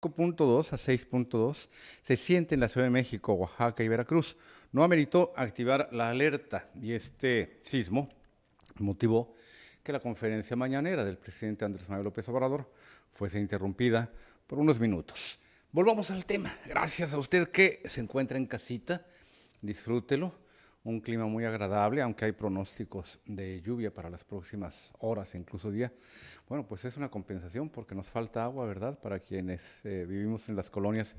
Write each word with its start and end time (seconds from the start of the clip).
5.2 0.00 0.72
a 0.72 0.76
6.2 0.76 1.68
se 2.02 2.16
siente 2.16 2.54
en 2.54 2.60
la 2.60 2.68
Ciudad 2.68 2.86
de 2.86 2.90
México, 2.90 3.34
Oaxaca 3.34 3.82
y 3.82 3.88
Veracruz. 3.88 4.36
No 4.72 4.82
ameritó 4.82 5.32
activar 5.36 5.88
la 5.92 6.10
alerta 6.10 6.70
y 6.80 6.92
este 6.92 7.58
sismo 7.62 8.08
motivó 8.78 9.34
que 9.82 9.92
la 9.92 10.00
conferencia 10.00 10.56
mañanera 10.56 11.04
del 11.04 11.18
presidente 11.18 11.64
Andrés 11.64 11.88
Manuel 11.88 12.04
López 12.04 12.28
Obrador 12.28 12.70
fuese 13.12 13.38
interrumpida 13.38 14.10
por 14.46 14.58
unos 14.58 14.78
minutos. 14.80 15.38
Volvamos 15.72 16.10
al 16.10 16.26
tema. 16.26 16.56
Gracias 16.66 17.12
a 17.14 17.18
usted 17.18 17.48
que 17.48 17.82
se 17.86 18.00
encuentra 18.00 18.38
en 18.38 18.46
casita. 18.46 19.06
Disfrútelo 19.60 20.34
un 20.84 21.00
clima 21.00 21.26
muy 21.26 21.44
agradable, 21.44 22.00
aunque 22.00 22.24
hay 22.24 22.32
pronósticos 22.32 23.20
de 23.26 23.60
lluvia 23.60 23.92
para 23.92 24.08
las 24.08 24.24
próximas 24.24 24.92
horas, 24.98 25.34
incluso 25.34 25.70
día. 25.70 25.92
Bueno, 26.48 26.66
pues 26.66 26.84
es 26.84 26.96
una 26.96 27.10
compensación 27.10 27.68
porque 27.68 27.94
nos 27.94 28.08
falta 28.08 28.44
agua, 28.44 28.66
¿verdad? 28.66 28.98
Para 28.98 29.20
quienes 29.20 29.80
eh, 29.84 30.06
vivimos 30.08 30.48
en 30.48 30.56
las 30.56 30.70
colonias, 30.70 31.16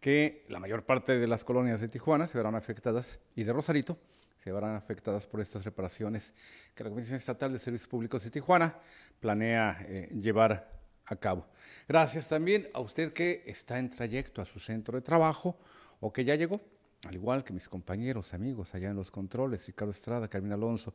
que 0.00 0.44
la 0.48 0.60
mayor 0.60 0.84
parte 0.84 1.18
de 1.18 1.26
las 1.26 1.44
colonias 1.44 1.80
de 1.80 1.88
Tijuana 1.88 2.26
se 2.26 2.38
verán 2.38 2.54
afectadas 2.54 3.18
y 3.34 3.42
de 3.44 3.52
Rosarito 3.52 3.98
se 4.42 4.52
verán 4.52 4.74
afectadas 4.74 5.26
por 5.26 5.40
estas 5.40 5.64
reparaciones 5.64 6.32
que 6.74 6.84
la 6.84 6.90
Comisión 6.90 7.16
Estatal 7.16 7.52
de 7.52 7.58
Servicios 7.58 7.88
Públicos 7.88 8.24
de 8.24 8.30
Tijuana 8.30 8.74
planea 9.20 9.84
eh, 9.86 10.08
llevar 10.18 10.80
a 11.04 11.16
cabo. 11.16 11.46
Gracias 11.86 12.28
también 12.28 12.68
a 12.72 12.80
usted 12.80 13.12
que 13.12 13.42
está 13.46 13.78
en 13.78 13.90
trayecto 13.90 14.40
a 14.40 14.46
su 14.46 14.60
centro 14.60 14.96
de 14.96 15.02
trabajo 15.02 15.58
o 16.00 16.12
que 16.12 16.24
ya 16.24 16.36
llegó 16.36 16.60
al 17.06 17.14
igual 17.14 17.44
que 17.44 17.52
mis 17.52 17.68
compañeros, 17.68 18.34
amigos 18.34 18.74
allá 18.74 18.90
en 18.90 18.96
los 18.96 19.10
controles, 19.10 19.66
Ricardo 19.66 19.90
Estrada, 19.90 20.28
Carmen 20.28 20.52
Alonso, 20.52 20.94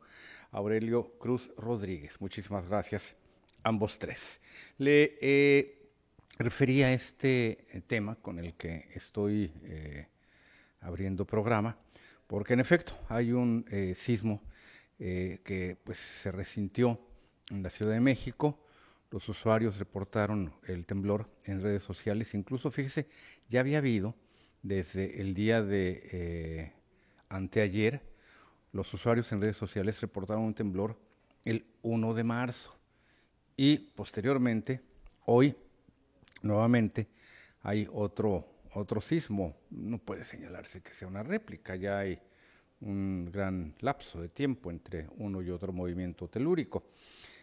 Aurelio 0.52 1.18
Cruz 1.18 1.50
Rodríguez. 1.56 2.20
Muchísimas 2.20 2.68
gracias, 2.68 3.16
ambos 3.64 3.98
tres. 3.98 4.40
Le 4.78 5.18
eh, 5.20 5.90
refería 6.38 6.86
a 6.86 6.92
este 6.92 7.66
eh, 7.70 7.80
tema 7.86 8.14
con 8.16 8.38
el 8.38 8.54
que 8.54 8.88
estoy 8.94 9.52
eh, 9.64 10.06
abriendo 10.80 11.26
programa, 11.26 11.76
porque 12.28 12.54
en 12.54 12.60
efecto 12.60 12.96
hay 13.08 13.32
un 13.32 13.64
sismo 13.96 14.42
que 14.98 15.76
pues, 15.84 15.98
se 15.98 16.32
resintió 16.32 17.00
en 17.50 17.62
la 17.62 17.70
Ciudad 17.70 17.92
de 17.92 18.00
México. 18.00 18.58
Los 19.10 19.28
usuarios 19.28 19.78
reportaron 19.78 20.52
el 20.66 20.86
temblor 20.86 21.30
en 21.44 21.62
redes 21.62 21.84
sociales, 21.84 22.34
incluso, 22.34 22.72
fíjese, 22.72 23.06
ya 23.48 23.60
había 23.60 23.78
habido 23.78 24.16
desde 24.62 25.20
el 25.20 25.34
día 25.34 25.62
de 25.62 26.08
eh, 26.12 26.72
anteayer, 27.28 28.02
los 28.72 28.92
usuarios 28.92 29.30
en 29.32 29.40
redes 29.40 29.56
sociales 29.56 30.00
reportaron 30.00 30.44
un 30.44 30.54
temblor 30.54 30.98
el 31.44 31.64
1 31.82 32.14
de 32.14 32.24
marzo 32.24 32.76
y 33.56 33.78
posteriormente, 33.78 34.82
hoy, 35.24 35.56
nuevamente, 36.42 37.08
hay 37.62 37.88
otro, 37.92 38.46
otro 38.74 39.00
sismo. 39.00 39.56
No 39.70 39.98
puede 39.98 40.24
señalarse 40.24 40.82
que 40.82 40.92
sea 40.92 41.08
una 41.08 41.22
réplica, 41.22 41.74
ya 41.76 41.98
hay 41.98 42.20
un 42.80 43.30
gran 43.32 43.74
lapso 43.80 44.20
de 44.20 44.28
tiempo 44.28 44.70
entre 44.70 45.08
uno 45.16 45.40
y 45.40 45.50
otro 45.50 45.72
movimiento 45.72 46.28
telúrico. 46.28 46.84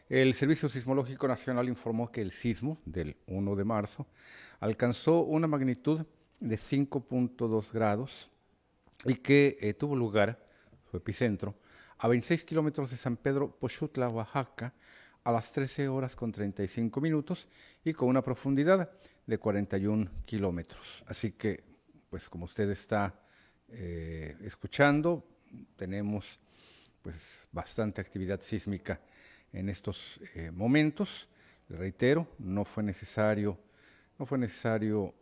El 0.08 0.33
Servicio 0.33 0.70
Sismológico 0.70 1.27
Nacional 1.27 1.67
informó 1.67 2.11
que 2.11 2.22
el 2.22 2.31
sismo 2.31 2.77
del 2.86 3.16
1 3.25 3.55
de 3.55 3.64
marzo 3.64 4.05
alcanzó 4.59 5.22
una 5.22 5.48
magnitud 5.48 6.05
de 6.44 6.58
5.2 6.58 7.72
grados 7.72 8.30
y 9.05 9.16
que 9.16 9.58
eh, 9.61 9.73
tuvo 9.73 9.95
lugar, 9.95 10.45
su 10.91 10.97
epicentro, 10.97 11.55
a 11.97 12.08
26 12.09 12.44
kilómetros 12.44 12.91
de 12.91 12.97
San 12.97 13.16
Pedro 13.16 13.58
Pochutla, 13.58 14.09
Oaxaca, 14.09 14.73
a 15.23 15.31
las 15.31 15.53
13 15.53 15.88
horas 15.88 16.17
con 16.17 16.33
35 16.33 16.99
minutos 16.99 17.47
y 17.86 17.94
con 17.94 18.09
una 18.09 18.21
profundidad 18.21 18.91
de 19.25 19.38
41 19.38 20.11
kilómetros. 20.25 21.05
Así 21.08 21.31
que, 21.31 21.64
pues 22.09 22.27
como 22.27 22.44
usted 22.44 22.69
está 22.69 23.17
eh, 23.69 24.36
escuchando, 24.41 25.25
tenemos 25.77 26.39
pues 27.02 27.47
bastante 27.53 28.02
actividad 28.02 28.42
sísmica 28.42 28.99
en 29.54 29.70
estos 29.70 30.20
eh, 30.36 30.52
momentos. 30.52 31.30
Le 31.70 31.77
reitero, 31.77 32.27
no 32.39 32.65
fue 32.65 32.83
necesario, 32.83 33.58
no 34.20 34.25
fue 34.25 34.37
necesario 34.37 35.14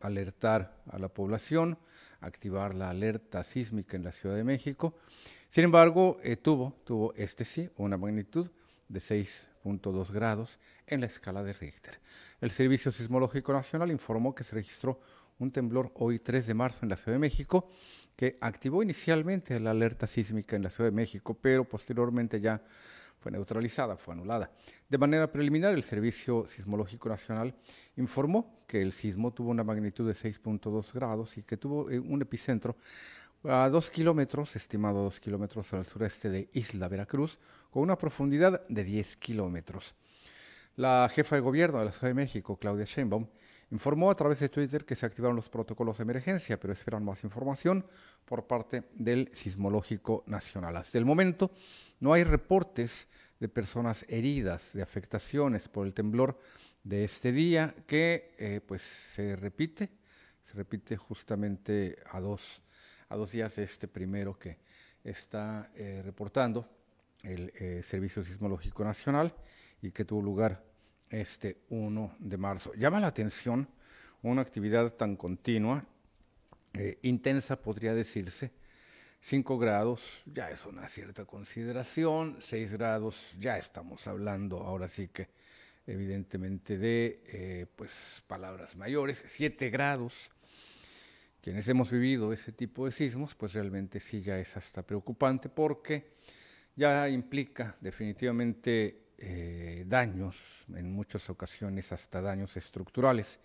alertar 0.00 0.82
a 0.90 0.98
la 0.98 1.08
población, 1.08 1.78
activar 2.20 2.74
la 2.74 2.90
alerta 2.90 3.44
sísmica 3.44 3.96
en 3.96 4.04
la 4.04 4.12
Ciudad 4.12 4.36
de 4.36 4.44
México. 4.44 4.94
Sin 5.48 5.64
embargo, 5.64 6.18
eh, 6.22 6.36
tuvo, 6.36 6.76
tuvo 6.84 7.14
este 7.14 7.44
sí, 7.44 7.68
una 7.76 7.96
magnitud 7.96 8.50
de 8.88 9.00
6.2 9.00 10.10
grados 10.10 10.58
en 10.86 11.00
la 11.00 11.06
escala 11.06 11.42
de 11.42 11.52
Richter. 11.52 12.00
El 12.40 12.50
Servicio 12.50 12.92
Sismológico 12.92 13.52
Nacional 13.52 13.90
informó 13.90 14.34
que 14.34 14.44
se 14.44 14.54
registró 14.54 15.00
un 15.38 15.50
temblor 15.50 15.90
hoy 15.94 16.18
3 16.18 16.46
de 16.46 16.54
marzo 16.54 16.80
en 16.82 16.90
la 16.90 16.96
Ciudad 16.96 17.14
de 17.14 17.20
México, 17.20 17.70
que 18.16 18.36
activó 18.40 18.82
inicialmente 18.82 19.58
la 19.58 19.70
alerta 19.70 20.06
sísmica 20.06 20.56
en 20.56 20.62
la 20.62 20.70
Ciudad 20.70 20.90
de 20.90 20.96
México, 20.96 21.38
pero 21.40 21.64
posteriormente 21.64 22.40
ya 22.40 22.62
fue 23.20 23.30
neutralizada, 23.30 23.96
fue 23.96 24.14
anulada. 24.14 24.50
De 24.88 24.98
manera 24.98 25.30
preliminar, 25.30 25.74
el 25.74 25.84
Servicio 25.84 26.46
Sismológico 26.48 27.08
Nacional 27.08 27.54
informó 27.96 28.64
que 28.66 28.80
el 28.80 28.92
sismo 28.92 29.32
tuvo 29.32 29.50
una 29.50 29.62
magnitud 29.62 30.06
de 30.06 30.14
6.2 30.14 30.92
grados 30.92 31.36
y 31.36 31.42
que 31.42 31.56
tuvo 31.56 31.90
eh, 31.90 32.00
un 32.00 32.22
epicentro 32.22 32.76
a 33.44 33.68
dos 33.68 33.90
kilómetros, 33.90 34.56
estimado 34.56 35.00
a 35.00 35.02
dos 35.02 35.20
kilómetros 35.20 35.72
al 35.72 35.86
sureste 35.86 36.30
de 36.30 36.48
Isla 36.52 36.88
Veracruz, 36.88 37.38
con 37.70 37.82
una 37.82 37.96
profundidad 37.96 38.66
de 38.68 38.84
10 38.84 39.16
kilómetros. 39.16 39.94
La 40.76 41.08
jefa 41.12 41.36
de 41.36 41.42
gobierno 41.42 41.78
de 41.78 41.86
la 41.86 41.92
Ciudad 41.92 42.08
de 42.08 42.14
México, 42.14 42.58
Claudia 42.58 42.84
Sheinbaum, 42.84 43.26
informó 43.70 44.10
a 44.10 44.16
través 44.16 44.40
de 44.40 44.48
Twitter 44.48 44.84
que 44.84 44.96
se 44.96 45.06
activaron 45.06 45.36
los 45.36 45.48
protocolos 45.48 45.98
de 45.98 46.02
emergencia, 46.02 46.58
pero 46.58 46.72
esperan 46.72 47.04
más 47.04 47.22
información 47.24 47.86
por 48.24 48.46
parte 48.46 48.84
del 48.94 49.30
Sismológico 49.32 50.24
Nacional. 50.26 50.76
Hasta 50.76 50.98
el 50.98 51.04
momento 51.04 51.50
no 52.00 52.12
hay 52.12 52.24
reportes 52.24 53.08
de 53.38 53.48
personas 53.48 54.04
heridas, 54.08 54.72
de 54.72 54.82
afectaciones 54.82 55.68
por 55.68 55.86
el 55.86 55.94
temblor 55.94 56.38
de 56.82 57.04
este 57.04 57.32
día, 57.32 57.74
que 57.86 58.34
eh, 58.38 58.60
pues 58.66 58.82
se 59.14 59.36
repite, 59.36 59.90
se 60.42 60.54
repite 60.54 60.96
justamente 60.96 61.96
a 62.10 62.20
dos, 62.20 62.62
a 63.08 63.16
dos 63.16 63.32
días 63.32 63.56
de 63.56 63.64
este 63.64 63.88
primero 63.88 64.38
que 64.38 64.58
está 65.04 65.70
eh, 65.74 66.02
reportando 66.04 66.68
el 67.22 67.52
eh, 67.54 67.82
Servicio 67.84 68.24
Sismológico 68.24 68.84
Nacional 68.84 69.34
y 69.82 69.90
que 69.90 70.04
tuvo 70.04 70.22
lugar 70.22 70.69
este 71.10 71.58
1 71.68 72.16
de 72.18 72.36
marzo. 72.36 72.72
Llama 72.74 73.00
la 73.00 73.08
atención 73.08 73.68
una 74.22 74.42
actividad 74.42 74.92
tan 74.94 75.16
continua, 75.16 75.84
eh, 76.74 76.98
intensa 77.02 77.60
podría 77.60 77.94
decirse. 77.94 78.52
5 79.22 79.58
grados 79.58 80.00
ya 80.24 80.50
es 80.50 80.64
una 80.64 80.88
cierta 80.88 81.26
consideración, 81.26 82.36
6 82.40 82.72
grados 82.72 83.36
ya 83.38 83.58
estamos 83.58 84.06
hablando 84.06 84.60
ahora 84.60 84.88
sí 84.88 85.08
que 85.08 85.28
evidentemente 85.86 86.78
de 86.78 87.22
eh, 87.26 87.66
pues 87.76 88.22
palabras 88.26 88.76
mayores, 88.76 89.22
7 89.26 89.68
grados. 89.70 90.30
Quienes 91.42 91.66
hemos 91.68 91.90
vivido 91.90 92.32
ese 92.32 92.52
tipo 92.52 92.84
de 92.84 92.92
sismos, 92.92 93.34
pues 93.34 93.54
realmente 93.54 93.98
sí 93.98 94.20
ya 94.20 94.38
es 94.38 94.56
hasta 94.56 94.86
preocupante 94.86 95.48
porque 95.48 96.16
ya 96.76 97.08
implica 97.08 97.76
definitivamente 97.80 99.09
eh, 99.22 99.84
daños, 99.86 100.64
en 100.74 100.90
muchas 100.90 101.28
ocasiones 101.28 101.92
hasta 101.92 102.22
daños 102.22 102.56
estructurales. 102.56 103.38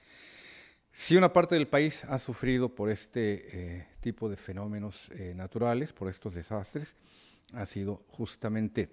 Si 0.94 1.18
una 1.18 1.34
parte 1.34 1.56
del 1.56 1.68
país 1.68 2.06
ha 2.06 2.18
sufrido 2.18 2.74
por 2.74 2.90
este 2.90 3.50
eh, 3.52 3.88
tipo 4.00 4.30
de 4.30 4.38
fenómenos 4.38 5.10
eh, 5.12 5.34
naturales, 5.36 5.92
por 5.92 6.08
estos 6.08 6.34
desastres, 6.34 6.96
ha 7.54 7.66
sido 7.66 8.06
justamente 8.08 8.90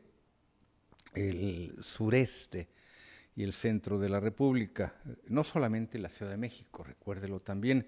el 1.15 1.77
sureste 1.81 2.67
y 3.37 3.45
el 3.45 3.53
centro 3.53 4.01
de 4.01 4.09
la 4.09 4.19
República, 4.19 4.95
no 5.29 5.45
solamente 5.45 6.01
la 6.01 6.09
Ciudad 6.09 6.33
de 6.33 6.39
México, 6.39 6.83
recuérdelo 6.83 7.39
también, 7.39 7.87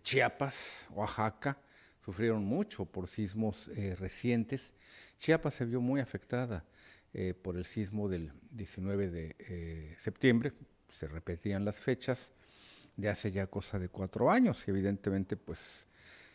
Chiapas, 0.00 0.88
Oaxaca, 0.92 1.58
sufrieron 2.00 2.42
mucho 2.42 2.86
por 2.86 3.06
sismos 3.08 3.70
recientes. 3.98 4.72
Chiapas 5.18 5.54
se 5.54 5.66
vio 5.66 5.80
muy 5.80 6.00
afectada 6.00 6.64
eh, 7.14 7.32
por 7.32 7.56
el 7.56 7.64
sismo 7.64 8.08
del 8.08 8.32
19 8.50 9.08
de 9.08 9.36
eh, 9.38 9.96
septiembre. 9.98 10.52
Se 10.88 11.06
repetían 11.06 11.64
las 11.64 11.76
fechas 11.76 12.32
de 12.96 13.08
hace 13.08 13.30
ya 13.30 13.46
cosa 13.46 13.78
de 13.78 13.88
cuatro 13.88 14.30
años 14.30 14.64
y 14.66 14.70
evidentemente 14.70 15.36
pues 15.36 15.86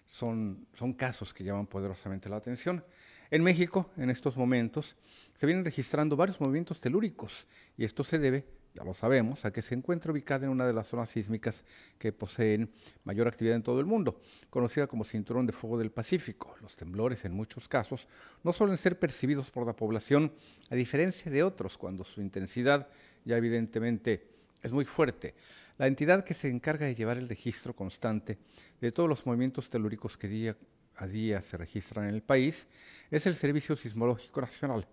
son, 0.06 0.68
son 0.74 0.94
casos 0.94 1.34
que 1.34 1.44
llaman 1.44 1.68
poderosamente 1.68 2.30
la 2.30 2.38
atención. 2.38 2.84
En 3.30 3.44
México, 3.44 3.92
en 3.98 4.10
estos 4.10 4.38
momentos, 4.38 4.96
se 5.36 5.46
vienen 5.46 5.66
registrando 5.66 6.16
varios 6.16 6.40
movimientos 6.40 6.82
telúricos 6.82 7.46
y 7.78 7.84
esto 7.84 8.04
se 8.04 8.18
debe 8.18 8.46
ya 8.74 8.84
lo 8.84 8.94
sabemos, 8.94 9.46
a 9.46 9.52
que 9.52 9.62
se 9.62 9.76
encuentra 9.76 10.12
ubicada 10.12 10.46
en 10.46 10.52
una 10.52 10.66
de 10.66 10.74
las 10.74 10.88
zonas 10.88 11.10
sísmicas 11.10 11.64
que 11.98 12.12
poseen 12.12 12.72
mayor 13.04 13.28
actividad 13.28 13.56
en 13.56 13.64
todo 13.64 13.80
el 13.80 13.86
mundo, 13.86 14.22
conocida 14.50 14.88
como 14.88 15.04
Cinturón 15.04 15.46
de 15.46 15.54
Fuego 15.54 15.78
del 15.78 15.92
Pacífico. 15.92 16.56
Los 16.62 16.76
temblores, 16.76 17.26
en 17.26 17.34
muchos 17.34 17.68
casos, 17.68 18.08
no 18.44 18.54
suelen 18.54 18.78
ser 18.78 19.00
percibidos 19.00 19.50
por 19.52 19.66
la 19.66 19.76
población, 19.76 20.32
a 20.70 20.76
diferencia 20.76 21.32
de 21.32 21.44
otros, 21.44 21.78
cuando 21.78 22.04
su 22.04 22.22
intensidad 22.22 22.88
ya 23.26 23.38
evidentemente 23.38 24.28
es 24.62 24.72
muy 24.72 24.86
fuerte. 24.86 25.36
la 25.78 25.88
entidad 25.88 26.26
que 26.26 26.34
se 26.34 26.50
encarga 26.50 26.86
de 26.86 26.94
llevar 26.94 27.18
el 27.18 27.30
registro 27.30 27.74
constante 27.74 28.38
de 28.82 28.92
todos 28.92 29.08
los 29.08 29.26
movimientos 29.26 29.70
telúricos 29.70 30.18
que 30.18 30.28
día 30.28 30.58
a 31.00 31.08
día 31.08 31.42
se 31.42 31.58
registran 31.58 32.10
en 32.10 32.16
el 32.16 32.22
país 32.22 32.68
es 33.10 33.26
el 33.26 33.36
Servicio 33.36 33.76
Sismológico 33.76 34.42
Nacional, 34.42 34.86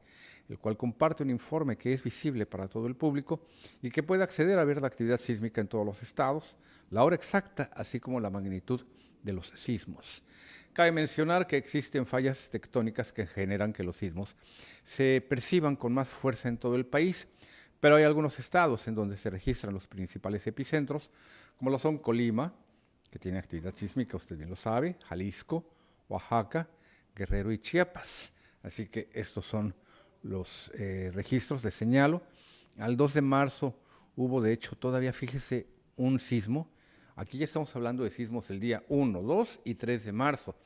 el 0.49 0.59
cual 0.59 0.77
comparte 0.77 1.23
un 1.23 1.31
informe 1.31 1.77
que 1.77 1.93
es 1.93 2.03
visible 2.03 2.47
para 2.47 2.69
todo 2.69 2.87
el 2.87 2.95
público 2.95 3.47
y 3.83 3.91
que 3.91 4.03
puede 4.03 4.23
acceder 4.23 4.59
a 4.59 4.65
ver 4.65 4.81
la 4.81 4.87
actividad 4.87 5.21
sísmica 5.21 5.61
en 5.61 5.69
todos 5.69 5.85
los 5.85 6.03
estados, 6.03 6.57
la 6.91 7.03
hora 7.03 7.17
exacta, 7.17 7.71
así 7.75 7.99
como 7.99 8.21
la 8.21 8.31
magnitud 8.31 8.81
de 9.23 9.33
los 9.33 9.53
sismos. 9.57 10.23
Cabe 10.73 10.93
mencionar 10.93 11.47
que 11.47 11.57
existen 11.57 12.07
fallas 12.07 12.51
tectónicas 12.51 13.13
que 13.13 13.27
generan 13.27 13.73
que 13.73 13.83
los 13.83 13.97
sismos 13.97 14.37
se 14.85 15.25
perciban 15.29 15.75
con 15.75 15.93
más 15.93 16.09
fuerza 16.09 16.49
en 16.49 16.59
todo 16.59 16.77
el 16.77 16.87
país, 16.87 17.27
pero 17.81 17.97
hay 17.97 18.05
algunos 18.05 18.39
estados 18.39 18.87
en 18.87 18.95
donde 18.95 19.17
se 19.17 19.31
registran 19.31 19.75
los 19.75 19.87
principales 19.89 20.47
epicentros, 20.47 21.11
como 21.57 21.71
lo 21.71 21.79
son 21.79 21.99
Colima, 21.99 22.55
que 23.11 23.19
tiene 23.19 23.39
actividad 23.39 23.75
sísmica, 23.75 24.17
usted 24.17 24.37
bien 24.37 24.51
lo 24.51 24.57
sabe, 24.57 24.97
Jalisco, 25.09 25.76
Oaxaca, 26.09 26.69
Guerrero 27.15 27.53
y 27.53 27.59
Chiapas. 27.59 28.33
Así 28.63 28.87
que 28.87 29.09
estos 29.13 29.47
son 29.47 29.75
los 30.23 30.71
eh, 30.75 31.11
registros 31.15 31.63
de 31.63 31.71
señalo. 31.71 32.23
Al 32.79 32.97
2 32.97 33.15
de 33.15 33.23
marzo 33.23 33.79
hubo, 34.17 34.41
de 34.41 34.53
hecho, 34.53 34.77
todavía, 34.77 35.13
fíjese, 35.13 35.67
un 35.97 36.19
sismo. 36.19 36.69
Aquí 37.15 37.39
ya 37.39 37.45
estamos 37.45 37.75
hablando 37.75 38.05
de 38.05 38.11
sismos 38.11 38.51
el 38.51 38.61
día 38.61 38.85
1, 38.89 39.23
2 39.23 39.61
y 39.65 39.75
3 39.75 40.05
de 40.05 40.13
marzo. 40.13 40.57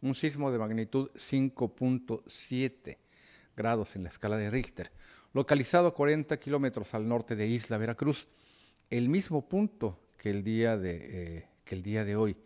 Un 0.00 0.14
sismo 0.14 0.52
de 0.52 0.58
magnitud 0.58 1.10
5.7 1.14 2.98
grados 3.56 3.96
en 3.96 4.04
la 4.04 4.10
escala 4.10 4.36
de 4.36 4.50
Richter, 4.50 4.92
localizado 5.32 5.88
a 5.88 5.94
40 5.94 6.38
kilómetros 6.38 6.94
al 6.94 7.08
norte 7.08 7.34
de 7.34 7.48
Isla 7.48 7.78
Veracruz, 7.78 8.28
el 8.90 9.08
mismo 9.08 9.48
punto 9.48 9.98
que 10.18 10.30
el 10.30 10.44
día 10.44 10.76
de, 10.76 11.36
eh, 11.38 11.48
que 11.64 11.74
el 11.74 11.82
día 11.82 12.04
de 12.04 12.16
hoy. 12.16 12.36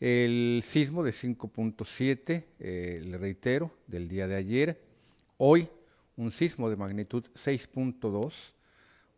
El 0.00 0.62
sismo 0.64 1.02
de 1.02 1.10
5.7, 1.10 2.44
eh, 2.60 3.02
le 3.04 3.18
reitero, 3.18 3.72
del 3.88 4.08
día 4.08 4.28
de 4.28 4.36
ayer. 4.36 4.80
Hoy, 5.38 5.68
un 6.16 6.30
sismo 6.30 6.70
de 6.70 6.76
magnitud 6.76 7.24
6.2, 7.34 8.52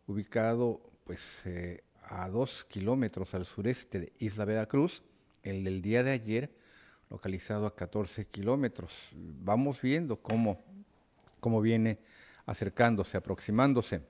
ubicado 0.07 0.81
pues, 1.03 1.43
eh, 1.45 1.83
a 2.01 2.27
2 2.29 2.65
kilómetros 2.65 3.35
al 3.35 3.45
sureste 3.45 3.99
de 3.99 4.13
Isla 4.17 4.45
Veracruz. 4.45 5.03
El 5.43 5.63
del 5.63 5.83
día 5.83 6.01
de 6.01 6.11
ayer, 6.13 6.49
localizado 7.11 7.67
a 7.67 7.75
14 7.75 8.25
kilómetros. 8.25 9.11
Vamos 9.15 9.81
viendo 9.83 10.19
cómo, 10.19 10.63
cómo 11.39 11.61
viene 11.61 11.99
acercándose, 12.47 13.17
aproximándose 13.17 14.01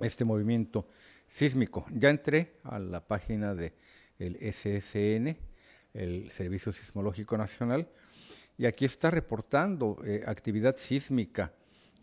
este 0.00 0.24
movimiento 0.24 0.88
sísmico. 1.26 1.84
Ya 1.92 2.08
entré 2.08 2.54
a 2.62 2.78
la 2.78 3.06
página 3.06 3.54
del 3.54 3.72
SSN, 4.40 5.51
el 5.94 6.30
Servicio 6.30 6.72
Sismológico 6.72 7.36
Nacional, 7.36 7.88
y 8.58 8.66
aquí 8.66 8.84
está 8.84 9.10
reportando 9.10 9.98
eh, 10.04 10.24
actividad 10.26 10.76
sísmica 10.76 11.52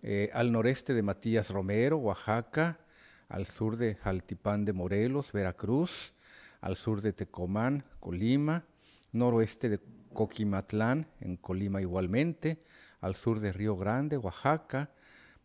eh, 0.02 0.30
al 0.34 0.52
noreste 0.52 0.94
de 0.94 1.04
Matías 1.04 1.50
Romero, 1.50 1.98
Oaxaca, 1.98 2.80
al 3.28 3.46
sur 3.46 3.78
de 3.78 3.96
Jaltipán 3.96 4.66
de 4.66 4.74
Morelos, 4.74 5.32
Veracruz, 5.32 6.14
al 6.62 6.76
sur 6.76 7.02
de 7.02 7.14
Tecomán, 7.14 7.84
Colima, 8.00 8.66
noroeste 9.12 9.70
de 9.70 9.80
Coquimatlán, 10.14 11.08
en 11.20 11.38
Colima 11.38 11.82
igualmente, 11.82 12.64
al 13.02 13.16
sur 13.16 13.40
de 13.40 13.52
Río 13.52 13.78
Grande, 13.78 14.18
Oaxaca, 14.18 14.90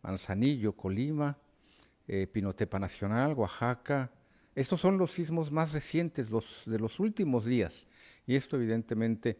Manzanillo, 0.01 0.73
Colima, 0.73 1.37
eh, 2.07 2.27
Pinotepa 2.27 2.79
Nacional, 2.79 3.33
Oaxaca. 3.33 4.11
Estos 4.55 4.79
son 4.79 4.97
los 4.97 5.11
sismos 5.11 5.51
más 5.51 5.73
recientes, 5.73 6.29
los 6.29 6.45
de 6.65 6.79
los 6.79 7.01
últimos 7.01 7.43
días. 7.43 7.87
Y 8.25 8.35
esto 8.35 8.55
evidentemente 8.55 9.37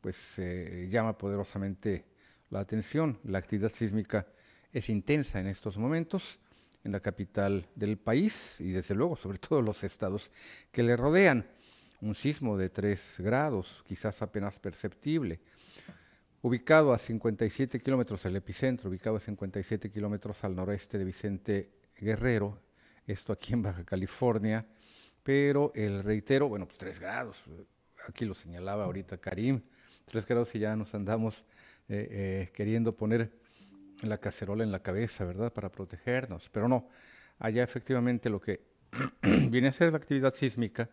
pues 0.00 0.38
eh, 0.38 0.88
llama 0.90 1.16
poderosamente 1.16 2.06
la 2.48 2.60
atención. 2.60 3.18
La 3.24 3.38
actividad 3.38 3.70
sísmica 3.70 4.26
es 4.72 4.88
intensa 4.88 5.38
en 5.38 5.48
estos 5.48 5.76
momentos 5.76 6.38
en 6.82 6.92
la 6.92 7.00
capital 7.00 7.66
del 7.74 7.98
país 7.98 8.60
y 8.60 8.70
desde 8.70 8.94
luego 8.94 9.16
sobre 9.16 9.38
todo 9.38 9.60
los 9.60 9.84
estados 9.84 10.32
que 10.72 10.82
le 10.82 10.96
rodean. 10.96 11.46
Un 12.00 12.14
sismo 12.14 12.56
de 12.56 12.70
3 12.70 13.16
grados, 13.20 13.82
quizás 13.86 14.20
apenas 14.20 14.58
perceptible, 14.58 15.40
ubicado 16.42 16.92
a 16.92 16.98
57 16.98 17.80
kilómetros 17.80 18.22
del 18.22 18.36
epicentro, 18.36 18.90
ubicado 18.90 19.16
a 19.16 19.20
57 19.20 19.90
kilómetros 19.90 20.44
al 20.44 20.54
noreste 20.54 20.98
de 20.98 21.04
Vicente 21.04 21.70
Guerrero, 21.96 22.60
esto 23.06 23.32
aquí 23.32 23.52
en 23.52 23.62
Baja 23.62 23.84
California, 23.84 24.66
pero 25.22 25.72
el 25.74 26.02
reitero, 26.02 26.48
bueno, 26.48 26.66
pues 26.66 26.78
3 26.78 27.00
grados, 27.00 27.44
aquí 28.08 28.24
lo 28.24 28.34
señalaba 28.34 28.84
ahorita 28.84 29.18
Karim, 29.18 29.62
tres 30.04 30.26
grados 30.26 30.54
y 30.54 30.58
ya 30.58 30.76
nos 30.76 30.94
andamos 30.94 31.44
eh, 31.88 32.08
eh, 32.10 32.50
queriendo 32.52 32.96
poner 32.96 33.32
la 34.02 34.18
cacerola 34.18 34.64
en 34.64 34.72
la 34.72 34.80
cabeza, 34.80 35.24
¿verdad? 35.24 35.52
Para 35.52 35.70
protegernos, 35.70 36.48
pero 36.50 36.68
no, 36.68 36.88
allá 37.38 37.62
efectivamente 37.62 38.28
lo 38.28 38.40
que 38.40 38.60
viene 39.50 39.68
a 39.68 39.72
ser 39.72 39.92
la 39.92 39.98
actividad 39.98 40.34
sísmica 40.34 40.90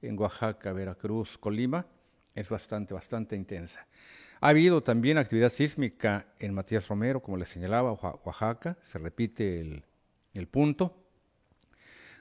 en 0.00 0.18
Oaxaca, 0.18 0.72
Veracruz, 0.72 1.38
Colima, 1.38 1.86
es 2.34 2.48
bastante, 2.48 2.94
bastante 2.94 3.36
intensa. 3.36 3.86
Ha 4.40 4.48
habido 4.48 4.82
también 4.82 5.18
actividad 5.18 5.52
sísmica 5.52 6.26
en 6.38 6.52
Matías 6.52 6.88
Romero, 6.88 7.22
como 7.22 7.36
le 7.36 7.46
señalaba, 7.46 7.92
Oaxaca, 7.92 8.76
se 8.82 8.98
repite 8.98 9.82
el 10.34 10.48
punto. 10.48 11.03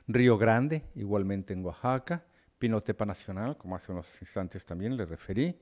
Río 0.08 0.38
Grande, 0.38 0.84
igualmente 0.96 1.54
en 1.54 1.64
Oaxaca, 1.64 2.26
Pinotepa 2.60 3.06
Nacional, 3.06 3.58
como 3.58 3.76
hace 3.76 3.92
unos 3.92 4.08
instantes 4.22 4.66
también 4.66 4.98
le 4.98 5.06
referí, 5.06 5.58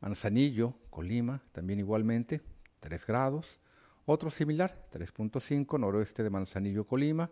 Manzanillo, 0.00 0.74
Colima, 0.90 1.42
también 1.52 1.78
igualmente, 1.78 2.40
3 2.80 3.06
grados, 3.06 3.58
otro 4.04 4.30
similar, 4.30 4.86
3.5, 4.92 5.78
noroeste 5.78 6.22
de 6.22 6.30
Manzanillo, 6.30 6.86
Colima, 6.86 7.30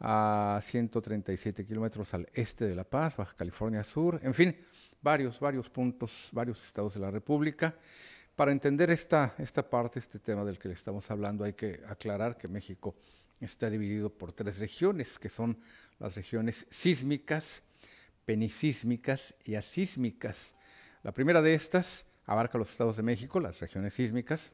a 0.00 0.60
137 0.62 1.66
kilómetros 1.66 2.14
al 2.14 2.28
este 2.34 2.66
de 2.66 2.74
La 2.74 2.84
Paz, 2.84 3.16
Baja 3.16 3.34
California 3.36 3.82
Sur, 3.82 4.20
en 4.22 4.34
fin, 4.34 4.56
varios, 5.02 5.40
varios 5.40 5.68
puntos, 5.68 6.28
varios 6.32 6.62
estados 6.62 6.94
de 6.94 7.00
la 7.00 7.10
República. 7.10 7.76
Para 8.36 8.52
entender 8.52 8.90
esta, 8.90 9.34
esta 9.38 9.68
parte, 9.68 9.98
este 9.98 10.20
tema 10.20 10.44
del 10.44 10.58
que 10.58 10.68
le 10.68 10.74
estamos 10.74 11.10
hablando, 11.10 11.42
hay 11.42 11.54
que 11.54 11.80
aclarar 11.88 12.36
que 12.36 12.46
México 12.46 12.94
está 13.44 13.70
dividido 13.70 14.10
por 14.10 14.32
tres 14.32 14.58
regiones, 14.58 15.18
que 15.18 15.28
son 15.28 15.58
las 15.98 16.14
regiones 16.14 16.66
sísmicas, 16.70 17.62
penisísmicas 18.24 19.34
y 19.44 19.54
asísmicas. 19.54 20.54
La 21.02 21.12
primera 21.12 21.40
de 21.42 21.54
estas 21.54 22.06
abarca 22.26 22.58
los 22.58 22.70
estados 22.70 22.96
de 22.96 23.02
México, 23.02 23.40
las 23.40 23.58
regiones 23.60 23.94
sísmicas, 23.94 24.52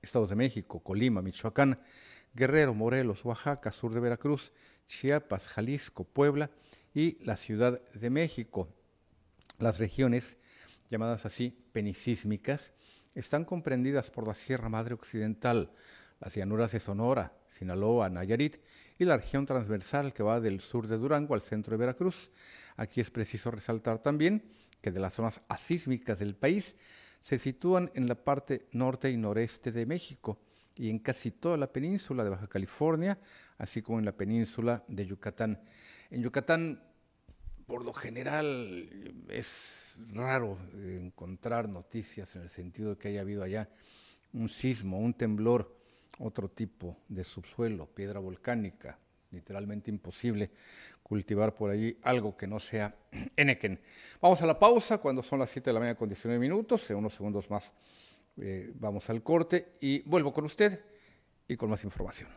estados 0.00 0.30
de 0.30 0.36
México, 0.36 0.80
Colima, 0.80 1.22
Michoacán, 1.22 1.80
Guerrero, 2.32 2.74
Morelos, 2.74 3.24
Oaxaca, 3.24 3.70
sur 3.70 3.92
de 3.92 4.00
Veracruz, 4.00 4.52
Chiapas, 4.86 5.48
Jalisco, 5.48 6.04
Puebla 6.04 6.50
y 6.94 7.22
la 7.24 7.36
Ciudad 7.36 7.80
de 7.92 8.10
México. 8.10 8.68
Las 9.58 9.78
regiones, 9.78 10.38
llamadas 10.90 11.26
así 11.26 11.56
penisísmicas, 11.72 12.72
están 13.14 13.44
comprendidas 13.44 14.10
por 14.10 14.26
la 14.26 14.34
Sierra 14.34 14.68
Madre 14.68 14.94
Occidental, 14.94 15.72
las 16.20 16.34
llanuras 16.34 16.72
de 16.72 16.80
Sonora, 16.80 17.32
Sinaloa, 17.56 18.08
Nayarit 18.10 18.56
y 18.98 19.04
la 19.04 19.16
región 19.16 19.46
transversal 19.46 20.12
que 20.12 20.22
va 20.22 20.40
del 20.40 20.60
sur 20.60 20.86
de 20.88 20.98
Durango 20.98 21.34
al 21.34 21.40
centro 21.40 21.72
de 21.72 21.78
Veracruz. 21.78 22.30
Aquí 22.76 23.00
es 23.00 23.10
preciso 23.10 23.50
resaltar 23.50 24.00
también 24.00 24.42
que 24.80 24.90
de 24.90 25.00
las 25.00 25.14
zonas 25.14 25.40
asísmicas 25.48 26.18
del 26.18 26.34
país 26.34 26.74
se 27.20 27.38
sitúan 27.38 27.90
en 27.94 28.06
la 28.06 28.16
parte 28.16 28.66
norte 28.72 29.10
y 29.10 29.16
noreste 29.16 29.72
de 29.72 29.86
México 29.86 30.38
y 30.76 30.90
en 30.90 30.98
casi 30.98 31.30
toda 31.30 31.56
la 31.56 31.72
península 31.72 32.24
de 32.24 32.30
Baja 32.30 32.48
California, 32.48 33.18
así 33.58 33.80
como 33.80 34.00
en 34.00 34.04
la 34.04 34.12
península 34.12 34.84
de 34.88 35.06
Yucatán. 35.06 35.60
En 36.10 36.22
Yucatán, 36.22 36.82
por 37.66 37.84
lo 37.84 37.92
general, 37.92 39.24
es 39.28 39.96
raro 40.12 40.58
encontrar 40.74 41.68
noticias 41.68 42.34
en 42.34 42.42
el 42.42 42.50
sentido 42.50 42.90
de 42.90 42.96
que 42.98 43.08
haya 43.08 43.20
habido 43.20 43.44
allá 43.44 43.70
un 44.32 44.48
sismo, 44.48 44.98
un 44.98 45.14
temblor 45.14 45.83
otro 46.18 46.48
tipo 46.48 46.98
de 47.08 47.24
subsuelo, 47.24 47.86
piedra 47.86 48.20
volcánica, 48.20 48.98
literalmente 49.30 49.90
imposible 49.90 50.50
cultivar 51.02 51.54
por 51.54 51.70
allí 51.70 51.98
algo 52.02 52.36
que 52.36 52.46
no 52.46 52.60
sea 52.60 52.94
Enequén. 53.36 53.80
Vamos 54.20 54.40
a 54.42 54.46
la 54.46 54.58
pausa 54.58 54.98
cuando 54.98 55.22
son 55.22 55.38
las 55.38 55.50
7 55.50 55.70
de 55.70 55.74
la 55.74 55.80
mañana 55.80 55.98
con 55.98 56.08
19 56.08 56.38
minutos, 56.38 56.90
en 56.90 56.96
unos 56.96 57.14
segundos 57.14 57.50
más 57.50 57.72
eh, 58.36 58.72
vamos 58.74 59.08
al 59.10 59.22
corte 59.22 59.76
y 59.80 60.02
vuelvo 60.02 60.32
con 60.32 60.44
usted 60.44 60.80
y 61.46 61.56
con 61.56 61.70
más 61.70 61.84
información. 61.84 62.28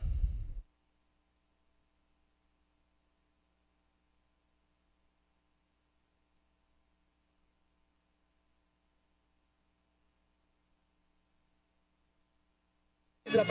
La 13.34 13.44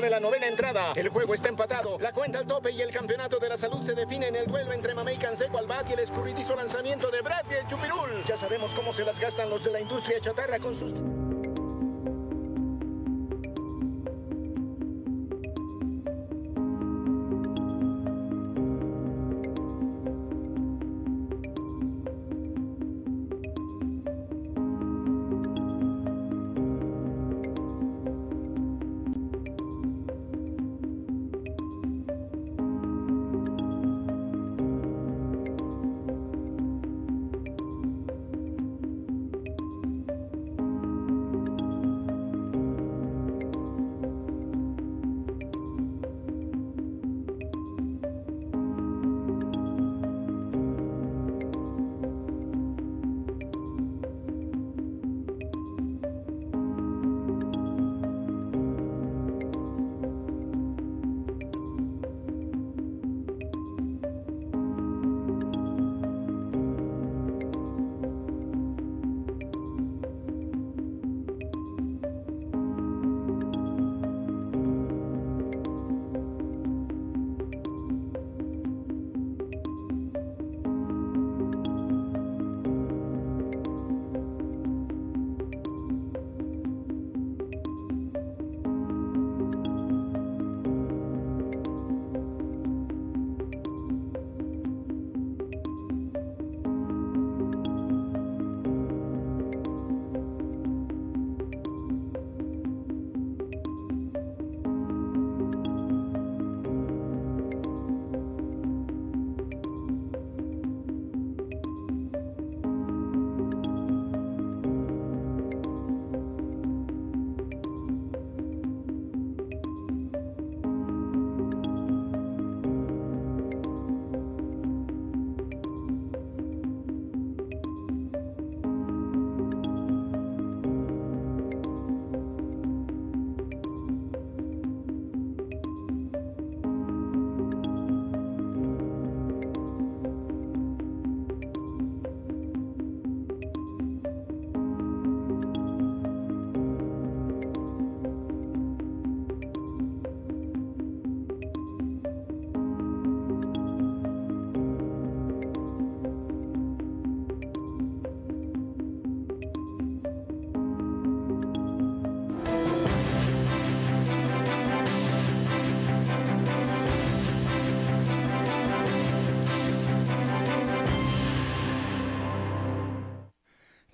de 0.00 0.10
la 0.10 0.20
novena 0.20 0.46
entrada. 0.46 0.92
El 0.94 1.08
juego 1.08 1.34
está 1.34 1.48
empatado. 1.48 1.98
La 2.00 2.12
cuenta 2.12 2.38
al 2.38 2.46
tope 2.46 2.70
y 2.70 2.82
el 2.82 2.90
campeonato 2.90 3.38
de 3.38 3.48
la 3.48 3.56
salud 3.56 3.82
se 3.82 3.94
define 3.94 4.28
en 4.28 4.36
el 4.36 4.46
duelo 4.46 4.72
entre 4.72 4.94
Mamey 4.94 5.16
Canseco 5.16 5.58
al 5.58 5.66
bat 5.66 5.88
y 5.88 5.94
el 5.94 6.00
escurridizo 6.00 6.54
lanzamiento 6.54 7.10
de 7.10 7.22
Brad 7.22 7.44
y 7.50 7.54
el 7.54 7.66
Chupirul. 7.66 8.24
Ya 8.24 8.36
sabemos 8.36 8.74
cómo 8.74 8.92
se 8.92 9.04
las 9.04 9.18
gastan 9.18 9.48
los 9.48 9.64
de 9.64 9.72
la 9.72 9.80
industria 9.80 10.20
chatarra 10.20 10.58
con 10.58 10.74
sus... 10.74 10.92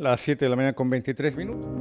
Las 0.03 0.21
7 0.23 0.45
de 0.45 0.49
la 0.49 0.57
mañana 0.57 0.73
con 0.73 0.91
23 0.91 1.37
minutos. 1.37 1.72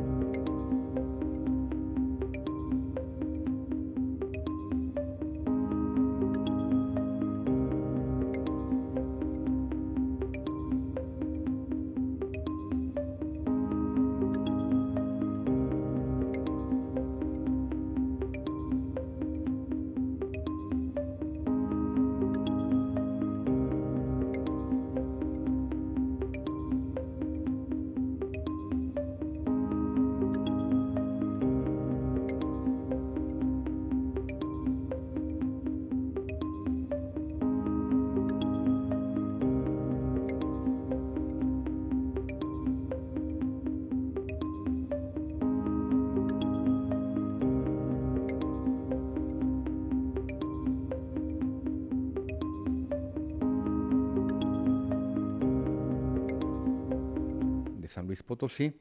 Potosí, 58.23 58.73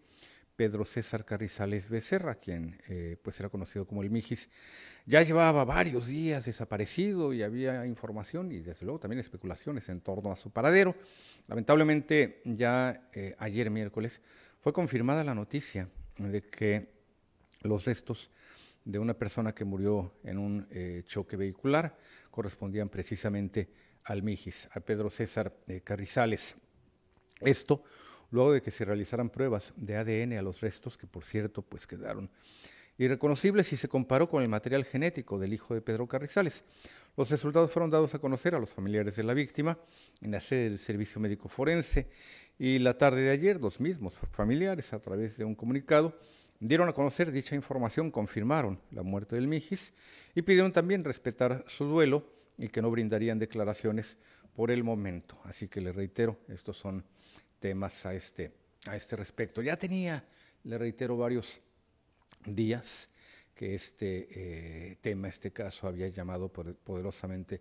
Pedro 0.60 0.84
César 0.84 1.24
Carrizales 1.24 1.88
Becerra, 1.88 2.34
quien 2.34 2.78
eh, 2.86 3.16
pues 3.22 3.40
era 3.40 3.48
conocido 3.48 3.86
como 3.86 4.02
el 4.02 4.10
Mijis, 4.10 4.50
ya 5.06 5.22
llevaba 5.22 5.64
varios 5.64 6.08
días 6.08 6.44
desaparecido 6.44 7.32
y 7.32 7.42
había 7.42 7.86
información 7.86 8.52
y 8.52 8.58
desde 8.58 8.84
luego 8.84 9.00
también 9.00 9.20
especulaciones 9.20 9.88
en 9.88 10.02
torno 10.02 10.30
a 10.30 10.36
su 10.36 10.50
paradero. 10.50 10.94
Lamentablemente 11.48 12.42
ya 12.44 13.08
eh, 13.14 13.34
ayer 13.38 13.70
miércoles 13.70 14.20
fue 14.60 14.74
confirmada 14.74 15.24
la 15.24 15.34
noticia 15.34 15.88
de 16.18 16.42
que 16.42 16.90
los 17.62 17.86
restos 17.86 18.30
de 18.84 18.98
una 18.98 19.14
persona 19.14 19.54
que 19.54 19.64
murió 19.64 20.12
en 20.24 20.36
un 20.36 20.66
eh, 20.70 21.04
choque 21.06 21.38
vehicular 21.38 21.96
correspondían 22.30 22.90
precisamente 22.90 23.70
al 24.04 24.22
Mijis, 24.22 24.68
a 24.72 24.80
Pedro 24.80 25.08
César 25.08 25.54
Carrizales. 25.84 26.54
Esto 27.40 27.82
luego 28.30 28.52
de 28.52 28.62
que 28.62 28.70
se 28.70 28.84
realizaran 28.84 29.30
pruebas 29.30 29.72
de 29.76 29.96
ADN 29.96 30.34
a 30.34 30.42
los 30.42 30.60
restos, 30.60 30.96
que 30.96 31.06
por 31.06 31.24
cierto 31.24 31.62
pues 31.62 31.86
quedaron 31.86 32.30
irreconocibles 32.98 33.72
y 33.72 33.76
se 33.76 33.88
comparó 33.88 34.28
con 34.28 34.42
el 34.42 34.50
material 34.50 34.84
genético 34.84 35.38
del 35.38 35.54
hijo 35.54 35.72
de 35.74 35.80
Pedro 35.80 36.06
Carrizales. 36.06 36.64
Los 37.16 37.30
resultados 37.30 37.70
fueron 37.70 37.90
dados 37.90 38.14
a 38.14 38.18
conocer 38.18 38.54
a 38.54 38.58
los 38.58 38.74
familiares 38.74 39.16
de 39.16 39.22
la 39.22 39.32
víctima 39.32 39.78
en 40.20 40.32
la 40.32 40.40
sede 40.40 40.64
del 40.64 40.78
Servicio 40.78 41.20
Médico 41.20 41.48
Forense 41.48 42.08
y 42.58 42.78
la 42.78 42.98
tarde 42.98 43.22
de 43.22 43.30
ayer 43.30 43.58
los 43.58 43.80
mismos 43.80 44.12
familiares 44.32 44.92
a 44.92 45.00
través 45.00 45.38
de 45.38 45.44
un 45.44 45.54
comunicado 45.54 46.14
dieron 46.58 46.90
a 46.90 46.92
conocer 46.92 47.32
dicha 47.32 47.54
información, 47.54 48.10
confirmaron 48.10 48.78
la 48.90 49.02
muerte 49.02 49.34
del 49.34 49.48
Mijis 49.48 49.94
y 50.34 50.42
pidieron 50.42 50.70
también 50.70 51.02
respetar 51.02 51.64
su 51.66 51.86
duelo 51.86 52.26
y 52.58 52.68
que 52.68 52.82
no 52.82 52.90
brindarían 52.90 53.38
declaraciones 53.38 54.18
por 54.54 54.70
el 54.70 54.84
momento. 54.84 55.40
Así 55.44 55.68
que 55.68 55.80
le 55.80 55.92
reitero, 55.92 56.38
estos 56.48 56.76
son 56.76 57.02
temas 57.60 58.04
a 58.06 58.14
este, 58.14 58.52
a 58.86 58.96
este 58.96 59.14
respecto. 59.14 59.62
Ya 59.62 59.76
tenía, 59.76 60.24
le 60.64 60.78
reitero, 60.78 61.16
varios 61.16 61.60
días 62.44 63.08
que 63.54 63.74
este 63.74 64.28
eh, 64.30 64.96
tema, 65.00 65.28
este 65.28 65.52
caso, 65.52 65.86
había 65.86 66.08
llamado 66.08 66.48
poderosamente 66.48 67.60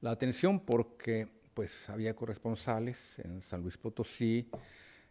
la 0.00 0.10
atención 0.10 0.60
porque 0.60 1.28
pues 1.54 1.88
había 1.88 2.14
corresponsales 2.14 3.18
en 3.18 3.42
San 3.42 3.62
Luis 3.62 3.78
Potosí, 3.78 4.50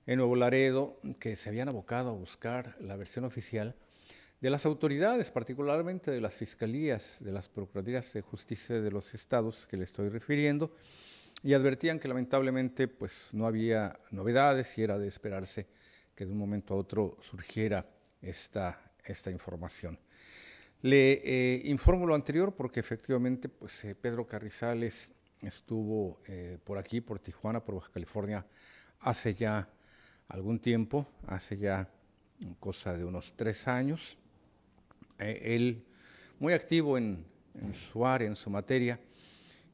en 0.05 0.17
Nuevo 0.17 0.35
Laredo, 0.35 0.99
que 1.19 1.35
se 1.35 1.49
habían 1.49 1.69
abocado 1.69 2.09
a 2.09 2.13
buscar 2.13 2.75
la 2.79 2.95
versión 2.95 3.25
oficial 3.25 3.75
de 4.41 4.49
las 4.49 4.65
autoridades, 4.65 5.31
particularmente 5.31 6.11
de 6.11 6.21
las 6.21 6.35
fiscalías, 6.35 7.17
de 7.19 7.31
las 7.31 7.49
procuradurías 7.49 8.13
de 8.13 8.21
justicia 8.21 8.79
de 8.79 8.91
los 8.91 9.13
estados 9.15 9.65
que 9.65 9.77
le 9.77 9.85
estoy 9.85 10.09
refiriendo, 10.09 10.75
y 11.45 11.53
advertían 11.53 11.99
que 11.99 12.07
lamentablemente 12.07 12.87
pues 12.87 13.29
no 13.31 13.45
había 13.45 13.99
novedades 14.09 14.75
y 14.79 14.81
era 14.81 14.97
de 14.97 15.07
esperarse 15.07 15.67
que 16.15 16.25
de 16.25 16.31
un 16.31 16.39
momento 16.39 16.73
a 16.73 16.77
otro 16.77 17.19
surgiera 17.21 17.85
esta, 18.19 18.91
esta 19.03 19.29
información. 19.29 19.99
Le 20.81 21.21
eh, 21.23 21.61
informo 21.65 22.07
lo 22.07 22.15
anterior 22.15 22.55
porque 22.55 22.79
efectivamente 22.79 23.47
pues, 23.47 23.85
eh, 23.85 23.93
Pedro 23.93 24.25
Carrizales 24.25 25.07
estuvo 25.39 26.19
eh, 26.25 26.57
por 26.63 26.79
aquí, 26.79 26.99
por 26.99 27.19
Tijuana, 27.19 27.63
por 27.63 27.75
Baja 27.75 27.91
California, 27.93 28.43
hace 29.01 29.35
ya 29.35 29.69
algún 30.29 30.57
tiempo, 30.57 31.05
hace 31.27 31.59
ya 31.59 31.87
cosa 32.59 32.97
de 32.97 33.05
unos 33.05 33.35
tres 33.35 33.67
años. 33.67 34.17
él 35.19 35.85
muy 36.39 36.53
activo 36.53 36.97
en, 36.97 37.23
en, 37.53 37.75
su 37.75 38.03
área, 38.03 38.27
en 38.27 38.35
su 38.35 38.49
materia, 38.49 38.99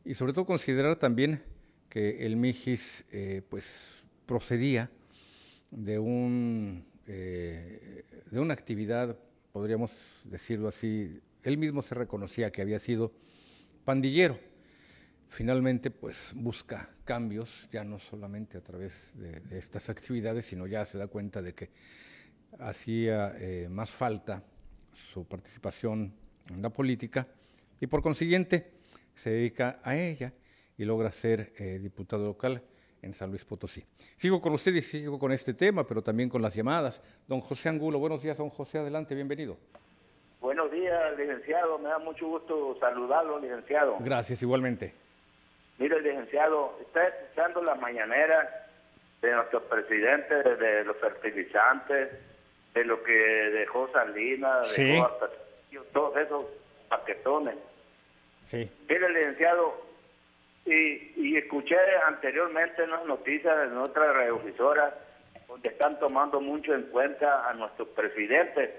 y 0.03 0.13
sobre 0.13 0.33
todo 0.33 0.45
considerar 0.45 0.97
también 0.97 1.50
que 1.91 2.25
el 2.25 2.37
Mijis 2.37 3.05
pues 3.49 4.03
procedía 4.25 4.89
de, 5.69 5.99
un, 5.99 6.85
de 7.05 8.39
una 8.39 8.53
actividad 8.55 9.15
podríamos 9.51 9.91
decirlo 10.23 10.67
así, 10.67 11.21
él 11.43 11.57
mismo 11.57 11.81
se 11.81 11.95
reconocía 11.95 12.51
que 12.51 12.61
había 12.61 12.79
sido 12.79 13.11
pandillero. 13.85 14.37
Finalmente, 15.27 15.91
pues 15.91 16.31
busca 16.35 16.89
cambios, 17.05 17.67
ya 17.71 17.83
no 17.83 17.99
solamente 17.99 18.57
a 18.57 18.61
través 18.61 19.13
de, 19.15 19.57
estas 19.57 19.89
actividades, 19.89 20.45
sino 20.45 20.67
ya 20.67 20.85
se 20.85 20.97
da 20.97 21.07
cuenta 21.07 21.41
de 21.41 21.53
que 21.53 21.69
hacía 22.59 23.33
eh, 23.37 23.67
más 23.69 23.91
falta 23.91 24.43
su 24.93 25.25
participación 25.25 26.13
en 26.49 26.61
la 26.61 26.69
política 26.69 27.27
y 27.79 27.87
por 27.87 28.01
consiguiente 28.01 28.71
se 29.15 29.29
dedica 29.29 29.79
a 29.83 29.95
ella 29.95 30.33
y 30.81 30.85
logra 30.85 31.11
ser 31.11 31.51
eh, 31.59 31.77
diputado 31.79 32.25
local 32.25 32.59
en 33.03 33.13
San 33.13 33.29
Luis 33.29 33.45
Potosí. 33.45 33.85
Sigo 34.17 34.41
con 34.41 34.53
usted 34.53 34.73
y 34.73 34.81
sigo 34.81 35.19
con 35.19 35.31
este 35.31 35.53
tema, 35.53 35.85
pero 35.85 36.01
también 36.01 36.27
con 36.27 36.41
las 36.41 36.55
llamadas. 36.55 37.03
Don 37.27 37.39
José 37.39 37.69
Angulo, 37.69 37.99
buenos 37.99 38.23
días, 38.23 38.39
don 38.39 38.49
José, 38.49 38.79
adelante, 38.79 39.13
bienvenido. 39.13 39.57
Buenos 40.39 40.71
días, 40.71 41.15
licenciado, 41.19 41.77
me 41.77 41.89
da 41.89 41.99
mucho 41.99 42.27
gusto 42.27 42.75
saludarlo, 42.79 43.39
licenciado. 43.39 43.97
Gracias, 43.99 44.41
igualmente. 44.41 44.91
Mire, 45.77 46.01
licenciado, 46.01 46.75
está 46.81 47.07
escuchando 47.07 47.61
la 47.61 47.75
mañanera 47.75 48.67
de 49.21 49.33
nuestro 49.33 49.63
presidente, 49.65 50.33
de, 50.33 50.83
los 50.83 50.97
fertilizantes, 50.97 52.09
de 52.73 52.85
lo 52.85 53.03
que 53.03 53.13
dejó 53.13 53.87
Salinas, 53.93 54.75
dejó 54.75 55.05
hasta 55.05 55.29
todos 55.93 56.17
esos 56.17 56.45
paquetones. 56.89 57.53
Sí. 58.47 58.67
Mire, 58.89 59.09
licenciado, 59.11 59.90
y, 60.65 61.37
escuché 61.37 61.75
anteriormente 62.07 62.83
en 62.83 62.91
las 62.91 63.05
noticias 63.05 63.57
de 63.57 63.67
nuestra 63.67 64.13
radiodifusora 64.13 64.95
donde 65.47 65.69
están 65.69 65.99
tomando 65.99 66.39
mucho 66.39 66.73
en 66.73 66.83
cuenta 66.83 67.49
a 67.49 67.53
nuestros 67.53 67.89
presidentes. 67.89 68.69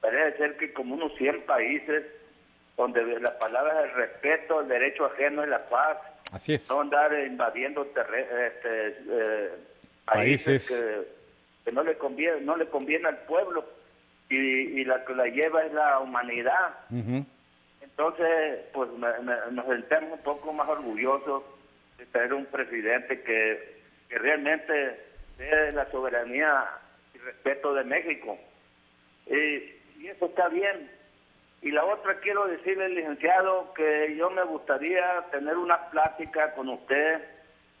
Parece 0.00 0.38
ser 0.38 0.56
que 0.56 0.72
como 0.72 0.94
unos 0.94 1.14
100 1.16 1.42
países 1.42 2.04
donde 2.76 3.20
las 3.20 3.32
palabras 3.32 3.84
el 3.84 3.90
respeto, 3.92 4.60
el 4.60 4.68
derecho 4.68 5.06
ajeno 5.06 5.44
y 5.44 5.48
la 5.48 5.68
paz, 5.68 5.98
Así 6.32 6.54
es. 6.54 6.68
no 6.70 6.80
andar 6.80 7.12
invadiendo 7.26 7.82
este, 7.82 8.00
eh, 9.08 9.50
países, 10.04 10.68
Que, 11.64 11.72
no 11.72 11.82
le 11.82 11.96
conviene 11.96 12.40
no 12.42 12.56
le 12.56 12.66
conviene 12.66 13.08
al 13.08 13.18
pueblo 13.20 13.64
y, 14.28 14.84
la 14.84 15.04
que 15.04 15.14
la 15.14 15.26
lleva 15.26 15.64
es 15.64 15.72
la 15.72 16.00
humanidad. 16.00 16.74
Entonces, 17.96 18.60
pues 18.72 18.90
nos 18.90 19.66
sentimos 19.66 20.18
un 20.18 20.22
poco 20.24 20.52
más 20.52 20.68
orgullosos 20.68 21.44
de 21.96 22.06
tener 22.06 22.34
un 22.34 22.46
presidente 22.46 23.22
que, 23.22 23.74
realmente 24.10 25.00
dé 25.38 25.72
la 25.72 25.90
soberanía 25.90 26.68
y 27.14 27.18
respeto 27.18 27.74
de 27.74 27.84
México. 27.84 28.38
y 29.26 30.06
eso 30.06 30.26
está 30.26 30.48
bien. 30.48 30.90
Y 31.62 31.70
la 31.70 31.84
otra 31.84 32.18
quiero 32.20 32.46
decirle, 32.46 32.90
licenciado, 32.90 33.72
que 33.74 34.14
yo 34.16 34.28
me 34.30 34.42
gustaría 34.44 35.24
tener 35.30 35.56
una 35.56 35.88
plática 35.90 36.52
con 36.54 36.68
usted, 36.68 37.22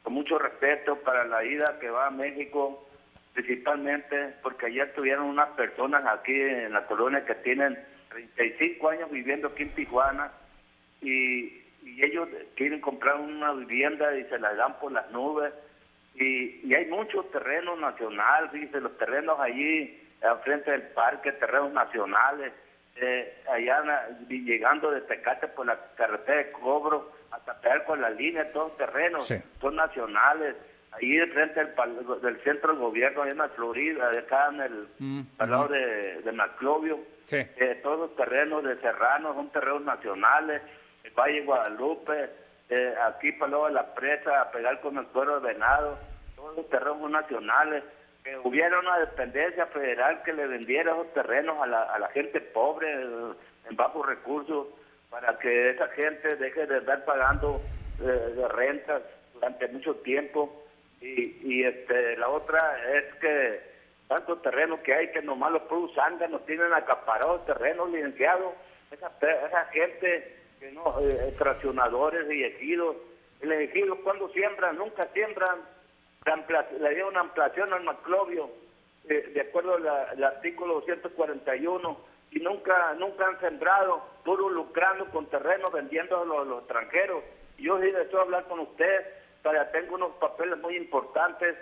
con 0.02 0.14
mucho 0.14 0.38
respeto 0.38 0.96
para 1.00 1.24
la 1.26 1.44
ida 1.44 1.78
que 1.80 1.90
va 1.90 2.06
a 2.06 2.10
México, 2.10 2.88
principalmente 3.34 4.34
porque 4.42 4.66
ayer 4.66 4.94
tuvieron 4.94 5.26
unas 5.26 5.50
personas 5.50 6.04
aquí 6.06 6.32
en 6.32 6.72
la 6.72 6.86
colonia 6.86 7.24
que 7.26 7.34
tienen 7.34 7.78
35 8.14 8.88
años 8.88 9.10
viviendo 9.10 9.48
aquí 9.48 9.64
en 9.64 9.74
Tijuana 9.74 10.30
y, 11.00 11.60
ellos 12.00 12.26
quieren 12.56 12.80
comprar 12.80 13.16
una 13.16 13.52
vivienda 13.52 14.16
y 14.16 14.24
se 14.24 14.38
la 14.38 14.54
dan 14.54 14.78
por 14.78 14.90
las 14.90 15.10
nubes. 15.10 15.52
Y, 16.14 16.72
hay 16.74 16.86
muchos 16.86 17.30
terrenos 17.30 17.78
nacionales, 17.78 18.52
dice 18.52 18.80
los 18.80 18.96
terrenos 18.96 19.38
allí 19.38 20.00
frente 20.44 20.72
del 20.72 20.82
parque, 20.82 21.32
terrenos 21.32 21.72
nacionales, 21.72 22.54
eh, 22.96 23.36
allá 23.52 24.08
llegando 24.28 24.90
de 24.90 25.02
Tecate 25.02 25.48
por 25.48 25.66
la 25.66 25.78
carretera 25.94 26.38
de 26.38 26.52
Cobro 26.52 27.12
hasta 27.30 27.60
pegar 27.60 27.84
con 27.84 28.00
la 28.00 28.08
línea, 28.08 28.50
todos 28.52 28.76
terrenos, 28.78 29.30
son 29.60 29.76
nacionales 29.76 30.56
ahí 30.96 31.18
frente 31.32 31.64
del, 31.64 32.20
del 32.20 32.40
centro 32.42 32.72
del 32.72 32.80
gobierno, 32.80 33.24
en 33.24 33.38
la 33.38 33.48
Florida, 33.50 34.10
acá 34.10 34.48
en 34.48 34.60
el, 34.60 34.88
mm, 34.98 35.20
al 35.38 35.50
lado 35.50 35.68
de, 35.68 36.22
de 36.22 36.32
Maclovio, 36.32 37.00
eh, 37.30 37.80
todos 37.82 37.98
los 37.98 38.16
terrenos 38.16 38.62
de 38.64 38.76
Serrano 38.80 39.34
son 39.34 39.50
terrenos 39.50 39.82
nacionales, 39.82 40.62
el 41.02 41.10
Valle 41.12 41.42
Guadalupe, 41.42 42.30
eh, 42.70 42.94
aquí 43.06 43.32
para 43.32 43.50
luego 43.50 43.66
de 43.66 43.72
la 43.72 43.94
presa, 43.94 44.40
a 44.40 44.50
pegar 44.50 44.80
con 44.80 44.96
el 44.98 45.06
cuero 45.06 45.40
de 45.40 45.52
venado, 45.52 45.98
todos 46.36 46.56
los 46.56 46.68
terrenos 46.68 47.10
nacionales, 47.10 47.82
que 48.22 48.38
hubiera 48.38 48.78
una 48.78 48.98
dependencia 48.98 49.66
federal 49.66 50.22
que 50.22 50.32
le 50.32 50.46
vendiera 50.46 50.92
esos 50.92 51.12
terrenos 51.12 51.60
a 51.60 51.66
la, 51.66 51.82
a 51.82 51.98
la 51.98 52.08
gente 52.08 52.40
pobre, 52.40 52.90
eh, 52.92 53.32
en 53.68 53.76
bajos 53.76 54.06
recursos, 54.06 54.68
para 55.10 55.38
que 55.38 55.70
esa 55.70 55.88
gente 55.88 56.36
deje 56.36 56.66
de 56.66 56.78
estar 56.78 57.04
pagando 57.04 57.60
de 57.98 58.48
rentas 58.48 59.02
durante 59.32 59.68
mucho 59.68 59.94
tiempo 59.96 60.63
y, 61.04 61.64
este, 61.64 62.16
la 62.16 62.28
otra 62.28 62.58
es 62.94 63.14
que 63.16 63.60
tantos 64.08 64.40
terrenos 64.42 64.80
que 64.80 64.94
hay 64.94 65.12
que 65.12 65.22
nomás 65.22 65.52
los 65.52 65.62
puros 65.62 65.92
nos 66.30 66.46
tienen 66.46 66.72
acaparados 66.72 67.44
terrenos 67.44 67.90
licenciados. 67.90 68.54
Esa, 68.90 69.10
esa 69.20 69.64
gente, 69.66 70.36
que 70.60 70.72
no, 70.72 70.98
eh, 71.00 71.34
traccionadores 71.36 72.30
y 72.30 72.44
ejidos. 72.44 72.96
El 73.40 73.52
ejido 73.52 73.96
cuando 74.02 74.28
siembran, 74.30 74.78
nunca 74.78 75.02
siembran. 75.12 75.60
Le 76.80 76.94
dio 76.94 77.08
una 77.08 77.20
ampliación 77.20 77.70
al 77.74 77.84
maclovio, 77.84 78.48
eh, 79.06 79.30
de 79.34 79.40
acuerdo 79.42 79.74
al, 79.74 80.24
artículo 80.24 80.74
241, 80.74 81.98
y 82.30 82.38
nunca 82.40 82.94
nunca 82.94 83.26
han 83.26 83.38
sembrado, 83.40 84.02
puro 84.24 84.48
lucrando 84.48 85.04
con 85.10 85.26
terrenos, 85.26 85.70
vendiendo 85.70 86.22
a 86.22 86.24
los, 86.24 86.60
extranjeros. 86.60 87.22
Yo 87.58 87.78
sí 87.80 87.90
deseo 87.90 88.22
hablar 88.22 88.44
con 88.44 88.60
usted 88.60 89.04
para 89.44 89.70
tengo 89.70 89.94
unos 89.94 90.12
papeles 90.16 90.58
muy 90.58 90.76
importantes 90.76 91.54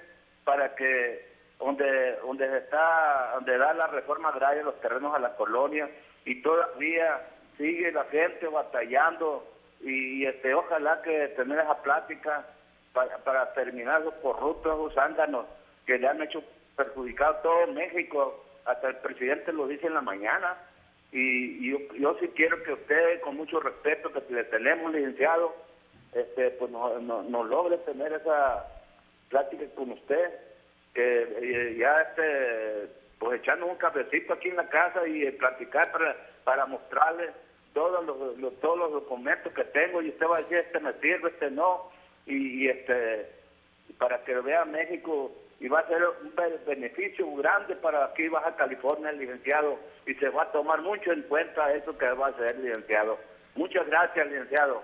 para 0.44 0.74
que 0.76 1.26
donde 1.58 2.16
donde 2.22 2.58
está 2.58 3.32
donde 3.34 3.58
da 3.58 3.74
la 3.74 3.88
reforma 3.88 4.28
agraria 4.28 4.62
los 4.62 4.80
terrenos 4.80 5.12
a 5.14 5.18
la 5.18 5.34
colonia 5.34 5.90
y 6.24 6.40
todavía 6.42 7.20
sigue 7.58 7.90
la 7.92 8.04
gente 8.04 8.46
batallando 8.46 9.46
y, 9.80 10.24
este 10.24 10.54
ojalá 10.54 11.02
que 11.02 11.28
tener 11.36 11.58
esa 11.58 11.82
plática 11.82 12.46
para, 12.92 13.18
para 13.18 13.52
terminar 13.52 14.00
los 14.02 14.14
corruptos 14.14 14.78
los 14.78 14.94
zánganos 14.94 15.46
que 15.84 15.98
le 15.98 16.06
han 16.06 16.22
hecho 16.22 16.42
perjudicar 16.76 17.30
a 17.30 17.42
todo 17.42 17.66
México. 17.68 18.44
Hasta 18.64 18.90
el 18.90 18.96
presidente 18.98 19.52
lo 19.52 19.66
dice 19.66 19.88
en 19.88 19.94
la 19.94 20.02
mañana 20.02 20.56
y, 21.10 21.68
yo, 21.68 21.78
yo 21.98 22.16
sí 22.20 22.30
quiero 22.36 22.62
que 22.62 22.74
usted 22.74 23.20
con 23.22 23.36
mucho 23.36 23.58
respeto 23.58 24.12
que 24.12 24.22
le 24.32 24.44
tenemos 24.44 24.92
licenciado 24.94 25.52
este, 26.12 26.50
pues 26.52 26.70
no, 26.70 26.98
no, 27.00 27.44
logre 27.44 27.78
tener 27.78 28.12
esa 28.12 28.66
plática 29.28 29.64
con 29.74 29.92
usted, 29.92 30.30
que 30.94 31.76
ya 31.78 32.02
este, 32.02 32.88
pues 33.18 33.40
echando 33.40 33.66
un 33.66 33.76
cafecito 33.76 34.34
aquí 34.34 34.48
en 34.48 34.56
la 34.56 34.68
casa 34.68 35.06
y 35.06 35.22
eh, 35.22 35.32
platicar 35.32 35.90
para, 35.90 36.16
para 36.44 36.66
mostrarle 36.66 37.30
todos 37.72 38.04
los, 38.04 38.60
todos 38.60 38.78
los 38.78 38.92
documentos 38.92 39.52
que 39.54 39.64
tengo 39.64 40.02
y 40.02 40.10
usted 40.10 40.26
va 40.26 40.38
a 40.38 40.42
decir 40.42 40.58
este 40.58 40.80
me 40.80 40.92
sirve, 40.94 41.30
este 41.30 41.50
no, 41.50 41.90
y, 42.26 42.68
este 42.68 43.30
para 43.98 44.22
que 44.24 44.34
vea 44.34 44.64
México 44.64 45.32
y 45.60 45.68
va 45.68 45.80
a 45.80 45.88
ser 45.88 46.02
un 46.22 46.34
beneficio 46.66 47.32
grande 47.36 47.76
para 47.76 48.06
aquí 48.06 48.28
Baja 48.28 48.56
California, 48.56 49.12
licenciado, 49.12 49.78
y 50.06 50.14
se 50.14 50.28
va 50.28 50.42
a 50.42 50.52
tomar 50.52 50.82
mucho 50.82 51.12
en 51.12 51.22
cuenta 51.22 51.72
eso 51.72 51.96
que 51.96 52.06
va 52.10 52.26
a 52.26 52.30
hacer, 52.30 52.58
licenciado. 52.58 53.16
Muchas 53.54 53.86
gracias, 53.86 54.26
licenciado. 54.26 54.82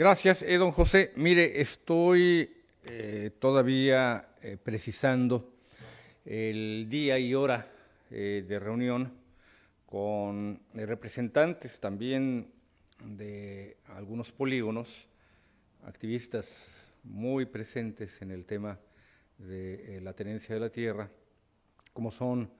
Gracias, 0.00 0.40
eh, 0.40 0.56
don 0.56 0.72
José. 0.72 1.12
Mire, 1.16 1.60
estoy 1.60 2.50
eh, 2.86 3.32
todavía 3.38 4.30
eh, 4.40 4.56
precisando 4.56 5.52
el 6.24 6.86
día 6.88 7.18
y 7.18 7.34
hora 7.34 7.70
eh, 8.10 8.42
de 8.48 8.58
reunión 8.58 9.12
con 9.84 10.58
representantes 10.72 11.80
también 11.80 12.50
de 13.04 13.76
algunos 13.88 14.32
polígonos, 14.32 15.06
activistas 15.84 16.90
muy 17.04 17.44
presentes 17.44 18.22
en 18.22 18.30
el 18.30 18.46
tema 18.46 18.78
de 19.36 20.00
la 20.02 20.14
tenencia 20.14 20.54
de 20.54 20.62
la 20.62 20.70
tierra, 20.70 21.10
como 21.92 22.10
son 22.10 22.50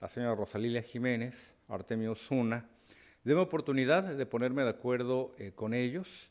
la 0.00 0.08
señora 0.08 0.34
Rosalilia 0.34 0.80
Jiménez, 0.80 1.56
Artemio 1.68 2.14
Zuna. 2.14 2.70
Deme 3.22 3.42
oportunidad 3.42 4.02
de 4.02 4.24
ponerme 4.24 4.62
de 4.62 4.70
acuerdo 4.70 5.32
con 5.56 5.74
ellos. 5.74 6.30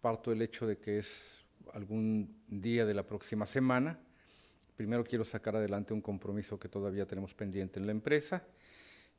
Parto 0.00 0.30
del 0.30 0.42
hecho 0.42 0.64
de 0.64 0.78
que 0.78 1.00
es 1.00 1.44
algún 1.72 2.44
día 2.46 2.86
de 2.86 2.94
la 2.94 3.04
próxima 3.04 3.46
semana. 3.46 3.98
Primero 4.76 5.02
quiero 5.02 5.24
sacar 5.24 5.56
adelante 5.56 5.92
un 5.92 6.00
compromiso 6.00 6.56
que 6.56 6.68
todavía 6.68 7.04
tenemos 7.04 7.34
pendiente 7.34 7.80
en 7.80 7.86
la 7.86 7.90
empresa. 7.90 8.46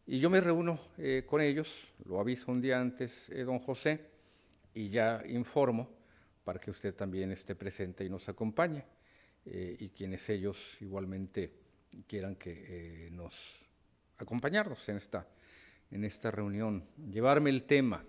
Y 0.07 0.19
yo 0.19 0.29
me 0.29 0.39
reúno 0.39 0.79
eh, 0.97 1.25
con 1.27 1.41
ellos, 1.41 1.91
lo 2.05 2.19
aviso 2.19 2.51
un 2.51 2.61
día 2.61 2.79
antes, 2.79 3.29
eh, 3.29 3.43
don 3.43 3.59
José, 3.59 4.05
y 4.73 4.89
ya 4.89 5.21
informo 5.27 5.89
para 6.45 6.59
que 6.59 6.71
usted 6.71 6.95
también 6.95 7.29
esté 7.31 7.55
presente 7.55 8.05
y 8.05 8.09
nos 8.09 8.29
acompañe. 8.29 8.85
Eh, 9.45 9.75
y 9.79 9.89
quienes 9.89 10.29
ellos 10.29 10.81
igualmente 10.81 11.53
quieran 12.07 12.37
que 12.37 13.09
nos 13.11 13.59
acompañarnos 14.17 14.87
en 14.87 14.95
esta, 14.95 15.27
en 15.91 16.05
esta 16.05 16.31
reunión, 16.31 16.85
llevarme 17.11 17.49
el 17.49 17.63
tema 17.63 18.03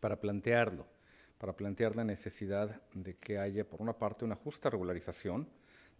para 0.00 0.18
plantearlo 0.18 0.97
para 1.38 1.54
plantear 1.54 1.96
la 1.96 2.04
necesidad 2.04 2.80
de 2.92 3.14
que 3.16 3.38
haya, 3.38 3.64
por 3.64 3.80
una 3.80 3.92
parte, 3.92 4.24
una 4.24 4.34
justa 4.34 4.70
regularización 4.70 5.48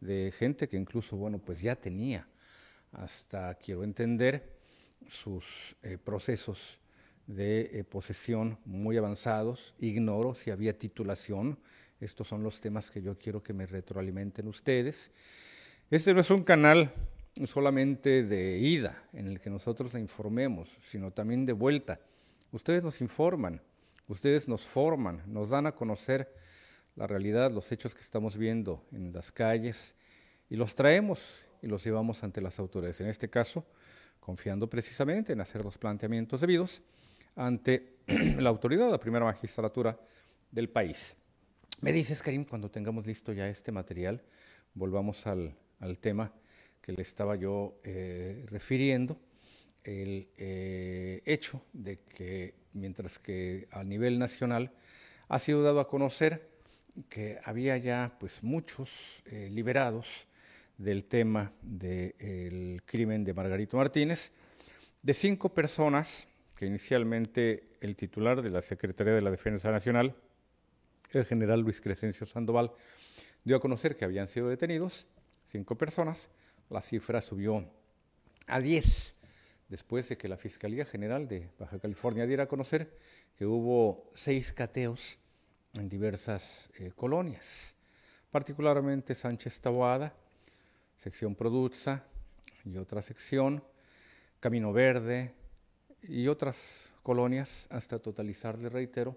de 0.01 0.33
gente 0.37 0.69
que 0.69 0.77
incluso, 0.77 1.17
bueno, 1.17 1.39
pues 1.39 1.61
ya 1.61 1.77
tenía 1.77 2.27
hasta, 2.93 3.55
quiero 3.55 3.85
entender, 3.85 4.59
sus 5.09 5.77
eh, 5.83 5.97
procesos 5.97 6.81
de 7.27 7.71
eh, 7.73 7.85
posesión 7.85 8.59
muy 8.65 8.97
avanzados. 8.97 9.75
Ignoro 9.79 10.35
si 10.35 10.51
había 10.51 10.77
titulación. 10.77 11.59
Estos 12.01 12.29
son 12.29 12.43
los 12.43 12.61
temas 12.61 12.91
que 12.91 13.03
yo 13.03 13.17
quiero 13.19 13.43
que 13.43 13.53
me 13.53 13.67
retroalimenten 13.67 14.49
ustedes. 14.49 15.11
Este 15.91 16.15
no 16.15 16.21
es 16.21 16.31
un 16.31 16.43
canal 16.43 16.93
solamente 17.45 18.25
de 18.25 18.59
ida 18.59 19.05
en 19.13 19.29
el 19.29 19.41
que 19.41 19.51
nosotros 19.51 19.95
le 19.95 20.01
informemos, 20.01 20.69
sino 20.85 21.13
también 21.13 21.47
de 21.47 21.53
vuelta. 21.53 22.01
Ustedes 22.51 22.83
nos 22.83 23.01
informan 23.01 23.61
Ustedes 24.09 24.49
nos 24.49 24.63
forman, 24.63 25.23
nos 25.27 25.51
dan 25.51 25.67
a 25.67 25.73
conocer 25.73 26.35
la 26.97 27.07
realidad, 27.07 27.53
los 27.53 27.71
hechos 27.71 27.95
que 27.95 28.01
estamos 28.01 28.37
viendo 28.39 28.83
en 28.91 29.13
las 29.13 29.31
calles 29.31 29.95
y 30.49 30.57
los 30.57 30.75
traemos 30.75 31.21
y 31.63 31.67
los 31.67 31.85
llevamos 31.85 32.25
ante 32.25 32.41
las 32.41 32.59
autoridades. 32.59 33.03
En 33.03 33.09
este 33.09 33.29
caso, 33.29 33.67
confiando 34.19 34.69
precisamente 34.69 35.35
en 35.35 35.43
hacer 35.43 35.63
los 35.63 35.77
planteamientos 35.77 36.41
debidos 36.41 36.81
ante 37.37 37.99
la 38.39 38.49
autoridad, 38.49 38.91
la 38.91 38.99
primera 38.99 39.27
magistratura 39.27 39.99
del 40.51 40.71
país. 40.71 41.15
Me 41.83 41.93
dices, 41.93 42.23
Karim, 42.23 42.47
cuando 42.47 42.71
tengamos 42.71 43.07
listo 43.07 43.35
ya 43.35 43.47
este 43.49 43.73
material, 43.73 44.23
volvamos 44.73 45.27
al, 45.27 45.55
tema 46.01 46.33
que 46.81 46.93
le 46.93 47.03
estaba 47.03 47.37
yo 47.37 47.79
eh, 47.85 48.45
refiriendo, 48.49 49.21
el 49.89 50.29
eh, 50.37 51.23
hecho 51.25 51.63
de 51.73 51.99
que 52.01 52.55
mientras 52.75 53.19
que 53.19 53.69
a 53.71 53.83
nivel 53.83 54.19
nacional 54.19 54.71
ha 55.29 55.39
sido 55.39 55.63
dado 55.63 55.81
a 55.81 55.89
conocer 55.89 56.47
que 57.09 57.39
había 57.45 57.77
ya 57.79 58.17
pues 58.21 58.43
muchos 58.43 59.23
eh, 59.27 59.49
liberados 59.51 60.27
del 60.77 61.05
tema 61.05 61.53
del 61.63 62.83
crimen 62.85 63.25
de 63.25 63.33
Margarito 63.33 63.79
Martínez, 63.79 64.31
de 65.03 65.15
cinco 65.15 65.55
personas 65.55 66.29
que 66.55 66.67
inicialmente 66.67 67.71
el 67.81 67.97
titular 67.97 68.43
de 68.43 68.51
la 68.51 68.61
Secretaría 68.63 69.15
de 69.15 69.23
la 69.23 69.31
Defensa 69.31 69.71
Nacional, 69.71 70.15
el 71.13 71.25
general 71.25 71.61
Luis 71.61 71.81
Crescencio 71.81 72.27
Sandoval, 72.27 72.73
dio 73.43 73.57
a 73.57 73.61
conocer 73.61 73.97
que 73.97 74.05
habían 74.05 74.27
sido 74.27 74.49
detenidos, 74.49 75.07
cinco 75.47 75.79
personas, 75.79 76.29
la 76.69 76.83
cifra 76.83 77.23
subió 77.23 77.65
a 78.47 78.61
diez 78.61 79.18
después 79.69 80.09
de 80.09 80.17
que 80.17 80.29
la 80.29 80.37
Fiscalía 80.37 80.85
General 80.85 81.29
de 81.29 81.51
Baja 81.59 81.79
California 81.79 82.27
diera 82.27 82.45
a 82.45 82.49
conocer 82.49 82.97
que 83.37 83.47
hubo 83.47 84.11
seis 84.15 84.53
cateos 84.53 85.19
en 85.79 85.89
diversas 85.89 86.71
eh, 86.79 86.93
colonias, 86.95 87.75
particularmente 88.31 89.15
Sánchez 89.15 89.61
Taboada, 89.61 90.15
sección 90.97 91.35
Produza 91.35 92.05
y 92.65 92.77
otra 92.77 93.03
sección, 93.03 93.63
Camino 94.41 94.73
Verde 94.73 95.35
y 96.03 96.29
otras 96.29 96.93
colonias, 97.03 97.67
hasta 97.71 97.99
totalizar, 97.99 98.59
le 98.59 98.69
reitero, 98.69 99.17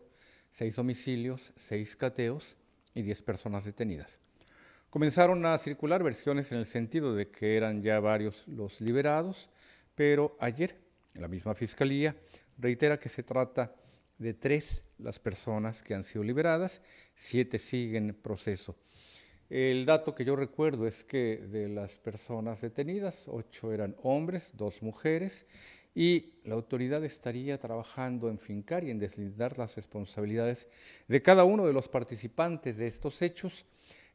seis 0.52 0.76
domicilios, 0.76 1.54
seis 1.56 1.96
cateos 1.96 2.58
y 2.94 3.02
diez 3.02 3.22
personas 3.22 3.66
detenidas. 3.66 4.20
Comenzaron 4.90 5.46
a 5.46 5.58
circular 5.58 6.04
versiones 6.04 6.52
en 6.52 6.58
el 6.58 6.66
sentido 6.66 7.16
de 7.16 7.30
que 7.30 7.56
eran 7.56 7.82
ya 7.82 8.00
varios 8.00 8.46
los 8.48 8.82
liberados, 8.82 9.50
pero 9.96 10.36
ayer 10.40 10.78
la 11.14 11.28
misma 11.28 11.56
Fiscalía 11.56 12.16
reitera 12.58 13.00
que 13.00 13.10
se 13.10 13.24
trata 13.24 13.76
de 14.18 14.34
tres 14.34 14.84
las 15.00 15.20
personas 15.20 15.82
que 15.82 15.96
han 15.96 16.04
sido 16.04 16.24
liberadas, 16.24 16.82
siete 17.16 17.58
siguen 17.58 18.10
en 18.10 18.16
proceso. 18.16 18.76
El 19.50 19.86
dato 19.86 20.16
que 20.16 20.24
yo 20.24 20.36
recuerdo 20.36 20.88
es 20.88 21.04
que 21.04 21.38
de 21.38 21.68
las 21.68 21.98
personas 21.98 22.62
detenidas, 22.62 23.28
ocho 23.28 23.74
eran 23.74 23.98
hombres, 24.04 24.52
dos 24.54 24.82
mujeres, 24.82 25.46
y 25.94 26.36
la 26.46 26.56
autoridad 26.56 27.04
estaría 27.04 27.60
trabajando 27.60 28.30
en 28.30 28.40
fincar 28.40 28.86
y 28.86 28.92
en 28.92 29.00
deslindar 29.00 29.58
las 29.58 29.76
responsabilidades 29.76 30.70
de 31.08 31.22
cada 31.22 31.44
uno 31.44 31.66
de 31.66 31.74
los 31.74 31.90
participantes 31.90 32.78
de 32.78 32.88
estos 32.88 33.22
hechos, 33.22 33.66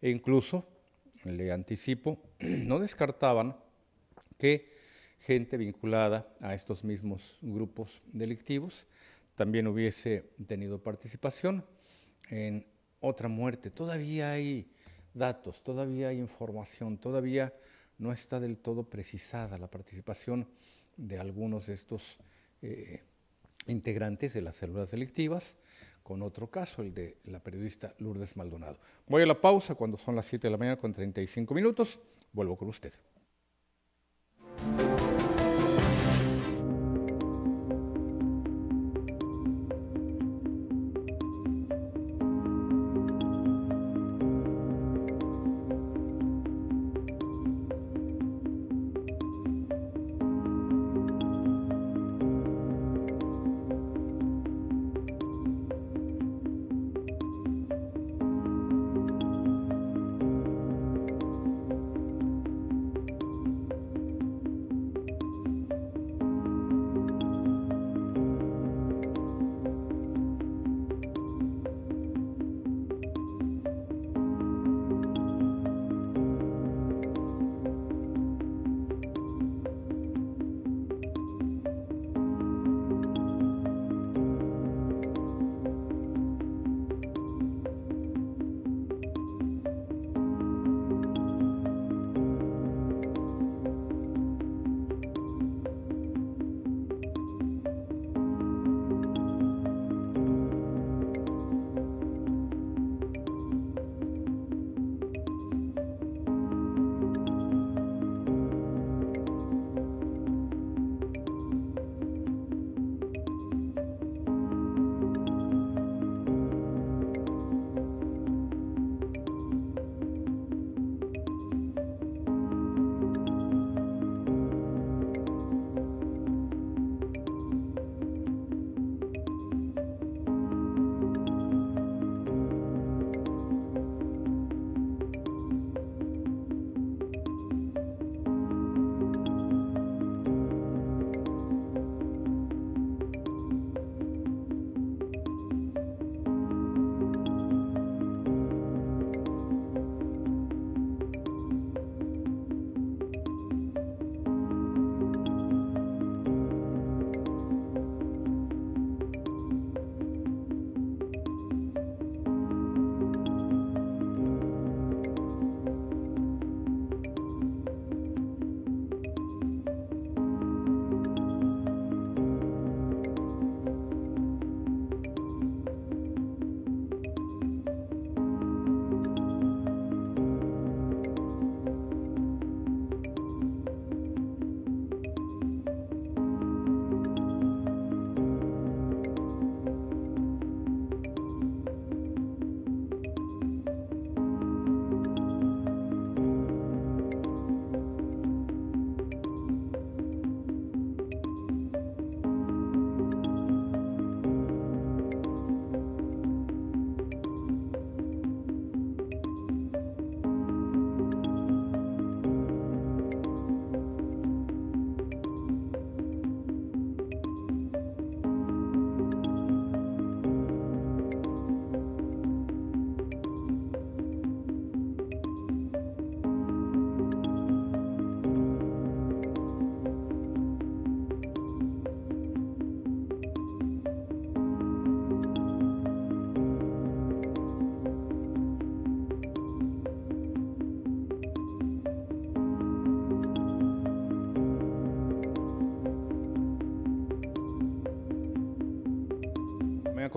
e 0.01 0.09
incluso, 0.09 0.67
le 1.25 1.53
anticipo, 1.53 2.19
no 2.41 2.79
descartaban 2.79 3.57
que 4.39 4.73
gente 5.27 5.57
vinculada 5.57 6.33
a 6.41 6.55
estos 6.55 6.85
mismos 6.85 7.39
grupos 7.43 8.01
delictivos 8.13 8.87
también 9.35 9.67
hubiese 9.67 10.31
tenido 10.47 10.81
participación 10.81 11.65
en 12.31 12.65
otra 13.01 13.29
muerte. 13.29 13.73
Todavía 13.73 14.31
hay 14.31 14.71
datos, 15.15 15.65
todavía 15.65 16.09
hay 16.09 16.19
información, 16.21 16.99
todavía 16.99 17.53
no 17.99 18.13
está 18.13 18.39
del 18.39 18.59
todo 18.59 18.85
precisada 18.85 19.59
la 19.59 19.67
participación 19.67 20.49
de 20.97 21.19
algunos 21.19 21.67
de 21.67 21.75
estos 21.75 22.19
eh, 22.63 23.03
integrantes 23.67 24.33
de 24.33 24.43
las 24.43 24.55
células 24.55 24.93
delictivas, 24.93 25.57
con 26.05 26.23
otro 26.23 26.49
caso, 26.53 26.83
el 26.83 26.95
de 26.95 27.19
la 27.25 27.41
periodista 27.41 27.97
Lourdes 27.99 28.37
Maldonado. 28.37 28.79
Voy 29.09 29.23
a 29.23 29.27
la 29.27 29.41
pausa 29.41 29.75
cuando 29.75 29.99
son 29.99 30.15
las 30.15 30.27
7 30.27 30.47
de 30.47 30.51
la 30.53 30.57
mañana 30.57 30.77
con 30.77 30.93
35 30.93 31.53
minutos. 31.53 31.99
Vuelvo 32.33 32.57
con 32.57 32.69
usted. 32.69 32.93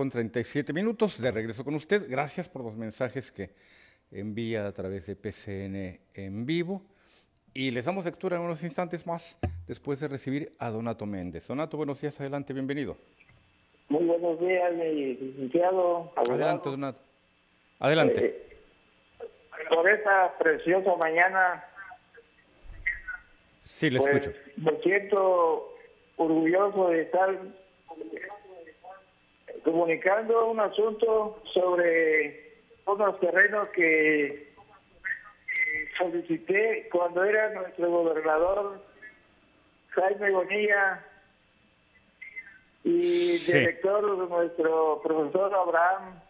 Con 0.00 0.08
37 0.08 0.72
minutos. 0.72 1.20
De 1.20 1.30
regreso 1.30 1.62
con 1.62 1.74
usted. 1.74 2.08
Gracias 2.08 2.48
por 2.48 2.64
los 2.64 2.74
mensajes 2.74 3.30
que 3.30 3.50
envía 4.10 4.66
a 4.66 4.72
través 4.72 5.04
de 5.04 5.14
PCN 5.14 6.00
en 6.14 6.46
vivo. 6.46 6.80
Y 7.52 7.70
les 7.70 7.84
damos 7.84 8.06
lectura 8.06 8.38
en 8.38 8.42
unos 8.44 8.62
instantes 8.62 9.06
más 9.06 9.38
después 9.68 10.00
de 10.00 10.08
recibir 10.08 10.54
a 10.58 10.70
Donato 10.70 11.04
Méndez. 11.04 11.46
Donato, 11.46 11.76
buenos 11.76 12.00
días, 12.00 12.18
adelante, 12.18 12.54
bienvenido. 12.54 12.96
Muy 13.90 14.06
buenos 14.06 14.40
días, 14.40 14.72
mi 14.72 15.16
licenciado. 15.16 16.10
Adelante, 16.16 16.70
Donato. 16.70 17.00
Adelante. 17.78 18.24
Eh, 18.24 18.58
por 19.68 19.86
esta 19.86 20.34
preciosa 20.38 20.96
mañana. 20.96 21.62
Sí, 23.60 23.90
le 23.90 23.98
pues, 23.98 24.14
escucho. 24.14 24.38
Me 24.56 24.80
siento 24.80 25.74
orgulloso 26.16 26.88
de 26.88 27.02
estar 27.02 27.38
comunicando 29.64 30.50
un 30.50 30.60
asunto 30.60 31.42
sobre 31.52 32.50
unos 32.86 33.20
terrenos 33.20 33.68
que 33.70 34.50
solicité 35.98 36.88
cuando 36.90 37.24
era 37.24 37.52
nuestro 37.52 37.90
gobernador 37.90 38.82
Jaime 39.90 40.30
Bonilla 40.30 41.04
y 42.84 43.38
director 43.38 44.18
de 44.18 44.26
nuestro 44.28 45.00
profesor 45.02 45.54
Abraham, 45.54 46.20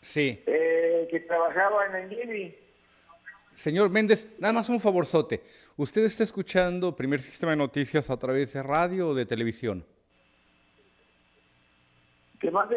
sí. 0.00 0.42
Eh, 0.46 1.06
que 1.10 1.20
trabajaba 1.20 1.86
en 1.86 1.94
el 1.94 2.08
GIBI. 2.08 2.58
Señor 3.54 3.90
Méndez, 3.90 4.26
nada 4.38 4.54
más 4.54 4.68
un 4.68 4.80
favorzote. 4.80 5.42
¿Usted 5.76 6.04
está 6.04 6.24
escuchando 6.24 6.94
Primer 6.94 7.20
Sistema 7.20 7.52
de 7.52 7.56
Noticias 7.56 8.10
a 8.10 8.16
través 8.16 8.52
de 8.52 8.62
radio 8.62 9.08
o 9.08 9.14
de 9.14 9.26
televisión? 9.26 9.84
¿Qué 12.40 12.50
más? 12.50 12.68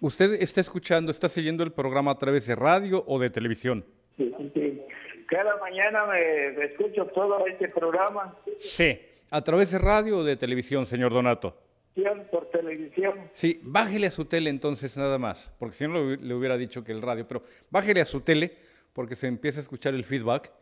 ¿Usted 0.00 0.34
está 0.42 0.60
escuchando, 0.60 1.10
está 1.10 1.28
siguiendo 1.28 1.64
el 1.64 1.72
programa 1.72 2.12
a 2.12 2.18
través 2.18 2.46
de 2.46 2.54
radio 2.54 3.04
o 3.06 3.18
de 3.18 3.30
televisión? 3.30 3.84
Sí, 4.16 4.32
sí. 4.54 4.82
Cada 5.28 5.56
mañana 5.58 6.06
me, 6.06 6.64
escucho 6.64 7.06
todo 7.06 7.46
este 7.46 7.68
programa. 7.68 8.36
Sí. 8.60 8.98
¿A 9.30 9.42
través 9.42 9.72
de 9.72 9.78
radio 9.78 10.18
o 10.18 10.24
de 10.24 10.36
televisión, 10.36 10.86
señor 10.86 11.12
Donato? 11.12 11.56
Sí, 11.94 12.04
por 12.30 12.48
televisión. 12.50 13.28
Sí, 13.32 13.60
bájele 13.62 14.06
a 14.06 14.10
su 14.10 14.24
tele 14.24 14.50
entonces 14.50 14.96
nada 14.96 15.18
más, 15.18 15.50
porque 15.58 15.74
si 15.74 15.88
no 15.88 16.00
le 16.14 16.34
hubiera 16.34 16.56
dicho 16.56 16.84
que 16.84 16.92
el 16.92 17.02
radio, 17.02 17.26
pero 17.26 17.42
bájele 17.70 18.00
a 18.00 18.04
su 18.04 18.20
tele 18.20 18.52
porque 18.92 19.16
se 19.16 19.26
empieza 19.26 19.58
a 19.58 19.62
escuchar 19.62 19.94
el 19.94 20.04
feedback, 20.04 20.52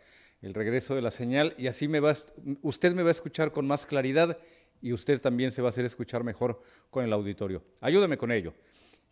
el 0.40 0.54
regreso 0.54 0.94
de 0.94 1.02
la 1.02 1.11
señal 1.11 1.54
y 1.59 1.66
así 1.66 1.88
me 1.88 2.00
va, 2.00 2.14
usted 2.62 2.94
me 2.94 3.02
va 3.02 3.09
a 3.09 3.12
escuchar 3.12 3.52
con 3.52 3.66
más 3.66 3.85
claridad 3.87 4.38
y 4.83 4.93
usted 4.93 5.21
también 5.21 5.53
se 5.53 5.62
va 5.62 5.69
a 5.69 5.71
hacer 5.71 5.85
escuchar 5.85 6.25
mejor 6.25 6.61
con 6.91 7.05
el 7.05 7.12
auditorio. 7.12 7.62
Ayúdame 7.81 8.17
con 8.17 8.33
ello. 8.33 8.53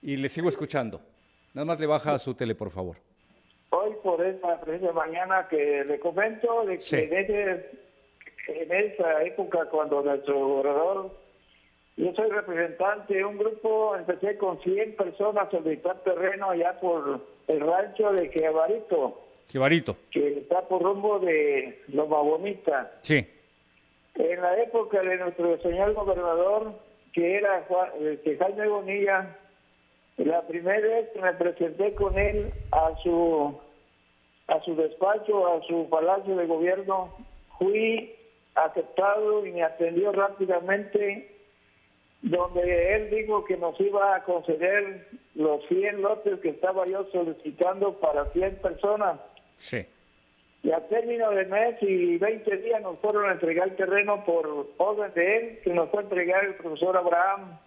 Y 0.03 0.17
le 0.17 0.29
sigo 0.29 0.49
escuchando. 0.49 1.01
Nada 1.55 1.65
más 1.65 1.81
le 1.81 1.87
baja 1.87 2.15
a 2.15 2.19
su 2.19 2.35
tele, 2.35 2.55
por 2.55 2.71
favor. 2.71 2.97
Hoy 3.71 3.93
por 4.03 4.25
esta 4.25 4.61
precisa 4.61 4.93
mañana 4.93 5.49
que 5.49 5.85
le 5.85 5.99
comento 5.99 6.65
de 6.67 6.79
que 6.79 7.71
en 8.47 8.73
esa 8.73 9.23
época 9.23 9.67
cuando 9.71 10.03
nuestro 10.03 10.47
gobernador, 10.47 11.11
yo 11.97 12.13
soy 12.15 12.31
representante 12.31 13.15
de 13.15 13.25
un 13.25 13.39
grupo, 13.39 13.97
empecé 13.97 14.37
con 14.37 14.61
100 14.61 14.97
personas 14.97 15.49
a 15.49 15.51
solicitar 15.51 16.03
terreno 16.03 16.51
allá 16.51 16.79
por 16.81 17.21
el 17.49 17.61
rancho 17.61 18.13
de 18.13 18.29
Jibarito. 18.29 19.21
Jibarito. 19.49 19.97
Que 20.11 20.39
está 20.39 20.67
por 20.67 20.83
rumbo 20.83 21.19
de 21.19 21.83
Loma 21.89 22.21
Bonita. 22.21 22.99
Sí. 23.01 23.27
En 24.15 24.41
la 24.41 24.63
época 24.63 25.01
de 25.01 25.17
nuestro 25.17 25.61
señor 25.63 25.93
gobernador, 25.95 26.73
que 27.13 27.37
era 27.37 27.67
este, 28.01 28.37
Jaime 28.37 28.69
Bonilla, 28.69 29.37
la 30.19 30.43
primera 30.47 30.81
vez 30.81 31.09
que 31.11 31.21
me 31.21 31.33
presenté 31.33 31.95
con 31.95 32.17
él 32.19 32.53
a 32.71 32.93
su 33.03 33.59
a 34.47 34.61
su 34.61 34.77
despacho, 34.77 35.47
a 35.47 35.63
su 35.63 35.89
palacio 35.89 36.37
de 36.37 36.47
gobierno, 36.47 37.15
fui 37.59 38.15
aceptado 38.55 39.45
y 39.47 39.53
me 39.53 39.63
atendió 39.63 40.13
rápidamente, 40.13 41.31
donde 42.23 42.95
él 42.95 43.11
dijo 43.11 43.45
que 43.45 43.57
nos 43.57 43.79
iba 43.81 44.15
a 44.15 44.25
conceder 44.25 45.09
los 45.35 45.65
100 45.67 46.03
lotes 46.03 46.41
que 46.41 46.51
estaba 46.51 46.87
yo 46.87 47.07
solicitando 47.11 47.99
para 48.01 48.27
100 48.33 48.57
personas. 48.57 49.19
Sí. 49.57 49.87
Y 50.65 50.73
a 50.73 50.81
término 50.89 51.31
de 51.31 51.45
mes 51.45 51.77
y 51.83 52.17
20 52.17 52.57
días 52.57 52.81
nos 52.81 52.99
fueron 53.01 53.29
a 53.29 53.33
entregar 53.33 53.69
el 53.69 53.77
terreno 53.77 54.25
por 54.25 54.69
orden 54.79 55.13
de 55.13 55.37
él, 55.37 55.61
que 55.63 55.75
nos 55.75 55.91
fue 55.91 56.01
a 56.01 56.05
entregar 56.05 56.43
el 56.43 56.55
profesor 56.55 56.97
Abraham. 56.97 57.59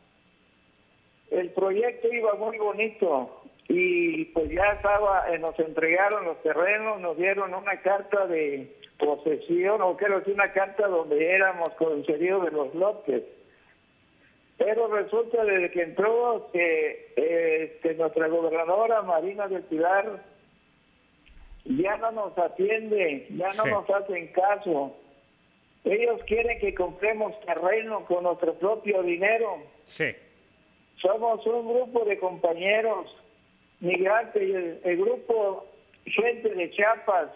El 1.29 1.51
proyecto 1.51 2.11
iba 2.11 2.33
muy 2.33 2.57
bonito 2.57 3.43
y 3.67 4.25
pues 4.25 4.49
ya 4.49 4.71
estaba, 4.71 5.31
eh, 5.31 5.37
nos 5.37 5.59
entregaron 5.59 6.25
los 6.25 6.41
terrenos, 6.41 6.99
nos 6.99 7.15
dieron 7.17 7.53
una 7.53 7.79
carta 7.81 8.25
de 8.25 8.75
posesión, 8.97 9.79
o 9.83 9.95
quiero 9.95 10.17
decir 10.17 10.33
una 10.33 10.51
carta 10.51 10.87
donde 10.87 11.23
éramos 11.23 11.69
concedidos 11.77 12.45
de 12.45 12.51
los 12.51 12.73
lotes. 12.73 13.23
Pero 14.57 14.87
resulta 14.87 15.45
desde 15.45 15.69
que 15.69 15.83
entró 15.83 16.49
que 16.51 17.13
este, 17.15 17.93
nuestra 17.93 18.27
gobernadora 18.27 19.03
Marina 19.03 19.47
del 19.47 19.61
Pilar 19.61 20.23
ya 21.67 21.97
no 21.97 22.11
nos 22.11 22.37
atiende, 22.37 23.27
ya 23.31 23.49
no 23.57 23.65
nos 23.65 23.89
hacen 23.89 24.27
caso. 24.27 24.95
Ellos 25.83 26.21
quieren 26.25 26.59
que 26.59 26.73
compremos 26.73 27.39
terreno 27.41 28.05
con 28.05 28.23
nuestro 28.23 28.53
propio 28.55 29.03
dinero. 29.03 29.63
Sí. 29.83 30.15
Somos 31.01 31.45
un 31.45 31.67
grupo 31.67 32.05
de 32.05 32.17
compañeros 32.17 33.13
migrantes, 33.79 34.81
el, 34.83 34.97
grupo 34.97 35.65
gente 36.05 36.49
de 36.49 36.71
Chiapas, 36.71 37.29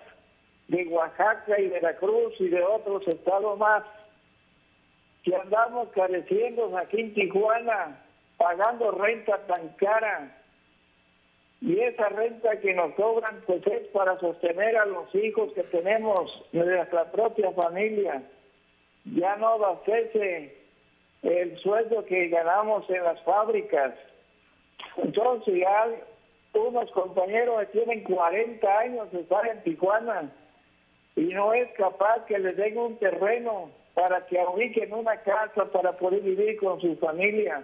de 0.68 0.88
Oaxaca 0.88 1.60
y 1.60 1.68
Veracruz 1.68 2.34
y 2.40 2.48
de 2.48 2.64
otros 2.64 3.08
estados 3.08 3.60
más, 3.60 3.84
que 5.24 5.36
andamos 5.36 5.90
careciendo 5.90 6.76
aquí 6.78 7.02
en 7.02 7.14
Tijuana, 7.14 8.02
pagando 8.38 8.92
renta 8.92 9.46
tan 9.46 9.70
cara 9.76 10.41
y 11.62 11.80
esa 11.80 12.10
renta 12.10 12.60
que 12.60 12.74
nos 12.74 12.94
cobran 12.96 13.44
pues 13.46 13.66
es 13.68 13.88
para 13.90 14.20
sostener 14.20 14.76
a 14.78 14.86
los 14.86 15.14
hijos 15.14 15.54
que 15.54 15.62
tenemos 15.64 16.44
de 16.52 16.66
nuestra 16.66 17.12
propia 17.12 17.52
familia. 17.52 18.24
Ya 19.06 19.36
no 19.36 19.50
abastece 19.50 20.58
el 21.22 21.58
sueldo 21.60 22.04
que 22.06 22.30
ganamos 22.30 22.90
en 22.90 23.04
las 23.04 23.22
fábricas. 23.22 23.94
Entonces 24.98 25.54
ya 25.60 25.88
unos 26.54 26.92
compañeros 26.92 27.60
que 27.60 27.80
tienen 27.80 28.04
40 28.06 28.80
años 28.80 29.14
están 29.14 29.48
en 29.48 29.64
Tijuana 29.64 30.32
y 31.16 31.26
no 31.26 31.54
es 31.54 31.72
capaz 31.74 32.26
que 32.26 32.40
les 32.40 32.58
den 32.58 32.76
un 32.76 32.98
terreno 32.98 33.70
para 33.94 34.26
que 34.26 34.44
ubiquen 34.52 34.92
una 34.94 35.18
casa 35.18 35.66
para 35.72 35.92
poder 35.96 36.22
vivir 36.22 36.58
con 36.58 36.82
su 36.82 36.96
familia. 36.98 37.64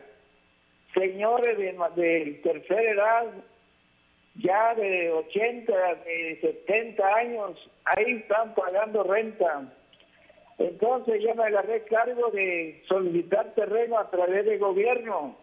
Señores 0.94 1.58
de, 1.58 1.74
de 1.96 2.40
tercera 2.44 2.92
edad 2.92 3.26
ya 4.38 4.76
de 4.76 5.12
80, 5.12 5.74
de 6.06 6.40
70 6.42 7.16
años, 7.16 7.70
ahí 7.86 8.14
están 8.14 8.54
pagando 8.54 9.04
renta. 9.04 9.74
Entonces 10.58 11.22
yo 11.22 11.36
me 11.36 11.46
agarré 11.46 11.84
cargo 11.84 12.30
de 12.32 12.84
solicitar 12.88 13.54
terreno 13.54 14.00
a 14.00 14.10
través 14.10 14.46
del 14.46 14.60
gobierno. 14.60 15.38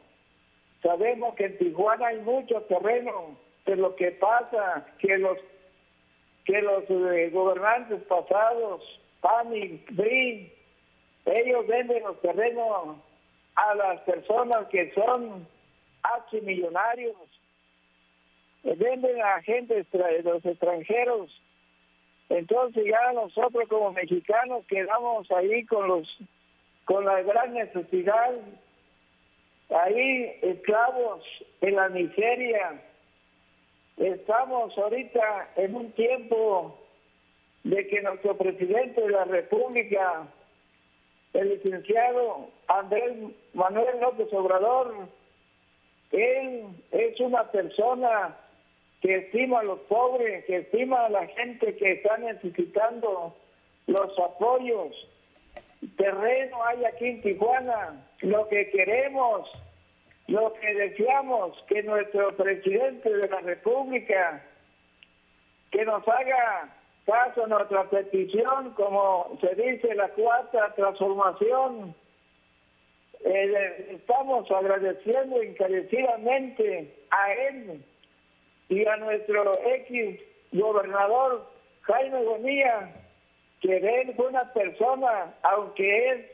Sabemos 0.83 1.35
que 1.35 1.47
en 1.47 1.59
Tijuana 1.59 2.09
hay 2.09 2.19
mucho 2.21 2.61
terreno, 2.63 3.39
pero 3.65 3.83
lo 3.83 3.97
que 3.97 4.13
pasa 4.13 4.87
que 4.99 5.19
los 5.19 5.39
que 6.45 6.61
los 6.61 6.85
eh, 6.91 7.31
gobernantes 7.31 8.03
pasados, 8.03 8.83
PAN 9.23 9.57
y 9.57 9.83
ellos 11.25 11.67
venden 11.67 12.03
los 12.03 12.21
terrenos 12.21 12.99
a 13.55 13.75
las 13.75 14.01
personas 14.03 14.67
que 14.69 14.93
son 14.93 15.47
millonarios 16.43 17.17
venden 18.65 19.21
a 19.23 19.43
gente 19.43 19.75
de 19.75 20.23
los 20.23 20.45
extranjeros. 20.45 21.31
Entonces 22.31 22.85
ya 22.87 23.13
nosotros 23.13 23.69
como 23.69 23.93
mexicanos 23.93 24.65
quedamos 24.67 25.31
ahí 25.31 25.65
con 25.67 25.87
los 25.87 26.09
con 26.87 27.05
la 27.05 27.23
gran 27.23 27.55
necesidad, 27.55 28.33
ahí 29.71 30.39
esclavos 30.43 31.23
en 31.61 31.77
la 31.77 31.89
miseria. 31.89 32.83
Estamos 33.97 34.77
ahorita 34.77 35.51
en 35.57 35.75
un 35.75 35.93
tiempo 35.93 36.79
de 37.63 37.87
que 37.87 38.03
nuestro 38.03 38.37
presidente 38.37 39.01
de 39.01 39.11
la 39.11 39.25
República, 39.25 40.27
el 41.33 41.49
licenciado 41.49 42.51
Andrés 42.69 43.17
Manuel 43.55 44.01
López 44.01 44.31
Obrador, 44.33 45.09
él 46.13 46.67
es 46.93 47.21
una 47.21 47.51
persona 47.51 48.37
que 49.05 49.17
estima 49.17 49.61
a 49.61 49.65
los 49.65 49.81
pobres, 49.81 50.47
que 50.47 50.57
estima 50.57 51.05
a 51.05 51.11
la 51.11 51.27
gente 51.27 51.77
que 51.77 51.93
está 51.93 52.17
necesitando 52.17 53.37
los 53.87 54.19
apoyos. 54.19 54.97
Terreno 55.99 56.65
hay 56.65 56.87
aquí 56.87 57.05
en 57.09 57.21
Tijuana. 57.21 58.03
Lo 58.23 58.49
que 58.49 58.71
queremos 58.71 59.47
lo 60.27 60.55
que 60.55 60.73
deseamos 60.73 61.53
que 61.69 61.83
nuestro 61.83 62.35
presidente 62.35 63.11
de 63.11 63.29
la 63.29 63.41
República 63.41 64.43
que 65.71 65.85
nos 65.85 66.09
haga 66.09 66.75
caso 67.05 67.45
a 67.45 67.49
nuestra 67.49 67.85
petición, 67.91 68.73
como 68.73 69.39
se 69.43 69.55
dice, 69.55 69.95
la 69.95 70.09
cuarta 70.09 70.73
transformación. 70.75 71.95
Eh, 73.23 73.89
estamos 73.91 74.51
agradeciendo 74.51 75.43
encarecidamente 75.43 76.95
a 77.11 77.33
él 77.35 77.85
y 78.69 78.87
a 78.87 78.97
nuestro 78.97 79.53
ex 79.67 80.21
gobernador 80.53 81.51
Jaime 81.83 82.23
Bonilla, 82.25 82.93
que 83.61 83.77
él 83.77 84.15
fue 84.17 84.29
una 84.29 84.53
persona, 84.53 85.35
aunque 85.43 86.11
él 86.11 86.27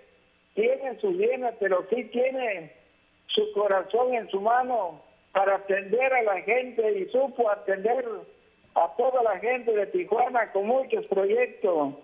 tiene 0.55 0.99
su 1.01 1.11
bienes, 1.11 1.55
pero 1.59 1.87
sí 1.91 2.05
tiene 2.05 2.73
su 3.29 3.53
corazón 3.53 4.15
en 4.15 4.29
su 4.31 4.41
mano 4.41 5.03
para 5.33 5.57
atender 5.57 6.13
a 6.13 6.23
la 6.23 6.41
gente 6.43 6.99
y 6.99 7.07
supo 7.11 7.51
atender 7.51 8.05
a 8.75 8.89
toda 8.97 9.23
la 9.23 9.39
gente 9.39 9.73
de 9.73 9.87
Tijuana 9.87 10.51
con 10.53 10.67
muchos 10.67 11.07
proyectos. 11.07 11.95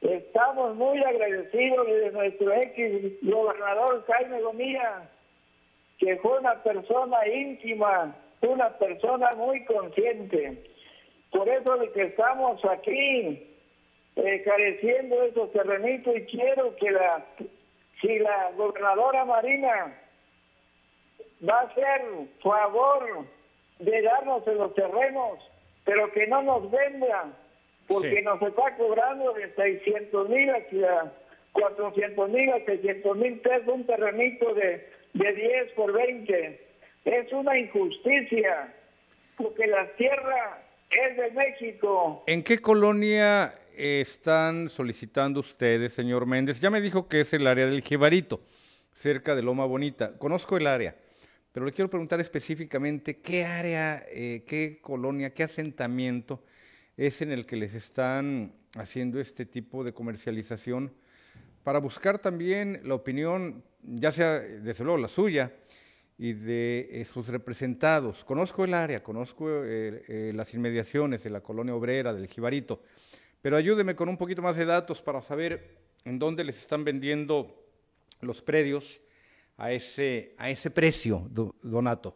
Estamos 0.00 0.76
muy 0.76 1.02
agradecidos 1.02 1.86
de 1.86 2.10
nuestro 2.12 2.52
ex 2.54 3.22
gobernador 3.22 4.04
Jaime 4.06 4.40
Gomía, 4.40 5.08
que 5.98 6.16
fue 6.16 6.38
una 6.38 6.62
persona 6.62 7.26
íntima, 7.28 8.16
una 8.42 8.70
persona 8.78 9.30
muy 9.36 9.64
consciente. 9.64 10.64
Por 11.30 11.48
eso 11.48 11.76
de 11.76 11.90
que 11.92 12.02
estamos 12.02 12.64
aquí 12.64 13.46
eh, 14.16 14.42
careciendo 14.44 15.20
de 15.20 15.28
esos 15.28 15.52
terrenitos 15.52 16.16
y 16.16 16.22
quiero 16.26 16.74
que 16.76 16.90
la 16.90 17.24
si 18.00 18.18
la 18.18 18.50
gobernadora 18.56 19.24
Marina 19.24 19.94
va 21.46 21.60
a 21.60 21.64
hacer 21.64 22.02
favor 22.42 23.26
de 23.78 24.02
darnos 24.02 24.46
en 24.46 24.58
los 24.58 24.74
terrenos, 24.74 25.38
pero 25.84 26.10
que 26.12 26.26
no 26.26 26.42
nos 26.42 26.70
venda, 26.70 27.32
porque 27.86 28.22
nos 28.22 28.40
está 28.40 28.76
cobrando 28.76 29.32
de 29.34 29.54
600 29.54 30.28
mil 30.28 30.50
a 30.50 31.12
400 31.52 32.30
mil 32.30 32.52
a 32.52 32.64
600 32.64 33.16
mil 33.16 33.40
pesos 33.40 33.68
un 33.68 33.84
terrenito 33.84 34.54
de, 34.54 34.88
de 35.14 35.32
10 35.32 35.72
por 35.72 35.92
20. 35.92 36.69
Es 37.04 37.32
una 37.32 37.58
injusticia, 37.58 38.74
porque 39.36 39.66
la 39.66 39.90
tierra 39.96 40.62
es 40.90 41.16
de 41.16 41.30
México. 41.30 42.24
¿En 42.26 42.42
qué 42.42 42.58
colonia 42.58 43.54
están 43.76 44.68
solicitando 44.68 45.40
ustedes, 45.40 45.94
señor 45.94 46.26
Méndez? 46.26 46.60
Ya 46.60 46.68
me 46.68 46.80
dijo 46.82 47.08
que 47.08 47.22
es 47.22 47.32
el 47.32 47.46
área 47.46 47.66
del 47.66 47.82
Jibarito, 47.82 48.40
cerca 48.92 49.34
de 49.34 49.42
Loma 49.42 49.64
Bonita. 49.64 50.18
Conozco 50.18 50.58
el 50.58 50.66
área. 50.66 50.94
Pero 51.52 51.66
le 51.66 51.72
quiero 51.72 51.90
preguntar 51.90 52.20
específicamente 52.20 53.20
qué 53.20 53.44
área, 53.44 54.04
eh, 54.08 54.44
qué 54.46 54.78
colonia, 54.80 55.34
qué 55.34 55.42
asentamiento 55.42 56.44
es 56.96 57.22
en 57.22 57.32
el 57.32 57.46
que 57.46 57.56
les 57.56 57.74
están 57.74 58.52
haciendo 58.76 59.18
este 59.18 59.46
tipo 59.46 59.82
de 59.82 59.92
comercialización 59.92 60.92
para 61.64 61.80
buscar 61.80 62.18
también 62.18 62.80
la 62.84 62.94
opinión, 62.94 63.64
ya 63.82 64.12
sea 64.12 64.38
desde 64.38 64.84
luego 64.84 64.98
la 64.98 65.08
suya 65.08 65.52
y 66.20 66.34
de 66.34 66.86
eh, 66.92 67.04
sus 67.06 67.28
representados. 67.28 68.24
Conozco 68.26 68.62
el 68.64 68.74
área, 68.74 69.02
conozco 69.02 69.48
eh, 69.64 70.32
las 70.34 70.52
inmediaciones 70.52 71.24
de 71.24 71.30
la 71.30 71.40
colonia 71.40 71.74
obrera, 71.74 72.12
del 72.12 72.26
Jibarito, 72.26 72.82
pero 73.40 73.56
ayúdeme 73.56 73.96
con 73.96 74.10
un 74.10 74.18
poquito 74.18 74.42
más 74.42 74.54
de 74.56 74.66
datos 74.66 75.00
para 75.00 75.22
saber 75.22 75.78
en 76.04 76.18
dónde 76.18 76.44
les 76.44 76.58
están 76.58 76.84
vendiendo 76.84 77.64
los 78.20 78.42
predios 78.42 79.00
a 79.56 79.72
ese, 79.72 80.34
a 80.36 80.50
ese 80.50 80.70
precio, 80.70 81.26
Donato. 81.62 82.14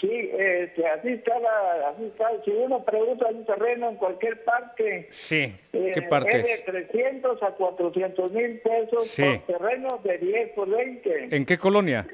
Sí, 0.00 0.30
este, 0.38 0.86
así 0.86 1.08
está, 1.08 1.36
la, 1.40 1.88
así 1.88 2.04
está. 2.04 2.28
Si 2.44 2.50
uno 2.52 2.84
pregunta 2.84 3.26
un 3.26 3.44
terreno 3.44 3.88
en 3.88 3.96
cualquier 3.96 4.44
parte, 4.44 5.08
sí. 5.10 5.52
¿qué 5.72 5.92
eh, 5.96 6.02
parte 6.02 6.40
es 6.40 6.64
de 6.64 6.72
300 6.72 7.42
a 7.42 7.50
400 7.52 8.30
mil 8.30 8.60
pesos 8.60 9.08
sí. 9.08 9.22
por 9.22 9.58
terreno 9.58 10.00
de 10.04 10.18
10 10.18 10.50
por 10.50 10.68
20. 10.68 11.36
¿En 11.36 11.44
qué 11.44 11.58
colonia? 11.58 12.06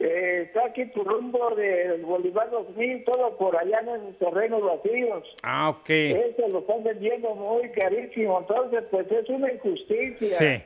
Eh, 0.00 0.42
está 0.46 0.66
aquí 0.66 0.84
por 0.86 1.06
rumbo 1.06 1.54
del 1.56 2.02
Bolívar 2.04 2.48
2000, 2.50 3.04
todo 3.04 3.36
por 3.36 3.56
allá 3.56 3.80
en 3.80 3.88
esos 3.88 4.18
terrenos 4.18 4.62
vacíos. 4.62 5.24
Ah, 5.42 5.70
ok. 5.70 5.90
Eso 5.90 6.48
lo 6.52 6.60
están 6.60 6.84
vendiendo 6.84 7.34
muy 7.34 7.68
carísimo, 7.70 8.38
entonces 8.38 8.84
pues 8.90 9.10
es 9.10 9.28
una 9.28 9.52
injusticia. 9.52 10.38
Sí. 10.38 10.62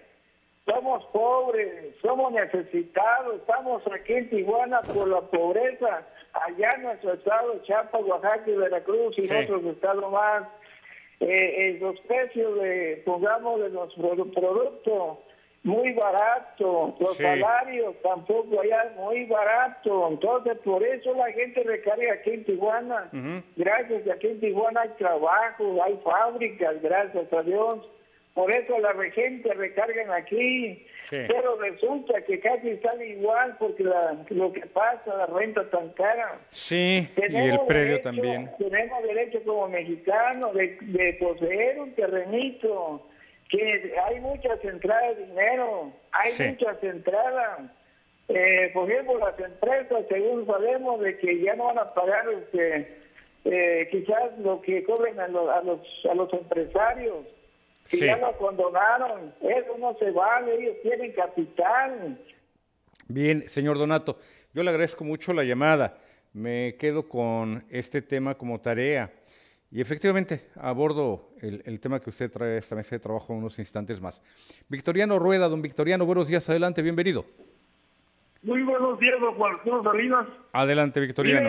Somos 0.67 1.05
pobres, 1.07 1.95
somos 2.03 2.33
necesitados, 2.33 3.37
estamos 3.37 3.83
aquí 3.91 4.13
en 4.13 4.31
Tijuana 4.31 4.81
por 4.83 5.09
la 5.09 5.23
pobreza, 5.23 6.07
allá 6.35 6.71
en 6.77 6.83
nuestro 6.83 7.15
estado, 7.15 7.59
Chiapas, 7.63 8.03
Oaxaca 8.03 8.45
y 8.47 8.55
Veracruz 8.55 9.19
y 9.19 9.33
otros 9.33 9.65
estados 9.65 10.13
más. 10.13 10.45
Eh, 11.21 11.27
eh, 11.27 11.79
los 11.81 11.99
precios 12.01 12.61
de, 12.61 13.03
pongamos, 13.07 13.61
de 13.61 13.71
los 13.71 13.95
productos 13.95 15.19
muy 15.65 15.93
barato, 15.93 16.97
los 16.99 17.17
salarios 17.17 17.95
tampoco 18.03 18.61
allá 18.61 18.93
muy 18.97 19.25
barato, 19.27 20.09
entonces 20.11 20.59
por 20.65 20.83
eso 20.83 21.15
la 21.15 21.31
gente 21.33 21.63
recarga 21.63 22.15
aquí 22.15 22.31
en 22.31 22.45
Tijuana, 22.45 23.11
gracias 23.57 24.09
a 24.09 24.15
aquí 24.15 24.27
en 24.27 24.41
Tijuana 24.41 24.81
hay 24.81 24.91
trabajo, 24.99 25.83
hay 25.85 25.99
fábricas, 26.03 26.83
gracias 26.83 27.33
a 27.33 27.43
Dios, 27.43 27.79
por 28.35 28.51
eso 28.55 28.79
la 28.79 28.95
gente 29.11 29.53
recargan 29.53 30.11
aquí, 30.11 30.87
pero 31.11 31.57
resulta 31.57 32.23
que 32.23 32.41
casi 32.41 32.79
sale 32.79 33.09
igual 33.09 33.57
porque 33.59 33.85
lo 34.31 34.53
que 34.53 34.67
pasa, 34.67 35.15
la 35.15 35.27
renta 35.27 35.69
tan 35.69 35.91
cara. 35.91 36.41
Sí, 36.49 37.07
y 37.17 37.37
el 37.37 37.61
predio 37.67 38.01
también. 38.01 38.51
Tenemos 38.59 39.03
derecho 39.03 39.43
como 39.45 39.69
mexicanos 39.69 40.55
de, 40.55 41.17
poseer 41.21 41.79
un 41.79 41.93
terrenito, 41.93 43.07
que 43.53 43.95
hay 44.05 44.21
muchas 44.21 44.65
entradas 44.65 45.17
de 45.17 45.27
dinero, 45.27 45.93
hay 46.11 46.33
muchas 46.49 46.83
entradas. 46.83 47.71
Eh, 48.29 48.71
por 48.73 48.91
ejemplo, 48.91 49.19
las 49.19 49.39
empresas, 49.39 50.05
según 50.09 50.47
sabemos, 50.47 51.01
de 51.01 51.19
que 51.19 51.41
ya 51.41 51.55
no 51.55 51.67
van 51.67 51.79
a 51.79 51.95
pagar 51.95 52.25
este, 52.31 52.99
eh, 53.45 53.89
quizás 53.91 54.39
lo 54.39 54.61
que 54.63 54.83
cobren 54.85 55.21
a 55.21 55.29
los, 55.29 55.49
a 56.11 56.15
los 56.15 56.33
empresarios 56.33 57.27
si 57.93 58.01
ya 58.01 58.17
lo 58.17 58.37
condonaron, 58.39 59.35
eso 59.41 59.77
no 59.79 59.97
se 59.99 60.11
vale, 60.11 60.55
ellos 60.55 60.77
tienen 60.83 61.13
capital. 61.13 62.19
Bien, 63.09 63.49
señor 63.49 63.79
Donato, 63.79 64.19
yo 64.55 64.63
le 64.63 64.71
agradezco 64.71 65.05
mucho 65.05 65.33
la 65.33 65.45
llamada. 65.45 65.99
Me 66.33 66.77
quedo 66.79 67.09
con 67.09 67.65
este 67.69 68.01
tema 68.01 68.35
como 68.35 68.61
tarea. 68.61 69.13
Y 69.73 69.81
efectivamente, 69.81 70.51
abordo 70.57 71.31
el, 71.41 71.63
el, 71.65 71.81
tema 71.81 71.99
que 71.99 72.11
usted 72.11 72.31
trae 72.31 72.57
a 72.57 72.59
esta 72.59 72.77
mesa 72.77 72.95
de 72.95 73.01
trabajo 73.01 73.33
en 73.33 73.39
unos 73.39 73.59
instantes 73.59 74.01
más. 74.01 74.23
Victoriano 74.69 75.19
Rueda, 75.19 75.49
don 75.49 75.63
Victoriano, 75.63 76.05
buenos 76.05 76.29
días, 76.29 76.49
adelante, 76.51 76.83
bienvenido. 76.83 77.25
Muy 78.43 78.63
buenos 78.63 78.99
días, 79.01 79.19
don 79.19 79.35
Juan 79.35 79.83
Salinas. 79.83 80.27
Adelante, 80.53 81.01
Victoriano 81.01 81.49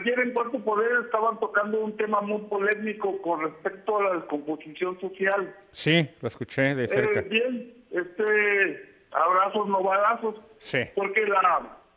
ayer 0.00 0.18
en 0.20 0.32
Cuarto 0.32 0.58
Poder 0.60 0.90
estaban 1.04 1.38
tocando 1.38 1.80
un 1.80 1.96
tema 1.96 2.20
muy 2.20 2.40
polémico 2.42 3.20
con 3.22 3.42
respecto 3.42 3.98
a 3.98 4.04
la 4.04 4.14
descomposición 4.16 4.98
social. 5.00 5.54
Sí, 5.70 6.08
lo 6.20 6.28
escuché 6.28 6.74
de 6.74 6.88
cerca. 6.88 7.20
Eh, 7.20 7.26
bien, 7.28 7.74
este, 7.90 9.04
abrazos, 9.10 9.68
no 9.68 9.82
balazos. 9.82 10.36
Sí. 10.58 10.80
Porque 10.94 11.26
la 11.26 11.42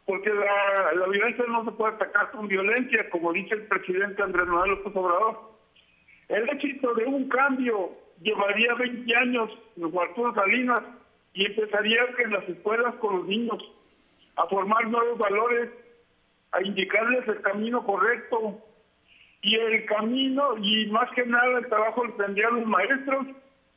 porque 0.06 0.30
la, 0.32 0.94
la, 0.94 1.08
violencia 1.08 1.46
no 1.48 1.66
se 1.66 1.72
puede 1.72 1.96
atacar 1.96 2.32
con 2.32 2.48
violencia, 2.48 3.10
como 3.10 3.34
dice 3.34 3.56
el 3.56 3.68
presidente 3.68 4.22
Andrés 4.22 4.46
Manuel 4.46 4.72
López 4.72 4.96
Obrador. 4.96 5.56
El 6.30 6.50
éxito 6.50 6.94
de 6.94 7.06
un 7.06 7.28
cambio 7.30 7.92
llevaría 8.22 8.74
20 8.76 9.16
años 9.16 9.52
en 9.78 9.98
Arturo 9.98 10.34
Salinas 10.34 10.82
y 11.34 11.46
empezaría 11.46 12.02
en 12.20 12.32
las 12.32 12.48
escuelas 12.48 12.96
con 12.96 13.18
los 13.18 13.28
niños 13.28 13.62
a 14.36 14.48
formar 14.48 14.88
nuevos 14.88 15.18
valores 15.18 15.70
a 16.52 16.62
indicarles 16.62 17.28
el 17.28 17.42
camino 17.42 17.84
correcto 17.86 18.62
y 19.42 19.56
el 19.58 19.86
camino 19.86 20.58
y 20.58 20.88
más 20.88 21.12
que 21.12 21.26
nada 21.26 21.60
el 21.60 21.68
trabajo 21.68 22.06
lo 22.06 22.14
tendrían 22.14 22.56
los 22.56 22.66
maestros 22.66 23.28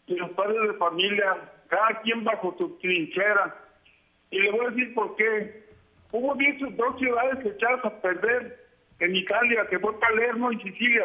y 0.07 0.14
los 0.14 0.31
padres 0.31 0.68
de 0.68 0.74
familia, 0.74 1.31
cada 1.68 2.01
quien 2.01 2.24
bajo 2.24 2.57
su 2.59 2.79
trinchera. 2.79 3.55
Y 4.31 4.41
le 4.41 4.51
voy 4.51 4.66
a 4.66 4.70
decir 4.70 4.95
por 4.95 5.14
qué. 5.16 5.68
Hubo 6.11 6.35
dos 6.35 6.99
ciudades 6.99 7.45
echadas 7.45 7.85
a 7.85 8.01
perder 8.01 8.59
en 9.01 9.15
Italia, 9.15 9.67
que 9.69 9.79
fue 9.79 9.99
Palermo 10.01 10.51
y 10.53 10.61
Sicilia, 10.63 11.05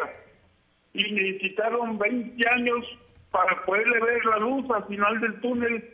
y 0.92 1.12
necesitaron 1.12 1.98
20 1.98 2.48
años 2.48 2.84
para 3.30 3.64
poderle 3.64 4.00
ver 4.00 4.24
la 4.24 4.38
luz 4.38 4.64
al 4.70 4.84
final 4.86 5.20
del 5.20 5.40
túnel, 5.40 5.90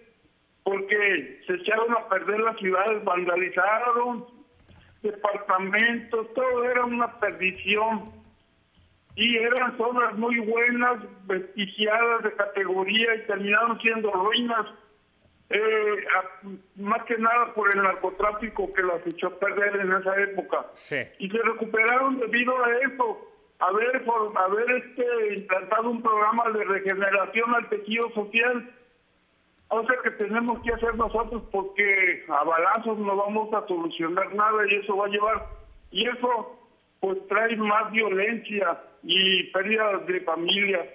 porque 0.62 1.42
se 1.46 1.54
echaron 1.54 1.92
a 1.92 2.08
perder 2.08 2.40
las 2.40 2.56
ciudades, 2.58 3.02
vandalizaron, 3.02 4.26
departamentos, 5.02 6.32
todo 6.34 6.64
era 6.64 6.84
una 6.84 7.18
perdición. 7.18 8.12
Y 9.16 9.36
eran 9.36 9.76
zonas 9.76 10.16
muy 10.16 10.38
buenas, 10.38 10.98
vestigiadas 11.26 12.22
de 12.22 12.32
categoría 12.34 13.14
y 13.16 13.26
terminaron 13.26 13.80
siendo 13.80 14.10
ruinas. 14.12 14.66
Eh, 15.50 16.06
más 16.76 17.04
que 17.04 17.18
nada 17.18 17.52
por 17.54 17.74
el 17.74 17.82
narcotráfico 17.82 18.72
que 18.72 18.82
las 18.82 19.04
echó 19.04 19.26
a 19.26 19.38
perder 19.38 19.80
en 19.80 19.92
esa 19.92 20.16
época. 20.22 20.66
Y 21.18 21.28
se 21.28 21.38
recuperaron 21.38 22.20
debido 22.20 22.64
a 22.64 22.76
eso, 22.78 23.28
haber, 23.58 24.04
haber 24.36 24.72
este, 24.72 25.34
implantado 25.34 25.90
un 25.90 26.02
programa 26.02 26.50
de 26.56 26.64
regeneración 26.64 27.54
al 27.54 27.68
tejido 27.68 28.08
social. 28.14 28.70
O 29.68 29.84
sea 29.84 29.96
que 30.04 30.10
tenemos 30.12 30.60
que 30.62 30.72
hacer 30.72 30.94
nosotros 30.94 31.42
porque 31.50 32.24
a 32.28 32.44
balazos 32.44 32.98
no 32.98 33.16
vamos 33.16 33.52
a 33.52 33.66
solucionar 33.66 34.32
nada 34.34 34.66
y 34.68 34.76
eso 34.76 34.96
va 34.96 35.06
a 35.06 35.10
llevar, 35.10 35.46
y 35.90 36.08
eso 36.08 36.58
pues 37.00 37.18
trae 37.28 37.56
más 37.56 37.90
violencia 37.90 38.80
y 39.02 39.44
pérdidas 39.52 40.06
de 40.06 40.20
familias. 40.20 40.86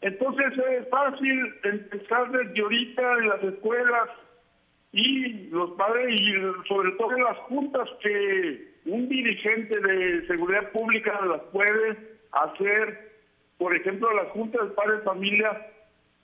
Entonces 0.00 0.52
es 0.56 0.88
fácil 0.88 1.54
empezar 1.64 2.30
desde 2.30 2.62
ahorita 2.62 3.12
en 3.18 3.28
las 3.28 3.42
escuelas 3.42 4.08
y 4.92 5.48
los 5.50 5.72
padres 5.72 6.20
y 6.20 6.32
sobre 6.68 6.92
todo 6.92 7.16
en 7.16 7.24
las 7.24 7.36
juntas 7.38 7.88
que 8.00 8.74
un 8.86 9.08
dirigente 9.08 9.78
de 9.80 10.26
seguridad 10.26 10.70
pública 10.70 11.20
las 11.26 11.42
puede 11.52 11.98
hacer, 12.32 13.12
por 13.58 13.74
ejemplo, 13.74 14.12
las 14.14 14.28
juntas 14.28 14.68
de 14.68 14.74
padres 14.74 15.02
familia, 15.04 15.66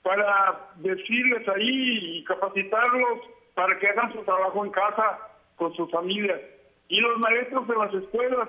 para 0.03 0.70
decirles 0.77 1.49
ahí 1.49 2.18
y 2.18 2.25
capacitarlos 2.25 3.20
para 3.55 3.79
que 3.79 3.89
hagan 3.89 4.12
su 4.12 4.22
trabajo 4.22 4.64
en 4.64 4.70
casa 4.70 5.18
con 5.57 5.75
sus 5.75 5.91
familias. 5.91 6.41
Y 6.89 7.01
los 7.01 7.18
maestros 7.20 7.66
de 7.66 7.77
las 7.77 7.95
escuelas. 7.95 8.49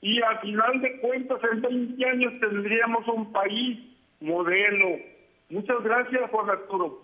Y 0.00 0.20
al 0.20 0.38
final 0.40 0.80
de 0.80 1.00
cuentas, 1.00 1.38
en 1.50 1.62
20 1.62 2.06
años 2.06 2.32
tendríamos 2.40 3.06
un 3.08 3.32
país 3.32 3.93
modelo. 4.20 4.98
Muchas 5.50 5.82
gracias, 5.82 6.30
Juan 6.30 6.50
Arturo. 6.50 7.00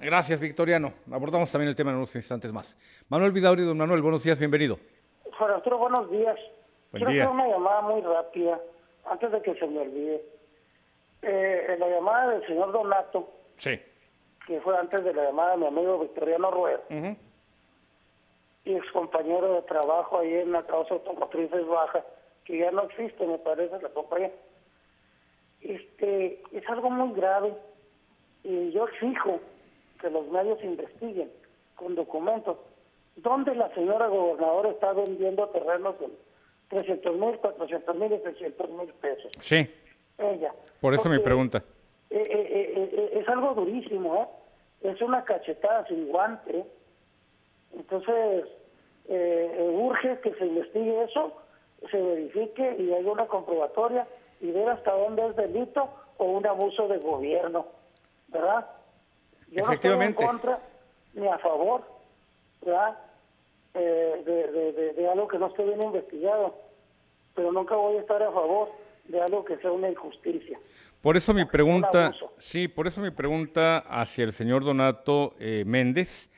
Gracias, 0.00 0.40
Victoriano. 0.40 0.92
Abordamos 1.12 1.50
también 1.50 1.68
el 1.68 1.74
tema 1.74 1.90
en 1.90 1.98
unos 1.98 2.14
instantes 2.14 2.52
más. 2.52 2.76
Manuel 3.08 3.32
Vidauri, 3.32 3.62
don 3.62 3.76
Manuel, 3.76 4.00
buenos 4.02 4.22
días, 4.22 4.38
bienvenido. 4.38 4.78
Juan 5.38 5.50
Arturo, 5.52 5.78
buenos 5.78 6.10
días. 6.10 6.36
Buen 6.90 7.00
Quiero 7.04 7.10
día. 7.12 7.22
hacer 7.24 7.34
una 7.34 7.48
llamada 7.48 7.82
muy 7.82 8.00
rápida, 8.00 8.60
antes 9.10 9.30
de 9.32 9.42
que 9.42 9.54
se 9.56 9.66
me 9.66 9.80
olvide. 9.80 10.22
Eh, 11.22 11.66
en 11.68 11.80
la 11.80 11.88
llamada 11.88 12.30
del 12.30 12.46
señor 12.46 12.72
Donato, 12.72 13.28
Sí. 13.56 13.78
que 14.46 14.60
fue 14.62 14.76
antes 14.78 15.04
de 15.04 15.12
la 15.12 15.24
llamada 15.24 15.50
de 15.52 15.56
mi 15.58 15.66
amigo 15.66 15.98
Victoriano 16.00 16.50
Rueda, 16.50 16.80
y 18.64 18.74
ex 18.74 18.90
compañero 18.92 19.54
de 19.54 19.62
trabajo 19.62 20.18
ahí 20.18 20.32
en 20.34 20.52
la 20.52 20.62
causa 20.66 20.94
automotrices 20.94 21.66
baja, 21.66 22.04
que 22.44 22.58
ya 22.58 22.70
no 22.70 22.82
existe, 22.84 23.26
me 23.26 23.38
parece, 23.38 23.80
la 23.82 23.88
compañía. 23.90 24.30
Este, 25.60 26.42
es 26.52 26.68
algo 26.68 26.90
muy 26.90 27.14
grave 27.14 27.52
y 28.44 28.70
yo 28.72 28.88
exijo 28.88 29.40
que 30.00 30.08
los 30.10 30.26
medios 30.28 30.62
investiguen 30.64 31.30
con 31.74 31.94
documentos 31.94 32.56
dónde 33.16 33.54
la 33.54 33.72
señora 33.74 34.06
gobernadora 34.06 34.70
está 34.70 34.92
vendiendo 34.94 35.46
terrenos 35.48 35.96
en 36.00 36.10
300 36.68 37.16
mil, 37.16 37.36
400 37.38 37.96
mil 37.96 38.12
y 38.12 38.18
600 38.18 38.70
mil 38.70 38.88
pesos. 38.94 39.32
Sí, 39.40 39.68
Ella. 40.18 40.54
por 40.80 40.94
eso 40.94 41.08
mi 41.08 41.16
Porque, 41.16 41.24
pregunta. 41.24 41.58
eh, 42.08 42.22
eh, 42.26 42.90
eh, 42.92 43.10
es 43.20 43.28
algo 43.28 43.54
durísimo, 43.54 44.16
¿eh? 44.22 44.88
Es 44.88 45.00
una 45.02 45.24
cachetada 45.24 45.86
sin 45.88 46.08
guante. 46.08 46.64
Entonces, 47.76 48.44
urge 49.08 50.18
que 50.20 50.32
se 50.34 50.46
investigue 50.46 51.04
eso, 51.04 51.34
se 51.90 52.00
verifique 52.00 52.76
y 52.78 52.92
haya 52.94 53.10
una 53.10 53.26
comprobatoria 53.26 54.06
y 54.40 54.50
ver 54.50 54.68
hasta 54.70 54.92
dónde 54.92 55.26
es 55.28 55.36
delito 55.36 55.88
o 56.18 56.24
un 56.24 56.46
abuso 56.46 56.88
de 56.88 56.98
gobierno, 56.98 57.66
¿verdad? 58.28 58.66
Yo 59.50 59.62
Efectivamente. 59.62 60.22
no 60.24 60.30
estoy 60.32 60.36
en 60.36 60.40
contra 60.54 60.60
ni 61.14 61.26
a 61.28 61.38
favor, 61.38 61.82
¿verdad? 62.64 62.98
Eh, 63.74 64.22
de, 64.24 64.46
de- 64.52 64.72
de- 64.72 64.92
de 64.94 65.08
algo 65.08 65.28
que 65.28 65.38
no 65.38 65.46
esté 65.48 65.64
bien 65.64 65.82
investigado, 65.82 66.56
pero 67.34 67.52
nunca 67.52 67.76
voy 67.76 67.96
a 67.96 68.00
estar 68.00 68.22
a 68.22 68.32
favor 68.32 68.68
de 69.04 69.20
algo 69.20 69.44
que 69.44 69.56
sea 69.58 69.70
una 69.72 69.88
injusticia. 69.88 70.58
Por 71.00 71.16
eso 71.16 71.32
mi 71.34 71.44
pregunta, 71.44 72.12
sí, 72.38 72.68
por 72.68 72.86
eso 72.86 73.00
mi 73.00 73.10
pregunta 73.10 73.78
hacia 73.78 74.24
el 74.24 74.32
señor 74.32 74.64
Donato 74.64 75.34
eh, 75.38 75.64
Méndez, 75.66 76.30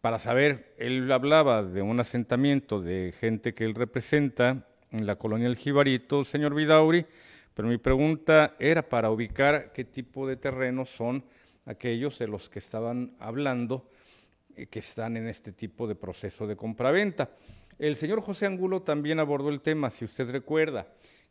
para 0.00 0.18
saber, 0.18 0.72
él 0.78 1.10
hablaba 1.12 1.62
de 1.62 1.82
un 1.82 2.00
asentamiento 2.00 2.80
de 2.80 3.12
gente 3.12 3.52
que 3.54 3.64
él 3.64 3.74
representa 3.74 4.66
en 4.90 5.06
la 5.06 5.16
colonia 5.16 5.46
El 5.46 5.56
Jibarito, 5.56 6.24
señor 6.24 6.54
Vidauri, 6.54 7.06
pero 7.54 7.68
mi 7.68 7.78
pregunta 7.78 8.56
era 8.58 8.88
para 8.88 9.10
ubicar 9.10 9.72
qué 9.72 9.84
tipo 9.84 10.26
de 10.26 10.36
terrenos 10.36 10.90
son 10.90 11.24
aquellos 11.66 12.18
de 12.18 12.26
los 12.26 12.48
que 12.48 12.58
estaban 12.58 13.14
hablando 13.18 13.88
eh, 14.56 14.66
que 14.66 14.80
están 14.80 15.16
en 15.16 15.28
este 15.28 15.52
tipo 15.52 15.86
de 15.86 15.94
proceso 15.94 16.46
de 16.46 16.56
compraventa. 16.56 17.30
El 17.78 17.96
señor 17.96 18.20
José 18.20 18.46
Angulo 18.46 18.82
también 18.82 19.18
abordó 19.20 19.48
el 19.50 19.60
tema, 19.60 19.90
si 19.90 20.04
usted 20.04 20.30
recuerda. 20.30 20.88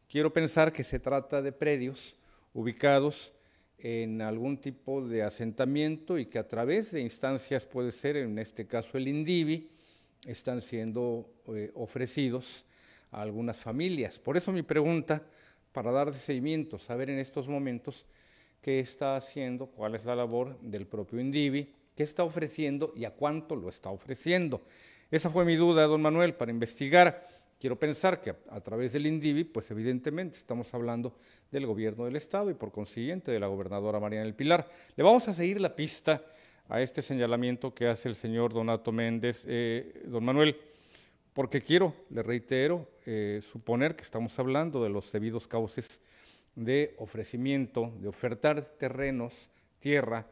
Quiero 0.08 0.34
pensar 0.34 0.72
que 0.72 0.84
se 0.84 1.00
trata 1.00 1.42
de 1.42 1.52
predios 1.52 2.16
ubicados 2.54 3.34
en 3.78 4.22
algún 4.22 4.58
tipo 4.58 5.08
de 5.08 5.24
asentamiento 5.24 6.18
y 6.18 6.26
que 6.26 6.40
a 6.40 6.48
través 6.48 6.92
de 6.92 7.02
instancias, 7.02 7.66
puede 7.66 7.92
ser 7.92 8.18
en 8.18 8.40
este 8.40 8.66
caso 8.68 8.98
el 8.98 9.08
INDIVI, 9.08 9.70
están 10.26 10.62
siendo 10.62 11.30
eh, 11.48 11.72
ofrecidos 11.76 12.66
a 13.12 13.22
algunas 13.22 13.58
familias. 13.58 14.20
Por 14.20 14.38
eso 14.38 14.52
mi 14.52 14.62
pregunta, 14.62 15.24
para 15.72 15.92
dar 15.92 16.14
seguimiento, 16.14 16.80
saber 16.80 17.10
en 17.10 17.20
estos 17.20 17.48
momentos 17.48 18.06
qué 18.62 18.80
está 18.80 19.16
haciendo, 19.16 19.68
cuál 19.68 19.96
es 19.96 20.06
la 20.06 20.16
labor 20.16 20.60
del 20.62 20.86
propio 20.86 21.20
INDIVI, 21.20 21.74
qué 21.96 22.04
está 22.04 22.24
ofreciendo 22.24 22.94
y 22.96 23.06
a 23.06 23.12
cuánto 23.12 23.56
lo 23.56 23.70
está 23.70 23.90
ofreciendo. 23.90 24.62
Esa 25.12 25.30
fue 25.30 25.46
mi 25.46 25.56
duda, 25.56 25.86
don 25.86 26.02
Manuel, 26.02 26.34
para 26.36 26.52
investigar. 26.52 27.28
Quiero 27.60 27.78
pensar 27.78 28.22
que 28.22 28.36
a, 28.50 28.62
través 28.62 28.94
del 28.94 29.06
INDIVI, 29.06 29.44
pues 29.44 29.70
evidentemente 29.72 30.38
estamos 30.38 30.74
hablando 30.74 31.18
del 31.52 31.66
gobierno 31.66 32.06
del 32.06 32.16
Estado 32.16 32.50
y 32.50 32.54
por 32.54 32.72
consiguiente 32.72 33.32
de 33.32 33.40
la 33.40 33.48
gobernadora 33.48 34.00
Mariana 34.00 34.26
del 34.26 34.36
Pilar. 34.36 34.70
Le 34.96 35.04
vamos 35.04 35.28
a 35.28 35.34
seguir 35.34 35.60
la 35.60 35.76
pista 35.76 36.24
a 36.70 36.82
este 36.82 37.02
señalamiento 37.02 37.74
que 37.74 37.88
hace 37.88 38.08
el 38.08 38.16
señor 38.16 38.54
Donato 38.54 38.92
Méndez. 38.92 39.44
Eh, 39.48 40.04
don 40.06 40.24
Manuel, 40.24 40.56
porque 41.34 41.62
quiero, 41.62 41.94
le 42.10 42.24
reitero, 42.24 42.90
eh, 43.06 43.40
suponer 43.42 43.96
que 43.96 44.04
estamos 44.04 44.38
hablando 44.40 44.84
de 44.84 44.90
los 44.90 45.12
debidos 45.12 45.48
cauces 45.48 46.02
de 46.56 46.96
ofrecimiento, 46.98 47.94
de 48.00 48.08
ofertar 48.08 48.62
terrenos, 48.78 49.50
tierra, 49.80 50.28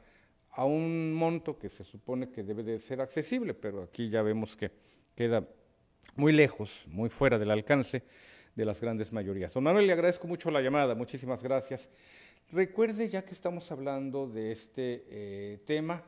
a 0.51 0.65
un 0.65 1.13
monto 1.13 1.57
que 1.59 1.69
se 1.69 1.83
supone 1.83 2.31
que 2.31 2.43
debe 2.43 2.63
de 2.63 2.79
ser 2.79 2.99
accesible, 2.99 3.53
pero 3.53 3.83
aquí 3.83 4.09
ya 4.09 4.23
vemos 4.23 4.57
que 4.57 4.71
queda 5.15 5.47
muy 6.15 6.33
lejos, 6.33 6.85
muy 6.87 7.09
fuera 7.09 7.37
del 7.37 7.51
alcance 7.51 8.03
de 8.55 8.65
las 8.65 8.81
grandes 8.81 9.11
mayorías. 9.11 9.53
Don 9.53 9.63
Manuel, 9.63 9.85
le 9.85 9.93
agradezco 9.93 10.27
mucho 10.27 10.49
la 10.49 10.61
llamada, 10.61 10.95
muchísimas 10.95 11.43
gracias. 11.43 11.89
Recuerde, 12.51 13.07
ya 13.07 13.23
que 13.23 13.33
estamos 13.33 13.71
hablando 13.71 14.27
de 14.27 14.51
este 14.51 15.05
eh, 15.09 15.59
tema, 15.65 16.03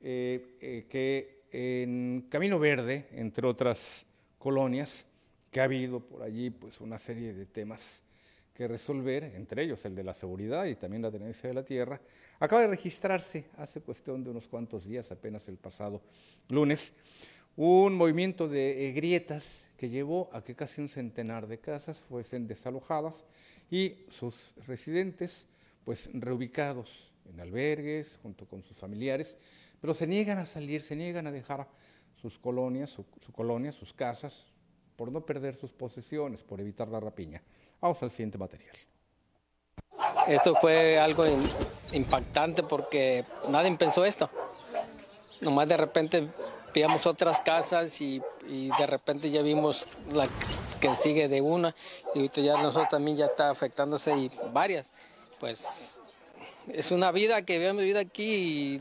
eh, 0.00 0.86
que 0.88 1.44
en 1.52 2.26
Camino 2.30 2.58
Verde, 2.58 3.06
entre 3.12 3.46
otras 3.46 4.06
colonias, 4.40 5.04
que 5.50 5.60
ha 5.60 5.64
habido 5.64 6.00
por 6.00 6.22
allí 6.22 6.48
pues 6.48 6.80
una 6.80 6.98
serie 6.98 7.34
de 7.34 7.44
temas 7.44 8.02
que 8.54 8.66
resolver, 8.66 9.24
entre 9.36 9.62
ellos 9.62 9.84
el 9.84 9.94
de 9.94 10.02
la 10.02 10.14
seguridad 10.14 10.64
y 10.64 10.76
también 10.76 11.02
la 11.02 11.10
tenencia 11.10 11.48
de 11.48 11.54
la 11.54 11.62
tierra, 11.62 12.00
acaba 12.38 12.62
de 12.62 12.68
registrarse 12.68 13.44
hace 13.58 13.82
cuestión 13.82 14.24
de 14.24 14.30
unos 14.30 14.48
cuantos 14.48 14.84
días, 14.84 15.12
apenas 15.12 15.46
el 15.48 15.58
pasado 15.58 16.00
lunes, 16.48 16.94
un 17.56 17.94
movimiento 17.94 18.48
de 18.48 18.92
grietas 18.96 19.66
que 19.76 19.90
llevó 19.90 20.30
a 20.32 20.42
que 20.42 20.54
casi 20.54 20.80
un 20.80 20.88
centenar 20.88 21.46
de 21.46 21.58
casas 21.58 21.98
fuesen 21.98 22.46
desalojadas 22.46 23.26
y 23.70 23.96
sus 24.08 24.54
residentes 24.66 25.46
pues 25.84 26.08
reubicados 26.14 27.12
en 27.28 27.40
albergues 27.40 28.18
junto 28.22 28.46
con 28.46 28.62
sus 28.62 28.76
familiares, 28.76 29.36
pero 29.82 29.92
se 29.92 30.06
niegan 30.06 30.38
a 30.38 30.46
salir, 30.46 30.80
se 30.80 30.96
niegan 30.96 31.26
a 31.26 31.32
dejar 31.32 31.68
sus 32.20 32.38
colonias, 32.38 32.90
su, 32.90 33.04
su 33.20 33.32
sus 33.72 33.94
casas, 33.94 34.46
por 34.96 35.10
no 35.10 35.20
perder 35.24 35.56
sus 35.56 35.72
posesiones, 35.72 36.42
por 36.42 36.60
evitar 36.60 36.88
la 36.88 37.00
rapiña. 37.00 37.42
Vamos 37.80 38.02
al 38.02 38.10
siguiente 38.10 38.36
material. 38.36 38.76
Esto 40.28 40.54
fue 40.60 40.98
algo 40.98 41.24
impactante 41.92 42.62
porque 42.62 43.24
nadie 43.48 43.74
pensó 43.76 44.04
esto. 44.04 44.28
Nomás 45.40 45.68
de 45.68 45.76
repente 45.76 46.28
veíamos 46.74 47.06
otras 47.06 47.40
casas 47.40 48.00
y, 48.00 48.22
y 48.46 48.70
de 48.78 48.86
repente 48.86 49.30
ya 49.30 49.42
vimos 49.42 49.86
la 50.12 50.28
que 50.80 50.94
sigue 50.94 51.28
de 51.28 51.40
una 51.40 51.74
y 52.14 52.18
ahorita 52.18 52.40
ya 52.42 52.62
nosotros 52.62 52.90
también 52.90 53.16
ya 53.16 53.26
está 53.26 53.50
afectándose 53.50 54.16
y 54.16 54.30
varias. 54.52 54.90
Pues 55.38 56.02
es 56.68 56.90
una 56.90 57.10
vida 57.10 57.42
que 57.42 57.56
habíamos 57.56 57.80
vivido 57.80 58.00
aquí 58.00 58.34
y 58.34 58.80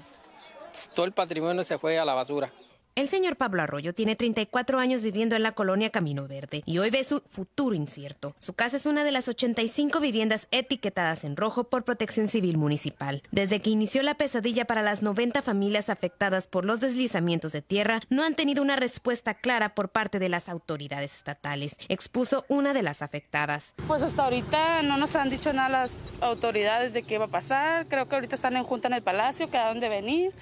todo 0.94 1.06
el 1.06 1.14
patrimonio 1.14 1.64
se 1.64 1.78
fue 1.78 1.98
a 1.98 2.06
la 2.06 2.14
basura. 2.14 2.52
El 2.96 3.08
señor 3.08 3.38
Pablo 3.38 3.62
Arroyo 3.62 3.94
tiene 3.94 4.18
34 4.18 4.78
años 4.78 5.04
viviendo 5.04 5.36
en 5.36 5.44
la 5.44 5.54
colonia 5.54 5.90
Camino 5.90 6.28
Verde 6.28 6.64
y 6.66 6.80
hoy 6.80 6.90
ve 6.90 7.04
su 7.06 7.22
futuro 7.28 7.74
incierto. 7.76 8.36
Su 8.40 8.54
casa 8.54 8.76
es 8.76 8.86
una 8.86 9.06
de 9.06 9.12
las 9.12 9.30
85 9.30 10.02
viviendas 10.02 10.48
etiquetadas 10.52 11.24
en 11.24 11.38
rojo 11.38 11.66
por 11.66 11.86
Protección 11.86 12.28
Civil 12.28 12.58
Municipal. 12.58 13.22
Desde 13.32 13.62
que 13.62 13.70
inició 13.70 14.04
la 14.04 14.16
pesadilla 14.16 14.66
para 14.66 14.82
las 14.82 15.02
90 15.02 15.42
familias 15.42 15.90
afectadas 15.90 16.48
por 16.48 16.66
los 16.66 16.82
deslizamientos 16.82 17.54
de 17.54 17.62
tierra, 17.62 18.02
no 18.10 18.24
han 18.24 18.36
tenido 18.36 18.62
una 18.62 18.76
respuesta 18.76 19.34
clara 19.34 19.76
por 19.76 19.90
parte 19.90 20.20
de 20.20 20.28
las 20.28 20.50
autoridades 20.50 21.16
estatales, 21.16 21.78
expuso 21.88 22.44
una 22.50 22.74
de 22.74 22.84
las 22.84 23.02
afectadas. 23.02 23.76
Pues 23.88 24.04
hasta 24.04 24.26
ahorita 24.26 24.82
no 24.82 24.98
nos 24.98 25.16
han 25.16 25.30
dicho 25.30 25.54
nada 25.54 25.70
las 25.70 26.10
autoridades 26.20 26.92
de 26.92 27.04
qué 27.04 27.18
va 27.18 27.26
a 27.26 27.30
pasar. 27.30 27.88
Creo 27.88 28.10
que 28.10 28.16
ahorita 28.16 28.36
están 28.36 28.58
en 28.58 28.64
junta 28.64 28.90
en 28.90 28.96
el 28.96 29.04
palacio, 29.04 29.50
que 29.50 29.58
a 29.58 29.70
dónde 29.70 29.88
venir 29.88 30.34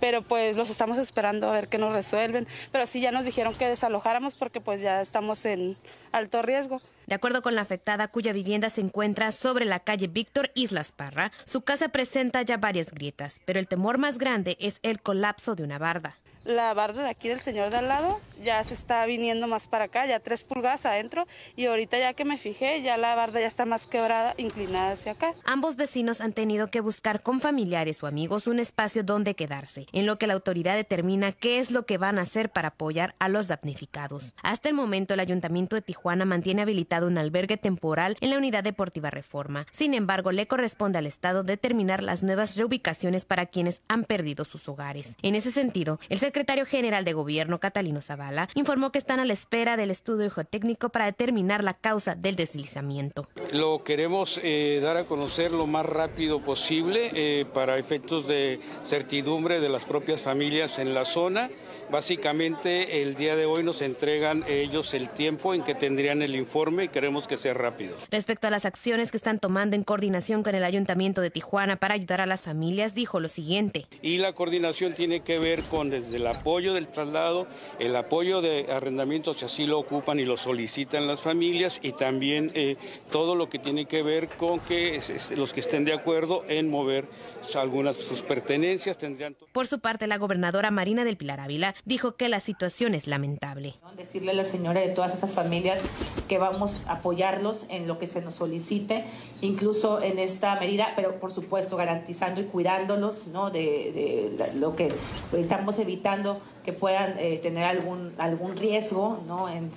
pero 0.00 0.22
pues 0.22 0.56
los 0.56 0.70
estamos 0.70 0.98
esperando 0.98 1.48
a 1.48 1.52
ver 1.52 1.68
qué 1.68 1.78
nos 1.78 1.92
resuelven. 1.92 2.46
Pero 2.72 2.86
sí 2.86 3.00
ya 3.00 3.12
nos 3.12 3.24
dijeron 3.24 3.54
que 3.54 3.68
desalojáramos 3.68 4.34
porque 4.34 4.60
pues 4.60 4.80
ya 4.80 5.00
estamos 5.00 5.44
en 5.46 5.76
alto 6.12 6.42
riesgo. 6.42 6.80
De 7.06 7.14
acuerdo 7.14 7.42
con 7.42 7.54
la 7.54 7.62
afectada 7.62 8.08
cuya 8.08 8.32
vivienda 8.32 8.70
se 8.70 8.80
encuentra 8.80 9.30
sobre 9.32 9.64
la 9.66 9.80
calle 9.80 10.06
Víctor 10.06 10.50
Islas 10.54 10.92
Parra, 10.92 11.32
su 11.44 11.60
casa 11.60 11.88
presenta 11.88 12.42
ya 12.42 12.56
varias 12.56 12.92
grietas, 12.92 13.40
pero 13.44 13.58
el 13.58 13.68
temor 13.68 13.98
más 13.98 14.18
grande 14.18 14.56
es 14.60 14.78
el 14.82 15.00
colapso 15.00 15.54
de 15.54 15.64
una 15.64 15.78
barda 15.78 16.16
la 16.44 16.72
barda 16.74 17.02
de 17.02 17.08
aquí 17.08 17.28
del 17.28 17.40
señor 17.40 17.70
de 17.70 17.78
al 17.78 17.88
lado 17.88 18.20
ya 18.42 18.62
se 18.64 18.74
está 18.74 19.04
viniendo 19.06 19.48
más 19.48 19.66
para 19.66 19.84
acá, 19.84 20.06
ya 20.06 20.20
tres 20.20 20.44
pulgadas 20.44 20.84
adentro 20.86 21.26
y 21.56 21.66
ahorita 21.66 21.98
ya 21.98 22.14
que 22.14 22.24
me 22.24 22.38
fijé 22.38 22.82
ya 22.82 22.96
la 22.96 23.14
barda 23.14 23.40
ya 23.40 23.46
está 23.46 23.64
más 23.64 23.86
quebrada, 23.86 24.34
inclinada 24.36 24.92
hacia 24.92 25.12
acá. 25.12 25.32
Ambos 25.44 25.76
vecinos 25.76 26.20
han 26.20 26.32
tenido 26.32 26.68
que 26.68 26.80
buscar 26.80 27.22
con 27.22 27.40
familiares 27.40 28.02
o 28.02 28.06
amigos 28.06 28.46
un 28.46 28.58
espacio 28.58 29.02
donde 29.02 29.34
quedarse, 29.34 29.86
en 29.92 30.06
lo 30.06 30.18
que 30.18 30.26
la 30.26 30.34
autoridad 30.34 30.76
determina 30.76 31.32
qué 31.32 31.58
es 31.58 31.70
lo 31.70 31.86
que 31.86 31.98
van 31.98 32.18
a 32.18 32.22
hacer 32.22 32.50
para 32.50 32.68
apoyar 32.68 33.14
a 33.18 33.28
los 33.28 33.48
damnificados. 33.48 34.34
Hasta 34.42 34.68
el 34.68 34.74
momento 34.74 35.14
el 35.14 35.20
Ayuntamiento 35.20 35.76
de 35.76 35.82
Tijuana 35.82 36.24
mantiene 36.24 36.62
habilitado 36.62 37.06
un 37.06 37.18
albergue 37.18 37.56
temporal 37.56 38.16
en 38.20 38.30
la 38.30 38.38
Unidad 38.38 38.64
Deportiva 38.64 39.10
Reforma. 39.10 39.66
Sin 39.70 39.94
embargo, 39.94 40.32
le 40.32 40.46
corresponde 40.46 40.98
al 40.98 41.06
Estado 41.06 41.42
determinar 41.42 42.02
las 42.02 42.22
nuevas 42.22 42.56
reubicaciones 42.56 43.24
para 43.24 43.46
quienes 43.46 43.82
han 43.88 44.04
perdido 44.04 44.44
sus 44.44 44.68
hogares. 44.68 45.16
En 45.22 45.34
ese 45.34 45.50
sentido, 45.50 45.98
el 46.08 46.18
secretario 46.34 46.66
general 46.66 47.04
de 47.04 47.12
Gobierno, 47.12 47.60
Catalino 47.60 48.02
Zavala, 48.02 48.48
informó 48.56 48.90
que 48.90 48.98
están 48.98 49.20
a 49.20 49.24
la 49.24 49.32
espera 49.32 49.76
del 49.76 49.92
estudio 49.92 50.28
geotécnico 50.30 50.88
para 50.88 51.04
determinar 51.04 51.62
la 51.62 51.74
causa 51.74 52.16
del 52.16 52.34
deslizamiento. 52.34 53.28
Lo 53.52 53.84
queremos 53.84 54.40
eh, 54.42 54.80
dar 54.82 54.96
a 54.96 55.04
conocer 55.04 55.52
lo 55.52 55.68
más 55.68 55.86
rápido 55.86 56.40
posible 56.40 57.12
eh, 57.14 57.46
para 57.54 57.78
efectos 57.78 58.26
de 58.26 58.58
certidumbre 58.82 59.60
de 59.60 59.68
las 59.68 59.84
propias 59.84 60.22
familias 60.22 60.80
en 60.80 60.92
la 60.92 61.04
zona. 61.04 61.50
Básicamente 61.94 63.02
el 63.02 63.14
día 63.14 63.36
de 63.36 63.46
hoy 63.46 63.62
nos 63.62 63.80
entregan 63.80 64.44
ellos 64.48 64.94
el 64.94 65.08
tiempo 65.10 65.54
en 65.54 65.62
que 65.62 65.76
tendrían 65.76 66.22
el 66.22 66.34
informe 66.34 66.82
y 66.82 66.88
queremos 66.88 67.28
que 67.28 67.36
sea 67.36 67.54
rápido. 67.54 67.94
Respecto 68.10 68.48
a 68.48 68.50
las 68.50 68.66
acciones 68.66 69.12
que 69.12 69.16
están 69.16 69.38
tomando 69.38 69.76
en 69.76 69.84
coordinación 69.84 70.42
con 70.42 70.56
el 70.56 70.64
Ayuntamiento 70.64 71.20
de 71.20 71.30
Tijuana 71.30 71.76
para 71.76 71.94
ayudar 71.94 72.20
a 72.20 72.26
las 72.26 72.42
familias, 72.42 72.96
dijo 72.96 73.20
lo 73.20 73.28
siguiente. 73.28 73.86
Y 74.02 74.18
la 74.18 74.32
coordinación 74.32 74.92
tiene 74.92 75.20
que 75.20 75.38
ver 75.38 75.62
con 75.62 75.88
desde 75.88 76.16
el 76.16 76.26
apoyo 76.26 76.74
del 76.74 76.88
traslado, 76.88 77.46
el 77.78 77.94
apoyo 77.94 78.42
de 78.42 78.72
arrendamiento 78.72 79.32
si 79.32 79.44
así 79.44 79.64
lo 79.64 79.78
ocupan 79.78 80.18
y 80.18 80.24
lo 80.24 80.36
solicitan 80.36 81.06
las 81.06 81.20
familias 81.20 81.78
y 81.80 81.92
también 81.92 82.50
eh, 82.54 82.76
todo 83.12 83.36
lo 83.36 83.48
que 83.48 83.60
tiene 83.60 83.86
que 83.86 84.02
ver 84.02 84.26
con 84.30 84.58
que 84.58 85.00
los 85.36 85.52
que 85.52 85.60
estén 85.60 85.84
de 85.84 85.92
acuerdo 85.92 86.44
en 86.48 86.68
mover 86.68 87.06
algunas 87.54 87.96
sus 87.96 88.22
pertenencias 88.22 88.98
tendrían... 88.98 89.36
Por 89.52 89.68
su 89.68 89.78
parte, 89.78 90.08
la 90.08 90.18
gobernadora 90.18 90.72
Marina 90.72 91.04
del 91.04 91.16
Pilar 91.16 91.38
Ávila 91.38 91.72
dijo 91.84 92.16
que 92.16 92.28
la 92.28 92.40
situación 92.40 92.94
es 92.94 93.06
lamentable. 93.06 93.74
Decirle 93.96 94.32
a 94.32 94.34
la 94.34 94.44
señora 94.44 94.80
de 94.80 94.88
todas 94.88 95.14
esas 95.14 95.32
familias 95.32 95.80
que 96.28 96.38
vamos 96.38 96.84
a 96.86 96.94
apoyarlos 96.94 97.66
en 97.68 97.86
lo 97.86 97.98
que 97.98 98.06
se 98.06 98.20
nos 98.22 98.36
solicite, 98.36 99.04
incluso 99.40 100.02
en 100.02 100.18
esta 100.18 100.58
medida, 100.58 100.92
pero 100.96 101.20
por 101.20 101.32
supuesto 101.32 101.76
garantizando 101.76 102.40
y 102.40 102.44
cuidándolos 102.44 103.26
¿no? 103.28 103.50
de, 103.50 104.36
lo 104.56 104.76
que 104.76 104.92
estamos 105.32 105.78
evitando 105.78 106.40
que 106.64 106.72
puedan 106.72 107.18
eh, 107.18 107.38
tener 107.42 107.64
algún, 107.64 108.14
algún 108.18 108.56
riesgo 108.56 109.22
¿no? 109.26 109.48
en, 109.48 109.70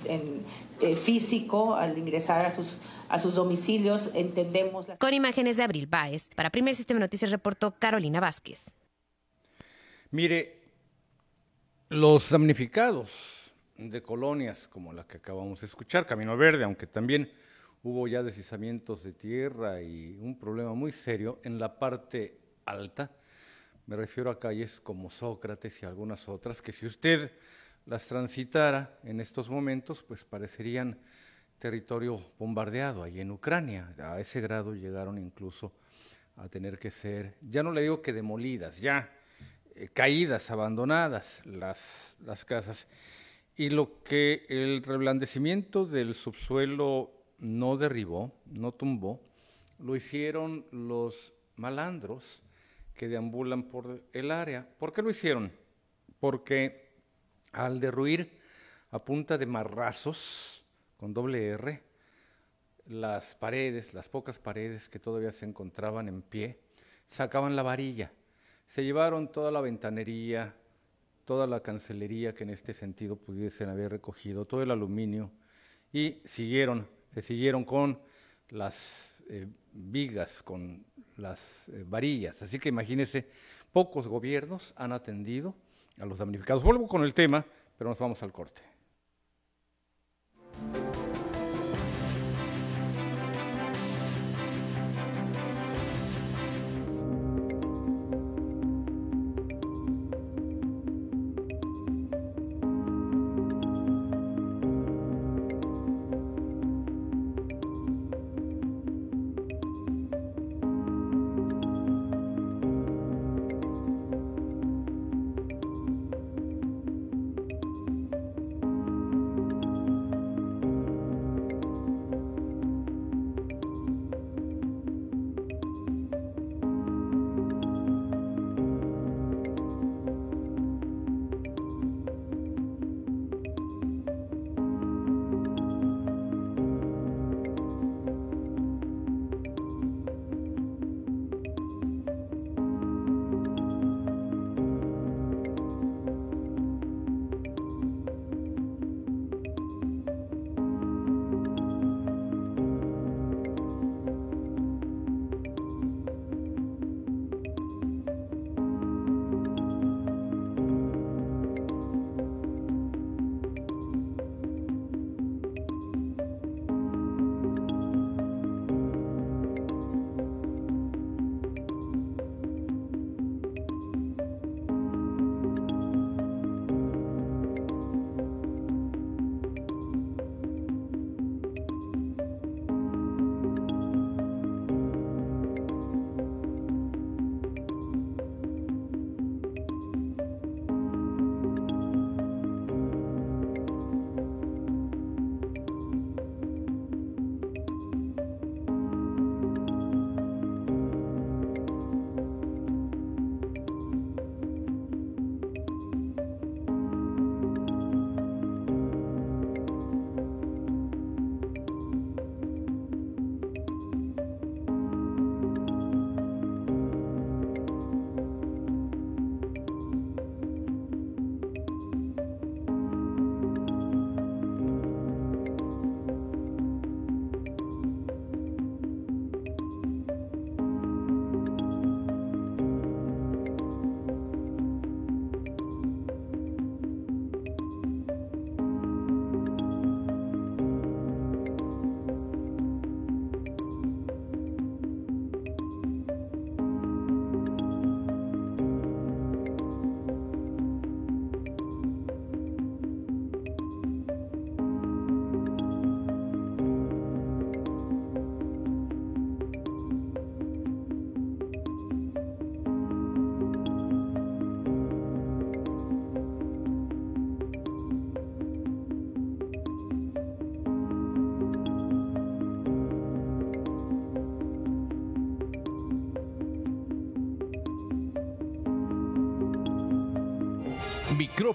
eh, 0.80 0.96
físico 0.96 1.74
al 1.74 1.98
ingresar 1.98 2.46
a 2.46 2.50
sus 2.50 2.80
a 3.08 3.18
sus 3.18 3.34
domicilios, 3.34 4.10
entendemos. 4.14 4.86
Con 4.98 5.14
imágenes 5.14 5.56
de 5.56 5.62
Abril 5.62 5.86
Báez, 5.86 6.28
para 6.34 6.50
Primer 6.50 6.74
Sistema 6.74 7.00
Noticias 7.00 7.30
reportó 7.30 7.74
Carolina 7.78 8.20
Vázquez. 8.20 8.66
Mire, 10.10 10.57
los 11.90 12.28
damnificados 12.28 13.50
de 13.78 14.02
colonias 14.02 14.68
como 14.68 14.92
la 14.92 15.06
que 15.06 15.16
acabamos 15.16 15.62
de 15.62 15.66
escuchar, 15.68 16.06
Camino 16.06 16.36
Verde, 16.36 16.64
aunque 16.64 16.86
también 16.86 17.32
hubo 17.82 18.06
ya 18.06 18.22
deslizamientos 18.22 19.02
de 19.02 19.14
tierra 19.14 19.80
y 19.80 20.18
un 20.20 20.38
problema 20.38 20.74
muy 20.74 20.92
serio 20.92 21.40
en 21.44 21.58
la 21.58 21.78
parte 21.78 22.38
alta, 22.66 23.10
me 23.86 23.96
refiero 23.96 24.30
a 24.30 24.38
calles 24.38 24.80
como 24.80 25.08
Sócrates 25.08 25.82
y 25.82 25.86
algunas 25.86 26.28
otras, 26.28 26.60
que 26.60 26.72
si 26.72 26.84
usted 26.84 27.32
las 27.86 28.06
transitara 28.06 28.98
en 29.02 29.18
estos 29.20 29.48
momentos, 29.48 30.02
pues 30.02 30.26
parecerían 30.26 30.98
territorio 31.58 32.20
bombardeado 32.38 33.02
ahí 33.02 33.18
en 33.20 33.30
Ucrania. 33.30 33.94
A 33.98 34.20
ese 34.20 34.42
grado 34.42 34.74
llegaron 34.74 35.16
incluso 35.16 35.72
a 36.36 36.50
tener 36.50 36.78
que 36.78 36.90
ser, 36.90 37.38
ya 37.40 37.62
no 37.62 37.72
le 37.72 37.80
digo 37.80 38.02
que 38.02 38.12
demolidas, 38.12 38.78
ya 38.78 39.10
caídas, 39.86 40.50
abandonadas 40.50 41.42
las, 41.44 42.16
las 42.24 42.44
casas. 42.44 42.86
Y 43.56 43.70
lo 43.70 44.02
que 44.02 44.46
el 44.48 44.82
reblandecimiento 44.82 45.86
del 45.86 46.14
subsuelo 46.14 47.12
no 47.38 47.76
derribó, 47.76 48.32
no 48.46 48.72
tumbó, 48.72 49.20
lo 49.78 49.94
hicieron 49.96 50.66
los 50.72 51.32
malandros 51.56 52.42
que 52.94 53.08
deambulan 53.08 53.64
por 53.64 54.02
el 54.12 54.30
área. 54.30 54.68
¿Por 54.78 54.92
qué 54.92 55.02
lo 55.02 55.10
hicieron? 55.10 55.52
Porque 56.18 56.88
al 57.52 57.80
derruir 57.80 58.38
a 58.90 59.04
punta 59.04 59.38
de 59.38 59.46
marrazos, 59.46 60.64
con 60.96 61.14
doble 61.14 61.48
R, 61.48 61.82
las 62.86 63.34
paredes, 63.34 63.94
las 63.94 64.08
pocas 64.08 64.38
paredes 64.38 64.88
que 64.88 64.98
todavía 64.98 65.30
se 65.30 65.46
encontraban 65.46 66.08
en 66.08 66.22
pie, 66.22 66.60
sacaban 67.06 67.54
la 67.54 67.62
varilla 67.62 68.10
se 68.68 68.84
llevaron 68.84 69.32
toda 69.32 69.50
la 69.50 69.60
ventanería, 69.60 70.54
toda 71.24 71.46
la 71.46 71.60
cancelería 71.60 72.34
que 72.34 72.44
en 72.44 72.50
este 72.50 72.74
sentido 72.74 73.16
pudiesen 73.16 73.70
haber 73.70 73.90
recogido, 73.90 74.44
todo 74.44 74.62
el 74.62 74.70
aluminio, 74.70 75.30
y 75.92 76.20
siguieron, 76.24 76.86
se 77.12 77.22
siguieron 77.22 77.64
con 77.64 77.98
las 78.50 79.16
eh, 79.30 79.46
vigas, 79.72 80.42
con 80.42 80.84
las 81.16 81.68
eh, 81.70 81.84
varillas. 81.86 82.42
Así 82.42 82.58
que 82.58 82.68
imagínense, 82.68 83.26
pocos 83.72 84.06
gobiernos 84.06 84.74
han 84.76 84.92
atendido 84.92 85.54
a 85.98 86.06
los 86.06 86.18
damnificados. 86.18 86.62
Vuelvo 86.62 86.86
con 86.86 87.02
el 87.02 87.14
tema, 87.14 87.44
pero 87.76 87.90
nos 87.90 87.98
vamos 87.98 88.22
al 88.22 88.32
corte. 88.32 88.67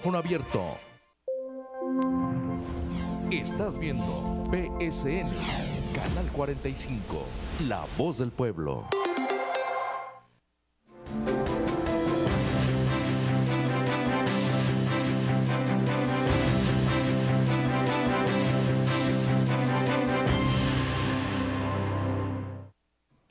Micrófono 0.04 0.18
abierto. 0.18 0.78
Estás 3.30 3.78
viendo 3.78 4.44
PSN, 4.50 5.30
Canal 5.94 6.30
45, 6.30 7.26
La 7.66 7.86
Voz 7.96 8.18
del 8.18 8.30
Pueblo. 8.30 8.86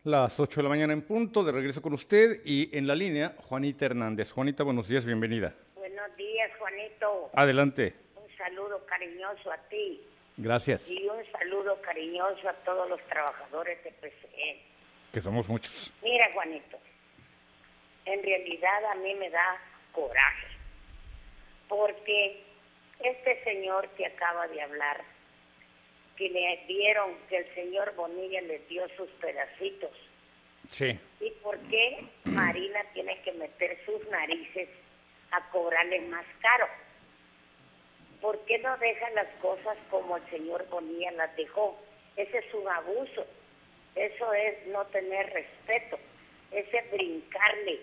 Las 0.04 0.40
8 0.40 0.60
de 0.60 0.64
la 0.64 0.70
mañana 0.70 0.94
en 0.94 1.04
punto, 1.04 1.44
de 1.44 1.52
regreso 1.52 1.84
con 1.84 1.94
usted 1.94 2.42
y 2.44 2.76
en 2.76 2.88
la 2.88 2.96
línea 2.96 3.36
Juanita 3.38 3.86
Hernández. 3.86 4.32
Juanita, 4.32 4.64
buenos 4.64 4.88
días, 4.88 5.06
bienvenida. 5.06 5.54
Adelante. 7.34 7.96
Un 8.16 8.38
saludo 8.38 8.86
cariñoso 8.86 9.52
a 9.52 9.58
ti. 9.70 10.02
Gracias. 10.38 10.90
Y 10.90 11.08
un 11.08 11.24
saludo 11.32 11.80
cariñoso 11.82 12.48
a 12.50 12.54
todos 12.64 12.90
los 12.90 13.02
trabajadores 13.08 13.84
de 13.84 13.92
PCE. 13.92 14.62
Que 15.12 15.22
somos 15.22 15.48
muchos. 15.48 15.92
Mira, 16.02 16.32
Juanito, 16.34 16.80
en 18.06 18.24
realidad 18.24 18.86
a 18.92 18.96
mí 18.96 19.14
me 19.16 19.30
da 19.30 19.62
coraje, 19.92 20.48
porque 21.68 22.44
este 23.00 23.44
señor 23.44 23.90
que 23.90 24.06
acaba 24.06 24.48
de 24.48 24.62
hablar 24.62 25.04
que 26.18 26.30
le 26.30 26.64
dieron, 26.68 27.16
que 27.30 27.38
el 27.38 27.56
señor 27.56 27.94
Bonilla 27.96 28.42
les 28.42 28.68
dio 28.70 28.88
sus 28.96 29.10
pedacitos. 29.22 29.92
Sí. 30.70 31.00
¿Y 31.20 31.32
por 31.42 31.58
qué 31.70 32.06
Marina 32.26 32.80
tiene 32.94 33.20
que 33.22 33.34
meter 33.34 33.80
sus 33.86 34.08
narices 34.10 34.70
a 35.32 35.50
cobrarle 35.50 36.02
más 36.02 36.26
caro? 36.40 36.68
¿Por 38.24 38.40
qué 38.46 38.58
no 38.60 38.78
deja 38.78 39.10
las 39.10 39.28
cosas 39.42 39.78
como 39.90 40.16
el 40.16 40.30
señor 40.30 40.66
Bonilla 40.70 41.12
las 41.12 41.36
dejó? 41.36 41.78
Ese 42.16 42.38
es 42.38 42.54
un 42.54 42.66
abuso. 42.70 43.26
Eso 43.96 44.34
es 44.34 44.66
no 44.68 44.86
tener 44.86 45.30
respeto. 45.34 46.00
Ese 46.50 46.78
es 46.78 46.92
brincarle, 46.92 47.82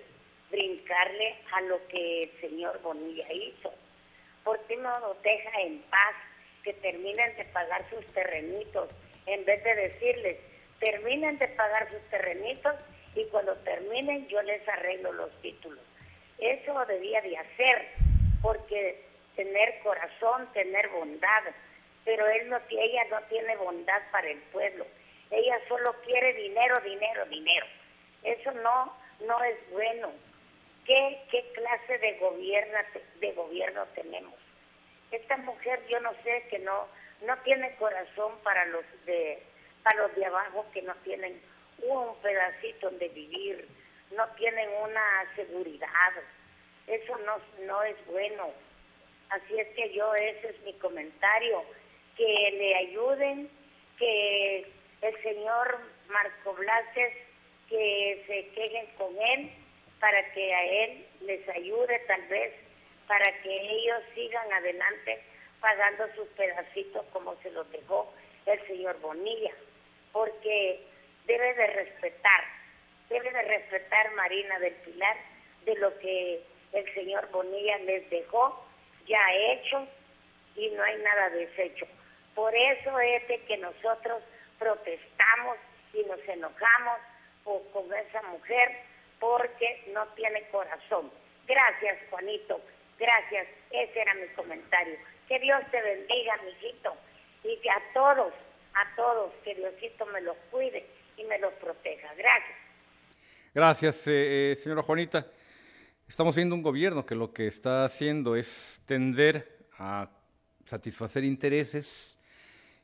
brincarle 0.50 1.34
a 1.52 1.60
lo 1.60 1.86
que 1.88 2.22
el 2.22 2.40
señor 2.40 2.80
Bonilla 2.80 3.30
hizo. 3.30 3.70
¿Por 4.42 4.58
qué 4.60 4.78
no 4.78 4.98
lo 5.00 5.14
deja 5.22 5.60
en 5.60 5.82
paz 5.90 6.14
que 6.64 6.72
terminen 6.72 7.36
de 7.36 7.44
pagar 7.44 7.84
sus 7.90 8.06
terrenitos, 8.06 8.88
en 9.26 9.44
vez 9.44 9.62
de 9.62 9.74
decirles, 9.74 10.38
terminen 10.78 11.36
de 11.36 11.48
pagar 11.48 11.90
sus 11.90 12.00
terrenitos 12.08 12.76
y 13.14 13.24
cuando 13.26 13.54
terminen 13.58 14.26
yo 14.28 14.40
les 14.40 14.66
arreglo 14.66 15.12
los 15.12 15.30
títulos. 15.42 15.84
Eso 16.38 16.82
debía 16.86 17.20
de 17.20 17.36
hacer, 17.36 17.88
porque 18.40 19.09
tener 19.40 19.78
corazón, 19.80 20.52
tener 20.52 20.88
bondad, 20.88 21.42
pero 22.04 22.26
él 22.26 22.50
no, 22.50 22.58
ella 22.68 23.04
no 23.10 23.22
tiene 23.28 23.56
bondad 23.56 24.02
para 24.12 24.28
el 24.28 24.38
pueblo. 24.52 24.86
Ella 25.30 25.58
solo 25.66 25.94
quiere 26.04 26.34
dinero, 26.34 26.74
dinero, 26.84 27.24
dinero. 27.26 27.66
Eso 28.22 28.50
no, 28.52 28.94
no 29.26 29.42
es 29.44 29.56
bueno. 29.70 30.10
¿Qué, 30.84 31.22
qué 31.30 31.52
clase 31.54 31.98
de 31.98 32.18
gobierno, 32.18 32.78
de 33.20 33.32
gobierno 33.32 33.86
tenemos? 33.94 34.34
esta 35.10 35.36
mujer 35.38 35.80
yo 35.88 35.98
no 36.00 36.12
sé 36.22 36.44
que 36.50 36.60
no 36.60 36.86
no 37.26 37.36
tiene 37.38 37.74
corazón 37.76 38.38
para 38.44 38.64
los 38.66 38.84
de 39.06 39.42
para 39.82 40.02
los 40.02 40.14
de 40.14 40.24
abajo 40.24 40.64
que 40.72 40.82
no 40.82 40.94
tienen 41.02 41.40
un 41.82 42.14
pedacito 42.22 42.90
donde 42.90 43.08
vivir, 43.08 43.66
no 44.14 44.24
tienen 44.36 44.68
una 44.82 45.34
seguridad. 45.34 46.12
Eso 46.86 47.16
no, 47.18 47.38
no 47.66 47.82
es 47.82 47.96
bueno. 48.06 48.52
Así 49.30 49.58
es 49.58 49.68
que 49.68 49.92
yo, 49.92 50.12
ese 50.14 50.48
es 50.50 50.60
mi 50.62 50.72
comentario, 50.74 51.64
que 52.16 52.50
le 52.52 52.74
ayuden, 52.76 53.50
que 53.98 54.66
el 55.02 55.22
señor 55.22 55.78
Marco 56.08 56.54
Blases, 56.54 57.14
que 57.68 58.24
se 58.26 58.48
quejen 58.48 58.86
con 58.98 59.16
él 59.16 59.50
para 60.00 60.32
que 60.32 60.54
a 60.54 60.64
él 60.64 61.06
les 61.20 61.48
ayude 61.48 61.98
tal 62.08 62.22
vez 62.28 62.52
para 63.06 63.42
que 63.42 63.54
ellos 63.54 64.02
sigan 64.14 64.52
adelante 64.52 65.22
pagando 65.60 66.06
sus 66.14 66.26
pedacitos 66.28 67.04
como 67.12 67.36
se 67.42 67.50
los 67.50 67.70
dejó 67.70 68.12
el 68.46 68.66
señor 68.66 68.98
Bonilla, 69.00 69.52
porque 70.12 70.80
debe 71.26 71.54
de 71.54 71.66
respetar, 71.66 72.44
debe 73.08 73.30
de 73.30 73.42
respetar 73.42 74.12
Marina 74.14 74.58
del 74.58 74.74
Pilar 74.74 75.16
de 75.64 75.76
lo 75.76 75.96
que 75.98 76.42
el 76.72 76.94
señor 76.94 77.30
Bonilla 77.30 77.78
les 77.78 78.08
dejó 78.10 78.64
ya 79.10 79.52
hecho 79.52 79.86
y 80.56 80.70
no 80.70 80.82
hay 80.82 80.96
nada 81.02 81.30
deshecho. 81.30 81.86
Por 82.34 82.54
eso 82.54 82.98
es 83.00 83.28
de 83.28 83.40
que 83.42 83.56
nosotros 83.58 84.22
protestamos 84.58 85.56
y 85.92 86.04
nos 86.04 86.20
enojamos 86.28 86.98
con 87.44 87.92
esa 87.92 88.22
mujer 88.22 88.82
porque 89.18 89.84
no 89.92 90.06
tiene 90.14 90.42
corazón. 90.50 91.10
Gracias, 91.46 91.98
Juanito. 92.08 92.60
Gracias, 92.98 93.48
ese 93.70 94.00
era 94.00 94.14
mi 94.14 94.28
comentario. 94.28 94.96
Que 95.26 95.38
Dios 95.40 95.60
te 95.70 95.80
bendiga, 95.80 96.36
mijito, 96.44 96.94
y 97.42 97.56
que 97.60 97.70
a 97.70 97.82
todos, 97.92 98.32
a 98.74 98.94
todos, 98.94 99.32
que 99.42 99.54
Diosito 99.54 100.06
me 100.06 100.20
los 100.20 100.36
cuide 100.50 100.86
y 101.16 101.24
me 101.24 101.38
los 101.38 101.52
proteja. 101.54 102.14
Gracias. 102.14 102.58
Gracias, 103.52 104.06
eh, 104.06 104.52
eh, 104.52 104.56
señora 104.56 104.82
Juanita. 104.82 105.26
Estamos 106.10 106.34
viendo 106.34 106.56
un 106.56 106.62
gobierno 106.62 107.06
que 107.06 107.14
lo 107.14 107.32
que 107.32 107.46
está 107.46 107.84
haciendo 107.84 108.34
es 108.34 108.82
tender 108.84 109.68
a 109.78 110.08
satisfacer 110.64 111.22
intereses 111.22 112.18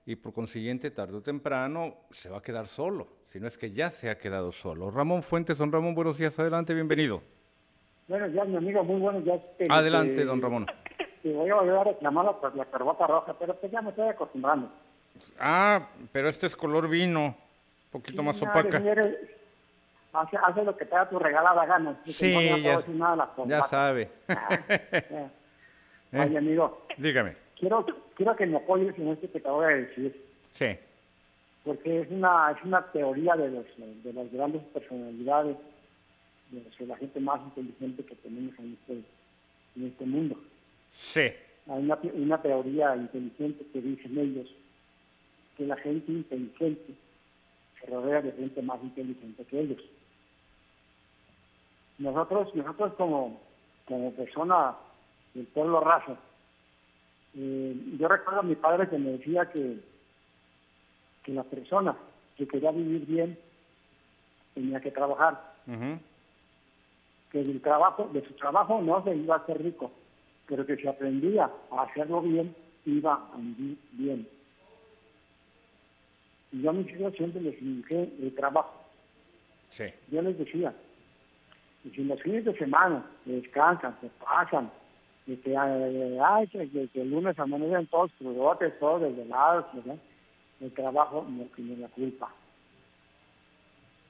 y 0.06 0.14
por 0.14 0.32
consiguiente, 0.32 0.92
tarde 0.92 1.16
o 1.16 1.20
temprano, 1.20 1.96
se 2.10 2.30
va 2.30 2.38
a 2.38 2.40
quedar 2.40 2.68
solo, 2.68 3.08
si 3.24 3.40
no 3.40 3.48
es 3.48 3.58
que 3.58 3.72
ya 3.72 3.90
se 3.90 4.10
ha 4.10 4.16
quedado 4.16 4.52
solo. 4.52 4.92
Ramón 4.92 5.24
Fuentes, 5.24 5.58
don 5.58 5.72
Ramón, 5.72 5.96
buenos 5.96 6.18
días, 6.18 6.38
adelante, 6.38 6.72
bienvenido. 6.72 7.20
Buenos 8.06 8.32
días, 8.32 8.46
mi 8.46 8.58
amigo, 8.58 8.84
muy 8.84 9.00
buenos 9.00 9.24
días. 9.24 9.40
Este, 9.58 9.66
Adelante, 9.70 10.24
don 10.24 10.40
Ramón. 10.40 10.66
Te 11.20 11.32
voy 11.32 11.50
a 11.50 11.56
volver 11.56 11.74
a 11.78 11.82
reclamar 11.82 12.40
por 12.40 12.54
la 12.54 12.64
corbata 12.66 13.08
roja, 13.08 13.36
pero 13.36 13.56
pues 13.56 13.72
ya 13.72 13.82
me 13.82 13.90
estoy 13.90 14.06
acostumbrando. 14.06 14.70
Ah, 15.40 15.88
pero 16.12 16.28
este 16.28 16.46
es 16.46 16.54
color 16.54 16.88
vino, 16.88 17.24
un 17.26 17.90
poquito 17.90 18.22
más 18.22 18.40
opaca. 18.40 18.80
Hace, 20.20 20.36
hace, 20.36 20.64
lo 20.64 20.76
que 20.76 20.84
te 20.84 20.94
da 20.94 21.08
tu 21.08 21.18
regalada 21.18 21.64
gana. 21.66 22.00
Sí, 22.06 22.32
ya, 22.62 22.80
ya, 23.46 23.62
sabe. 23.64 24.10
Ah, 24.28 25.30
Oye, 26.24 26.38
amigo. 26.38 26.86
Dígame. 26.96 27.36
Quiero, 27.58 27.84
quiero 28.14 28.36
que 28.36 28.46
me 28.46 28.56
apoyes 28.56 28.96
en 28.98 29.08
esto 29.08 29.30
que 29.30 29.40
te 29.40 29.48
voy 29.48 29.64
a 29.64 29.76
decir. 29.76 30.24
Sí. 30.52 30.76
Porque 31.64 32.02
es 32.02 32.10
una, 32.10 32.54
es 32.56 32.64
una 32.64 32.82
teoría 32.92 33.34
de, 33.34 33.50
los, 33.50 33.66
de 33.76 34.12
las 34.12 34.30
grandes 34.32 34.62
personalidades 34.72 35.56
de 36.50 36.86
la 36.86 36.96
gente 36.96 37.20
más 37.20 37.40
inteligente 37.42 38.04
que 38.04 38.14
tenemos 38.16 38.56
en 38.58 38.74
este, 38.80 38.92
en 39.76 39.86
este 39.86 40.06
mundo. 40.06 40.36
Sí. 40.92 41.32
Hay 41.68 41.82
una, 41.82 41.98
una 42.14 42.40
teoría 42.40 42.94
inteligente 42.94 43.66
que 43.72 43.80
dicen 43.80 44.18
ellos 44.18 44.48
que 45.56 45.66
la 45.66 45.76
gente 45.76 46.12
inteligente 46.12 46.94
se 47.80 47.86
rodea 47.86 48.22
de 48.22 48.32
gente 48.32 48.62
más 48.62 48.82
inteligente 48.82 49.44
que 49.44 49.60
ellos. 49.60 49.82
Nosotros, 51.99 52.55
nosotros 52.55 52.92
como, 52.94 53.40
como 53.86 54.12
persona 54.12 54.74
del 55.34 55.47
pueblo 55.47 55.80
raso, 55.80 56.16
eh, 57.34 57.76
yo 57.99 58.09
recuerdo 58.09 58.40
a 58.40 58.44
mi 58.44 58.55
padre 58.55 58.88
que 58.88 58.99
me 58.99 59.12
decía 59.12 59.51
que, 59.51 59.78
que 61.22 61.32
la 61.32 61.44
persona 61.44 61.97
que 62.36 62.47
quería 62.47 62.70
vivir 62.70 63.07
bien 63.07 63.38
tenía 64.55 64.80
que 64.80 64.90
trabajar 64.90 65.55
que 67.30 67.42
del 67.42 67.61
trabajo, 67.61 68.09
de 68.12 68.24
su 68.26 68.34
trabajo 68.34 68.80
no 68.80 69.03
se 69.05 69.14
iba 69.14 69.34
a 69.34 69.38
hacer 69.38 69.62
rico, 69.62 69.90
pero 70.47 70.64
que 70.64 70.76
si 70.76 70.86
aprendía 70.86 71.51
a 71.70 71.82
hacerlo 71.82 72.22
bien, 72.22 72.55
iba 72.84 73.14
a 73.14 73.36
vivir 73.36 73.78
bien. 73.92 74.28
Y 76.53 76.62
yo 76.62 76.70
a 76.70 76.72
mis 76.72 76.88
hijos 76.92 77.14
siempre 77.14 77.42
les 77.42 77.61
dije 77.61 78.11
el 78.20 78.34
trabajo. 78.34 78.72
Sí. 79.70 79.84
Yo 80.11 80.22
les 80.22 80.38
decía, 80.38 80.72
y 81.87 81.91
si 81.91 82.05
los 82.05 82.20
fines 82.20 82.45
de 82.45 82.57
semana 82.59 83.05
descansan, 83.24 83.97
se 84.01 84.09
pasan, 84.24 84.70
y 85.26 85.37
que, 85.37 85.57
ay, 85.57 86.47
que, 86.49 86.89
el 86.95 87.11
lunes 87.11 87.39
amanecen 87.39 87.87
todos 87.87 88.11
crudotes, 88.18 88.78
todos 88.78 89.03
desvelados, 89.03 89.64
¿verdad? 89.72 89.97
el 90.61 90.72
trabajo 90.72 91.26
no 91.28 91.45
tiene 91.55 91.76
la 91.76 91.89
culpa. 91.89 92.32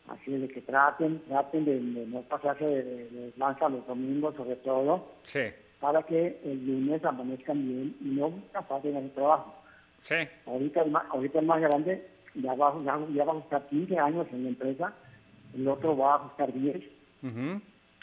Así 0.08 0.30
de 0.32 0.48
que 0.48 0.60
traten, 0.60 1.20
traten 1.26 1.64
de, 1.64 1.80
no 1.80 2.22
pasarse 2.22 2.64
de, 2.64 3.32
lanza 3.36 3.68
los 3.68 3.86
domingos 3.86 4.36
sobre 4.36 4.56
todo, 4.56 5.04
sí. 5.24 5.40
para 5.80 6.02
que 6.02 6.40
el 6.44 6.64
lunes 6.64 7.04
amanezcan 7.04 7.66
bien 7.66 7.96
y 8.00 8.08
no 8.10 8.32
pasen 8.68 8.96
el 8.96 9.10
trabajo. 9.10 9.54
Sí. 10.02 10.14
Ahorita 10.46 10.82
el 10.82 10.92
más, 10.92 11.04
ahorita 11.10 11.40
el 11.40 11.46
más 11.46 11.60
grande 11.60 12.06
ya 12.34 12.54
va, 12.54 12.72
ya, 12.84 13.24
va 13.24 13.32
a 13.32 13.36
buscar 13.36 13.66
15 13.66 13.98
años 13.98 14.26
en 14.30 14.44
la 14.44 14.48
empresa, 14.50 14.92
el 15.54 15.66
otro 15.66 15.96
va 15.96 16.14
a 16.14 16.18
buscar 16.18 16.52
10, 16.52 16.95
uh 17.22 17.60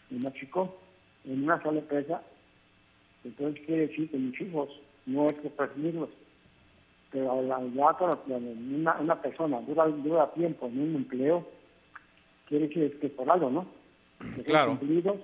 y 0.09 0.31
chico, 0.39 0.77
en 1.25 1.43
una 1.43 1.61
sola 1.63 1.79
empresa, 1.79 2.21
Entonces 3.23 3.65
quiere 3.65 3.87
decir 3.87 4.11
que 4.11 4.17
mis 4.17 4.39
hijos 4.41 4.69
no 5.05 5.27
es 5.27 5.33
que 5.33 5.49
presumirlos, 5.49 6.09
pero 7.11 7.41
la, 7.41 7.61
ya 7.73 7.93
cuando 7.93 8.37
una, 8.37 8.99
una 8.99 9.21
persona 9.21 9.61
dura, 9.61 9.85
dura 9.87 10.31
tiempo 10.33 10.67
en 10.67 10.79
un 10.79 10.95
empleo, 10.95 11.47
quiere 12.47 12.67
decir 12.67 12.99
que 12.99 13.07
es 13.07 13.13
por 13.13 13.29
algo, 13.31 13.49
¿no? 13.49 13.65
Que 14.35 14.43
Claro. 14.43 14.71
son 14.71 14.77
cumplidos, 14.77 15.17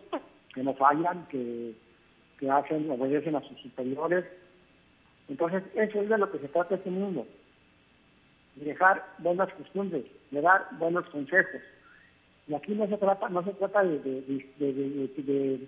que 0.53 0.63
no 0.63 0.73
fallan, 0.73 1.27
que, 1.27 1.73
que 2.39 2.49
hacen, 2.49 2.89
obedecen 2.89 3.35
a 3.35 3.41
sus 3.41 3.59
superiores. 3.61 4.25
Entonces, 5.27 5.63
eso 5.75 6.01
es 6.01 6.09
de 6.09 6.17
lo 6.17 6.31
que 6.31 6.39
se 6.39 6.47
trata 6.47 6.75
este 6.75 6.89
mundo. 6.89 7.27
De 8.55 8.65
dejar 8.65 9.05
buenas 9.19 9.53
costumbres, 9.53 10.05
de 10.31 10.41
dar 10.41 10.67
buenos 10.79 11.05
consejos. 11.09 11.61
Y 12.49 12.55
aquí 12.55 12.73
no 12.73 12.87
se 12.87 12.97
trata, 12.97 13.29
no 13.29 13.43
se 13.43 13.53
trata 13.53 13.83
de, 13.83 13.99
de, 13.99 14.21
de, 14.57 15.59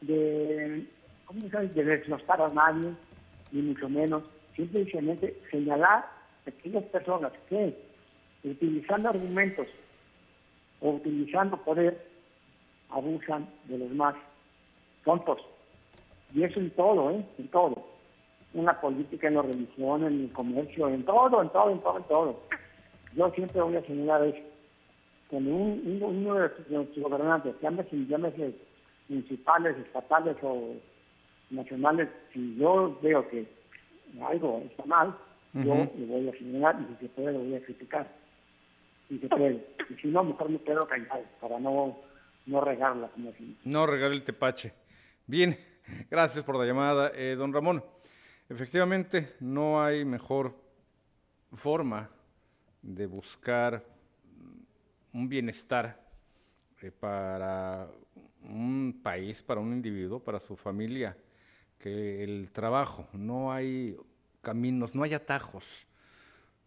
de, 0.00 0.86
¿cómo 1.26 1.40
de 1.42 1.84
desnostar 1.84 2.40
a 2.40 2.48
nadie, 2.48 2.94
ni 3.52 3.60
mucho 3.60 3.86
menos. 3.90 4.22
Simplemente 4.56 5.38
señalar 5.50 5.98
a 5.98 6.10
aquellas 6.46 6.84
personas 6.84 7.32
que, 7.50 7.76
utilizando 8.44 9.10
argumentos 9.10 9.66
o 10.80 10.92
utilizando 10.92 11.58
poder, 11.58 12.02
abusan 12.88 13.46
de 13.64 13.76
los 13.76 13.90
más 13.90 14.14
tontos. 15.04 15.38
Y 16.34 16.44
eso 16.44 16.60
en 16.60 16.70
todo, 16.70 17.10
¿eh? 17.10 17.22
En 17.36 17.48
todo. 17.48 17.86
En 18.54 18.64
la 18.64 18.80
política, 18.80 19.28
en 19.28 19.34
la 19.34 19.42
religión, 19.42 20.06
en 20.06 20.22
el 20.22 20.32
comercio, 20.32 20.88
en 20.88 21.04
todo, 21.04 21.42
en 21.42 21.50
todo, 21.50 21.70
en 21.70 21.80
todo, 21.80 21.96
en 21.98 22.04
todo. 22.04 22.40
Yo 23.14 23.30
siempre 23.32 23.60
voy 23.60 23.76
a 23.76 23.82
señalar 23.82 24.24
eso. 24.24 24.49
Cuando 25.30 25.54
un, 25.54 25.82
un- 25.86 26.02
uno 26.02 26.34
de 26.34 26.40
nuestros 26.68 26.98
gobernantes, 27.04 27.54
llámese, 27.62 27.96
llámese 28.08 28.54
municipales, 29.08 29.76
estatales 29.78 30.36
o 30.42 30.74
nacionales, 31.50 32.08
si 32.32 32.56
yo 32.56 32.98
veo 33.02 33.28
que 33.28 33.46
algo 34.22 34.62
está 34.68 34.84
mal, 34.86 35.16
yo 35.52 35.88
le 35.96 36.06
voy 36.06 36.28
a 36.28 36.32
señalar 36.38 36.76
y 36.80 36.94
si 36.94 37.00
se 37.06 37.08
puede 37.12 37.32
lo 37.32 37.40
voy 37.40 37.54
a 37.56 37.62
criticar. 37.64 38.08
Si 39.08 39.18
se 39.18 39.28
puede. 39.28 39.66
Y 39.88 39.94
si 39.94 40.08
no, 40.08 40.22
mejor 40.24 40.48
me 40.50 40.58
quedo 40.62 40.80
callado 40.86 41.24
para 41.40 41.58
no, 41.58 41.98
no 42.46 42.60
regarla, 42.60 43.08
como. 43.08 43.32
No 43.64 43.86
regar 43.86 44.12
el 44.12 44.22
tepache. 44.22 44.72
Bien, 45.26 45.56
gracias 46.10 46.44
por 46.44 46.56
la 46.56 46.64
llamada, 46.64 47.10
eh, 47.14 47.34
don 47.36 47.52
Ramón. 47.52 47.82
Efectivamente, 48.48 49.34
no 49.40 49.82
hay 49.82 50.04
mejor 50.04 50.54
forma 51.52 52.08
de 52.82 53.06
buscar 53.06 53.84
un 55.12 55.28
bienestar 55.28 56.00
eh, 56.82 56.90
para 56.90 57.90
un 58.42 59.00
país, 59.02 59.42
para 59.42 59.60
un 59.60 59.72
individuo, 59.72 60.22
para 60.22 60.40
su 60.40 60.56
familia, 60.56 61.16
que 61.78 62.22
el 62.22 62.50
trabajo. 62.52 63.08
No 63.12 63.52
hay 63.52 63.96
caminos, 64.40 64.94
no 64.94 65.02
hay 65.02 65.14
atajos, 65.14 65.86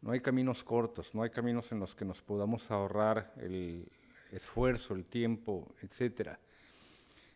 no 0.01 0.11
hay 0.11 0.19
caminos 0.19 0.63
cortos, 0.63 1.13
no 1.15 1.23
hay 1.23 1.29
caminos 1.29 1.71
en 1.71 1.79
los 1.79 1.95
que 1.95 2.05
nos 2.05 2.21
podamos 2.21 2.69
ahorrar 2.71 3.33
el 3.37 3.87
esfuerzo, 4.31 4.93
el 4.93 5.05
tiempo, 5.05 5.73
etcétera. 5.81 6.39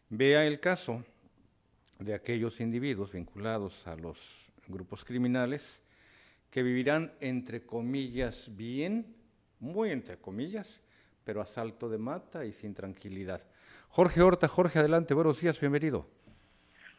Vea 0.09 0.45
el 0.45 0.59
caso 0.59 1.03
de 1.99 2.13
aquellos 2.13 2.59
individuos 2.59 3.11
vinculados 3.11 3.87
a 3.87 3.95
los 3.95 4.51
grupos 4.67 5.03
criminales 5.03 5.83
que 6.49 6.63
vivirán 6.63 7.13
entre 7.19 7.65
comillas 7.65 8.49
bien, 8.55 9.15
muy 9.59 9.91
entre 9.91 10.17
comillas, 10.17 10.81
pero 11.27 11.41
a 11.41 11.45
salto 11.45 11.89
de 11.89 11.97
mata 11.97 12.45
y 12.45 12.53
sin 12.53 12.73
tranquilidad. 12.73 13.41
Jorge 13.89 14.21
Horta, 14.21 14.47
Jorge, 14.47 14.79
adelante, 14.79 15.13
buenos 15.13 15.41
días, 15.41 15.59
bienvenido. 15.59 16.07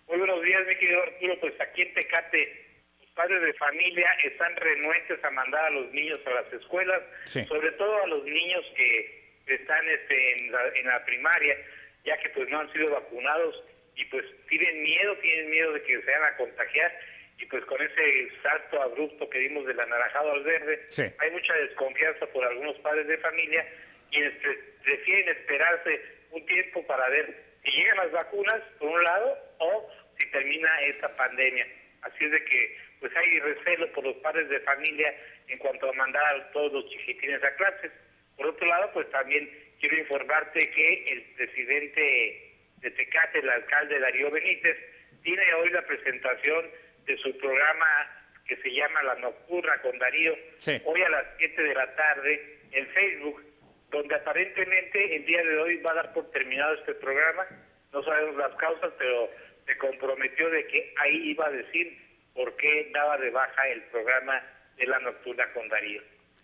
Muy 0.07 0.19
buenos 0.19 0.43
días, 0.43 0.67
mi 0.69 0.77
querido 0.77 1.03
Arturo. 1.03 1.41
Pues 1.41 1.55
aquí 1.63 1.81
en 1.81 1.95
Tecate, 1.95 2.67
los 3.01 3.09
padres 3.13 3.41
de 3.41 3.55
familia 3.55 4.07
están 4.25 4.55
renuentes 4.57 5.25
a 5.25 5.31
mandar 5.31 5.65
a 5.65 5.71
los 5.71 5.91
niños 5.93 6.19
a 6.27 6.31
las 6.43 6.53
escuelas, 6.53 7.01
Sí. 7.25 7.43
sobre 7.47 7.73
todo 7.73 8.03
a 8.03 8.07
los 8.07 8.23
niños 8.25 8.63
que 8.77 9.33
están 9.47 9.89
este, 9.89 10.33
en, 10.45 10.53
la, 10.53 10.61
en 10.77 10.87
la 10.89 11.03
primaria, 11.07 11.57
ya 12.05 12.19
que 12.19 12.29
pues 12.29 12.51
no 12.51 12.61
han 12.61 12.71
sido 12.75 12.93
vacunados 12.93 13.65
y 13.97 14.05
pues 14.07 14.27
tienen 14.51 14.83
miedo, 14.83 15.17
tienen 15.23 15.51
miedo 15.51 15.73
de 15.73 15.83
que 15.85 16.03
se 16.03 16.11
van 16.11 16.35
a 16.35 16.37
contagiar 16.37 16.93
y 17.39 17.47
pues 17.47 17.65
con 17.65 17.81
ese 17.81 18.29
salto 18.43 18.83
abrupto 18.83 19.31
que 19.31 19.39
dimos 19.39 19.65
del 19.65 19.81
anaranjado 19.81 20.33
al 20.33 20.43
verde, 20.45 20.83
Sí. 20.89 21.05
hay 21.19 21.31
mucha 21.31 21.55
desconfianza 21.55 22.27
por 22.27 22.45
algunos 22.45 22.77
padres 22.81 23.07
de 23.07 23.17
familia 23.19 23.67
quienes 24.11 24.35
pre- 24.41 24.59
prefieren 24.85 25.29
esperarse 25.37 26.01
un 26.31 26.45
tiempo 26.47 26.87
para 26.87 27.09
ver 27.09 27.35
si 27.65 27.71
llegan 27.71 27.97
las 27.99 28.11
vacunas, 28.13 28.61
por 28.79 28.89
un 28.91 29.03
lado, 29.03 29.39
o 29.59 29.91
si 30.19 30.27
termina 30.31 30.81
esta 30.83 31.15
pandemia. 31.17 31.67
Así 32.03 32.25
es 32.25 32.31
de 32.31 32.45
que 32.45 32.77
pues 33.01 33.15
hay 33.17 33.41
recelo 33.41 33.93
por 33.93 34.05
los 34.05 34.17
padres 34.17 34.49
de 34.49 34.61
familia 34.61 35.15
en 35.49 35.59
cuanto 35.59 35.89
a 35.89 35.93
mandar 35.93 36.23
a 36.35 36.51
todos 36.53 36.73
los 36.73 36.91
chiquitines 36.91 37.43
a 37.43 37.55
clases. 37.57 37.93
Por 38.37 38.47
otro 38.47 38.67
lado, 38.67 38.91
pues 38.93 39.09
también 39.11 39.49
quiero 39.81 39.97
informarte 39.99 40.71
que 40.71 41.13
el 41.13 41.23
presidente 41.37 42.53
de 42.81 42.91
Tecate, 42.93 43.39
el 43.41 43.51
alcalde 43.51 43.99
Darío 43.99 44.31
Benítez, 44.31 44.77
tiene 45.23 45.55
hoy 45.55 45.71
la 45.71 45.83
presentación 45.83 46.71
de 47.07 47.17
su 47.19 47.37
programa 47.39 48.15
que 48.47 48.57
se 48.57 48.71
llama 48.73 49.03
La 49.03 49.15
Nocturna 49.17 49.77
con 49.83 49.99
Darío, 49.99 50.37
Sí. 50.57 50.81
hoy 50.85 51.03
a 51.03 51.09
las 51.11 51.27
7 51.39 51.63
de 51.63 51.75
la 51.75 51.95
tarde 51.97 52.59
en 52.73 52.87
Facebook, 52.89 53.43
donde 53.91 54.15
aparentemente 54.15 55.17
el 55.17 55.25
día 55.25 55.43
de 55.43 55.59
hoy 55.59 55.77
va 55.79 55.93
a 55.93 55.97
dar 55.97 56.13
por 56.13 56.31
terminado 56.31 56.75
este 56.75 56.95
programa. 56.95 57.47
No 57.93 58.03
sabemos 58.03 58.37
las 58.37 58.55
causas, 58.57 58.93
pero 58.99 59.31
se 59.67 59.77
comprometió 59.79 60.51
de 60.51 60.67
que 60.67 60.95
ahí 60.99 61.31
iba 61.31 61.47
a 61.47 61.51
decir 61.51 61.97
por 62.35 62.55
qué 62.57 62.91
daba 62.93 63.17
de 63.19 63.31
baja 63.31 63.69
el 63.69 63.83
programa 63.85 64.43
de 64.77 64.87
La 64.87 64.99
Nocturna 65.01 65.51
con 65.53 65.69
Darío. 65.69 66.03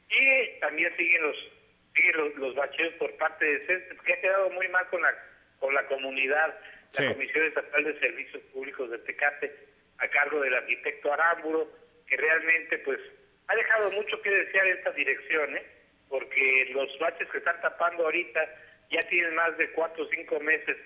Y 0.09 0.61
también 0.61 0.95
siguen 0.97 1.23
los 1.23 1.37
siguen 1.95 2.17
los, 2.17 2.35
los 2.37 2.55
bacheos 2.57 2.93
por 2.95 3.15
parte 3.17 3.45
de 3.45 3.67
CESTES, 3.67 4.01
que 4.03 4.13
ha 4.15 4.21
quedado 4.21 4.51
muy 4.51 4.67
mal 4.69 4.87
con 4.89 5.01
la 5.03 5.15
con 5.61 5.73
la 5.75 5.87
comunidad, 5.87 6.55
Sí. 6.91 7.03
la 7.05 7.13
Comisión 7.15 7.45
Estatal 7.47 7.83
de 7.85 7.99
Servicios 7.99 8.43
Públicos 8.53 8.89
de 8.91 8.99
Tecate, 8.99 9.53
a 9.99 10.07
cargo 10.09 10.41
del 10.41 10.55
arquitecto 10.55 11.13
Arámburo, 11.13 11.69
que 12.07 12.17
realmente 12.17 12.79
pues 12.79 13.01
ha 13.49 13.55
dejado 13.57 13.91
mucho 13.93 14.21
que 14.23 14.31
desear 14.31 14.67
esta 14.69 14.91
dirección, 14.93 15.57
¿eh? 15.57 15.63
Porque 16.09 16.67
los 16.73 16.99
baches 16.99 17.29
que 17.31 17.39
están 17.39 17.61
tapando 17.61 18.05
ahorita 18.05 18.41
ya 18.91 19.01
tienen 19.09 19.35
más 19.35 19.57
de 19.59 19.71
cuatro 19.73 20.05
o 20.05 20.09
cinco 20.09 20.39
meses 20.41 20.77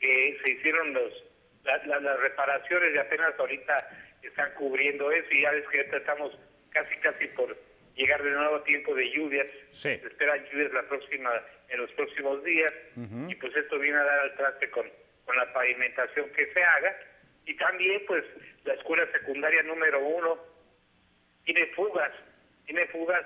que 0.00 0.38
se 0.44 0.52
hicieron 0.52 0.92
los 0.94 1.24
la- 1.64 1.84
la- 1.86 2.00
las 2.00 2.20
reparaciones 2.20 2.94
y 2.94 2.98
apenas 2.98 3.34
ahorita 3.38 3.76
están 4.22 4.52
cubriendo 4.54 5.10
eso 5.10 5.26
y 5.32 5.42
ya 5.42 5.50
ves 5.50 5.64
que 5.68 5.78
ahorita 5.78 5.96
estamos 5.98 6.38
casi 6.70 6.96
casi 6.98 7.26
por 7.28 7.56
llegar 7.94 8.22
de 8.22 8.30
nuevo 8.30 8.56
a 8.56 8.64
tiempo 8.64 8.94
de 8.94 9.10
lluvias. 9.10 9.48
Sí. 9.72 9.98
Se 9.98 10.06
esperan 10.06 10.44
lluvias 10.50 10.72
la 10.72 10.82
próxima 10.88 11.30
en 11.68 11.80
los 11.80 11.90
próximos 11.92 12.42
días 12.44 12.72
y 13.28 13.34
pues 13.34 13.54
esto 13.56 13.78
viene 13.78 13.98
a 13.98 14.04
dar 14.04 14.18
al 14.20 14.34
traste 14.36 14.70
con, 14.70 14.88
con 15.26 15.36
la 15.36 15.52
pavimentación 15.52 16.30
que 16.32 16.46
se 16.52 16.62
haga 16.62 16.96
y 17.44 17.54
también 17.56 18.02
pues 18.06 18.24
la 18.64 18.74
escuela 18.74 19.06
secundaria 19.12 19.62
número 19.64 19.98
uno 20.00 20.38
tiene 21.44 21.66
fugas, 21.74 22.12
tiene 22.66 22.86
fugas 22.86 23.24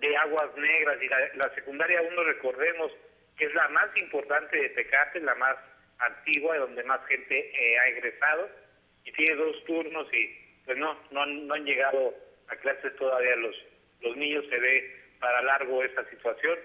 de 0.00 0.16
aguas 0.16 0.56
negras 0.56 0.98
y 1.02 1.08
la, 1.08 1.54
secundaria 1.54 2.02
uno 2.02 2.24
recordemos 2.24 2.92
que 3.36 3.46
es 3.46 3.54
la 3.54 3.68
más 3.68 3.88
importante 3.96 4.56
de 4.56 4.68
Tecate, 4.70 5.20
la 5.20 5.34
más 5.34 5.56
antigua, 5.98 6.56
donde 6.58 6.82
más 6.84 7.04
gente 7.06 7.38
eh, 7.38 7.78
ha 7.78 7.88
egresado 7.88 8.48
y 9.04 9.12
tiene 9.12 9.34
dos 9.36 9.64
turnos 9.64 10.06
y 10.12 10.38
pues 10.64 10.78
no, 10.78 10.98
no, 11.10 11.26
no 11.26 11.54
han 11.54 11.64
llegado 11.64 12.14
a 12.48 12.56
clases 12.56 12.94
todavía 12.96 13.36
los, 13.36 13.56
los 14.00 14.16
niños, 14.16 14.44
se 14.50 14.58
ve 14.58 15.02
para 15.20 15.42
largo 15.42 15.82
esta 15.82 16.08
situación. 16.10 16.58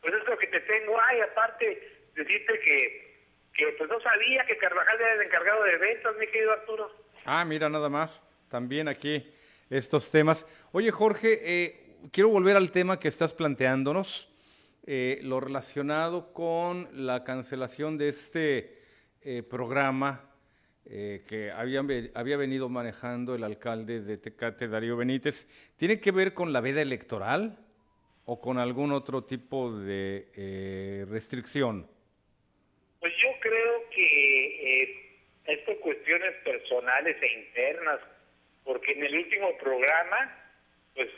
Pues 0.00 0.14
es 0.14 0.26
lo 0.26 0.38
que 0.38 0.46
te 0.46 0.60
tengo. 0.60 0.98
Ay, 1.00 1.20
aparte, 1.20 2.00
decirte 2.14 2.58
que, 2.60 3.24
que 3.54 3.66
pues 3.78 3.90
no 3.90 4.00
sabía 4.00 4.44
que 4.46 4.56
Carvajal 4.56 5.00
era 5.00 5.14
el 5.14 5.22
encargado 5.22 5.64
de 5.64 5.76
ventas, 5.76 6.16
mi 6.16 6.26
querido 6.26 6.52
Arturo. 6.52 6.90
Ah, 7.24 7.44
mira, 7.44 7.68
nada 7.68 7.88
más. 7.88 8.22
También 8.50 8.88
aquí 8.88 9.32
estos 9.68 10.10
temas. 10.10 10.46
Oye, 10.72 10.90
Jorge, 10.90 11.38
eh, 11.44 11.89
quiero 12.12 12.30
volver 12.30 12.56
al 12.56 12.70
tema 12.70 12.98
que 12.98 13.08
estás 13.08 13.34
planteándonos, 13.34 14.28
eh, 14.86 15.20
lo 15.22 15.40
relacionado 15.40 16.32
con 16.32 16.88
la 16.92 17.24
cancelación 17.24 17.98
de 17.98 18.08
este 18.08 18.78
eh, 19.22 19.42
programa 19.42 20.30
eh, 20.92 21.22
que 21.28 21.52
había, 21.52 21.84
había 22.14 22.36
venido 22.36 22.68
manejando 22.68 23.36
el 23.36 23.44
alcalde 23.44 24.00
de 24.00 24.18
Tecate, 24.18 24.66
Darío 24.66 24.96
Benítez. 24.96 25.46
¿Tiene 25.76 26.00
que 26.00 26.10
ver 26.10 26.34
con 26.34 26.52
la 26.52 26.60
veda 26.60 26.82
electoral 26.82 27.58
o 28.24 28.40
con 28.40 28.58
algún 28.58 28.90
otro 28.90 29.22
tipo 29.22 29.72
de 29.72 30.28
eh, 30.34 31.06
restricción? 31.08 31.88
Pues 32.98 33.12
yo 33.22 33.28
creo 33.40 33.88
que 33.90 34.82
eh, 34.82 35.18
es 35.44 35.58
por 35.60 35.78
cuestiones 35.80 36.34
personales 36.42 37.16
e 37.22 37.38
internas, 37.40 38.00
porque 38.64 38.92
en 38.92 39.04
el 39.04 39.16
último 39.16 39.56
programa, 39.58 40.36
pues 40.94 41.08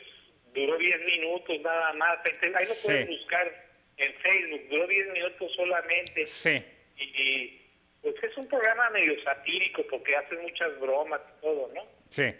duró 0.53 0.77
10 0.77 1.05
minutos 1.05 1.59
nada 1.61 1.93
más. 1.93 2.19
Ahí 2.25 2.65
lo 2.67 2.73
Sí. 2.73 2.85
puedes 2.87 3.07
buscar 3.09 3.65
en 3.97 4.13
Facebook, 4.15 4.61
duró 4.69 4.87
10 4.87 5.07
minutos 5.11 5.51
solamente. 5.55 6.25
Sí. 6.25 6.63
Y, 6.97 7.59
pues 8.01 8.15
es 8.23 8.35
un 8.37 8.47
programa 8.49 8.89
medio 8.89 9.21
satírico 9.23 9.83
porque 9.89 10.15
hace 10.15 10.35
muchas 10.37 10.77
bromas 10.79 11.21
y 11.37 11.41
todo, 11.41 11.71
¿no? 11.73 11.85
Sí. 12.09 12.33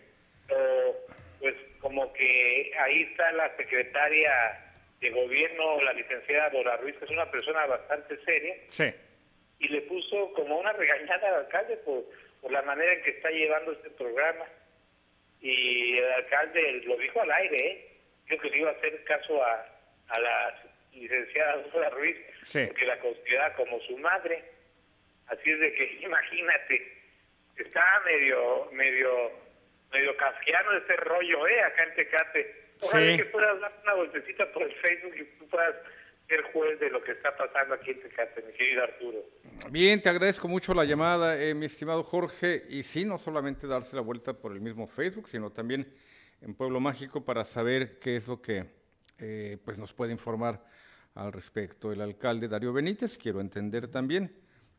Pero, 0.48 0.96
pues 1.40 1.56
como 1.80 2.12
que 2.14 2.72
ahí 2.80 3.04
está 3.04 3.32
la 3.34 3.56
secretaria 3.56 4.60
de 5.00 5.10
gobierno, 5.10 5.82
la 5.82 5.94
licenciada 5.94 6.50
Dora 6.50 6.78
Ruiz, 6.78 6.96
que 6.98 7.06
es 7.06 7.12
una 7.12 7.30
persona 7.32 7.66
bastante 7.66 8.18
seria. 8.24 8.56
Sí. 8.68 8.94
Y 9.60 9.68
le 9.70 9.82
puso 9.82 10.34
como 10.34 10.60
una 10.60 10.74
regañada 10.74 11.28
al 11.30 11.34
alcalde 11.46 11.78
por, 11.78 12.04
por 12.42 12.52
la 12.52 12.62
manera 12.64 12.94
en 12.94 13.02
que 13.04 13.12
está 13.12 13.30
llevando 13.30 13.72
este 13.72 13.90
programa. 13.92 14.46
Y 15.42 15.98
el 15.98 16.12
alcalde 16.14 16.82
lo 16.86 16.96
dijo 16.98 17.22
al 17.22 17.32
aire, 17.32 17.68
¿eh? 17.68 17.90
Creo 18.28 18.40
que 18.40 18.50
le 18.50 18.58
iba 18.60 18.70
a 18.70 18.74
hacer 18.74 19.04
caso 19.04 19.44
a, 19.44 19.66
a 20.10 20.20
la 20.20 20.64
licenciada 20.94 21.58
Dora 21.74 21.90
Ruiz, 21.90 22.18
Sí. 22.44 22.66
porque 22.68 22.86
la 22.86 23.00
considera 23.00 23.54
como 23.56 23.80
su 23.82 23.98
madre. 23.98 24.44
Así 25.28 25.50
es 25.50 25.60
de 25.60 25.74
que 25.74 26.00
imagínate, 26.02 27.02
está 27.58 27.84
medio, 28.06 28.70
medio, 28.72 29.32
medio 29.92 30.16
casquiano 30.18 30.78
este 30.78 30.96
rollo, 30.98 31.48
¿eh? 31.48 31.62
Acá 31.62 31.84
en 31.84 31.96
Tecate. 31.96 32.64
Ojalá 32.82 33.12
Sí. 33.12 33.18
que 33.18 33.26
puedas 33.26 33.60
dar 33.62 33.72
una 33.84 33.94
vueltecita 33.94 34.52
por 34.52 34.64
el 34.64 34.74
Facebook 34.76 35.16
y 35.18 35.24
tú 35.40 35.48
puedas 35.48 35.76
ser 36.28 36.42
juez 36.54 36.80
de 36.80 36.90
lo 36.90 37.04
que 37.04 37.12
está 37.12 37.36
pasando 37.36 37.76
aquí 37.76 37.92
en 37.92 38.02
Tecate, 38.02 38.42
mi 38.44 38.54
querido 38.54 38.84
Arturo. 38.84 39.20
Bien, 39.70 40.02
te 40.02 40.10
agradezco 40.10 40.48
mucho 40.48 40.74
la 40.74 40.84
llamada, 40.86 41.42
eh, 41.42 41.54
mi 41.54 41.66
estimado 41.66 42.04
Jorge. 42.04 42.64
Y 42.70 42.84
sí, 42.84 43.06
no 43.06 43.18
solamente 43.20 43.68
darse 43.68 43.96
la 43.96 44.02
vuelta 44.02 44.34
por 44.34 44.52
el 44.54 44.60
mismo 44.62 44.88
Facebook, 44.88 45.28
sino 45.30 45.52
también 45.52 45.94
en 46.44 46.54
Pueblo 46.56 46.80
Mágico 46.80 47.24
para 47.24 47.46
saber 47.46 48.00
qué 48.00 48.18
es 48.18 48.28
lo 48.28 48.42
que 48.42 48.66
eh, 49.18 49.58
pues 49.64 49.80
nos 49.80 49.94
puede 49.94 50.12
informar 50.12 50.66
al 51.16 51.32
respecto 51.32 51.92
el 51.92 52.02
alcalde 52.02 52.48
Darío 52.48 52.74
Benítez. 52.74 53.18
Quiero 53.18 53.40
entender 53.40 53.88
también, 53.88 54.36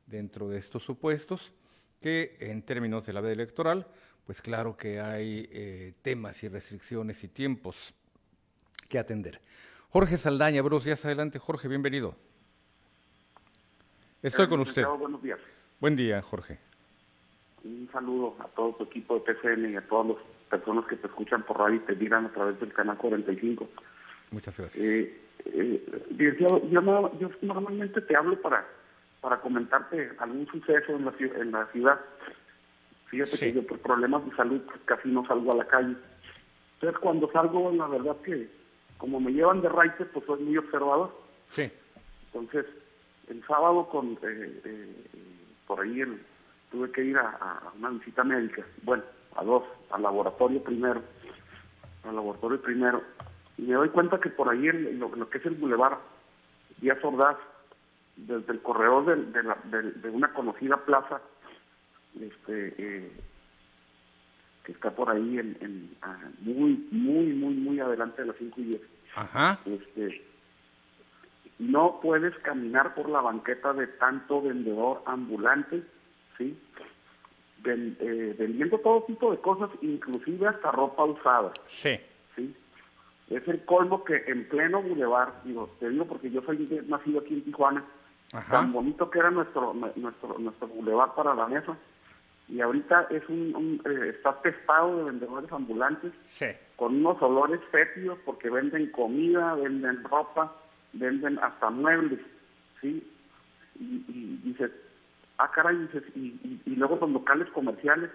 dentro 0.07 0.49
de 0.49 0.59
estos 0.59 0.83
supuestos, 0.83 1.53
que 2.01 2.37
en 2.41 2.63
términos 2.63 3.07
de 3.07 3.15
la 3.15 3.23
veda 3.23 3.33
electoral, 3.33 3.87
pues 4.27 4.43
claro 4.43 4.77
que 4.77 5.01
hay 5.01 5.49
eh, 5.53 5.95
temas 6.03 6.43
y 6.45 6.49
restricciones 6.49 7.25
y 7.25 7.29
tiempos 7.29 7.95
que 8.89 8.99
atender. 8.99 9.41
Jorge 9.89 10.19
Saldaña, 10.19 10.61
buenos 10.61 10.85
días, 10.85 11.03
adelante 11.05 11.39
Jorge, 11.39 11.69
bienvenido. 11.69 12.15
Estoy 14.23 14.49
con 14.49 14.61
usted. 14.61 14.85
Buenos 14.87 15.23
días. 15.23 15.39
Buen 15.81 15.97
día, 15.97 16.21
Jorge. 16.21 16.59
Un 17.63 17.89
saludo 17.91 18.37
a 18.41 18.49
todo 18.49 18.75
tu 18.75 18.85
equipo 18.85 19.19
de 19.19 19.35
TCN 19.35 19.73
y 19.73 19.77
a 19.77 19.87
todas 19.87 20.09
las 20.09 20.17
personas 20.59 20.85
que 20.87 20.97
te 20.97 21.07
escuchan 21.09 21.43
por 21.43 21.59
radio 21.59 21.77
y 21.77 21.81
te 21.81 21.95
miran 21.97 22.27
a 22.27 22.33
través 22.33 22.59
del 22.61 22.73
canal 22.73 22.97
45. 22.97 23.69
Muchas 24.31 24.59
gracias. 24.59 24.85
Eh, 24.85 25.21
eh, 25.47 25.85
yo, 26.39 26.81
no- 26.81 27.19
yo 27.19 27.31
normalmente 27.43 28.01
te 28.01 28.17
hablo 28.17 28.41
para, 28.41 28.65
para 29.21 29.41
comentarte 29.41 30.13
algún 30.19 30.47
suceso 30.47 30.93
en 30.93 31.05
la, 31.07 31.13
ciu- 31.13 31.35
en 31.41 31.51
la 31.53 31.67
ciudad. 31.73 31.99
Fíjate 33.07 33.31
Sí. 33.37 33.47
que 33.47 33.53
yo 33.55 33.67
por 33.67 33.79
problemas 33.81 34.25
de 34.25 34.35
salud 34.37 34.61
pues, 34.63 34.79
casi 34.85 35.09
no 35.09 35.27
salgo 35.27 35.53
a 35.53 35.57
la 35.57 35.67
calle. 35.67 35.97
Entonces 36.75 37.01
cuando 37.01 37.31
salgo, 37.33 37.73
la 37.73 37.87
verdad 37.89 38.17
que 38.25 38.49
como 38.99 39.19
me 39.21 39.33
llevan 39.33 39.61
de 39.61 39.69
raite, 39.69 40.05
pues 40.07 40.25
soy 40.27 40.41
muy 40.43 40.57
observador. 40.57 41.11
Sí. 41.51 41.71
Entonces, 42.33 42.65
el 43.29 43.45
sábado 43.47 43.89
con 43.89 44.13
eh, 44.23 44.61
eh, 44.65 45.05
por 45.67 45.81
ahí 45.81 46.01
el- 46.01 46.21
tuve 46.71 46.91
que 46.91 47.05
ir 47.05 47.17
a, 47.19 47.29
a 47.31 47.73
una 47.79 47.91
visita 47.91 48.25
médica, 48.25 48.65
bueno, 48.83 49.03
a 49.37 49.45
dos, 49.45 49.65
al 49.91 50.03
laboratorio 50.03 50.63
primero, 50.63 51.03
al 52.05 52.15
laboratorio 52.17 52.61
primero, 52.61 53.03
y 53.57 53.63
me 53.63 53.75
doy 53.75 53.89
cuenta 53.91 54.19
que 54.21 54.31
por 54.31 54.49
ahí 54.49 54.67
el- 54.69 54.99
lo, 54.99 55.15
lo 55.15 55.29
que 55.31 55.39
es 55.39 55.47
el 55.47 55.55
bulevar 55.55 55.99
Díaz 56.79 56.99
Ordaz, 57.05 57.37
desde 58.17 58.53
el 58.53 58.63
corredor 58.63 59.07
del- 59.07 59.33
de, 59.33 59.43
la- 59.43 59.59
de 59.65 60.11
una 60.11 60.33
conocida 60.33 60.77
plaza, 60.85 61.21
este, 62.21 62.75
eh, 62.79 63.13
que 64.65 64.73
está 64.73 64.91
por 64.93 65.11
ahí 65.11 65.39
en, 65.39 65.57
en, 65.61 65.97
ah, 66.03 66.19
muy, 66.41 66.89
muy, 66.91 67.33
muy, 67.35 67.55
muy 67.55 67.81
adelante 67.81 68.23
de 68.23 68.29
las 68.29 68.37
5 68.39 68.61
y 68.61 68.65
10 68.65 68.83
Ajá. 69.17 69.59
este, 69.67 70.25
no 71.59 72.01
puedes 72.01 72.37
caminar 72.39 72.95
por 72.95 73.09
la 73.09 73.21
banqueta 73.21 73.73
de 73.73 73.87
tanto 73.87 74.43
vendedor 74.43 75.03
ambulante, 75.07 75.83
¿sí? 76.39 76.59
Ven- 77.65 77.97
eh, 78.01 78.37
vendiendo 78.39 78.79
todo 78.79 79.05
tipo 79.05 79.31
de 79.31 79.39
cosas, 79.39 79.71
inclusive 79.81 80.47
hasta 80.47 80.71
ropa 80.71 81.05
usada, 81.05 81.51
Sí. 81.67 81.99
¿sí? 82.37 82.55
Es 83.31 83.49
el 83.49 83.65
colmo 83.65 84.05
que 84.05 84.23
en 84.27 84.47
pleno 84.49 84.83
bulevar, 84.83 85.33
digo, 85.45 85.71
te 85.81 85.89
digo 85.89 86.05
porque 86.05 86.31
yo 86.31 86.43
soy 86.43 86.59
nacido 86.87 87.21
aquí 87.21 87.33
en 87.35 87.45
Tijuana, 87.45 87.83
Ajá. 88.35 88.53
tan 88.61 88.73
bonito 88.73 89.09
que 89.11 89.19
era 89.19 89.31
nuestro 89.31 89.73
nuestro 89.73 90.39
nuestro 90.39 90.67
bulevar 90.69 91.15
para 91.15 91.35
la 91.35 91.47
mesa, 91.47 91.75
y 92.49 92.61
ahorita 92.61 93.07
es 93.11 93.27
un, 93.31 93.55
un, 93.57 93.83
eh, 93.91 94.11
está 94.11 94.41
testado 94.43 94.99
de 94.99 95.05
vendedores 95.05 95.51
ambulantes, 95.51 96.13
Sí. 96.21 96.47
con 96.77 96.97
unos 96.97 97.21
olores 97.23 97.61
fétidos 97.71 98.19
porque 98.27 98.51
venden 98.51 98.91
comida, 98.91 99.55
venden 99.55 100.05
ropa, 100.05 100.53
venden 100.93 101.39
hasta 101.39 101.71
muebles, 101.71 102.21
¿sí? 102.83 103.03
Y, 103.81 104.05
y 104.07 104.41
dices, 104.45 104.71
ah, 105.39 105.51
caray, 105.55 105.77
dices, 105.79 106.03
y, 106.15 106.21
y, 106.45 106.63
y 106.67 106.71
luego 106.77 106.97
los 107.01 107.11
locales 107.11 107.49
comerciales, 107.51 108.11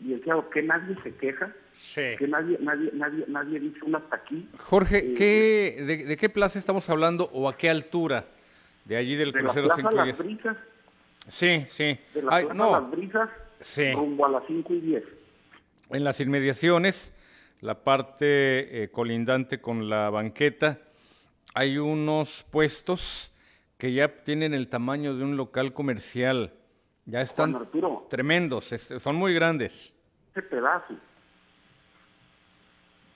y 0.00 0.10
decía, 0.14 0.34
que 0.52 0.62
nadie 0.62 0.96
se 1.02 1.14
queja, 1.16 1.52
Sí. 1.74 2.02
que 2.18 2.26
nadie, 2.28 2.58
nadie, 2.60 2.90
nadie, 2.94 3.24
nadie 3.28 3.60
dice 3.60 3.78
un 3.84 3.96
hasta 3.96 4.16
aquí. 4.16 4.48
Jorge, 4.58 4.98
Eh, 4.98 5.14
¿qué, 5.14 5.84
de, 5.84 6.04
de 6.04 6.16
qué 6.16 6.28
plaza 6.28 6.58
estamos 6.58 6.88
hablando 6.90 7.30
o 7.32 7.48
a 7.48 7.56
qué 7.56 7.68
altura? 7.70 8.24
De 8.84 8.96
allí 8.96 9.14
del 9.16 9.32
de 9.32 9.38
la 9.42 9.44
crucero 9.52 9.66
Plaza 9.66 9.80
5 9.82 9.90
y 9.92 9.96
Las 9.96 10.04
10. 10.06 10.18
Brisas, 10.18 10.56
Sí, 11.28 11.64
sí. 11.68 11.98
de 12.14 12.22
la 12.22 12.34
Ay, 12.36 12.44
Plaza 12.46 12.54
no, 12.58 12.72
Las 12.80 12.90
Brisas, 12.90 13.30
Sí. 13.60 13.92
rumbo 13.92 14.26
a 14.26 14.30
las 14.30 14.42
5 14.46 14.74
y 14.74 14.80
10. 14.80 15.04
en 15.90 16.04
las 16.04 16.20
inmediaciones, 16.20 17.12
la 17.60 17.82
parte 17.82 18.82
eh, 18.84 18.90
colindante 18.90 19.60
con 19.60 19.88
la 19.88 20.10
banqueta, 20.10 20.78
hay 21.54 21.78
unos 21.78 22.44
puestos 22.50 23.30
que 23.78 23.92
ya 23.92 24.08
tienen 24.24 24.52
el 24.54 24.68
tamaño 24.68 25.14
de 25.16 25.22
un 25.24 25.36
local 25.36 25.72
comercial. 25.72 26.52
Ya 27.06 27.22
están 27.22 27.54
Arturo. 27.54 28.06
tremendos, 28.10 28.72
este, 28.72 29.00
son 29.00 29.16
muy 29.16 29.32
grandes. 29.32 29.94
Ese 30.32 30.42
pedazo, 30.42 30.94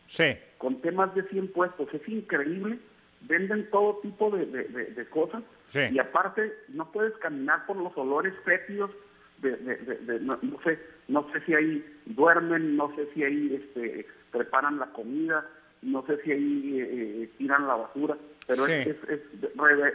Sí, 0.07 0.25
con 0.59 0.81
temas 0.83 1.15
de 1.15 1.23
100 1.29 1.53
puestos, 1.53 1.89
es 1.93 2.07
increíble, 2.09 2.79
venden 3.23 3.69
todo 3.71 3.99
tipo 4.03 4.31
de, 4.31 4.45
de- 4.47 4.65
de- 4.65 4.85
de 4.93 5.07
cosas 5.09 5.43
Sí. 5.67 5.81
y 5.91 5.99
aparte 5.99 6.53
no 6.69 6.91
puedes 6.93 7.15
caminar 7.19 7.65
por 7.67 7.77
los 7.77 7.97
olores 7.97 8.35
fétidos 8.45 8.91
de, 9.39 9.57
de- 9.57 9.77
de- 9.77 9.97
de- 9.99 10.21
no, 10.21 10.39
no 10.43 10.61
sé 10.63 10.79
no 11.09 11.27
sé 11.33 11.41
si 11.47 11.55
ahí 11.55 11.85
duermen 12.07 12.77
no 12.77 12.95
sé 12.95 13.09
si 13.15 13.25
ahí 13.25 13.55
este 13.55 14.07
preparan 14.31 14.79
la 14.79 14.87
comida 14.93 15.47
no 15.83 16.05
sé 16.07 16.17
si 16.23 16.31
ahí 16.33 16.81
eh, 16.81 17.31
tiran 17.39 17.67
la 17.67 17.75
basura 17.75 18.17
pero 18.47 18.67
es, 18.67 18.85
Sí. 18.87 18.91
es, 18.91 19.09
es, 19.09 19.21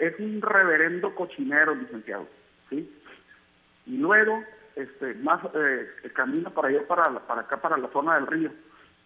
es 0.02 0.20
un 0.20 0.42
reverendo 0.42 1.16
cochinero 1.16 1.76
licenciado 1.76 2.28
sí 2.70 2.90
y 3.86 3.98
luego 3.98 4.44
este 4.76 5.14
más 5.16 5.40
eh, 5.54 5.88
camino 6.14 6.52
para 6.52 6.68
allá 6.70 6.86
para 6.88 7.10
la- 7.12 7.26
para 7.26 7.42
acá 7.42 7.62
para 7.62 7.78
la 7.78 7.88
zona 7.90 8.16
del 8.16 8.28
río 8.28 8.52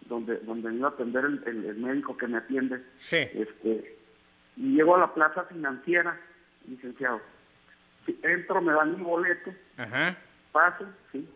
donde 0.06 0.38
donde 0.38 0.70
me 0.70 0.76
iba 0.76 0.88
a 0.88 0.92
atender 0.92 1.24
el, 1.24 1.42
el- 1.46 1.64
el 1.66 1.76
médico 1.76 2.16
que 2.16 2.26
me 2.26 2.38
atiende 2.38 2.82
sí. 2.98 3.16
este 3.32 3.96
y 4.56 4.74
llego 4.76 4.96
a 4.96 5.00
la 5.00 5.14
plaza 5.14 5.44
financiera 5.44 6.18
licenciado 6.66 7.20
entro 8.22 8.60
me 8.60 8.72
dan 8.72 8.96
mi 8.98 9.04
boleto 9.04 9.52
Ajá. 9.76 10.16
paso 10.50 10.86
sí 11.12 11.28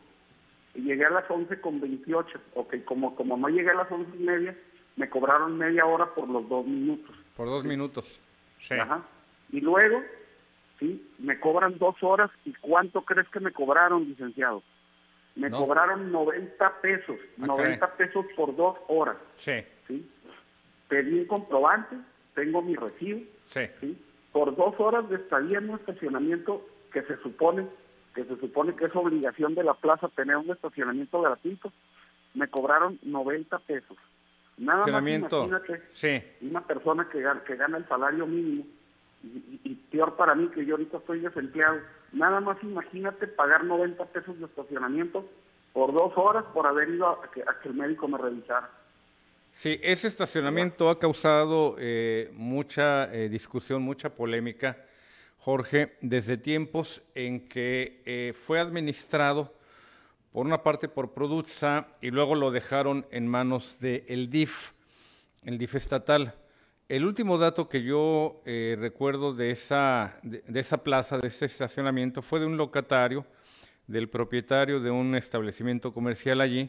y 0.75 0.83
llegué 0.83 1.07
a 1.07 1.11
las 1.11 1.31
11 1.31 1.61
con 1.61 1.81
28 1.81 2.41
ok 2.55 2.75
como 2.85 3.15
como 3.15 3.37
no 3.37 3.49
llegué 3.49 3.71
a 3.71 3.75
las 3.75 3.91
once 3.93 4.11
y 4.19 4.23
media 4.25 4.57
me 4.97 5.09
cobraron 5.11 5.57
media 5.59 5.87
hora 5.87 6.07
por 6.15 6.29
los 6.29 6.49
dos 6.49 6.67
minutos 6.67 7.15
Por 7.37 7.47
dos 7.49 7.65
minutos. 7.65 8.21
Sí. 8.59 8.75
Ajá. 8.75 9.03
Y 9.53 9.61
luego, 9.61 10.03
sí, 10.81 11.07
me 11.19 11.39
cobran 11.39 11.77
dos 11.79 11.95
horas. 12.03 12.31
¿Y 12.45 12.53
cuánto 12.55 13.03
crees 13.03 13.29
que 13.29 13.41
me 13.41 13.53
cobraron, 13.53 14.05
licenciado? 14.09 14.63
Me 15.35 15.51
No. 15.51 15.59
cobraron 15.59 16.11
90 16.11 16.81
pesos. 16.81 17.17
Ah, 17.43 17.47
90 17.47 17.93
pesos 17.97 18.25
por 18.35 18.57
dos 18.57 18.77
horas. 18.89 19.17
Sí. 19.37 19.63
¿sí? 19.87 20.11
Pedí 20.89 21.21
un 21.21 21.27
comprobante, 21.27 21.97
tengo 22.35 22.63
mi 22.63 22.75
recibo, 22.75 23.21
Sí. 23.45 23.61
¿sí? 23.81 24.03
Por 24.33 24.57
dos 24.57 24.75
horas 24.79 25.09
de 25.11 25.17
estadía 25.17 25.59
en 25.59 25.69
un 25.71 25.77
estacionamiento 25.79 26.67
que 26.93 27.03
se 27.03 27.17
supone 27.19 27.67
que 28.15 28.25
se 28.25 28.37
supone 28.41 28.75
que 28.75 28.87
es 28.87 28.97
obligación 28.97 29.55
de 29.55 29.63
la 29.63 29.75
plaza 29.75 30.09
tener 30.09 30.39
un 30.39 30.51
estacionamiento 30.51 31.21
gratuito, 31.21 31.71
me 32.33 32.49
cobraron 32.49 32.99
90 33.03 33.59
pesos. 33.59 33.99
Nada 34.59 34.87
más 34.87 34.89
imagínate 34.89 35.83
Sí. 35.91 36.23
una 36.41 36.67
persona 36.67 37.09
que 37.11 37.21
gana, 37.21 37.43
que 37.45 37.57
gana 37.57 37.77
el 37.77 37.87
salario 37.89 38.27
mínimo 38.27 38.65
y 39.23 39.75
peor 39.91 40.17
para 40.17 40.35
mí 40.35 40.49
que 40.49 40.65
yo 40.65 40.75
ahorita 40.75 40.99
estoy 40.99 41.21
desempleado, 41.21 41.81
nada 42.13 42.41
más 42.41 42.57
imagínate 42.63 43.27
pagar 43.27 43.65
90 43.65 44.05
pesos 44.07 44.39
de 44.39 44.47
estacionamiento 44.47 45.29
por 45.73 45.93
dos 45.93 46.13
horas 46.17 46.45
por 46.55 46.67
haber 46.67 46.89
ido 46.89 47.09
a 47.09 47.31
que, 47.31 47.43
a 47.43 47.59
que 47.61 47.69
el 47.69 47.75
médico 47.75 48.09
me 48.09 48.19
revisara. 48.19 48.71
Sí, 49.51 49.81
ese 49.83 50.07
estacionamiento 50.09 50.91
ha 50.91 50.99
causado 50.99 51.77
eh, 51.79 52.31
mucha 52.35 53.13
eh, 53.13 53.29
discusión, 53.29 53.83
mucha 53.83 54.11
polémica. 54.11 54.77
Jorge, 55.39 55.97
desde 56.01 56.37
tiempos 56.37 57.03
en 57.15 57.49
que 57.49 58.03
eh, 58.05 58.33
fue 58.35 58.59
administrado 58.59 59.53
por 60.37 60.45
una 60.45 60.63
parte 60.63 60.87
por 60.87 61.15
Produza 61.15 61.87
y 62.03 62.11
luego 62.11 62.35
lo 62.35 62.51
dejaron 62.51 63.07
en 63.11 63.27
manos 63.27 63.79
del 63.81 64.29
DIF, 64.29 64.73
el 65.45 65.57
DIF 65.57 65.77
estatal. 65.77 66.35
El 66.91 67.07
último 67.07 67.39
dato 67.39 67.71
que 67.71 67.83
yo 67.83 68.43
eh, 68.45 68.77
recuerdo 68.79 69.33
de 69.33 69.51
esa, 69.51 70.21
de, 70.23 70.61
esa 70.61 70.85
plaza, 70.85 71.17
de 71.17 71.29
ese 71.29 71.47
estacionamiento, 71.47 72.21
fue 72.21 72.39
de 72.39 72.45
un 72.45 72.59
locatario, 72.59 73.25
del 73.87 74.11
propietario 74.11 74.79
de 74.79 74.91
un 74.91 75.15
establecimiento 75.15 75.95
comercial 75.95 76.43
allí, 76.43 76.69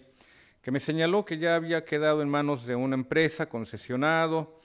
que 0.61 0.71
me 0.71 0.79
señaló 0.79 1.25
que 1.25 1.37
ya 1.37 1.55
había 1.55 1.83
quedado 1.83 2.21
en 2.21 2.29
manos 2.29 2.65
de 2.67 2.75
una 2.77 2.95
empresa 2.95 3.49
concesionado, 3.49 4.61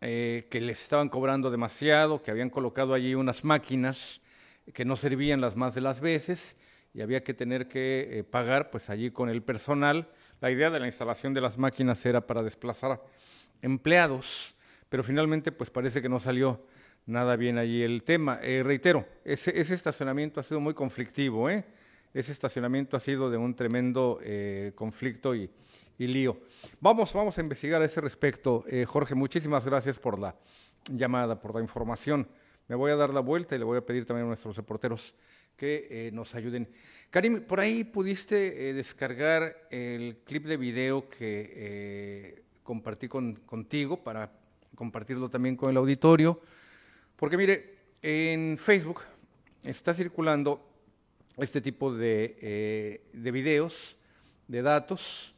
eh, 0.00 0.46
que 0.48 0.62
les 0.62 0.80
estaban 0.80 1.10
cobrando 1.10 1.50
demasiado, 1.50 2.22
que 2.22 2.30
habían 2.30 2.48
colocado 2.48 2.94
allí 2.94 3.14
unas 3.14 3.44
máquinas 3.44 4.22
que 4.72 4.86
no 4.86 4.96
servían 4.96 5.42
las 5.42 5.56
más 5.56 5.74
de 5.74 5.82
las 5.82 6.00
veces 6.00 6.56
y 6.96 7.02
había 7.02 7.22
que 7.22 7.34
tener 7.34 7.68
que 7.68 8.08
eh, 8.10 8.24
pagar 8.24 8.70
pues 8.70 8.90
allí 8.90 9.12
con 9.12 9.28
el 9.28 9.42
personal. 9.42 10.08
La 10.40 10.50
idea 10.50 10.70
de 10.70 10.80
la 10.80 10.86
instalación 10.86 11.34
de 11.34 11.40
las 11.40 11.58
máquinas 11.58 12.04
era 12.04 12.26
para 12.26 12.42
desplazar 12.42 13.00
empleados 13.62 14.56
pero 14.88 15.02
finalmente 15.02 15.52
pues 15.52 15.70
parece 15.70 16.00
que 16.00 16.08
no 16.08 16.20
salió 16.20 16.60
nada 17.06 17.36
bien 17.36 17.58
allí 17.58 17.82
el 17.82 18.02
tema. 18.02 18.38
Eh, 18.42 18.62
reitero, 18.62 19.06
ese, 19.24 19.60
estacionamiento 19.60 20.40
ha 20.40 20.42
sido 20.42 20.60
muy 20.60 20.74
conflictivo, 20.74 21.50
¿eh? 21.50 21.64
ese 22.14 22.32
estacionamiento 22.32 22.96
ha 22.96 23.00
sido 23.00 23.30
de 23.30 23.36
un 23.36 23.54
tremendo 23.54 24.18
eh, 24.22 24.72
conflicto 24.74 25.34
y, 25.34 25.50
lío. 25.98 26.40
Vamos, 26.80 27.12
vamos 27.14 27.38
a 27.38 27.40
investigar 27.40 27.80
a 27.80 27.86
ese 27.86 28.02
respecto. 28.02 28.66
Jorge, 28.86 29.14
muchísimas 29.14 29.64
gracias 29.64 29.98
por 29.98 30.18
la 30.18 30.36
llamada, 30.90 31.40
por 31.40 31.54
la 31.54 31.62
información. 31.62 32.28
Me 32.68 32.74
voy 32.74 32.90
a 32.90 32.96
dar 32.96 33.14
la 33.14 33.20
vuelta 33.20 33.56
y 33.56 33.58
le 33.58 33.64
voy 33.64 33.78
a 33.78 33.80
pedir 33.80 34.04
también 34.04 34.26
a 34.26 34.28
nuestros 34.28 34.56
reporteros 34.56 35.14
que 35.56 36.10
nos 36.12 36.34
ayuden. 36.34 36.68
Karim, 37.10 37.40
por 37.42 37.60
ahí 37.60 37.84
pudiste 37.84 38.72
descargar 38.74 39.68
el 39.70 40.18
clip 40.24 40.44
de 40.46 40.56
video 40.56 41.08
que 41.08 42.42
compartí 42.62 43.08
contigo 43.08 44.02
para 44.02 44.30
compartirlo 44.74 45.28
también 45.28 45.56
con 45.56 45.70
el 45.70 45.76
auditorio, 45.76 46.40
porque 47.16 47.36
mire, 47.36 47.76
en 48.02 48.58
Facebook 48.58 49.00
está 49.64 49.94
circulando 49.94 50.64
este 51.38 51.60
tipo 51.60 51.94
de, 51.94 52.36
eh, 52.40 53.00
de 53.12 53.30
videos, 53.30 53.96
de 54.48 54.62
datos, 54.62 55.34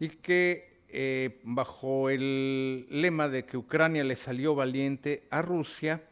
y 0.00 0.08
que 0.08 0.78
eh, 0.88 1.40
bajo 1.42 2.08
el 2.08 2.86
lema 2.88 3.28
de 3.28 3.44
que 3.44 3.56
Ucrania 3.56 4.04
le 4.04 4.16
salió 4.16 4.54
valiente 4.54 5.24
a 5.30 5.42
Rusia, 5.42 6.02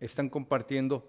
están 0.00 0.28
compartiendo 0.28 1.08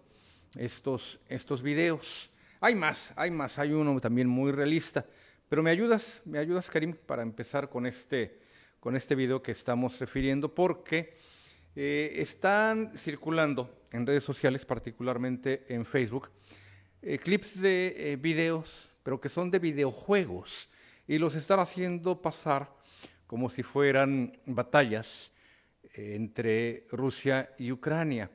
estos, 0.59 1.19
estos 1.27 1.61
videos. 1.61 2.29
Hay 2.59 2.75
más, 2.75 3.11
hay 3.15 3.31
más, 3.31 3.59
hay 3.59 3.71
uno 3.71 3.99
también 3.99 4.27
muy 4.27 4.51
realista, 4.51 5.05
pero 5.49 5.61
me 5.61 5.71
ayudas, 5.71 6.21
me 6.25 6.39
ayudas 6.39 6.69
Karim 6.69 6.93
para 6.93 7.21
empezar 7.21 7.69
con 7.69 7.85
este, 7.85 8.39
con 8.79 8.95
este 8.95 9.15
video 9.15 9.41
que 9.41 9.51
estamos 9.51 9.99
refiriendo, 9.99 10.53
porque 10.53 11.15
eh, 11.75 12.13
están 12.15 12.97
circulando 12.97 13.85
en 13.91 14.05
redes 14.05 14.23
sociales, 14.23 14.65
particularmente 14.65 15.65
en 15.69 15.85
Facebook, 15.85 16.29
eh, 17.01 17.19
clips 17.19 17.61
de 17.61 17.93
eh, 17.95 18.15
videos, 18.15 18.89
pero 19.03 19.21
que 19.21 19.29
son 19.29 19.51
de 19.51 19.59
videojuegos, 19.59 20.69
y 21.07 21.17
los 21.17 21.35
están 21.35 21.59
haciendo 21.59 22.21
pasar 22.21 22.75
como 23.27 23.49
si 23.49 23.63
fueran 23.63 24.37
batallas 24.45 25.31
entre 25.93 26.87
Rusia 26.91 27.51
y 27.57 27.71
Ucrania. 27.71 28.29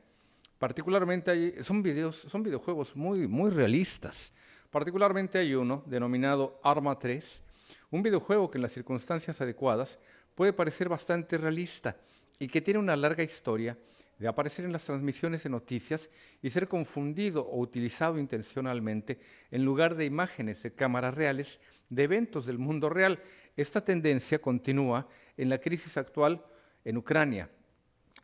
Particularmente 0.63 1.29
hay, 1.29 1.55
son 1.65 1.83
videos, 1.83 2.15
son 2.19 2.45
videojuegos 2.45 2.95
muy, 2.95 3.27
muy 3.27 3.51
realistas. 3.51 4.33
Particularmente 4.71 5.39
hay 5.39 5.57
uno 5.57 5.83
denominado 5.87 6.61
Arma 6.63 6.97
3, 6.97 7.43
un 7.91 8.01
videojuego 8.01 8.49
que 8.49 8.59
en 8.59 8.63
las 8.63 8.73
circunstancias 8.73 9.41
adecuadas 9.41 9.99
puede 10.37 10.53
parecer 10.53 10.89
bastante 10.89 11.37
realista 11.37 11.97
y 12.39 12.47
que 12.47 12.61
tiene 12.61 12.79
una 12.79 12.95
larga 12.95 13.25
historia 13.25 13.77
de 14.21 14.29
aparecer 14.29 14.65
en 14.65 14.71
las 14.71 14.85
transmisiones 14.85 15.43
de 15.43 15.51
noticias 15.51 16.09
y 16.41 16.51
ser 16.51 16.69
confundido 16.69 17.45
o 17.45 17.59
utilizado 17.59 18.17
intencionalmente 18.21 19.19
en 19.51 19.65
lugar 19.65 19.97
de 19.97 20.05
imágenes 20.05 20.63
de 20.63 20.73
cámaras 20.73 21.15
reales 21.17 21.59
de 21.89 22.05
eventos 22.05 22.47
del 22.47 22.59
mundo 22.59 22.89
real. 22.89 23.19
Esta 23.57 23.85
tendencia 23.85 24.41
continúa 24.41 25.09
en 25.37 25.49
la 25.49 25.59
crisis 25.59 25.97
actual 25.97 26.41
en 26.85 26.99
Ucrania. 26.99 27.51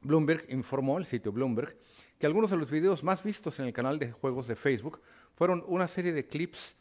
Bloomberg 0.00 0.46
informó, 0.50 0.98
el 0.98 1.06
sitio 1.06 1.32
Bloomberg, 1.32 1.76
que 2.18 2.26
algunos 2.26 2.50
de 2.50 2.56
los 2.56 2.70
videos 2.70 3.04
más 3.04 3.22
vistos 3.22 3.58
en 3.58 3.66
el 3.66 3.72
canal 3.72 3.98
de 3.98 4.12
juegos 4.12 4.48
de 4.48 4.56
Facebook 4.56 5.00
fueron 5.34 5.64
una 5.66 5.86
serie 5.86 6.12
de 6.12 6.26
clips 6.26 6.74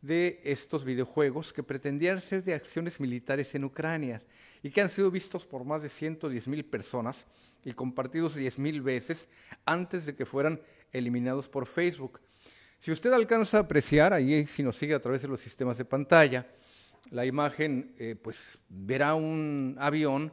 de 0.00 0.40
estos 0.42 0.84
videojuegos 0.84 1.52
que 1.52 1.62
pretendían 1.62 2.20
ser 2.20 2.42
de 2.42 2.54
acciones 2.54 2.98
militares 2.98 3.54
en 3.54 3.64
Ucrania 3.64 4.20
y 4.62 4.70
que 4.70 4.80
han 4.80 4.90
sido 4.90 5.10
vistos 5.10 5.46
por 5.46 5.64
más 5.64 5.82
de 5.82 5.88
110 5.88 6.48
mil 6.48 6.64
personas 6.64 7.26
y 7.64 7.72
compartidos 7.72 8.34
10 8.34 8.58
mil 8.58 8.82
veces 8.82 9.28
antes 9.64 10.04
de 10.04 10.14
que 10.14 10.26
fueran 10.26 10.60
eliminados 10.92 11.48
por 11.48 11.66
Facebook. 11.66 12.20
Si 12.80 12.90
usted 12.90 13.12
alcanza 13.12 13.58
a 13.58 13.60
apreciar, 13.60 14.12
ahí 14.12 14.44
si 14.46 14.64
nos 14.64 14.76
sigue 14.76 14.94
a 14.94 15.00
través 15.00 15.22
de 15.22 15.28
los 15.28 15.40
sistemas 15.40 15.78
de 15.78 15.84
pantalla, 15.84 16.48
la 17.10 17.24
imagen, 17.24 17.94
eh, 17.98 18.16
pues 18.20 18.58
verá 18.68 19.14
un 19.14 19.76
avión 19.78 20.32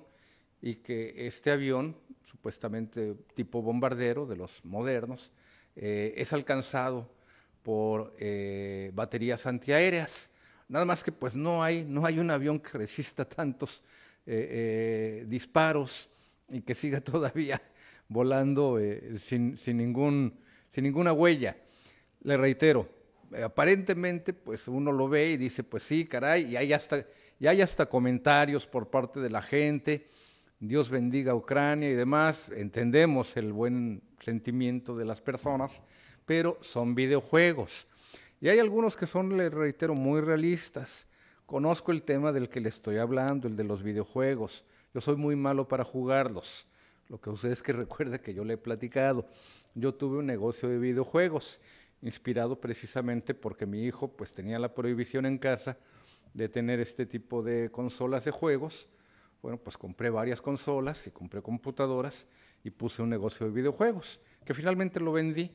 y 0.61 0.75
que 0.75 1.27
este 1.27 1.51
avión, 1.51 1.95
supuestamente 2.29 3.15
tipo 3.33 3.61
bombardero 3.61 4.27
de 4.27 4.35
los 4.35 4.63
modernos, 4.63 5.31
eh, 5.75 6.13
es 6.15 6.31
alcanzado 6.31 7.09
por 7.63 8.13
eh, 8.19 8.91
baterías 8.93 9.47
antiaéreas. 9.47 10.29
Nada 10.67 10.85
más 10.85 11.03
que 11.03 11.11
pues 11.11 11.33
no 11.35 11.63
hay, 11.63 11.83
no 11.83 12.05
hay 12.05 12.19
un 12.19 12.29
avión 12.29 12.59
que 12.59 12.77
resista 12.77 13.25
tantos 13.25 13.81
eh, 14.27 15.25
disparos 15.27 16.09
y 16.49 16.61
que 16.61 16.75
siga 16.75 17.01
todavía 17.13 17.59
volando 18.07 18.79
sin, 19.17 19.57
sin, 19.57 19.77
ningún, 19.77 20.39
sin 20.69 20.83
ninguna 20.83 21.13
huella. 21.13 21.57
Le 22.21 22.37
reitero, 22.37 22.87
aparentemente 23.43 24.33
pues 24.33 24.67
uno 24.67 24.91
lo 24.91 25.09
ve 25.09 25.31
y 25.31 25.37
dice 25.37 25.63
pues 25.63 25.81
sí, 25.81 26.05
caray, 26.05 26.51
y 26.51 26.57
hay 26.57 26.73
hasta, 26.73 27.05
y 27.39 27.47
hay 27.47 27.61
hasta 27.61 27.87
comentarios 27.87 28.67
por 28.67 28.89
parte 28.89 29.19
de 29.19 29.29
la 29.29 29.41
gente, 29.41 30.09
Dios 30.61 30.89
bendiga 30.89 31.31
a 31.31 31.35
Ucrania 31.35 31.89
y 31.89 31.93
demás, 31.93 32.51
entendemos 32.53 33.37
el 33.37 33.53
buen 33.53 34.01
sentimiento 34.19 34.93
de 34.97 35.05
las 35.05 35.21
personas, 35.21 35.81
pero 36.25 36.57
son 36.59 36.95
videojuegos. 36.95 37.87
Y 38.41 38.49
hay 38.49 38.59
algunos 38.59 38.97
que 38.97 39.07
son, 39.07 39.37
le 39.37 39.49
reitero, 39.49 39.93
muy 39.95 40.19
realistas. 40.19 41.07
Conozco 41.45 41.93
el 41.93 42.03
tema 42.03 42.33
del 42.33 42.49
que 42.49 42.59
le 42.59 42.67
estoy 42.67 42.97
hablando, 42.97 43.47
el 43.47 43.55
de 43.55 43.63
los 43.63 43.81
videojuegos. 43.83 44.65
Yo 44.93 44.99
soy 44.99 45.15
muy 45.15 45.37
malo 45.37 45.65
para 45.65 45.85
jugarlos. 45.85 46.67
Lo 47.07 47.21
que 47.21 47.29
ustedes 47.29 47.63
que 47.63 47.71
recuerde 47.85 48.19
que 48.19 48.33
yo 48.33 48.43
le 48.43 48.55
he 48.55 48.57
platicado. 48.57 49.27
Yo 49.75 49.93
tuve 49.93 50.17
un 50.17 50.25
negocio 50.25 50.67
de 50.67 50.77
videojuegos, 50.77 51.61
inspirado 52.01 52.59
precisamente 52.59 53.33
porque 53.33 53.65
mi 53.65 53.85
hijo 53.85 54.09
pues 54.09 54.33
tenía 54.33 54.59
la 54.59 54.73
prohibición 54.73 55.25
en 55.25 55.37
casa 55.37 55.77
de 56.33 56.49
tener 56.49 56.81
este 56.81 57.05
tipo 57.05 57.41
de 57.41 57.71
consolas 57.71 58.25
de 58.25 58.31
juegos. 58.31 58.89
Bueno, 59.41 59.57
pues 59.57 59.77
compré 59.77 60.09
varias 60.09 60.41
consolas 60.41 61.07
y 61.07 61.11
compré 61.11 61.41
computadoras 61.41 62.27
y 62.63 62.69
puse 62.71 63.01
un 63.01 63.09
negocio 63.09 63.45
de 63.45 63.53
videojuegos, 63.53 64.19
que 64.43 64.53
finalmente 64.53 64.99
lo 64.99 65.13
vendí 65.13 65.51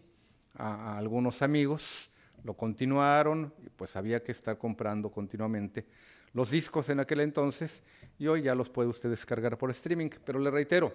a, 0.54 0.96
algunos 0.96 1.42
amigos, 1.42 2.10
lo 2.44 2.54
continuaron, 2.54 3.52
y 3.64 3.68
pues 3.68 3.96
había 3.96 4.22
que 4.22 4.32
estar 4.32 4.56
comprando 4.56 5.10
continuamente 5.10 5.86
los 6.32 6.50
discos 6.50 6.88
en 6.88 7.00
aquel 7.00 7.20
entonces 7.20 7.82
y 8.18 8.26
hoy 8.26 8.42
ya 8.42 8.54
los 8.54 8.70
puede 8.70 8.88
usted 8.88 9.10
descargar 9.10 9.56
por 9.58 9.70
streaming, 9.70 10.10
pero 10.24 10.38
le 10.38 10.50
reitero, 10.50 10.92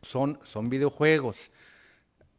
son, 0.00 0.38
son 0.44 0.68
videojuegos. 0.68 1.50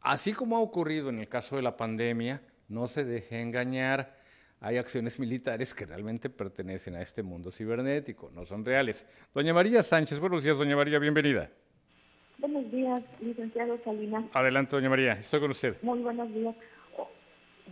Así 0.00 0.32
como 0.32 0.56
ha 0.56 0.60
ocurrido 0.60 1.10
en 1.10 1.18
el 1.18 1.28
caso 1.28 1.56
de 1.56 1.62
la 1.62 1.76
pandemia, 1.76 2.42
no 2.68 2.86
se 2.88 3.04
deje 3.04 3.40
engañar, 3.40 4.16
hay 4.64 4.78
acciones 4.78 5.20
militares 5.20 5.74
que 5.74 5.84
realmente 5.84 6.30
pertenecen 6.30 6.94
a 6.94 7.02
este 7.02 7.22
mundo 7.22 7.52
cibernético, 7.52 8.30
no 8.30 8.46
son 8.46 8.64
reales. 8.64 9.06
Doña 9.34 9.52
María 9.52 9.82
Sánchez, 9.82 10.18
buenos 10.18 10.42
días, 10.42 10.56
doña 10.56 10.74
María, 10.74 10.98
bienvenida. 10.98 11.50
Buenos 12.38 12.72
días, 12.72 13.02
licenciado 13.20 13.78
Salinas. 13.84 14.24
Adelante, 14.32 14.74
doña 14.74 14.88
María, 14.88 15.12
estoy 15.12 15.40
con 15.40 15.50
usted. 15.50 15.76
Muy 15.82 15.98
buenos 15.98 16.32
días. 16.32 16.54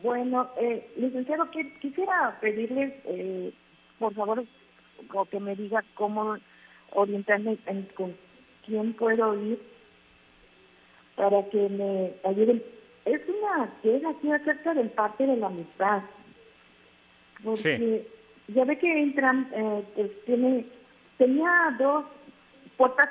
Bueno, 0.02 0.50
eh, 0.60 0.86
licenciado, 0.98 1.50
quisiera 1.80 2.38
pedirles, 2.42 2.92
eh, 3.06 3.54
por 3.98 4.12
favor, 4.12 4.44
que 5.30 5.40
me 5.40 5.56
diga 5.56 5.82
cómo 5.94 6.36
orientarme 6.90 7.56
en, 7.66 7.84
con 7.96 8.14
quién 8.66 8.92
puedo 8.92 9.34
ir 9.42 9.58
para 11.16 11.42
que 11.48 11.70
me 11.70 12.12
ayuden. 12.28 12.62
Es 13.06 13.22
una 13.28 13.72
queja 13.82 14.10
aquí 14.10 14.30
acerca 14.30 14.74
del 14.74 14.90
parte 14.90 15.26
de 15.26 15.36
la 15.38 15.46
amistad. 15.46 16.02
Porque 17.42 18.08
ya 18.48 18.64
ve 18.64 18.78
que 18.78 19.02
entran, 19.02 19.50
eh, 19.54 19.84
pues 19.94 20.10
tiene, 20.24 20.66
tenía 21.18 21.50
dos 21.78 22.04
puertas 22.76 23.08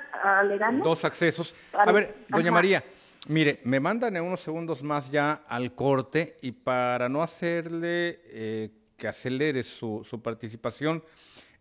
Dos 0.84 1.06
accesos. 1.06 1.56
A 1.74 1.92
ver, 1.92 2.16
doña 2.28 2.52
María, 2.52 2.84
Mire, 3.28 3.60
me 3.66 3.80
mandan 3.80 4.16
en 4.16 4.24
unos 4.24 4.40
segundos 4.40 4.82
más 4.82 5.12
ya 5.12 5.44
al 5.48 5.76
corte 5.76 6.38
y 6.42 6.54
para 6.54 7.08
no 7.08 7.22
hacerle 7.22 8.20
eh, 8.26 8.72
que 8.98 9.08
acelere 9.08 9.62
su, 9.62 10.04
participación, 10.24 11.04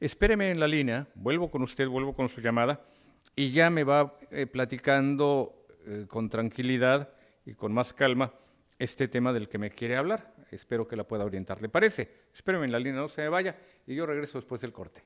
espéreme 0.01 0.51
en 0.51 0.59
la 0.59 0.67
línea, 0.67 1.07
vuelvo 1.15 1.51
con 1.51 1.63
usted, 1.63 1.87
vuelvo 1.87 2.15
con 2.15 2.31
su 2.31 2.41
llamada 2.41 2.81
y 3.37 3.51
ya 3.51 3.69
me 3.69 3.85
va 3.85 4.17
eh, 4.31 4.47
platicando 4.47 5.67
eh, 5.87 6.07
con 6.09 6.31
tranquilidad 6.31 7.11
y 7.45 7.53
con 7.53 7.75
más 7.75 7.93
calma 7.93 8.33
este 8.79 9.07
tema 9.07 9.31
del 9.35 9.47
que 9.47 9.59
me 9.59 9.71
quiere 9.71 9.99
hablar. 9.99 10.33
Espero 10.57 10.87
que 10.87 10.97
la 10.97 11.05
pueda 11.05 11.25
orientar. 11.25 11.61
¿Le 11.63 11.69
parece? 11.69 12.27
Espéreme 12.33 12.67
en 12.67 12.73
la 12.73 12.79
línea, 12.79 13.01
no 13.01 13.09
se 13.09 13.23
me 13.23 13.29
vaya 13.29 13.57
y 13.87 13.95
yo 13.95 14.07
regreso 14.07 14.39
después 14.39 14.61
del 14.61 14.73
corte. 14.73 15.03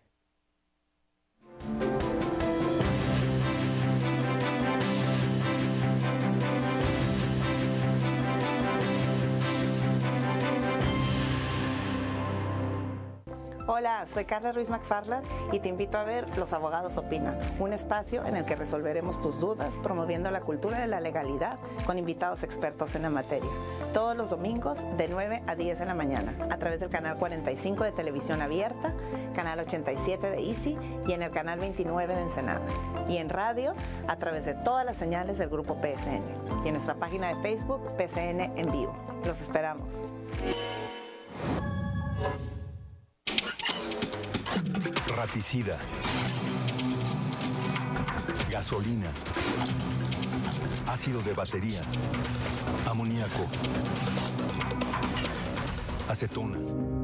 Hola, 13.66 14.04
soy 14.12 14.26
Carla 14.26 14.52
Ruiz 14.52 14.68
McFarland 14.68 15.24
y 15.50 15.58
te 15.58 15.70
invito 15.70 15.96
a 15.96 16.04
ver 16.04 16.26
Los 16.36 16.52
Abogados 16.52 16.98
Opinan, 16.98 17.38
un 17.58 17.72
espacio 17.72 18.22
en 18.26 18.36
el 18.36 18.44
que 18.44 18.56
resolveremos 18.56 19.22
tus 19.22 19.40
dudas 19.40 19.74
promoviendo 19.82 20.30
la 20.30 20.42
cultura 20.42 20.78
de 20.80 20.86
la 20.86 21.00
legalidad 21.00 21.58
con 21.86 21.96
invitados 21.96 22.42
expertos 22.42 22.94
en 22.94 23.00
la 23.00 23.08
materia. 23.08 23.48
Todos 23.94 24.14
los 24.18 24.28
domingos 24.28 24.76
de 24.98 25.08
9 25.08 25.44
a 25.46 25.54
10 25.54 25.78
de 25.78 25.86
la 25.86 25.94
mañana 25.94 26.34
a 26.50 26.58
través 26.58 26.78
del 26.80 26.90
canal 26.90 27.16
45 27.16 27.84
de 27.84 27.92
televisión 27.92 28.42
abierta, 28.42 28.92
canal 29.34 29.58
87 29.60 30.28
de 30.28 30.42
Easy 30.42 30.76
y 31.06 31.12
en 31.12 31.22
el 31.22 31.30
canal 31.30 31.58
29 31.58 32.16
de 32.16 32.20
Ensenada. 32.20 32.60
Y 33.08 33.16
en 33.16 33.30
radio 33.30 33.72
a 34.08 34.16
través 34.16 34.44
de 34.44 34.52
todas 34.52 34.84
las 34.84 34.98
señales 34.98 35.38
del 35.38 35.48
grupo 35.48 35.78
PSN 35.80 36.66
y 36.66 36.68
en 36.68 36.74
nuestra 36.74 36.96
página 36.96 37.28
de 37.28 37.36
Facebook 37.36 37.80
PSN 37.96 38.40
en 38.58 38.70
vivo. 38.70 38.94
Los 39.24 39.40
esperamos. 39.40 39.88
Raticida. 45.14 45.78
Gasolina. 48.50 49.12
Ácido 50.88 51.22
de 51.22 51.32
batería. 51.32 51.82
Amoníaco. 52.84 53.46
Acetona. 56.08 57.03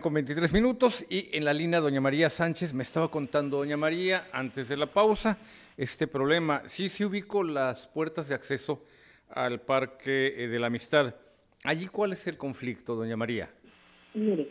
Con 0.00 0.14
23 0.14 0.52
minutos 0.52 1.04
y 1.08 1.28
en 1.32 1.44
la 1.44 1.52
línea 1.52 1.80
doña 1.80 2.00
María 2.00 2.30
Sánchez 2.30 2.74
me 2.74 2.82
estaba 2.82 3.10
contando 3.10 3.58
doña 3.58 3.76
María 3.76 4.26
antes 4.32 4.68
de 4.68 4.76
la 4.76 4.86
pausa 4.86 5.38
este 5.76 6.06
problema. 6.06 6.62
Sí, 6.66 6.88
sí 6.88 7.04
ubico 7.04 7.42
las 7.42 7.86
puertas 7.86 8.28
de 8.28 8.34
acceso 8.34 8.84
al 9.30 9.60
Parque 9.60 10.34
eh, 10.36 10.48
de 10.48 10.58
la 10.58 10.68
Amistad. 10.68 11.14
¿Allí 11.64 11.86
cuál 11.86 12.12
es 12.12 12.26
el 12.26 12.36
conflicto, 12.36 12.94
doña 12.94 13.16
María? 13.16 13.50
Mire, 14.14 14.48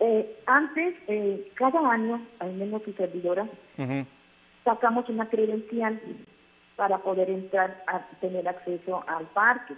eh, 0.00 0.36
antes, 0.46 0.94
eh, 1.08 1.50
cada 1.54 1.90
año, 1.90 2.26
al 2.38 2.54
menos 2.54 2.82
su 2.84 2.92
servidora, 2.92 3.48
sacamos 4.64 5.08
una 5.08 5.28
credencial 5.28 6.00
para 6.76 6.98
poder 6.98 7.30
entrar 7.30 7.84
a 7.86 8.00
tener 8.20 8.48
acceso 8.48 9.04
al 9.06 9.26
parque, 9.26 9.74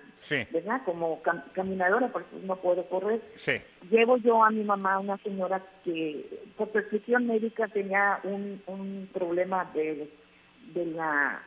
¿verdad? 0.51 0.81
Como 0.85 1.21
caminadora, 1.53 2.09
por 2.09 2.23
eso 2.23 2.41
no 2.43 2.57
puedo 2.57 2.85
correr. 2.89 3.21
Llevo 3.91 4.17
yo 4.17 4.43
a 4.43 4.51
mi 4.51 4.65
mamá, 4.65 4.99
una 4.99 5.19
señora 5.19 5.63
que 5.85 6.25
por 6.57 6.71
prescripción 6.71 7.27
médica 7.27 7.69
tenía 7.69 8.21
un, 8.25 8.63
un 8.67 9.09
problema 9.13 9.71
de, 9.75 10.11
de 10.73 10.87
la 10.87 11.43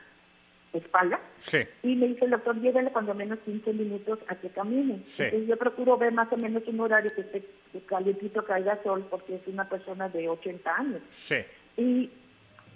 espalda. 0.73 1.19
Sí. 1.39 1.59
Y 1.81 1.95
me 1.95 2.09
dice 2.09 2.26
el 2.26 2.31
doctor, 2.31 2.59
llévele 2.61 2.91
cuando 2.91 3.15
menos 3.15 3.39
15 3.39 3.73
minutos 3.73 4.19
a 4.27 4.35
que 4.35 4.49
camine. 4.49 5.01
Sí. 5.05 5.23
Entonces 5.23 5.47
yo 5.49 5.57
procuro 5.57 5.97
ver 5.97 6.13
más 6.13 6.31
o 6.31 6.38
menos 6.38 6.61
un 6.67 6.80
horario 6.80 7.11
que 7.15 7.21
esté 7.21 7.43
que 7.71 7.81
calientito, 7.81 8.45
caiga 8.45 8.81
sol, 8.84 9.05
porque 9.09 9.35
es 9.35 9.47
una 9.47 9.67
persona 9.67 10.09
de 10.09 10.30
80 10.30 10.76
años. 10.76 11.01
Sí. 11.09 11.38
Y 11.77 12.11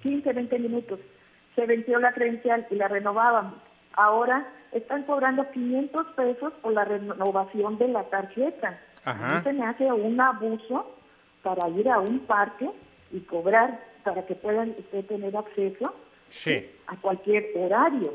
15, 0.02 0.34
20 0.34 0.60
minutos. 0.60 1.00
Se 1.56 1.66
venció 1.66 2.00
la 2.00 2.14
credencial 2.14 2.66
y 2.70 2.76
la 2.76 2.88
renovábamos. 2.88 3.56
Ahora 3.94 4.48
están 4.72 5.04
cobrando 5.04 5.50
500 5.52 6.08
pesos 6.16 6.54
por 6.62 6.74
la 6.74 6.84
renovación 6.86 7.78
de 7.78 7.88
la 7.90 8.04
tarjeta. 8.06 8.80
Ajá. 9.06 9.44
Se 9.44 9.54
me 9.54 9.66
hace 9.66 9.92
un 9.92 10.20
abuso 10.20 10.96
para 11.44 11.68
ir 11.70 11.90
a 11.90 12.00
un 12.00 12.20
parque 12.20 12.70
y 13.12 13.20
cobrar 13.22 13.80
para 14.04 14.26
que 14.26 14.36
puedan 14.36 14.72
usted 14.80 15.06
tener 15.06 15.36
acceso 15.38 15.94
Sí. 16.30 16.66
a 16.88 16.96
cualquier 16.98 17.46
horario. 17.56 18.14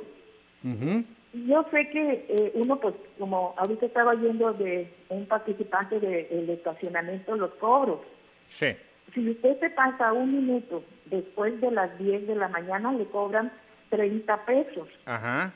Y 0.65 1.47
Yo 1.47 1.65
sé 1.70 1.89
que 1.90 2.27
eh, 2.28 2.52
uno, 2.55 2.81
pues, 2.81 2.94
como 3.19 3.55
ahorita 3.59 3.86
estaba 3.86 4.15
yendo 4.15 4.52
de 4.55 4.93
un 5.10 5.27
participante 5.27 6.01
del 6.01 6.51
estacionamiento, 6.51 7.36
los 7.36 7.51
cobros. 7.55 8.01
Sí. 8.47 8.74
Si 9.14 9.30
usted 9.30 9.59
se 9.60 9.70
pasa 9.70 10.12
un 10.12 10.28
minuto 10.28 10.85
después 11.06 11.60
de 11.60 11.70
las 11.70 11.97
10 11.98 12.26
de 12.26 12.35
la 12.35 12.48
mañana, 12.48 12.93
le 12.93 13.06
cobran 13.06 13.51
30 13.90 14.44
pesos. 14.44 14.89
Ajá. 15.06 15.52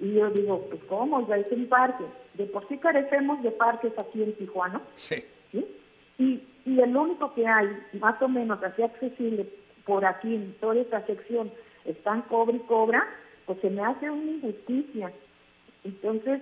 Y 0.00 0.14
yo 0.14 0.30
digo, 0.30 0.66
pues, 0.68 0.82
¿cómo? 0.84 1.26
Ya 1.28 1.36
es 1.36 1.50
un 1.52 1.68
parque. 1.68 2.04
De 2.34 2.46
por 2.46 2.66
sí 2.68 2.78
carecemos 2.78 3.42
de 3.42 3.50
parques 3.50 3.92
aquí 3.98 4.22
en 4.22 4.34
Tijuana. 4.34 4.80
Sí. 4.94 5.24
¿sí? 5.50 5.66
Y, 6.18 6.42
y 6.64 6.80
el 6.80 6.96
único 6.96 7.34
que 7.34 7.46
hay, 7.46 7.68
más 8.00 8.20
o 8.22 8.28
menos 8.28 8.62
así 8.62 8.82
accesible, 8.82 9.46
por 9.84 10.04
aquí 10.04 10.34
en 10.34 10.54
toda 10.60 10.80
esta 10.80 11.04
sección, 11.06 11.52
están 11.84 12.22
cobre 12.22 12.56
y 12.56 12.60
cobra, 12.60 13.06
pues 13.46 13.60
se 13.60 13.70
me 13.70 13.82
hace 13.82 14.10
una 14.10 14.30
injusticia. 14.32 15.12
Entonces, 15.84 16.40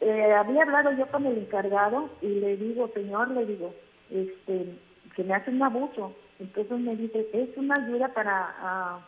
eh, 0.00 0.32
había 0.32 0.62
hablado 0.62 0.92
yo 0.92 1.06
con 1.08 1.26
el 1.26 1.38
encargado 1.38 2.08
y 2.22 2.28
le 2.28 2.56
digo, 2.56 2.90
señor, 2.94 3.30
le 3.30 3.46
digo, 3.46 3.74
este, 4.10 4.74
se 5.18 5.24
me 5.24 5.34
hace 5.34 5.50
un 5.50 5.60
abuso. 5.60 6.14
Entonces 6.38 6.78
me 6.78 6.94
dice, 6.94 7.28
es 7.32 7.48
una 7.56 7.74
ayuda 7.74 8.06
para, 8.14 8.54
ah, 8.60 9.00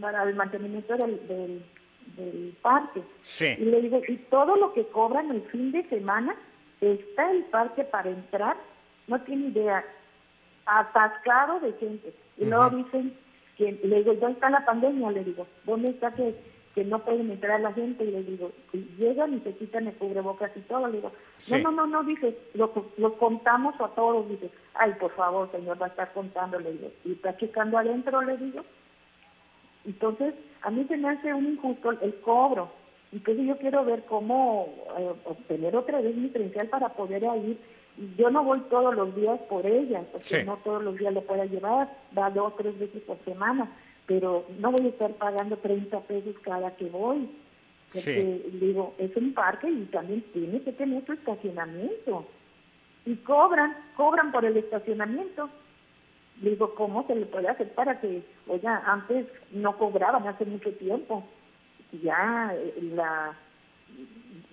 para 0.00 0.22
el 0.22 0.34
mantenimiento 0.34 0.96
del, 0.96 1.28
del, 1.28 1.62
del 2.16 2.56
parque. 2.62 3.02
Sí. 3.20 3.54
Y 3.58 3.66
le 3.66 3.82
digo, 3.82 4.00
y 4.08 4.16
todo 4.30 4.56
lo 4.56 4.72
que 4.72 4.86
cobran 4.86 5.30
el 5.30 5.42
fin 5.42 5.72
de 5.72 5.86
semana, 5.90 6.34
está 6.80 7.30
el 7.30 7.44
parque 7.44 7.84
para 7.84 8.08
entrar, 8.08 8.56
no 9.08 9.20
tiene 9.20 9.48
idea, 9.48 9.84
atascado 10.64 11.60
de 11.60 11.74
gente. 11.74 12.14
Y 12.38 12.46
luego 12.46 12.70
dicen 12.70 13.14
que, 13.58 13.78
le 13.84 13.98
digo, 13.98 14.14
¿dónde 14.14 14.32
está 14.32 14.48
la 14.48 14.64
pandemia? 14.64 15.10
Le 15.10 15.22
digo, 15.22 15.46
¿dónde 15.64 15.90
está 15.90 16.14
que, 16.14 16.34
que 16.76 16.84
no 16.84 17.00
pueden 17.00 17.30
entrar 17.30 17.58
la 17.60 17.72
gente? 17.72 18.04
Y 18.04 18.10
le 18.12 18.22
digo, 18.22 18.52
llegan 18.98 19.34
y 19.34 19.40
se 19.40 19.56
quitan 19.56 19.88
el 19.88 19.94
cubrebocas 19.94 20.54
y 20.56 20.60
todo. 20.60 20.86
Le 20.86 20.98
digo, 20.98 21.10
no, 21.10 21.56
Sí. 21.56 21.62
no, 21.62 21.70
no, 21.72 21.86
no, 21.86 22.04
dice, 22.04 22.36
lo, 22.54 22.70
lo 22.98 23.14
contamos 23.14 23.74
a 23.80 23.88
todos. 23.88 24.28
Dice, 24.28 24.50
ay, 24.74 24.92
por 25.00 25.10
favor, 25.12 25.50
señor, 25.50 25.80
va 25.82 25.86
a 25.86 25.88
estar 25.88 26.12
contando. 26.12 26.60
Le 26.60 26.72
digo, 26.72 26.90
y 27.04 27.12
está 27.12 27.36
checando 27.38 27.78
adentro, 27.78 28.20
le 28.22 28.36
digo. 28.36 28.60
Entonces, 29.84 30.34
a 30.62 30.70
mí 30.70 30.84
se 30.88 30.96
me 30.96 31.08
hace 31.10 31.32
un 31.32 31.46
injusto 31.46 31.90
el 31.92 32.14
cobro. 32.20 32.68
Entonces 33.12 33.46
yo 33.46 33.56
quiero 33.56 33.84
ver 33.84 34.04
cómo 34.04 34.68
eh, 34.98 35.12
obtener 35.24 35.76
otra 35.76 36.00
vez 36.00 36.14
mi 36.16 36.28
credencial 36.28 36.68
para 36.68 36.90
poder 36.90 37.22
ir. 37.44 37.58
Yo 38.18 38.28
no 38.30 38.44
voy 38.44 38.60
todos 38.68 38.94
los 38.94 39.14
días 39.16 39.40
por 39.48 39.64
ella, 39.64 40.02
porque 40.12 40.26
Sí. 40.26 40.36
no 40.44 40.58
todos 40.58 40.82
los 40.82 40.96
días 40.98 41.14
lo 41.14 41.22
pueda 41.22 41.46
llevar, 41.46 41.88
va 42.18 42.28
dos 42.30 42.54
tres 42.56 42.78
veces 42.78 43.00
por 43.04 43.16
semana, 43.24 43.70
pero 44.06 44.46
no 44.58 44.70
voy 44.70 44.86
a 44.86 44.90
estar 44.90 45.12
pagando 45.14 45.56
30 45.58 46.00
pesos 46.00 46.36
cada 46.42 46.76
que 46.76 46.86
voy. 46.86 47.28
Porque 47.92 48.50
digo, 48.60 48.94
es 48.98 49.16
un 49.16 49.32
parque 49.32 49.70
y 49.70 49.84
también 49.86 50.22
tiene 50.32 50.60
que 50.62 50.72
tener 50.72 51.04
su 51.06 51.12
estacionamiento. 51.12 52.26
Y 53.04 53.16
cobran, 53.16 53.76
cobran 53.96 54.32
por 54.32 54.44
el 54.44 54.56
estacionamiento. 54.56 55.48
Digo, 56.36 56.74
¿cómo 56.74 57.06
se 57.06 57.14
le 57.14 57.26
puede 57.26 57.48
hacer 57.48 57.72
para 57.74 58.00
que, 58.00 58.22
oiga, 58.48 58.82
antes 58.84 59.26
no 59.52 59.78
cobraban 59.78 60.26
hace 60.26 60.44
mucho 60.44 60.70
tiempo? 60.72 61.24
Ya 62.02 62.52
eh, 62.54 62.74
la, 62.94 63.34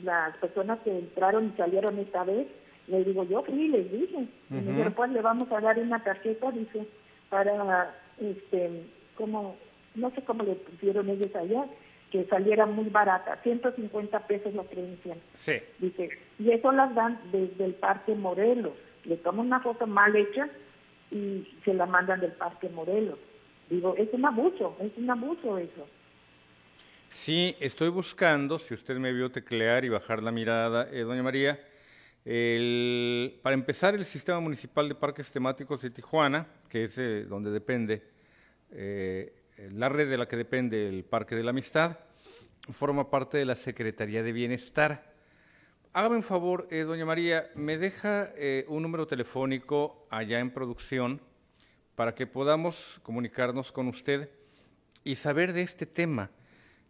las 0.03 0.37
personas 0.37 0.79
que 0.79 0.97
entraron 0.97 1.51
y 1.53 1.57
salieron 1.57 1.97
esta 1.99 2.23
vez, 2.23 2.47
le 2.87 3.03
digo, 3.03 3.23
yo 3.23 3.43
fui 3.43 3.65
y 3.65 3.67
les 3.69 3.91
dije, 3.91 4.27
y 4.49 4.53
me 4.53 4.61
Ujú. 4.61 4.69
dijeron, 4.71 4.93
pues 4.93 5.11
le 5.11 5.21
vamos 5.21 5.51
a 5.51 5.59
dar 5.59 5.77
una 5.79 6.01
tarjeta, 6.03 6.51
dice, 6.51 6.87
para, 7.29 7.95
este, 8.19 8.83
como, 9.15 9.57
no 9.95 10.11
sé 10.11 10.23
cómo 10.23 10.43
le 10.43 10.55
pusieron 10.55 11.09
ellos 11.09 11.35
allá, 11.35 11.65
que 12.11 12.25
saliera 12.25 12.65
muy 12.65 12.89
barata, 12.89 13.39
150 13.43 14.27
pesos 14.27 14.53
la 14.53 14.63
credencial. 14.63 15.17
Sí. 15.33 15.53
Dice, 15.79 16.09
y 16.37 16.51
eso 16.51 16.71
las 16.71 16.93
dan 16.93 17.19
desde 17.31 17.65
el 17.65 17.73
Parque 17.73 18.13
Morelos. 18.15 18.73
Le 19.05 19.17
toman 19.17 19.47
una 19.47 19.59
foto 19.61 19.87
mal 19.87 20.15
hecha 20.15 20.47
y 21.11 21.47
se 21.65 21.73
la 21.73 21.85
mandan 21.85 22.19
del 22.21 22.33
Parque 22.33 22.69
Morelos. 22.69 23.17
Digo, 23.69 23.95
es 23.97 24.09
un 24.13 24.25
abuso, 24.25 24.77
es 24.79 24.91
un 24.97 25.09
abuso 25.09 25.57
eso. 25.57 25.87
Sí, 27.09 27.55
estoy 27.59 27.89
buscando, 27.89 28.57
si 28.59 28.73
usted 28.73 28.97
me 28.97 29.13
vio 29.13 29.31
teclear 29.31 29.85
y 29.85 29.89
bajar 29.89 30.21
la 30.23 30.31
mirada, 30.31 30.87
eh, 30.91 31.01
doña 31.01 31.21
María, 31.23 31.59
el- 32.25 33.39
para 33.41 33.53
empezar, 33.53 33.93
el 33.95 34.05
Sistema 34.05 34.39
Municipal 34.39 34.87
de 34.87 34.95
Parques 34.95 35.31
Temáticos 35.31 35.81
de 35.81 35.89
Tijuana, 35.89 36.47
que 36.69 36.85
es 36.85 36.97
eh, 36.97 37.25
donde 37.25 37.51
depende, 37.51 38.01
eh, 38.73 39.33
la 39.71 39.89
red 39.89 40.09
de 40.09 40.17
la 40.17 40.27
que 40.27 40.35
depende 40.35 40.89
el 40.89 41.05
Parque 41.05 41.35
de 41.35 41.43
la 41.43 41.51
Amistad, 41.51 41.99
forma 42.71 43.09
parte 43.09 43.37
de 43.37 43.45
la 43.45 43.55
Secretaría 43.55 44.23
de 44.23 44.31
Bienestar. 44.31 45.13
Hágame 45.91 46.15
un 46.15 46.23
favor, 46.23 46.67
eh, 46.71 46.81
doña 46.81 47.05
María, 47.05 47.51
me 47.55 47.77
deja 47.77 48.31
eh, 48.35 48.65
un 48.67 48.81
número 48.81 49.05
telefónico 49.05 50.07
allá 50.09 50.39
en 50.39 50.51
producción 50.51 51.21
para 51.95 52.15
que 52.15 52.25
podamos 52.25 52.99
comunicarnos 53.03 53.71
con 53.71 53.87
usted 53.87 54.29
y 55.03 55.15
saber 55.15 55.53
de 55.53 55.61
este 55.61 55.85
tema, 55.85 56.31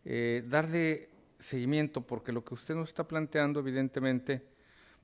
eh, 0.05 0.43
darle 0.47 1.09
seguimiento, 1.39 2.01
porque 2.01 2.31
lo 2.31 2.43
que 2.45 2.53
usted 2.53 2.75
nos 2.75 2.89
está 2.89 3.05
planteando, 3.07 3.59
evidentemente, 3.59 4.41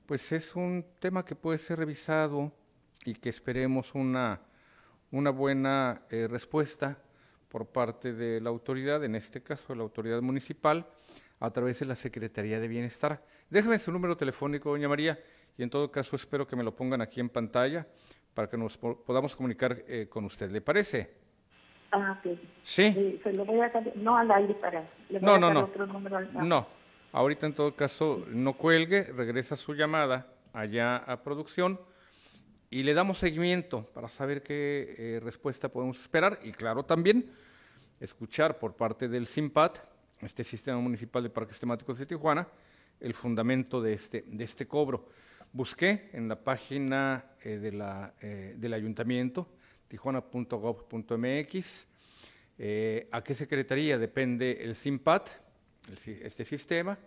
pues 0.06 0.32
es 0.32 0.56
un 0.56 0.86
tema 0.98 1.24
que 1.24 1.34
puede 1.34 1.58
ser 1.58 1.78
revisado 1.80 2.52
y 3.04 3.14
que 3.14 3.28
esperemos 3.28 3.94
una, 3.94 4.40
una 5.12 5.30
buena 5.30 6.02
eh, 6.10 6.28
respuesta 6.30 6.98
por 7.48 7.66
parte 7.66 8.12
de 8.12 8.40
la 8.40 8.50
autoridad, 8.50 9.02
en 9.04 9.14
este 9.16 9.42
caso 9.42 9.74
la 9.74 9.82
autoridad 9.82 10.22
municipal, 10.22 10.86
a 11.40 11.50
través 11.50 11.80
de 11.80 11.86
la 11.86 11.96
Secretaría 11.96 12.60
de 12.60 12.68
Bienestar. 12.68 13.22
Déjeme 13.48 13.78
su 13.78 13.90
número 13.90 14.16
telefónico, 14.16 14.70
doña 14.70 14.88
María, 14.88 15.18
y 15.56 15.62
en 15.62 15.70
todo 15.70 15.90
caso 15.90 16.14
espero 16.16 16.46
que 16.46 16.54
me 16.54 16.62
lo 16.62 16.74
pongan 16.76 17.00
aquí 17.00 17.18
en 17.20 17.28
pantalla 17.28 17.86
para 18.34 18.48
que 18.48 18.56
nos 18.56 18.76
po- 18.78 19.02
podamos 19.04 19.34
comunicar 19.34 19.76
eh, 19.88 20.06
con 20.08 20.24
usted. 20.24 20.50
¿Le 20.50 20.60
parece? 20.60 21.10
Ah, 21.90 22.20
ok. 22.24 22.38
Sí. 22.62 22.82
Eh, 22.96 23.20
se 23.24 23.32
lo 23.32 23.44
voy 23.44 23.58
a 23.60 23.68
dar, 23.70 23.96
no 23.96 24.16
al 24.16 24.30
aire 24.30 24.54
para, 24.54 24.84
le 25.08 25.18
voy 25.18 25.26
No, 25.26 25.34
a 25.34 25.38
no, 25.40 25.52
no. 25.52 25.60
otro 25.64 25.86
número 25.86 26.18
al- 26.18 26.48
No, 26.48 26.66
ahorita 27.12 27.46
en 27.46 27.54
todo 27.54 27.74
caso 27.74 28.24
no 28.28 28.52
cuelgue, 28.52 29.04
regresa 29.04 29.56
su 29.56 29.74
llamada 29.74 30.28
allá 30.52 30.98
a 30.98 31.22
producción 31.24 31.80
y 32.70 32.84
le 32.84 32.94
damos 32.94 33.18
seguimiento 33.18 33.84
para 33.92 34.08
saber 34.08 34.44
qué 34.44 34.94
eh, 34.96 35.20
respuesta 35.20 35.68
podemos 35.68 36.00
esperar 36.00 36.38
y 36.44 36.52
claro 36.52 36.84
también 36.84 37.28
escuchar 37.98 38.60
por 38.60 38.76
parte 38.76 39.08
del 39.08 39.26
SIMPAT, 39.26 39.80
este 40.20 40.44
Sistema 40.44 40.78
Municipal 40.78 41.24
de 41.24 41.30
Parques 41.30 41.58
Temáticos 41.58 41.98
de 41.98 42.06
Tijuana, 42.06 42.46
el 43.00 43.12
fundamento 43.14 43.82
de 43.82 43.94
este, 43.94 44.24
de 44.26 44.44
este 44.44 44.68
cobro. 44.68 45.08
Busqué 45.52 46.10
en 46.12 46.28
la 46.28 46.36
página 46.44 47.32
eh, 47.42 47.58
de 47.58 47.72
la, 47.72 48.14
eh, 48.20 48.54
del 48.56 48.72
ayuntamiento, 48.72 49.48
tijuana.gov.mx, 49.88 51.86
¿A 53.10 53.24
qué 53.24 53.34
secretaría 53.34 53.96
depende 53.96 54.58
el 54.62 54.76
SIMPAT, 54.76 55.30
este 56.04 56.44
sistema? 56.44 56.98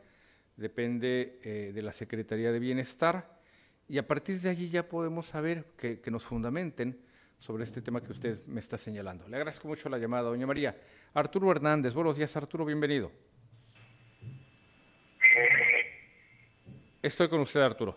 Depende 0.57 1.71
de 1.71 1.81
la 1.83 1.91
Secretaría 1.93 2.51
de 2.51 2.57
Bienestar 2.57 3.42
y 3.87 3.97
a 3.97 4.07
partir 4.07 4.39
de 4.39 4.49
allí 4.49 4.69
ya 4.69 4.83
podemos 4.87 5.27
saber 5.27 5.65
que, 5.77 5.99
que 5.99 6.11
nos 6.11 6.23
fundamenten 6.23 6.97
sobre 7.37 7.63
este 7.63 7.81
tema 7.81 8.01
que 8.01 8.11
usted 8.11 8.45
me 8.47 8.59
está 8.59 8.77
señalando. 8.77 9.27
Le 9.27 9.35
agradezco 9.35 9.67
mucho 9.67 9.89
la 9.89 9.97
llamada, 9.97 10.29
doña 10.29 10.47
María. 10.47 10.75
Arturo 11.13 11.51
Hernández, 11.51 11.93
buenos 11.93 12.15
días 12.17 12.35
Arturo, 12.37 12.65
bienvenido. 12.65 13.11
Estoy 17.01 17.27
con 17.27 17.41
usted 17.41 17.59
Arturo. 17.59 17.95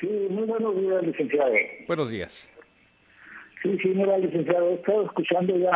Sí, 0.00 0.06
muy 0.30 0.44
buenos 0.44 0.76
días, 0.80 1.02
licenciado. 1.02 1.52
Buenos 1.88 2.10
días. 2.10 2.48
Sí, 3.62 3.78
sí, 3.82 3.88
mira, 3.88 4.18
licenciado, 4.18 4.70
he 4.70 4.74
estado 4.74 5.06
escuchando 5.06 5.56
ya 5.56 5.72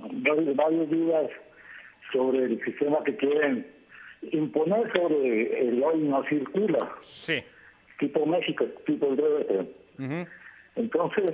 varios, 0.00 0.56
varios 0.56 0.90
días 0.90 1.30
sobre 2.12 2.44
el 2.44 2.64
sistema 2.64 3.02
que 3.04 3.16
quieren 3.16 3.66
imponer 4.32 4.90
sobre 4.92 5.68
el 5.68 5.82
hoy 5.82 5.98
no 6.02 6.24
circula, 6.28 6.96
Sí. 7.00 7.42
Tipo 7.98 8.24
México, 8.26 8.64
tipo 8.86 9.06
el 9.06 9.16
DF. 9.16 10.26
Entonces, 10.76 11.32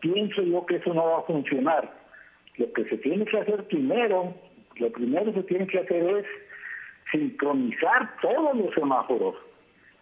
pienso 0.00 0.42
yo 0.42 0.66
que 0.66 0.76
eso 0.76 0.92
no 0.92 1.04
va 1.04 1.18
a 1.20 1.22
funcionar. 1.22 1.92
Lo 2.56 2.72
que 2.72 2.84
se 2.84 2.98
tiene 2.98 3.24
que 3.24 3.38
hacer 3.38 3.64
primero, 3.68 4.34
lo 4.76 4.92
primero 4.92 5.32
que 5.32 5.42
tiene 5.44 5.66
que 5.66 5.78
hacer 5.78 6.02
es 6.18 6.26
sincronizar 7.12 8.16
todos 8.20 8.56
los 8.56 8.74
semáforos, 8.74 9.36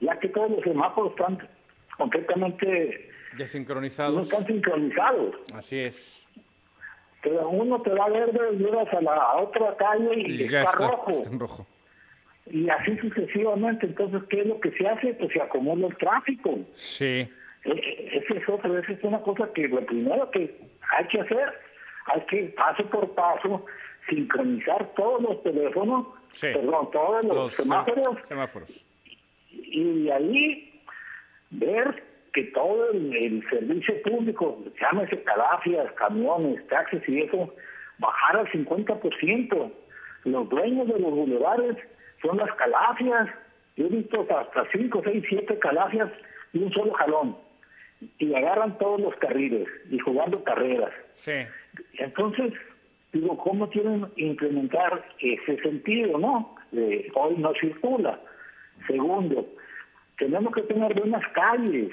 ya 0.01 0.18
que 0.18 0.28
todos 0.28 0.51
los 0.51 0.62
semáforos 0.62 1.12
están 1.12 1.39
completamente 1.97 3.10
desincronizados. 3.36 4.14
No 4.14 4.22
están 4.22 4.47
sincronizados. 4.47 5.36
Así 5.55 5.78
es. 5.78 6.26
Pero 7.22 7.48
uno 7.48 7.82
te 7.82 7.90
da 7.90 8.09
verde, 8.09 8.56
llegas 8.56 8.93
a 8.93 9.01
la 9.01 9.36
otra 9.36 9.76
calle 9.76 10.10
y, 10.16 10.44
está, 10.44 10.72
rojo. 10.72 11.10
Está 11.10 11.30
en 11.30 11.40
rojo. 11.40 11.66
Y 12.51 12.69
así 12.69 12.97
sucesivamente. 12.99 13.87
Entonces, 13.87 14.23
¿qué 14.31 14.41
es 14.41 14.47
lo 14.47 14.61
que 14.61 14.70
se 14.73 14.87
hace? 14.87 15.15
Pues 15.15 15.33
se 15.33 15.41
acumula 15.41 15.87
el 15.87 15.97
tráfico. 15.97 16.59
Sí. 16.73 17.29
E, 17.65 18.11
esa 18.12 18.35
es 18.35 18.49
otra, 18.49 18.79
esa 18.79 18.93
es 18.93 19.03
una 19.03 19.20
cosa 19.20 19.51
que 19.55 19.69
lo 19.69 19.85
primero 19.85 20.31
que 20.31 20.57
hay 20.97 21.07
que 21.07 21.20
hacer, 21.20 21.53
hay 22.07 22.20
que 22.23 22.43
paso 22.57 22.85
por 22.87 23.15
paso 23.15 23.65
sincronizar 24.09 24.95
todos 24.95 25.23
los 25.23 25.43
teléfonos, 25.43 26.07
perdón, 26.41 26.91
todos 26.91 27.25
los, 27.25 27.53
semáforos, 27.53 28.16
semáforos. 28.27 28.87
Y, 29.51 30.05
de 30.05 30.12
ahí 30.12 30.83
ver 31.51 32.03
que 32.33 32.45
todo 32.45 32.91
el, 32.93 33.45
servicio 33.51 34.03
público, 34.03 34.62
llámese 34.81 35.23
calafias, 35.23 35.93
camiones, 35.93 36.66
taxis 36.69 37.03
y 37.09 37.23
eso, 37.23 37.55
bajar 37.99 38.39
al 38.39 38.51
50%. 38.51 39.73
Los 40.25 40.49
dueños 40.49 40.89
de 40.89 40.99
los 40.99 41.11
bulevares 41.11 41.77
son 42.23 42.36
las 42.36 42.53
calafias. 42.55 43.28
Yo 43.77 43.86
he 43.86 43.89
visto 43.89 44.27
hasta 44.36 44.66
5, 44.73 45.03
6, 45.05 45.24
7 45.28 45.59
calafias 45.59 46.11
y 46.53 46.59
un 46.62 46.73
solo 46.73 46.93
jalón. 46.95 47.36
Y 48.19 48.35
agarran 48.35 48.78
todos 48.78 49.01
los 49.01 49.15
carriles 49.16 49.69
y 49.90 49.99
jugando 49.99 50.43
carreras. 50.45 50.93
Sí. 51.15 51.32
Entonces, 51.95 52.53
digo, 53.12 53.36
¿cómo 53.39 53.69
quieren 53.70 54.07
implementar 54.16 55.05
ese 55.19 55.61
sentido, 55.62 56.19
no? 56.19 56.57
De 56.70 57.11
hoy 57.15 57.36
no 57.39 57.53
circula. 57.55 58.20
Segundo, 58.86 59.47
tenemos 60.16 60.55
que 60.55 60.62
tener 60.62 60.95
buenas 60.95 61.27
calles. 61.32 61.93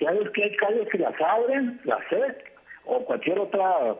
Ya 0.00 0.10
ves 0.12 0.30
que 0.30 0.44
hay 0.44 0.56
calles 0.56 0.88
que 0.90 0.98
las 0.98 1.20
abren, 1.20 1.80
la 1.84 1.98
SED 2.08 2.36
o 2.84 3.04
cualquier 3.04 3.38
otra 3.38 3.96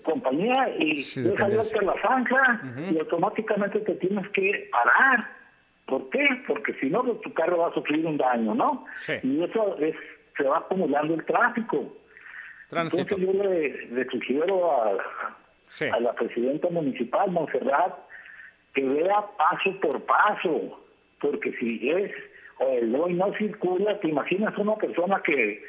compañía 0.00 0.74
y 0.78 1.02
sí, 1.02 1.22
deja 1.22 1.44
abierta 1.44 1.82
la 1.82 1.94
zanja 2.00 2.62
y 2.90 2.98
automáticamente 2.98 3.80
te 3.80 3.94
tienes 3.96 4.28
que 4.30 4.68
parar. 4.70 5.28
¿Por 5.86 6.08
qué? 6.10 6.26
Porque 6.46 6.74
si 6.74 6.88
no, 6.88 7.02
pues, 7.02 7.20
tu 7.20 7.32
carro 7.34 7.58
va 7.58 7.68
a 7.68 7.74
sufrir 7.74 8.06
un 8.06 8.16
daño, 8.16 8.54
¿no? 8.54 8.86
Y 9.22 9.42
eso 9.42 9.76
es 9.78 9.94
se 10.36 10.44
va 10.44 10.58
acumulando 10.58 11.14
el 11.14 11.24
tráfico. 11.24 11.92
Entonces 12.70 13.06
yo 13.18 13.32
le, 13.32 14.06
sugiero 14.10 14.72
a, 14.72 14.92
a 15.92 16.00
la 16.00 16.12
presidenta 16.14 16.70
municipal, 16.70 17.30
Montserrat, 17.30 17.94
que 18.72 18.82
vea 18.84 19.26
paso 19.36 19.78
por 19.80 20.02
paso, 20.04 20.80
porque 21.20 21.52
si 21.58 21.90
es 21.90 22.12
o 22.58 22.68
el 22.78 22.94
hoy 22.94 23.14
no 23.14 23.32
circula, 23.34 23.98
te 24.00 24.08
imaginas 24.08 24.56
una 24.56 24.76
persona 24.76 25.20
que, 25.22 25.62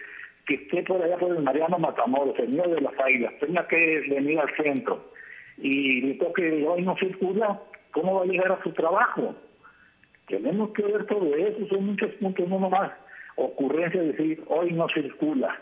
que 0.46 0.56
esté 0.56 0.84
por 0.84 1.02
allá 1.02 1.18
por 1.18 1.36
el 1.36 1.44
Mariano 1.44 1.80
Matamoros, 1.80 2.38
el 2.40 2.50
mío 2.50 2.64
de 2.68 2.82
las 2.82 2.94
Águilas, 3.00 3.34
tenga 3.40 3.68
que 3.68 4.04
venir 4.10 4.40
al 4.40 4.56
centro 4.56 5.12
y 5.58 6.02
le 6.02 6.14
toque 6.16 6.66
hoy 6.68 6.82
no 6.82 6.96
circula, 6.98 7.62
¿cómo 7.92 8.16
va 8.16 8.24
a 8.24 8.28
llegar 8.28 8.52
a 8.52 8.64
su 8.64 8.72
trabajo? 8.74 9.36
Tenemos 10.28 10.72
que 10.72 10.84
ver 10.84 11.06
todo 11.06 11.36
eso, 11.36 11.68
son 11.68 11.86
muchos 11.86 12.12
puntos, 12.16 12.48
no 12.48 12.60
nomás 12.60 12.92
ocurrencia 13.36 14.02
de 14.02 14.08
decir 14.14 14.44
hoy 14.48 14.72
no 14.74 14.88
circula. 14.90 15.60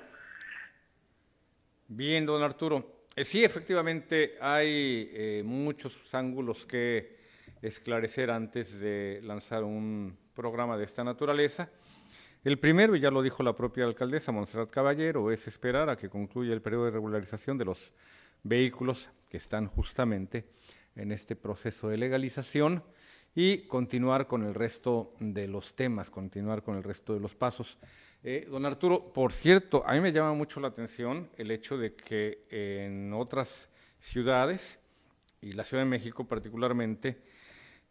Bien, 1.88 2.26
don 2.26 2.42
Arturo. 2.42 2.86
Eh, 3.16 3.26
sí, 3.26 3.44
efectivamente 3.44 4.36
hay 4.40 5.10
eh, 5.14 5.44
muchos 5.44 6.16
ángulos 6.16 6.66
que 6.66 7.18
esclarecer 7.62 8.32
antes 8.32 8.80
de 8.80 9.20
lanzar 9.24 9.64
un 9.64 10.18
programa 10.34 10.78
de 10.78 10.86
esta 10.86 11.04
naturaleza. 11.04 11.70
El 12.44 12.58
primero, 12.58 12.96
y 12.96 13.00
ya 13.00 13.12
lo 13.12 13.22
dijo 13.22 13.44
la 13.44 13.56
propia 13.56 13.86
alcaldesa 13.86 14.32
Montserrat 14.32 14.72
Caballero, 14.72 15.32
es 15.32 15.48
esperar 15.48 15.92
a 15.92 15.96
que 15.96 16.10
concluya 16.10 16.54
el 16.54 16.62
periodo 16.64 16.86
de 16.86 16.92
regularización 16.92 17.56
de 17.56 17.66
los 17.66 17.92
vehículos 18.42 19.12
que 19.30 19.38
están 19.38 19.68
justamente 19.68 20.46
en 20.96 21.12
este 21.12 21.36
proceso 21.36 21.88
de 21.88 21.98
legalización 21.98 22.84
y 23.36 23.68
continuar 23.68 24.26
con 24.26 24.42
el 24.42 24.56
resto 24.56 25.14
de 25.20 25.48
los 25.48 25.76
temas, 25.76 26.10
continuar 26.10 26.64
con 26.64 26.76
el 26.76 26.84
resto 26.84 27.14
de 27.14 27.20
los 27.20 27.36
pasos. 27.36 27.78
Eh, 28.24 28.48
don 28.50 28.66
Arturo, 28.66 29.14
por 29.14 29.34
cierto, 29.34 29.84
a 29.86 29.94
mí 29.94 30.00
me 30.00 30.12
llama 30.12 30.34
mucho 30.34 30.60
la 30.60 30.70
atención 30.70 31.30
el 31.38 31.52
hecho 31.52 31.78
de 31.78 31.94
que 31.94 32.48
en 32.50 33.14
otras 33.14 33.70
ciudades, 34.00 34.80
y 35.42 35.54
la 35.54 35.64
Ciudad 35.64 35.84
de 35.84 35.90
México 35.90 36.28
particularmente, 36.28 37.22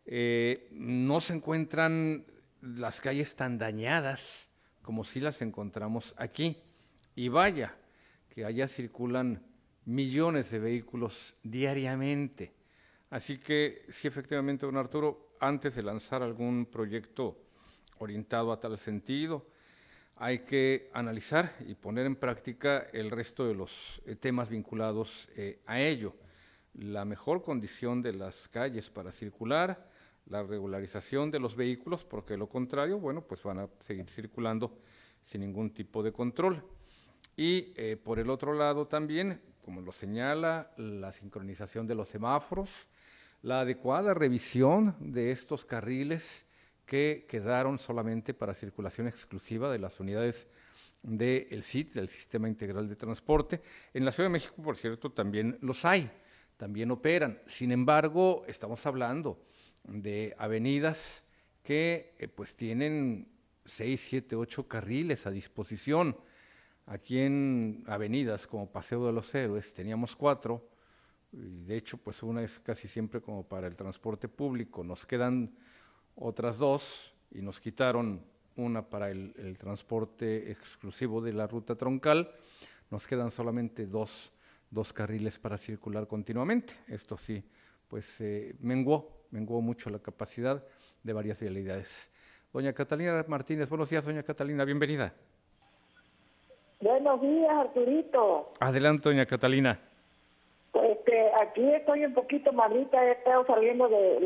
eh, 0.06 0.66
no 0.72 1.20
se 1.20 1.34
encuentran 1.34 2.26
las 2.60 3.00
calles 3.00 3.36
tan 3.36 3.58
dañadas 3.58 4.48
como 4.82 5.04
si 5.04 5.20
las 5.20 5.42
encontramos 5.42 6.14
aquí. 6.16 6.56
Y 7.14 7.28
vaya, 7.28 7.76
que 8.28 8.44
allá 8.44 8.68
circulan 8.68 9.42
millones 9.84 10.50
de 10.50 10.58
vehículos 10.58 11.36
diariamente. 11.42 12.54
Así 13.10 13.38
que 13.38 13.86
sí, 13.88 14.08
efectivamente, 14.08 14.66
don 14.66 14.76
Arturo, 14.76 15.34
antes 15.40 15.74
de 15.74 15.82
lanzar 15.82 16.22
algún 16.22 16.66
proyecto 16.66 17.36
orientado 17.98 18.52
a 18.52 18.60
tal 18.60 18.78
sentido, 18.78 19.46
hay 20.16 20.40
que 20.40 20.90
analizar 20.92 21.56
y 21.66 21.74
poner 21.74 22.06
en 22.06 22.14
práctica 22.14 22.86
el 22.92 23.10
resto 23.10 23.46
de 23.46 23.54
los 23.54 24.02
eh, 24.06 24.16
temas 24.16 24.48
vinculados 24.48 25.28
eh, 25.34 25.60
a 25.66 25.80
ello. 25.80 26.14
La 26.74 27.04
mejor 27.04 27.42
condición 27.42 28.02
de 28.02 28.12
las 28.12 28.46
calles 28.48 28.90
para 28.90 29.12
circular, 29.12 29.89
la 30.30 30.44
regularización 30.44 31.30
de 31.30 31.40
los 31.40 31.56
vehículos, 31.56 32.04
porque 32.04 32.36
lo 32.36 32.48
contrario, 32.48 32.98
bueno, 32.98 33.20
pues 33.20 33.42
van 33.42 33.58
a 33.58 33.68
seguir 33.80 34.08
circulando 34.08 34.78
sin 35.24 35.42
ningún 35.42 35.70
tipo 35.70 36.02
de 36.02 36.12
control. 36.12 36.64
Y 37.36 37.72
eh, 37.76 37.96
por 38.02 38.18
el 38.20 38.30
otro 38.30 38.54
lado 38.54 38.86
también, 38.86 39.42
como 39.64 39.80
lo 39.80 39.92
señala, 39.92 40.72
la 40.76 41.12
sincronización 41.12 41.86
de 41.86 41.96
los 41.96 42.08
semáforos, 42.08 42.86
la 43.42 43.60
adecuada 43.60 44.14
revisión 44.14 44.94
de 45.00 45.32
estos 45.32 45.64
carriles 45.64 46.46
que 46.86 47.26
quedaron 47.28 47.78
solamente 47.78 48.32
para 48.32 48.54
circulación 48.54 49.08
exclusiva 49.08 49.70
de 49.70 49.78
las 49.78 49.98
unidades 49.98 50.46
del 51.02 51.62
SIT, 51.62 51.92
del 51.92 52.08
Sistema 52.08 52.48
Integral 52.48 52.88
de 52.88 52.94
Transporte. 52.94 53.62
En 53.94 54.04
la 54.04 54.12
Ciudad 54.12 54.28
de 54.28 54.34
México, 54.34 54.62
por 54.62 54.76
cierto, 54.76 55.10
también 55.10 55.58
los 55.60 55.84
hay, 55.84 56.08
también 56.56 56.90
operan. 56.90 57.40
Sin 57.46 57.72
embargo, 57.72 58.44
estamos 58.46 58.84
hablando 58.86 59.49
de 59.84 60.34
avenidas 60.38 61.24
que 61.62 62.14
eh, 62.18 62.28
pues 62.28 62.56
tienen 62.56 63.28
seis, 63.64 64.04
siete, 64.08 64.36
ocho 64.36 64.66
carriles 64.66 65.26
a 65.26 65.30
disposición. 65.30 66.16
Aquí 66.86 67.20
en 67.20 67.84
avenidas 67.86 68.46
como 68.46 68.70
Paseo 68.70 69.06
de 69.06 69.12
los 69.12 69.32
Héroes 69.34 69.72
teníamos 69.74 70.16
cuatro, 70.16 70.68
y 71.32 71.62
de 71.62 71.76
hecho 71.76 71.96
pues 71.96 72.22
una 72.22 72.42
es 72.42 72.58
casi 72.58 72.88
siempre 72.88 73.20
como 73.20 73.46
para 73.46 73.66
el 73.66 73.76
transporte 73.76 74.28
público. 74.28 74.82
Nos 74.82 75.06
quedan 75.06 75.54
otras 76.16 76.58
dos 76.58 77.14
y 77.30 77.42
nos 77.42 77.60
quitaron 77.60 78.24
una 78.56 78.88
para 78.88 79.10
el, 79.10 79.56
transporte 79.58 80.50
exclusivo 80.50 81.20
de 81.20 81.32
la 81.32 81.46
ruta 81.46 81.76
troncal. 81.76 82.30
Nos 82.90 83.06
quedan 83.06 83.30
solamente 83.30 83.86
dos, 83.86 84.32
dos 84.70 84.92
carriles 84.92 85.38
para 85.38 85.56
circular 85.56 86.08
continuamente. 86.08 86.74
Esto 86.88 87.16
sí, 87.16 87.44
pues 87.86 88.16
menguó, 88.58 89.19
menguó 89.30 89.60
mucho 89.60 89.90
la 89.90 89.98
capacidad 89.98 90.64
de 91.02 91.12
varias 91.12 91.40
vialidades. 91.40 92.10
Doña 92.52 92.72
Catalina 92.72 93.24
Martínez, 93.28 93.68
buenos 93.68 93.90
días, 93.90 94.04
doña 94.04 94.22
Catalina, 94.22 94.64
bienvenida. 94.64 95.12
Buenos 96.80 97.20
días, 97.20 97.50
Arturito. 97.50 98.52
Adelante, 98.60 99.08
doña 99.08 99.26
Catalina. 99.26 99.78
Este, 100.72 101.30
aquí 101.42 101.68
estoy 101.74 102.04
un 102.04 102.14
poquito 102.14 102.52
malita, 102.52 103.04
he 103.04 103.12
estado 103.12 103.44
saliendo 103.46 103.88
de, 103.88 104.20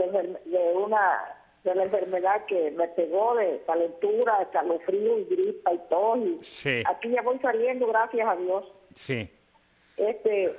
de 0.45 0.73
una 0.77 1.41
de 1.65 1.75
la 1.75 1.85
enfermedad 1.85 2.45
que 2.45 2.71
me 2.73 2.87
pegó 2.89 3.35
de 3.35 3.63
calentura, 3.67 4.43
escalofrío 4.43 5.19
y 5.19 5.25
gripa 5.25 5.73
y 5.73 5.79
todo. 5.89 6.17
Y 6.17 6.39
Aquí 6.87 7.11
ya 7.11 7.23
voy 7.23 7.39
saliendo, 7.39 7.87
gracias 7.87 8.29
a 8.29 8.37
Dios. 8.37 8.73
Sí. 8.95 9.31
Este, 9.97 10.55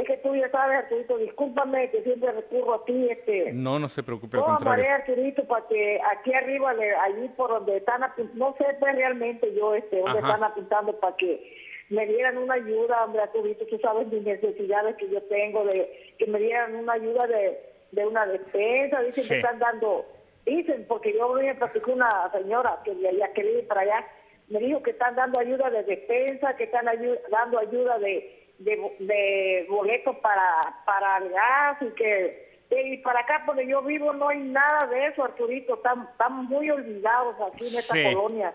es 0.00 0.06
que 0.06 0.16
tú 0.18 0.34
ya 0.34 0.50
sabes, 0.50 0.78
Arturito, 0.78 1.18
discúlpame 1.18 1.90
que 1.90 2.02
siempre 2.02 2.32
recurro 2.32 2.74
a 2.74 2.84
ti. 2.84 3.08
Este, 3.10 3.52
no, 3.52 3.78
no 3.78 3.88
se 3.88 4.02
preocupe, 4.02 4.36
al 4.36 4.44
contrario. 4.44 4.92
Arturito, 4.92 5.44
para 5.44 5.66
que 5.68 6.00
aquí 6.12 6.32
arriba, 6.34 6.70
allí 7.02 7.28
por 7.36 7.50
donde 7.50 7.78
están 7.78 8.02
apuntando, 8.02 8.44
no 8.44 8.56
sé 8.56 8.64
pues 8.78 8.94
realmente 8.94 9.54
yo 9.54 9.74
este, 9.74 10.00
donde 10.00 10.18
están 10.18 10.42
apuntando 10.42 10.98
para 11.00 11.16
que 11.16 11.54
me 11.90 12.06
dieran 12.06 12.38
una 12.38 12.54
ayuda, 12.54 13.04
hombre, 13.04 13.22
Arturito, 13.22 13.66
tú 13.66 13.78
sabes 13.78 14.06
mis 14.08 14.22
necesidades 14.22 14.96
que 14.96 15.08
yo 15.10 15.22
tengo, 15.24 15.64
de 15.64 16.14
que 16.18 16.26
me 16.26 16.38
dieran 16.38 16.74
una 16.74 16.94
ayuda 16.94 17.26
de 17.26 17.74
de 17.94 18.06
una 18.06 18.26
despensa, 18.26 19.00
dicen 19.02 19.26
que 19.28 19.36
están 19.36 19.58
dando, 19.58 20.04
dicen, 20.44 20.84
porque 20.88 21.12
yo 21.12 21.32
me 21.32 21.54
platicó 21.54 21.92
una 21.92 22.30
señora 22.32 22.80
que 22.84 22.94
ya 23.16 23.32
quería 23.32 23.58
ir 23.58 23.66
para 23.68 23.82
allá, 23.82 24.06
me 24.48 24.58
dijo 24.58 24.82
que 24.82 24.90
están 24.90 25.14
dando 25.14 25.40
ayuda 25.40 25.70
de 25.70 25.84
despensa, 25.84 26.56
que 26.56 26.64
están 26.64 26.86
dando 27.30 27.58
ayuda 27.58 27.98
de, 27.98 28.43
de, 28.58 29.66
boleto 29.68 30.20
para, 30.20 30.60
para 30.84 31.18
el 31.18 31.30
gas 31.30 31.82
y 31.82 31.94
que 31.94 32.44
y 32.70 32.96
para 32.98 33.20
acá 33.20 33.44
donde 33.46 33.66
yo 33.66 33.82
vivo 33.82 34.12
no 34.12 34.28
hay 34.28 34.38
nada 34.38 34.86
de 34.88 35.06
eso, 35.06 35.22
Arturito, 35.22 35.74
están, 35.74 36.08
están 36.10 36.46
muy 36.46 36.70
olvidados 36.70 37.36
aquí 37.40 37.68
en 37.68 37.78
esta 37.78 37.94
colonia. 38.02 38.52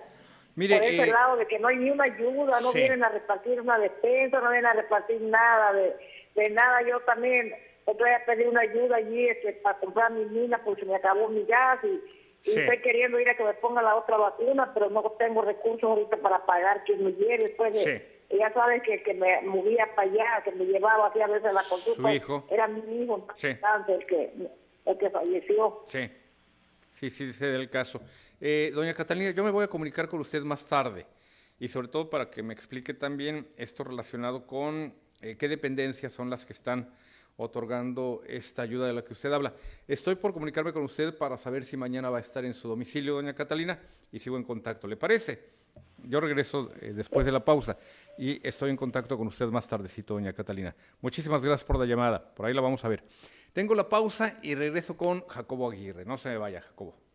Mire, 0.56 0.78
por 0.78 0.88
ese 0.88 1.04
eh, 1.04 1.08
lado 1.08 1.38
de 1.38 1.46
que 1.48 1.58
no 1.58 1.70
hay 1.70 1.78
ni 1.78 1.90
una 1.90 2.04
ayuda, 2.04 2.60
no 2.60 2.72
sí. 2.72 2.80
vienen 2.80 3.04
a 3.04 3.10
repartir 3.10 3.62
una 3.62 3.78
despensa, 3.78 4.42
no 4.42 4.50
vienen 4.50 4.66
a 4.66 4.74
repartir 4.74 5.22
nada, 5.22 5.72
de, 5.72 5.96
de 6.36 6.50
nada. 6.50 6.82
Yo 6.82 7.00
también 7.02 7.54
voy 7.86 8.10
a 8.10 8.26
pedir 8.26 8.48
una 8.48 8.62
ayuda 8.62 8.98
allí 8.98 9.28
este, 9.28 9.54
para 9.54 9.80
comprar 9.80 10.12
mi 10.12 10.26
mina 10.26 10.62
porque 10.64 10.82
se 10.82 10.88
me 10.88 10.96
acabó 10.96 11.30
mi 11.30 11.46
gas 11.46 11.80
y, 11.84 12.20
estoy 12.46 12.78
queriendo 12.82 13.20
ir 13.20 13.30
a 13.30 13.36
que 13.36 13.44
me 13.44 13.54
ponga 13.56 13.82
la 13.82 13.96
otra 13.96 14.18
vacuna, 14.18 14.72
pero 14.74 14.90
no 14.90 15.04
tengo 15.20 15.42
recursos 15.42 15.84
ahorita 15.84 16.18
para 16.18 16.46
pagar 16.46 16.84
quien 16.86 17.04
me 17.04 17.12
lleve 17.12 17.38
después 17.38 17.74
de... 17.74 17.80
Sí. 17.84 18.19
Ya 18.38 18.54
sabes 18.54 18.84
que, 18.84 19.02
que 19.02 19.14
me 19.16 19.42
movía 19.42 19.88
para 19.96 20.10
allá, 20.10 20.44
que 20.44 20.52
me 20.52 20.66
llevaba 20.66 21.08
así 21.08 21.20
a 21.20 21.28
veces 21.28 21.46
a 21.46 21.54
la 21.54 21.64
consulta. 21.68 22.02
Su 22.02 22.10
hijo. 22.10 22.48
Era 22.52 22.68
mi 22.68 23.04
hijo 23.04 23.28
Sí. 23.34 23.48
el 23.48 24.06
que, 24.06 24.34
el 24.86 24.98
que 24.98 25.10
falleció. 25.10 25.84
Sí, 25.88 26.12
sí, 26.94 27.10
sí, 27.10 27.34
sé 27.34 27.48
del 27.48 27.70
caso. 27.70 28.00
Eh, 28.40 28.72
doña 28.74 28.94
Catalina, 28.94 29.32
yo 29.32 29.44
me 29.44 29.52
voy 29.52 29.64
a 29.64 29.68
comunicar 29.68 30.08
con 30.08 30.20
usted 30.20 30.44
más 30.44 30.66
tarde 30.68 31.06
y 31.60 31.68
sobre 31.68 31.88
todo 31.88 32.10
para 32.10 32.30
que 32.30 32.44
me 32.44 32.54
explique 32.54 32.94
también 32.94 33.48
esto 33.58 33.84
relacionado 33.84 34.46
con 34.46 34.94
eh, 35.22 35.36
qué 35.38 35.48
dependencias 35.48 36.14
son 36.14 36.30
las 36.30 36.46
que 36.46 36.54
están 36.54 36.94
otorgando 37.40 38.22
esta 38.28 38.62
ayuda 38.62 38.86
de 38.86 38.94
la 38.94 39.04
que 39.04 39.14
usted 39.14 39.32
habla. 39.32 39.54
Estoy 39.88 40.16
por 40.16 40.34
comunicarme 40.34 40.74
con 40.74 40.84
usted 40.84 41.18
para 41.18 41.38
saber 41.38 41.64
si 41.64 41.78
mañana 41.78 42.10
va 42.10 42.18
a 42.18 42.22
estar 42.22 42.44
en 42.44 42.54
su 42.54 42.68
domicilio, 42.68 43.16
doña 43.16 43.34
Catalina, 43.34 43.80
y 44.12 44.20
sigo 44.20 44.38
en 44.38 44.44
contacto. 44.44 44.88
¿Le 44.88 44.98
parece? 44.98 45.58
Yo 46.04 46.20
regreso 46.20 46.72
eh, 46.82 46.94
después 46.94 47.26
de 47.26 47.32
la 47.32 47.44
pausa 47.44 47.78
y 48.18 48.46
estoy 48.46 48.70
en 48.70 48.78
contacto 48.78 49.18
con 49.18 49.28
usted 49.28 49.48
más 49.48 49.68
tardecito, 49.68 50.16
doña 50.16 50.34
Catalina. 50.34 50.76
Muchísimas 51.02 51.42
gracias 51.42 51.66
por 51.66 51.80
la 51.80 51.86
llamada. 51.86 52.34
Por 52.36 52.46
ahí 52.46 52.54
la 52.54 52.62
vamos 52.62 52.84
a 52.84 52.90
ver. 52.90 53.04
Tengo 53.54 53.74
la 53.74 53.88
pausa 53.88 54.38
y 54.44 54.56
regreso 54.56 54.98
con 54.98 55.26
Jacobo 55.28 55.72
Aguirre. 55.72 56.06
No 56.06 56.18
se 56.18 56.30
me 56.30 56.38
vaya, 56.38 56.62
Jacobo. 56.62 57.09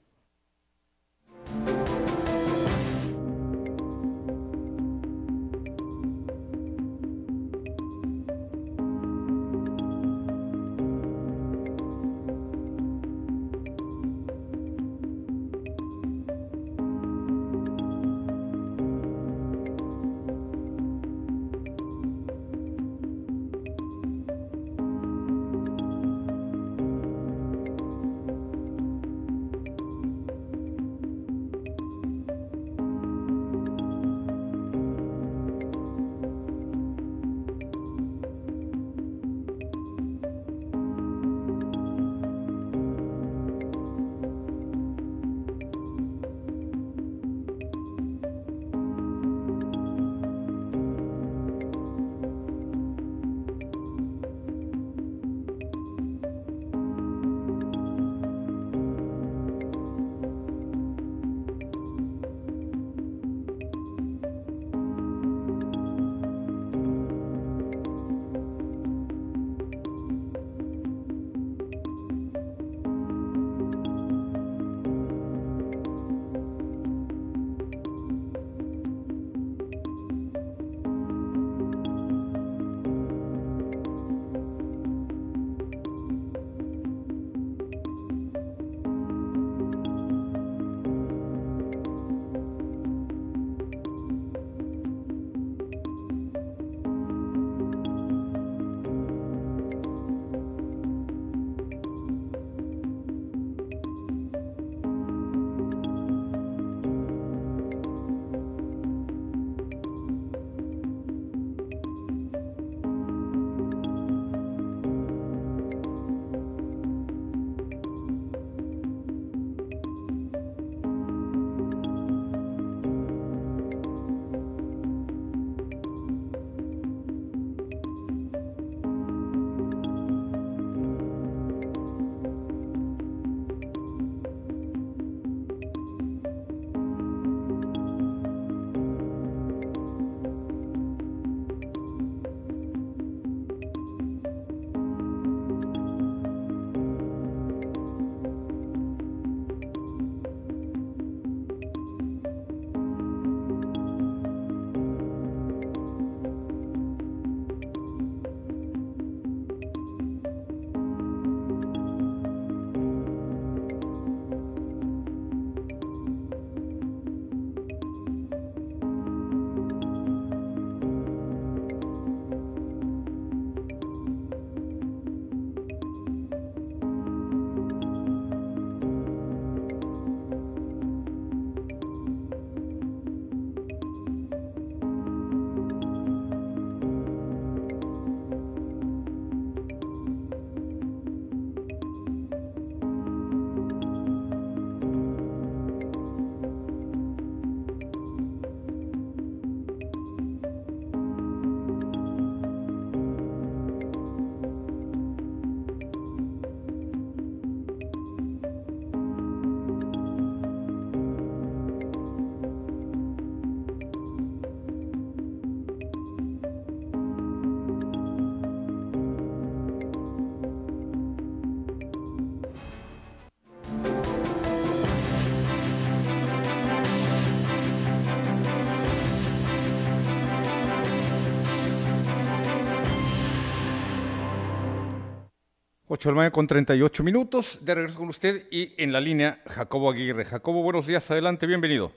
8 236.05 236.11
de 236.11 236.13
la 236.13 236.17
mañana 236.17 236.33
con 236.33 236.47
38 236.47 237.03
minutos. 237.03 237.65
De 237.65 237.75
regreso 237.75 237.99
con 237.99 238.11
usted 238.11 238.43
y 238.51 238.75
en 238.77 238.93
la 238.93 239.01
línea 239.01 239.39
Jacobo 239.47 239.89
Aguirre. 239.89 240.27
Jacobo, 240.27 240.63
buenos 240.63 240.87
días, 240.87 241.11
adelante, 241.11 241.47
bienvenido. 241.47 241.93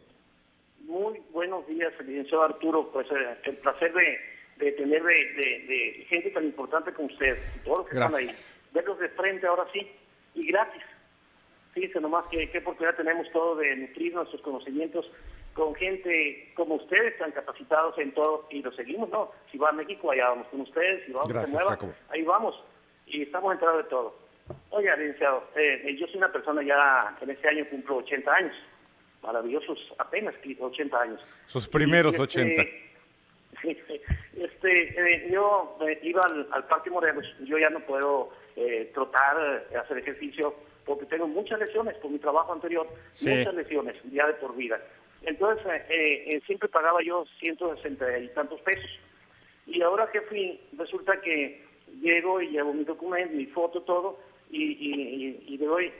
Muy 0.80 1.22
buenos 1.34 1.68
días, 1.68 1.92
licenciado 2.06 2.44
Arturo. 2.44 2.90
Pues 2.94 3.06
eh, 3.12 3.38
el 3.44 3.58
placer 3.58 3.92
de, 3.94 4.72
tener 4.72 5.04
de, 5.04 6.06
gente 6.08 6.30
tan 6.30 6.46
importante 6.46 6.94
como 6.94 7.10
usted, 7.10 7.38
todos 7.66 7.80
los 7.80 7.88
que 7.88 7.96
están 7.96 8.16
ahí. 8.16 8.30
Verlos 8.74 8.98
de 8.98 9.10
frente 9.10 9.46
ahora 9.46 9.66
sí 9.74 9.86
y 10.36 10.48
gratis. 10.48 10.84
Fíjense 11.74 12.00
nomás 12.00 12.28
qué, 12.32 12.50
qué 12.50 12.60
oportunidad 12.60 12.96
tenemos 12.96 13.30
todo 13.34 13.58
de 13.58 13.76
nutrir 13.76 14.14
nuestros 14.14 14.42
conocimientos 14.42 15.06
con 15.54 15.76
gente 15.76 16.54
como 16.56 16.76
ustedes, 16.76 17.18
tan 17.18 17.34
capacitados 17.34 17.98
en 17.98 18.14
todo, 18.14 18.48
y 18.52 18.62
lo 18.62 18.72
seguimos, 18.72 19.10
¿no? 19.10 19.32
Si 19.52 19.58
va 19.58 19.68
a 19.68 19.74
México, 19.74 20.12
allá 20.12 20.30
vamos 20.30 20.48
con 20.48 20.62
ustedes, 20.62 21.06
si 21.06 21.12
vamos 21.12 21.36
a 21.36 21.52
Nueva, 21.52 21.78
ahí 22.10 22.24
vamos 22.24 22.56
y 23.08 23.24
estamos 23.24 23.54
enterados 23.54 23.84
de 23.84 23.90
todo. 23.90 24.28
Oiga, 24.70 24.96
licenciado, 24.96 25.50
eh, 25.56 25.96
yo 26.00 26.08
soy 26.08 26.18
una 26.18 26.32
persona 26.32 26.62
ya, 26.64 27.16
en 27.22 27.30
este 27.30 27.48
año 27.50 27.66
cumplo 27.70 27.98
80 27.98 28.34
años, 28.34 28.56
maravillosos, 29.22 29.94
apenas 29.98 30.36
80 30.60 31.02
años. 31.02 31.22
Sus 31.48 31.68
primeros 31.68 32.18
80. 32.18 32.64
Este, 33.64 34.02
este 34.38 35.16
eh, 35.16 35.30
yo 35.32 35.78
eh, 35.88 36.00
iba 36.04 36.22
al, 36.52 36.68
Parque 36.68 36.90
Morelos, 36.90 37.26
yo 37.46 37.58
ya 37.58 37.70
no 37.70 37.80
puedo 37.82 38.32
trotar, 38.94 39.68
hacer 39.80 40.00
ejercicio, 40.00 40.56
porque 40.84 41.06
tengo 41.06 41.28
muchas 41.28 41.60
lesiones 41.60 41.96
por 41.98 42.10
mi 42.10 42.18
trabajo 42.18 42.54
anterior, 42.54 42.88
muchas 43.22 43.54
lesiones, 43.54 43.96
ya 44.12 44.26
de 44.26 44.34
por 44.34 44.56
vida. 44.56 44.82
Entonces, 45.22 45.84
siempre 46.48 46.68
pagaba 46.68 47.04
yo 47.04 47.26
160 47.40 48.18
y 48.18 48.30
tantos 48.30 48.60
pesos. 48.62 48.90
Y 49.68 49.84
ahora 49.84 50.10
que 50.12 50.22
fui, 50.22 50.60
resulta 50.76 51.22
que 51.22 51.67
llego 52.02 52.42
y 52.42 52.50
llevo 52.50 52.74
mi 52.74 52.84
documento, 52.84 53.36
mi 53.36 53.46
foto, 53.46 53.82
todo, 53.82 54.20
y, 54.50 54.64
y, 54.64 55.44
y, 55.48 55.58
le 55.58 55.66
doy 55.66 55.92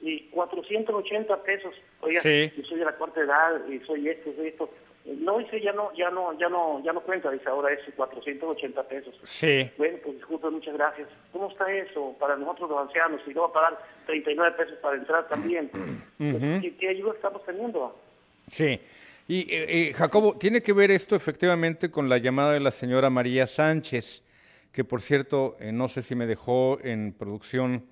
y 0.00 0.20
480 0.30 1.42
pesos. 1.42 1.74
Oiga, 2.00 2.22
yo 2.22 2.64
soy 2.64 2.78
de 2.78 2.84
la 2.84 2.96
cuarta 2.96 3.20
edad 3.20 3.66
y 3.68 3.78
soy 3.80 4.08
esto, 4.08 4.32
soy 4.34 4.48
esto. 4.48 4.70
No, 5.04 5.38
dice, 5.38 5.60
ya 5.60 5.72
no, 5.72 5.92
ya 5.94 6.10
no, 6.10 6.38
ya 6.38 6.48
no, 6.48 6.82
ya 6.84 6.92
no 6.92 7.00
cuenta, 7.00 7.30
dice, 7.30 7.48
ahora 7.48 7.72
es 7.72 7.80
480 7.96 8.82
pesos. 8.84 9.14
Sí. 9.24 9.70
Bueno, 9.78 9.98
pues 10.04 10.16
disculpe, 10.16 10.50
muchas 10.50 10.74
gracias. 10.74 11.08
¿Cómo 11.32 11.50
está 11.50 11.72
eso 11.72 12.14
para 12.18 12.36
nosotros 12.36 12.70
los 12.70 12.80
ancianos? 12.80 13.20
Y 13.26 13.32
luego 13.32 13.48
a 13.48 13.52
pagar 13.52 13.78
39 14.06 14.56
pesos 14.56 14.78
para 14.80 14.96
entrar 14.96 15.26
también. 15.28 15.70
¿Qué, 16.18 16.88
ayuda 16.88 17.12
estamos 17.14 17.44
teniendo? 17.44 17.98
Sí. 18.48 18.78
Y 19.26 19.54
eh, 19.54 19.88
eh, 19.88 19.92
Jacobo, 19.94 20.36
tiene 20.38 20.62
que 20.62 20.72
ver 20.72 20.90
esto 20.90 21.16
efectivamente 21.16 21.90
con 21.90 22.08
la 22.08 22.18
llamada 22.18 22.52
de 22.52 22.60
la 22.60 22.70
señora 22.70 23.10
María 23.10 23.46
Sánchez 23.46 24.22
que 24.72 24.84
por 24.84 25.02
cierto, 25.02 25.56
eh, 25.60 25.72
no 25.72 25.88
sé 25.88 26.02
si 26.02 26.14
me 26.14 26.26
dejó 26.26 26.78
en 26.82 27.12
producción 27.12 27.86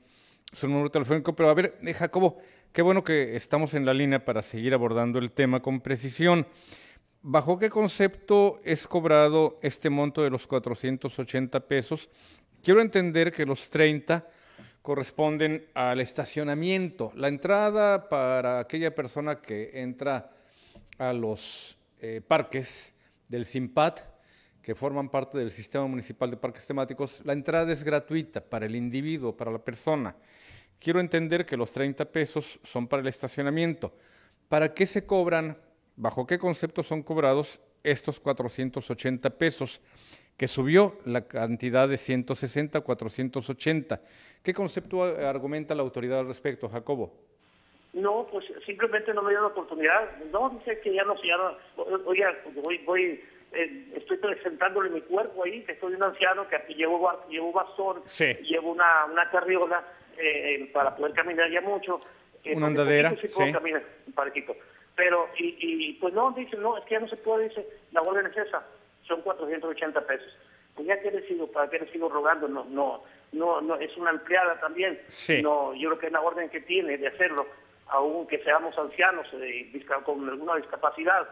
su 0.53 0.69
número 0.69 0.91
telefónico, 0.91 1.35
pero 1.35 1.51
a 1.51 1.55
ver, 1.55 1.79
eh, 1.83 1.93
Jacobo, 1.93 2.39
qué 2.73 2.83
bueno 2.83 3.05
que 3.05 3.37
estamos 3.37 3.75
en 3.75 3.85
la 3.85 3.95
línea 3.95 4.25
para 4.25 4.43
seguir 4.43 4.75
abordando 4.75 5.19
el 5.19 5.33
tema 5.33 5.61
con 5.61 5.81
precisión. 5.81 6.47
¿Bajo 7.21 7.59
qué 7.59 7.69
concepto 7.69 8.61
es 8.65 8.87
cobrado 8.87 9.59
este 9.63 9.91
monto 9.91 10.23
de 10.23 10.31
los 10.31 10.47
480 10.47 11.61
pesos? 11.67 12.09
Quiero 12.63 12.81
entender 12.81 13.33
que 13.33 13.45
los 13.45 13.69
30 13.71 14.27
corresponden 14.83 15.67
al 15.75 16.01
estacionamiento. 16.01 17.13
La 17.15 17.29
entrada 17.29 18.09
para 18.09 18.61
aquella 18.61 18.95
persona 18.95 19.41
que 19.41 19.71
entra 19.75 20.31
a 20.97 21.13
los 21.13 21.77
eh, 22.01 22.23
parques 22.27 22.93
del 23.29 23.45
SIMPAT 23.45 24.18
que 24.69 24.75
forman 24.75 25.09
parte 25.09 25.39
del 25.39 25.51
Sistema 25.51 25.87
Municipal 25.87 26.31
de 26.31 26.37
Parques 26.37 26.67
Temáticos, 26.67 27.23
la 27.25 27.33
entrada 27.33 27.73
es 27.73 27.83
gratuita 27.83 28.43
para 28.43 28.67
el 28.67 28.77
individuo, 28.77 29.35
para 29.35 29.51
la 29.51 29.65
persona. 29.65 30.15
Quiero 30.79 31.01
entender 31.01 31.47
que 31.47 31.57
los 31.57 31.73
30 31.73 32.05
pesos 32.13 32.61
son 32.65 32.87
para 32.87 33.01
el 33.01 33.09
estacionamiento. 33.09 33.95
¿Para 34.47 34.75
qué 34.75 34.85
se 34.85 35.07
cobran, 35.07 35.57
bajo 35.97 36.27
qué 36.27 36.39
concepto 36.39 36.83
son 36.83 37.03
cobrados 37.03 37.63
estos 37.83 38.21
480 38.21 39.31
pesos? 39.39 39.81
que 40.37 40.47
subió 40.47 40.99
la 41.07 41.27
cantidad 41.27 41.89
de 41.89 41.97
160 41.97 42.79
a 42.79 42.81
480. 42.83 44.03
¿Qué 44.43 44.53
concepto 44.53 45.03
argumenta 45.03 45.75
la 45.75 45.83
autoridad 45.83 46.21
al 46.21 46.29
respecto, 46.29 46.69
Jacobo? 46.69 47.13
No, 47.95 48.27
pues 48.31 48.45
simplemente 48.67 49.13
no 49.15 49.23
me 49.23 49.31
dio 49.31 49.41
la 49.41 49.47
oportunidad. 49.49 50.17
No, 50.31 50.51
dice 50.51 50.79
que 50.81 50.93
ya 50.93 51.03
no, 51.05 51.15
ya 51.23 51.37
no, 51.39 51.57
oye, 52.05 52.25
voy, 52.63 52.79
voy 52.85 53.21
eh, 53.53 53.93
estoy 53.97 54.19
presentándole 54.19 54.91
mi 54.91 55.01
cuerpo 55.03 55.45
ahí, 55.45 55.63
que 55.63 55.73
estoy 55.73 55.95
un 55.95 56.05
anciano 56.05 56.47
que 56.49 56.57
aquí 56.57 56.75
llevo, 56.75 57.11
llevo 57.29 57.53
bastón, 57.53 58.03
llevo 58.43 58.73
una, 58.73 59.07
una 59.07 59.31
carriola 59.31 59.83
eh, 60.17 60.71
para 60.73 60.95
poder 60.95 61.15
caminar 61.15 61.51
ya 61.51 61.61
mucho. 61.61 62.01
Eh, 62.45 62.55
una 62.57 62.67
andadera, 62.69 63.11
sí, 63.11 63.29
puedo 63.29 63.53
caminar 63.53 63.83
un 64.07 64.13
parquito. 64.13 64.55
Pero, 64.95 65.29
y, 65.39 65.57
y 65.61 65.93
pues 65.95 66.13
no, 66.13 66.33
dice, 66.33 66.57
no, 66.57 66.77
es 66.77 66.85
que 66.85 66.95
ya 66.95 67.01
no 67.01 67.09
se 67.09 67.17
puede, 67.17 67.49
dice, 67.49 67.67
la 67.93 68.03
orden 68.03 68.27
es 68.27 68.37
esa, 68.37 68.65
son 69.07 69.23
480 69.23 70.07
pesos. 70.07 70.37
Pues 70.75 70.87
ya 70.87 71.01
que 71.01 71.11
le 71.11 71.27
sigo, 71.27 71.47
para 71.51 71.71
qué 71.71 71.79
le 71.79 71.91
sigo 71.91 72.09
rogando, 72.09 72.49
no, 72.49 72.65
no, 72.65 73.03
no, 73.33 73.61
no, 73.61 73.77
es 73.77 73.97
una 73.97 74.11
empleada 74.11 74.61
también. 74.61 75.01
No, 75.43 75.75
yo 75.75 75.89
creo 75.91 75.99
que 75.99 76.07
es 76.07 76.13
la 76.13 76.21
orden 76.21 76.51
que 76.51 76.61
tiene 76.61 76.99
de 76.99 77.09
hacerlo, 77.09 77.47
aunque 77.89 78.39
seamos 78.45 78.77
ancianos 78.79 79.27
con 80.05 80.29
alguna 80.29 80.57
discapacidad 80.57 81.29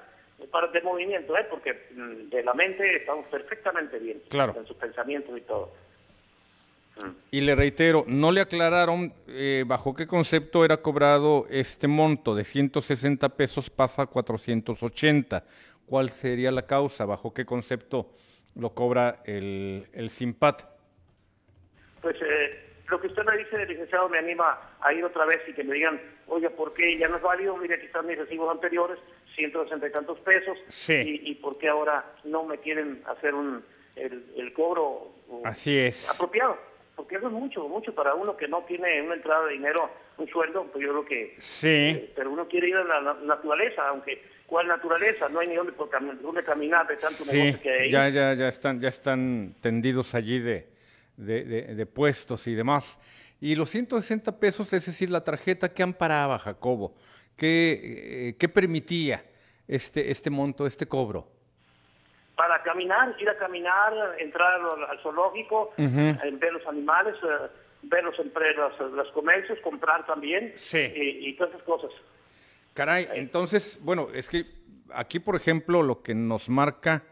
de 0.73 0.81
movimiento, 0.83 1.37
¿eh? 1.37 1.47
porque 1.49 1.89
mm, 1.95 2.31
de 2.31 2.43
la 2.43 2.55
mente 2.55 2.97
estamos 2.97 3.27
perfectamente 3.27 3.99
bien 3.99 4.23
claro. 4.29 4.55
en 4.57 4.67
sus 4.67 4.77
pensamientos 4.77 5.37
y 5.37 5.41
todo. 5.43 5.73
Mm. 7.03 7.11
Y 7.31 7.41
le 7.41 7.55
reitero, 7.55 8.05
no 8.07 8.33
le 8.33 8.41
aclararon 8.41 9.13
eh, 9.29 9.65
bajo 9.67 9.95
qué 9.95 10.07
concepto 10.07 10.65
era 10.65 10.79
cobrado 10.79 11.47
este 11.51 11.89
monto 11.89 12.35
de 12.35 12.45
160 12.45 13.29
pesos 13.31 13.71
pasa 13.71 14.03
a 14.03 14.07
480. 14.07 15.45
¿Cuál 15.87 16.11
sería 16.11 16.51
la 16.51 16.67
causa? 16.67 17.05
¿Bajo 17.05 17.33
qué 17.33 17.45
concepto 17.45 18.11
lo 18.55 18.71
cobra 18.71 19.23
el, 19.25 19.87
el 19.93 20.11
SIMPAT? 20.11 20.63
Pues 22.01 22.17
eh, 22.23 22.67
lo 22.89 23.01
que 23.01 23.09
usted 23.09 23.25
me 23.25 23.37
dice, 23.37 23.67
licenciado, 23.67 24.09
me 24.09 24.19
anima 24.19 24.59
a 24.81 24.93
ir 24.93 25.05
otra 25.05 25.25
vez 25.27 25.41
y 25.49 25.53
que 25.53 25.65
me 25.65 25.75
digan, 25.75 26.01
oye, 26.29 26.49
¿por 26.51 26.73
qué 26.75 26.97
ya 26.99 27.09
no 27.09 27.17
es 27.17 27.23
válido? 27.23 27.57
Mire, 27.57 27.75
aquí 27.75 27.87
están 27.87 28.07
mis 28.07 28.19
recibos 28.19 28.51
anteriores, 28.51 28.99
160 29.37 29.87
y 29.87 29.93
tantos 29.93 30.19
pesos. 30.21 30.59
Y, 30.89 31.35
por 31.37 31.59
qué 31.59 31.69
ahora 31.69 32.05
no 32.25 32.45
me 32.45 32.59
quieren 32.59 33.03
hacer 33.07 33.35
un, 33.35 33.63
el, 33.95 34.53
cobro 34.53 35.13
Así 35.45 35.79
es. 35.79 36.09
apropiado? 36.11 36.59
Porque 36.97 37.17
eso 37.17 37.27
es 37.27 37.33
mucho, 37.33 37.69
mucho 37.69 37.95
para 37.95 38.15
uno 38.15 38.37
que 38.37 38.49
no 38.49 38.65
tiene 38.65 39.03
una 39.03 39.15
entrada 39.15 39.47
de 39.47 39.53
dinero, 39.53 39.91
un 40.17 40.27
sueldo, 40.29 40.65
pues 40.73 40.83
yo 40.83 40.93
creo 40.93 41.05
que... 41.05 41.35
Sí. 41.39 41.69
Eh, 41.69 42.13
pero 42.17 42.31
uno 42.31 42.49
quiere 42.49 42.69
ir 42.69 42.77
a 42.77 42.85
la, 42.85 43.15
naturaleza, 43.23 43.87
aunque 43.87 44.23
¿cuál 44.47 44.67
naturaleza? 44.67 45.29
No 45.29 45.41
hay 45.41 45.49
ni 45.49 45.57
dónde, 45.57 45.75
caminar 46.43 46.87
de 46.87 46.97
tanto 46.97 47.25
negocio 47.31 47.61
que 47.61 47.71
hay. 47.71 47.91
Ya, 47.91 48.09
ya, 48.09 48.33
ya 48.33 48.49
están, 48.49 48.81
ya 48.81 48.89
están 48.89 49.55
tendidos 49.61 50.15
allí 50.15 50.39
de, 50.39 50.67
de, 51.17 51.87
puestos 51.87 52.47
y 52.47 52.55
demás. 52.55 52.99
Y 53.41 53.55
los 53.55 53.71
160 53.71 54.39
pesos, 54.41 54.73
es 54.73 54.87
decir, 54.87 55.11
la 55.11 55.23
tarjeta 55.23 55.73
que 55.73 55.83
amparaba 55.83 56.39
Jacobo, 56.39 56.95
eh, 57.39 58.49
permitía 58.53 59.25
este, 59.69 60.11
este 60.11 60.31
monto, 60.31 60.67
este 60.67 60.87
cobro. 60.87 61.29
Para 62.35 62.63
caminar, 62.63 63.17
ir 63.19 63.29
a 63.29 63.37
caminar, 63.37 63.93
entrar 64.19 64.61
al, 64.61 65.01
zoológico, 65.03 65.73
ver 65.77 66.53
los 66.53 66.67
animales, 66.67 67.15
eh, 67.23 67.49
ver 67.83 68.05
los, 68.05 68.19
los, 68.19 68.93
los, 68.93 69.09
comercios, 69.13 69.59
comprar 69.61 70.05
también 70.07 70.53
y, 70.73 71.33
todas 71.35 71.55
esas 71.55 71.65
cosas. 71.65 71.91
Caray, 72.75 73.09
entonces, 73.15 73.79
bueno, 73.83 74.09
es 74.13 74.29
que 74.29 74.45
aquí, 74.93 75.19
por 75.19 75.35
ejemplo, 75.35 75.83
lo 75.83 76.03
que 76.03 76.15
nos 76.15 76.51
marca 76.51 77.05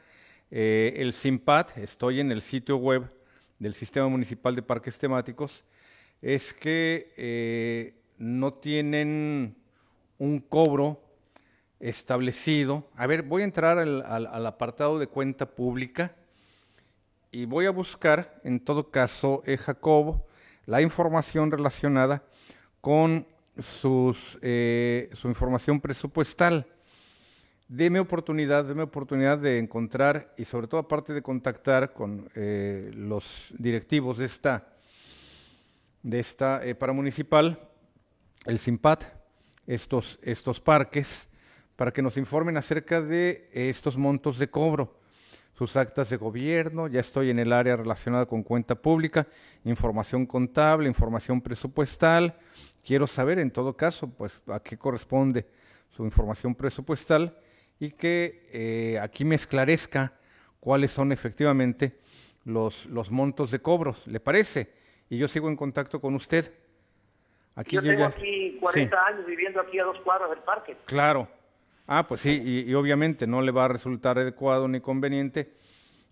eh, 0.51 0.95
el 0.99 1.15
SIMPAD, 1.15 1.79
estoy 1.79 2.21
en 2.21 2.31
el 2.31 2.43
sitio 2.43 2.77
web 2.77 3.11
del 3.59 3.75
Sistema 3.75 4.09
Municipal 4.09 4.55
de 4.55 4.63
Parques 4.63 4.99
Temáticos 4.99 5.65
es 6.21 6.55
que 6.55 7.13
eh, 7.17 7.95
no 8.19 8.55
tienen 8.55 9.57
un 10.25 10.41
cobro 10.41 11.03
establecido. 11.81 12.89
A 12.97 13.07
ver, 13.07 13.23
voy 13.23 13.43
a 13.43 13.45
entrar 13.45 13.79
al, 13.79 14.47
apartado 14.47 14.99
de 14.99 15.07
cuenta 15.07 15.47
pública 15.47 16.15
y 17.31 17.45
voy 17.45 17.67
a 17.67 17.71
buscar, 17.71 18.41
en 18.45 18.61
todo 18.61 18.91
caso, 18.91 19.43
eh, 19.45 19.57
Jacobo, 19.57 20.27
la 20.67 20.81
información 20.81 21.51
relacionada 21.51 22.23
con 22.81 23.27
sus, 23.61 24.39
eh, 24.43 25.11
su 25.13 25.29
información 25.29 25.81
presupuestal. 25.81 26.67
Deme 27.69 27.99
oportunidad, 27.99 28.65
deme 28.65 28.83
oportunidad 28.83 29.39
de 29.39 29.59
encontrar 29.59 30.35
y 30.37 30.45
sobre 30.45 30.67
todo 30.67 30.81
aparte 30.81 31.13
de 31.13 31.23
contactar 31.23 31.93
con 31.93 32.29
eh, 32.35 32.91
los 32.95 33.55
directivos 33.59 34.19
de 34.19 34.27
esta, 34.27 34.69
de 36.03 36.21
esta 36.21 36.65
eh, 36.65 36.75
paramunicipal, 36.75 37.59
el 38.45 38.59
SIMPAT, 38.59 39.24
estos, 39.67 40.19
estos 40.23 40.61
parques, 40.61 41.29
para 41.77 41.93
que 41.93 42.03
nos 42.03 42.17
informen 42.17 42.57
acerca 42.57 43.01
de 43.01 43.49
estos 43.53 43.97
montos 43.97 44.39
de 44.39 44.49
cobro. 44.49 45.01
sus 45.57 45.77
actas 45.77 46.11
de 46.11 46.17
gobierno, 46.17 46.89
ya 46.89 46.99
estoy 46.99 47.31
en 47.31 47.39
el 47.39 47.53
área 47.53 47.77
relacionada 47.77 48.27
con 48.27 48.43
cuenta 48.43 48.75
pública, 48.75 49.29
información 49.65 50.27
contable, 50.27 50.89
información 50.89 51.41
presupuestal. 51.41 52.37
Quiero 52.85 53.07
saber 53.07 53.39
en 53.39 53.53
todo 53.53 53.77
caso, 53.77 54.09
pues, 54.09 54.41
a 54.49 54.59
qué 54.59 54.77
corresponde 54.77 55.47
su 55.91 56.05
información 56.05 56.57
presupuestal 56.57 57.39
y 57.79 57.93
que 57.93 58.49
eh, 58.53 58.99
aquí 59.01 59.25
me 59.25 59.37
esclarezca 59.37 60.15
cuáles 60.59 60.91
son 60.91 61.13
efectivamente 61.13 61.99
los, 62.45 62.87
los 62.87 63.11
montos 63.13 63.53
de 63.53 63.61
cobros, 63.61 64.05
¿le 64.07 64.19
parece? 64.19 64.73
Y 65.09 65.19
yo 65.19 65.29
sigo 65.29 65.49
en 65.49 65.57
contacto 65.57 66.01
con 66.01 66.15
usted. 66.15 66.53
Aquí 67.57 67.77
yo, 67.77 67.83
tengo 67.83 68.05
aquí 68.05 68.59
40 68.61 69.07
años 69.07 69.27
viviendo 69.27 69.61
aquí 69.61 69.79
a 69.81 69.85
dos 69.85 69.99
cuadras 70.01 70.31
del 70.31 70.41
parque. 70.41 70.77
Claro. 70.87 71.29
Ah, 71.87 72.07
pues 72.07 72.23
sí, 72.23 72.65
y, 72.67 72.75
obviamente 72.75 73.27
no 73.27 73.43
le 73.43 73.53
va 73.53 73.67
a 73.67 73.69
resultar 73.69 74.19
adecuado 74.19 74.67
ni 74.69 74.81
conveniente 74.81 75.53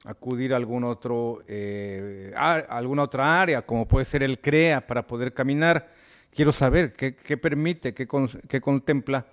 acudir 0.04 0.52
a 0.52 0.56
algún 0.56 0.84
otro, 0.84 1.42
eh, 1.48 2.32
a, 2.36 2.54
alguna 2.56 3.04
otra 3.04 3.40
área, 3.40 3.62
como 3.62 3.88
puede 3.88 4.04
ser 4.04 4.22
el 4.22 4.38
CREA, 4.40 4.86
para 4.86 5.06
poder 5.06 5.32
caminar. 5.32 5.90
Quiero 6.30 6.52
saber 6.52 6.92
qué, 6.92 7.14
qué 7.14 7.36
permite, 7.36 7.94
qué, 7.94 8.06
qué 8.48 8.60
contempla 8.60 9.26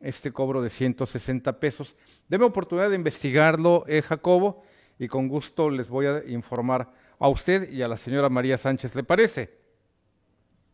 este 0.00 0.32
cobro 0.32 0.60
de 0.60 0.68
160 0.68 1.58
pesos. 1.58 1.96
Deme 2.28 2.44
oportunidad 2.44 2.90
de 2.90 2.96
investigarlo, 2.96 3.84
eh, 3.88 4.02
Jacobo, 4.02 4.64
y 4.98 5.08
con 5.08 5.28
gusto 5.28 5.70
les 5.70 5.88
voy 5.88 6.06
a 6.06 6.22
informar 6.26 6.90
a 7.18 7.28
usted 7.28 7.70
y 7.70 7.82
a 7.82 7.88
la 7.88 7.96
señora 7.96 8.28
María 8.28 8.58
Sánchez, 8.58 8.94
¿le 8.94 9.02
parece? 9.02 9.65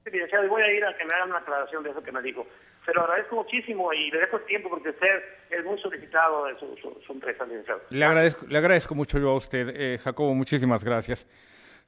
Licenciado, 0.04 0.48
voy 0.48 0.62
a 0.62 0.72
ir 0.72 0.84
a 0.84 0.96
que 0.96 1.04
me 1.04 1.14
hagan 1.14 1.30
una 1.30 1.38
aclaración 1.38 1.82
de 1.84 1.90
eso 1.90 2.02
que 2.02 2.12
me 2.12 2.22
dijo. 2.22 2.46
Se 2.84 2.92
lo 2.92 3.02
agradezco 3.02 3.36
muchísimo 3.36 3.92
y 3.92 4.10
le 4.10 4.18
dejo 4.18 4.36
el 4.38 4.44
tiempo 4.44 4.68
porque 4.68 4.90
usted 4.90 5.22
es 5.50 5.64
muy 5.64 5.78
solicitado 5.80 6.46
de 6.46 6.58
su, 6.58 6.76
su, 7.06 7.12
empresa, 7.12 7.44
licenciado. 7.44 7.82
Le 7.90 8.04
agradezco, 8.04 8.46
le 8.46 8.58
agradezco 8.58 8.94
mucho 8.94 9.18
yo 9.18 9.30
a 9.30 9.36
usted, 9.36 9.68
eh, 9.76 9.98
Jacobo, 9.98 10.34
muchísimas 10.34 10.84
gracias. 10.84 11.28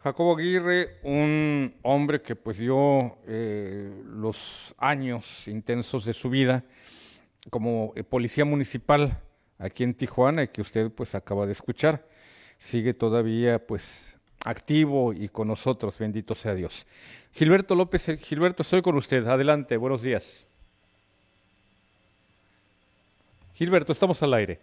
Jacobo 0.05 0.36
Aguirre, 0.36 0.99
un 1.03 1.74
hombre 1.82 2.20
que 2.20 2.36
pues 2.36 2.59
dio 2.59 3.19
eh, 3.27 3.91
los 4.05 4.74
años 4.78 5.49
intensos 5.49 6.05
de 6.05 6.12
su 6.12 6.28
vida 6.28 6.62
como 7.51 7.93
eh, 7.97 8.05
policía 8.05 8.45
municipal 8.45 9.19
aquí 9.59 9.82
en 9.82 9.95
Tijuana 9.95 10.43
y 10.43 10.49
que 10.49 10.61
usted 10.61 10.91
pues 10.91 11.15
acaba 11.15 11.47
de 11.47 11.53
escuchar, 11.53 12.07
sigue 12.59 12.95
todavía 12.95 13.66
pues 13.66 14.14
activo 14.45 15.12
y 15.12 15.29
con 15.29 15.49
nosotros, 15.49 15.99
bendito 15.99 16.35
sea 16.35 16.55
Dios. 16.55 16.87
Gilberto 17.33 17.75
López, 17.75 18.09
eh, 18.11 18.19
Gilberto, 18.19 18.62
estoy 18.62 18.83
con 18.83 18.95
usted, 18.95 19.27
adelante, 19.27 19.77
buenos 19.77 20.03
días. 20.03 20.47
Gilberto, 23.55 23.93
estamos 23.93 24.23
al 24.23 24.35
aire. 24.35 24.61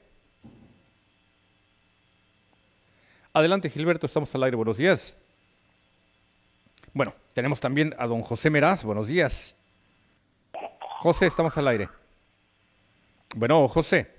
Adelante, 3.33 3.69
Gilberto, 3.69 4.05
estamos 4.05 4.33
al 4.35 4.43
aire, 4.43 4.55
buenos 4.55 4.77
días. 4.77 5.17
Bueno, 6.93 7.15
tenemos 7.33 7.59
también 7.59 7.95
a 7.97 8.05
don 8.05 8.21
José 8.21 8.49
Meraz, 8.49 8.83
buenos 8.83 9.07
días. 9.07 9.55
José, 10.99 11.25
estamos 11.27 11.57
al 11.57 11.67
aire. 11.67 11.89
Bueno, 13.35 13.67
José. 13.67 14.11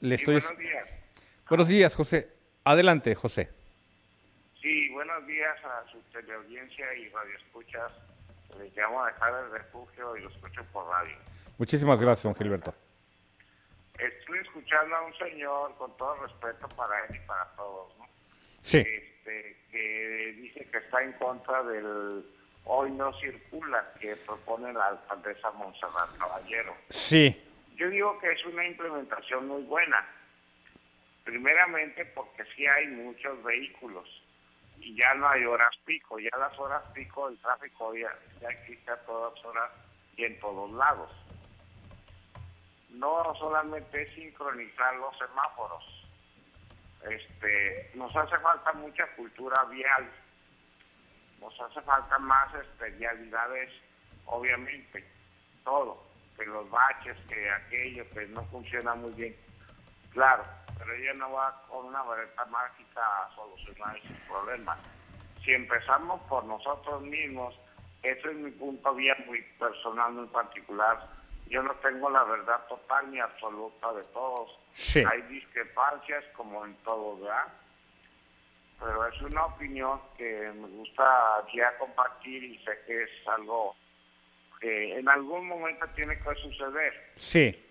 Le 0.00 0.14
estoy... 0.14 0.34
buenos 0.34 0.58
días. 0.58 0.88
Buenos 1.48 1.68
días, 1.68 1.96
José. 1.96 2.33
Adelante, 2.64 3.14
José. 3.14 3.50
Sí, 4.60 4.88
buenos 4.88 5.26
días 5.26 5.54
a 5.64 5.84
su 5.92 6.00
teleaudiencia 6.12 6.94
y 6.94 7.10
radioescuchas. 7.10 7.92
Les 8.58 8.74
llamo 8.74 9.04
a 9.04 9.08
dejar 9.08 9.44
el 9.44 9.50
refugio 9.50 10.16
y 10.16 10.22
lo 10.22 10.30
escucho 10.30 10.64
por 10.72 10.86
radio. 10.88 11.14
Muchísimas 11.58 12.00
gracias, 12.00 12.24
don 12.24 12.34
Gilberto. 12.34 12.74
Estoy 13.98 14.38
escuchando 14.38 14.96
a 14.96 15.02
un 15.02 15.14
señor, 15.18 15.76
con 15.76 15.94
todo 15.98 16.16
respeto 16.22 16.66
para 16.74 17.04
él 17.04 17.16
y 17.16 17.26
para 17.26 17.44
todos, 17.54 17.96
¿no? 17.98 18.06
Sí. 18.62 18.78
Este, 18.78 19.56
que 19.70 20.34
dice 20.40 20.66
que 20.70 20.78
está 20.78 21.02
en 21.02 21.12
contra 21.12 21.62
del 21.64 22.24
hoy 22.64 22.90
no 22.92 23.12
circula 23.20 23.92
que 24.00 24.16
propone 24.16 24.72
la 24.72 24.86
alcaldesa 24.86 25.50
Monserrat 25.50 26.16
Caballero. 26.16 26.74
Sí. 26.88 27.38
Yo 27.76 27.90
digo 27.90 28.18
que 28.20 28.32
es 28.32 28.44
una 28.46 28.66
implementación 28.66 29.48
muy 29.48 29.62
buena. 29.64 30.06
Primeramente 31.24 32.04
porque 32.06 32.44
sí 32.54 32.66
hay 32.66 32.88
muchos 32.88 33.42
vehículos 33.42 34.08
y 34.78 34.94
ya 34.94 35.14
no 35.14 35.28
hay 35.28 35.44
horas 35.44 35.74
pico. 35.84 36.18
Ya 36.18 36.36
las 36.38 36.56
horas 36.58 36.82
pico, 36.94 37.28
el 37.28 37.38
tráfico 37.38 37.94
ya, 37.94 38.14
ya 38.40 38.48
existe 38.48 38.90
a 38.90 39.04
todas 39.04 39.42
horas 39.44 39.70
y 40.16 40.24
en 40.24 40.38
todos 40.38 40.70
lados. 40.72 41.10
No 42.90 43.34
solamente 43.38 44.14
sincronizar 44.14 44.94
los 44.96 45.16
semáforos. 45.18 45.84
Este, 47.10 47.90
nos 47.94 48.14
hace 48.16 48.38
falta 48.38 48.72
mucha 48.74 49.06
cultura 49.16 49.64
vial 49.64 50.08
nos 51.44 51.60
hace 51.60 51.80
falta 51.82 52.18
más 52.18 52.54
especialidades, 52.54 53.70
obviamente, 54.24 55.04
todo, 55.62 56.02
que 56.36 56.46
los 56.46 56.68
baches, 56.70 57.16
que 57.28 57.50
aquello, 57.50 58.08
que 58.10 58.26
no 58.28 58.42
funciona 58.46 58.94
muy 58.94 59.12
bien. 59.12 59.36
Claro, 60.10 60.44
pero 60.84 60.96
ella 60.96 61.14
no 61.14 61.32
va 61.32 61.62
con 61.68 61.86
una 61.86 62.02
vareta 62.02 62.44
mágica 62.46 63.00
a 63.00 63.34
solucionar 63.34 63.96
esos 63.96 64.16
problemas. 64.28 64.78
Si 65.42 65.52
empezamos 65.52 66.20
por 66.22 66.44
nosotros 66.44 67.02
mismos, 67.02 67.54
ese 68.02 68.30
es 68.30 68.36
mi 68.36 68.50
punto 68.50 68.94
bien 68.94 69.16
muy 69.26 69.42
personal, 69.58 70.12
muy 70.12 70.26
particular. 70.26 71.08
Yo 71.48 71.62
no 71.62 71.74
tengo 71.76 72.10
la 72.10 72.24
verdad 72.24 72.66
total 72.68 73.10
ni 73.10 73.20
absoluta 73.20 73.92
de 73.92 74.02
todos. 74.04 74.58
Hay 75.10 75.22
discrepancias 75.22 76.24
como 76.36 76.64
en 76.64 76.74
todo, 76.84 77.18
¿verdad? 77.18 77.46
pero 78.80 79.06
es 79.06 79.22
una 79.22 79.46
opinión 79.46 80.00
que 80.16 80.52
me 80.54 80.68
gusta 80.68 81.44
ya 81.54 81.76
compartir 81.78 82.42
y 82.44 82.58
sé 82.58 82.72
que 82.86 83.04
es 83.04 83.10
algo 83.26 83.74
que 84.60 84.98
en 84.98 85.08
algún 85.08 85.48
momento 85.48 85.86
tiene 85.94 86.18
que 86.18 86.34
suceder. 86.34 87.12
Sí. 87.16 87.64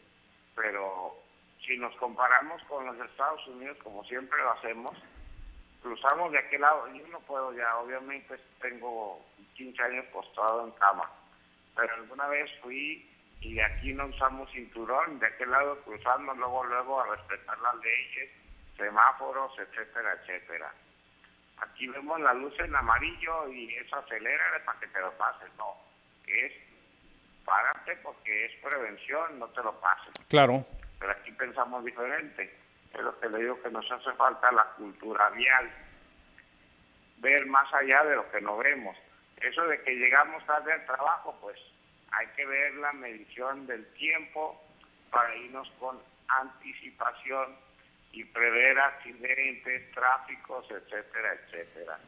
Pero 0.56 1.23
si 1.66 1.78
nos 1.78 1.96
comparamos 1.96 2.62
con 2.64 2.86
los 2.86 3.10
Estados 3.10 3.46
Unidos, 3.48 3.78
como 3.84 4.04
siempre 4.06 4.38
lo 4.40 4.52
hacemos, 4.52 4.92
cruzamos 5.82 6.32
de 6.32 6.40
aquel 6.40 6.62
lado. 6.62 6.88
Yo 6.94 7.08
no 7.08 7.20
puedo 7.22 7.54
ya, 7.54 7.78
obviamente 7.78 8.36
tengo 8.62 9.26
15 9.56 9.82
años 9.82 10.06
postrado 10.12 10.66
en 10.66 10.72
cama, 10.72 11.10
pero 11.76 11.94
alguna 11.96 12.28
vez 12.28 12.50
fui 12.62 13.10
y 13.42 13.60
aquí 13.60 13.94
no 13.94 14.06
usamos 14.08 14.50
cinturón, 14.52 15.20
de 15.20 15.28
aquel 15.28 15.52
lado 15.52 15.80
cruzamos 15.82 16.38
luego, 16.38 16.64
luego 16.64 17.02
a 17.02 17.16
respetar 17.16 17.58
las 17.60 17.76
leyes, 17.76 18.30
semáforos, 18.78 19.52
etcétera, 19.60 20.14
etcétera. 20.14 20.74
Aquí 21.58 21.88
vemos 21.88 22.20
la 22.20 22.34
luz 22.34 22.54
en 22.60 22.76
amarillo 22.76 23.48
y 23.50 23.74
eso 23.76 23.96
acelera 23.98 24.44
para 24.66 24.80
que 24.80 24.88
te 24.88 25.00
lo 25.00 25.12
pases. 25.14 25.50
No, 25.58 25.76
es 26.28 26.52
párate 27.46 27.98
porque 27.98 28.46
es 28.46 28.52
prevención, 28.62 29.40
no 29.40 29.48
te 29.50 29.62
lo 29.62 29.80
pases. 29.80 30.14
Claro. 30.30 30.66
Pero 31.04 31.12
aquí 31.20 31.34
pensamos 31.34 31.84
diferente. 31.84 32.50
Es 32.94 33.02
lo 33.02 33.20
que 33.20 33.28
le 33.28 33.40
digo 33.40 33.62
que 33.62 33.70
nos 33.70 33.92
hace 33.92 34.14
falta 34.14 34.50
la 34.54 34.64
cultura 34.78 35.30
vial. 35.32 35.70
Ver 37.18 37.46
más 37.48 37.68
allá 37.74 38.06
de 38.06 38.16
lo 38.16 38.32
que 38.32 38.40
no 38.40 38.56
vemos. 38.56 38.96
Eso 39.36 39.68
de 39.68 39.82
que 39.82 39.96
llegamos 39.98 40.46
tarde 40.46 40.72
al 40.72 40.86
trabajo, 40.86 41.38
pues 41.42 41.60
hay 42.10 42.28
que 42.38 42.46
ver 42.46 42.76
la 42.76 42.94
medición 42.94 43.68
del 43.68 43.86
tiempo 43.96 44.64
para 45.12 45.36
irnos 45.36 45.70
con 45.78 46.00
anticipación 46.30 47.54
y 48.14 48.24
prever 48.24 48.80
accidentes, 48.80 49.92
tráficos, 49.92 50.72
etcétera, 50.72 51.34
etcétera. 51.34 52.00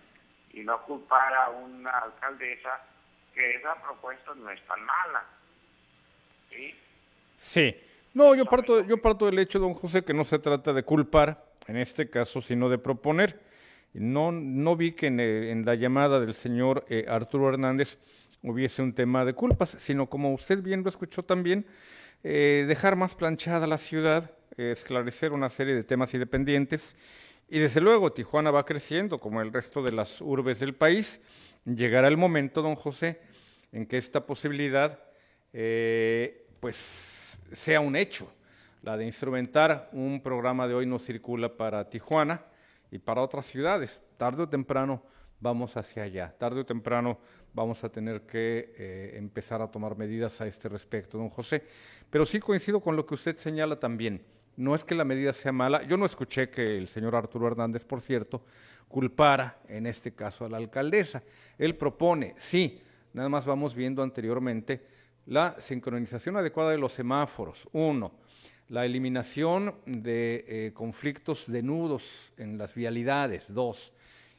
Y 0.54 0.62
no 0.62 0.82
culpar 0.84 1.34
a 1.34 1.50
una 1.50 2.00
alcaldesa 2.00 2.80
que 3.34 3.56
esa 3.56 3.76
propuesta 3.84 4.34
no 4.36 4.50
es 4.52 4.66
tan 4.66 4.82
mala. 4.86 5.26
¿Sí? 6.50 6.82
Sí. 7.38 7.82
No, 8.16 8.34
yo 8.34 8.46
parto, 8.46 8.82
yo 8.86 9.02
parto 9.02 9.26
del 9.26 9.38
hecho, 9.40 9.60
don 9.60 9.74
José, 9.74 10.06
que 10.06 10.14
no 10.14 10.24
se 10.24 10.40
trata 10.40 10.72
de 10.72 10.84
culpar, 10.84 11.52
en 11.68 11.76
este 11.76 12.10
caso, 12.10 12.42
sino 12.42 12.70
de 12.70 12.78
proponer. 12.78 13.42
No, 13.92 14.32
no 14.32 14.78
vi 14.78 14.94
que 14.94 15.08
en, 15.08 15.66
la 15.66 15.76
llamada 15.76 16.22
del 16.22 16.34
señor 16.34 16.86
eh, 16.88 17.04
Arturo 17.10 17.50
Hernández 17.50 17.98
hubiese 18.42 18.82
un 18.82 18.94
tema 18.94 19.26
de 19.26 19.34
culpas, 19.34 19.76
sino 19.80 20.10
como 20.10 20.34
usted 20.34 20.62
bien 20.62 20.82
lo 20.82 20.90
escuchó 20.90 21.24
también, 21.24 21.66
eh, 22.24 22.64
dejar 22.70 22.96
más 22.96 23.16
planchada 23.16 23.68
la 23.68 23.78
ciudad, 23.78 24.32
esclarecer 24.56 25.34
una 25.34 25.50
serie 25.50 25.76
de 25.76 25.84
temas 25.84 26.14
independientes. 26.14 26.96
Y 27.50 27.60
desde 27.60 27.82
luego 27.82 28.14
Tijuana 28.14 28.50
va 28.50 28.66
creciendo 28.66 29.20
como 29.20 29.42
el 29.42 29.52
resto 29.52 29.84
de 29.84 29.92
las 29.92 30.22
urbes 30.22 30.62
del 30.62 30.74
país. 30.74 31.20
Llegará 31.66 32.08
el 32.08 32.16
momento, 32.16 32.62
don 32.62 32.76
José, 32.76 33.20
en 33.74 33.86
que 33.86 33.98
esta 33.98 34.26
posibilidad 34.26 35.04
eh, 35.52 36.48
pues 36.62 37.15
sea 37.52 37.80
un 37.80 37.96
hecho, 37.96 38.32
la 38.82 38.98
de 38.98 39.06
instrumentar 39.06 39.90
un 39.94 40.22
programa 40.22 40.68
de 40.68 40.76
hoy 40.76 40.86
no 40.86 41.00
circula 41.00 41.56
para 41.56 41.90
Tijuana 41.90 42.44
y 42.92 43.00
para 43.00 43.22
otras 43.22 43.46
ciudades. 43.46 44.00
Tarde 44.18 44.44
o 44.44 44.50
temprano 44.50 45.02
vamos 45.40 45.76
hacia 45.78 46.04
allá. 46.04 46.36
Tarde 46.38 46.62
o 46.62 46.66
temprano 46.66 47.18
vamos 47.54 47.84
a 47.84 47.90
tener 47.90 48.22
que 48.22 48.74
eh, 48.78 49.14
empezar 49.16 49.62
a 49.62 49.72
tomar 49.72 49.98
medidas 49.98 50.40
a 50.42 50.48
este 50.48 50.70
respecto, 50.70 51.18
don 51.18 51.30
José. 51.30 51.64
Pero 52.10 52.26
sí 52.26 52.40
coincido 52.40 52.80
con 52.80 52.96
lo 52.96 53.06
que 53.06 53.16
usted 53.16 53.38
señala 53.38 53.80
también 53.80 54.22
No 54.58 54.76
es 54.76 54.84
que 54.84 54.96
la 54.96 55.04
medida 55.04 55.34
sea 55.34 55.52
mala. 55.52 55.84
Yo 55.84 55.98
no 55.98 56.06
escuché 56.06 56.50
que 56.50 56.78
el 56.78 56.88
señor 56.88 57.16
Arturo 57.16 57.48
Hernández, 57.48 57.84
por 57.84 58.02
cierto, 58.02 58.44
culpara 58.88 59.60
en 59.68 59.86
este 59.88 60.14
caso 60.14 60.46
a 60.46 60.50
la 60.50 60.58
alcaldesa. 60.58 61.24
Él 61.58 61.76
propone, 61.76 62.36
sí, 62.38 62.82
nada 63.14 63.30
más 63.30 63.46
vamos 63.46 63.76
viendo 63.76 64.02
anteriormente 64.02 64.86
la 65.26 65.56
sincronización 65.60 66.38
adecuada 66.38 66.72
de 66.72 66.78
los 66.78 66.94
semáforos. 66.94 67.68
Uno, 67.72 68.14
la 68.70 68.86
eliminación 68.86 69.76
de 69.86 70.46
eh, 70.48 70.72
conflictos 70.74 71.52
de 71.52 71.64
nudos 71.64 72.34
en 72.38 72.58
las 72.58 72.74
vialidades. 72.76 73.54
Dos, 73.54 73.94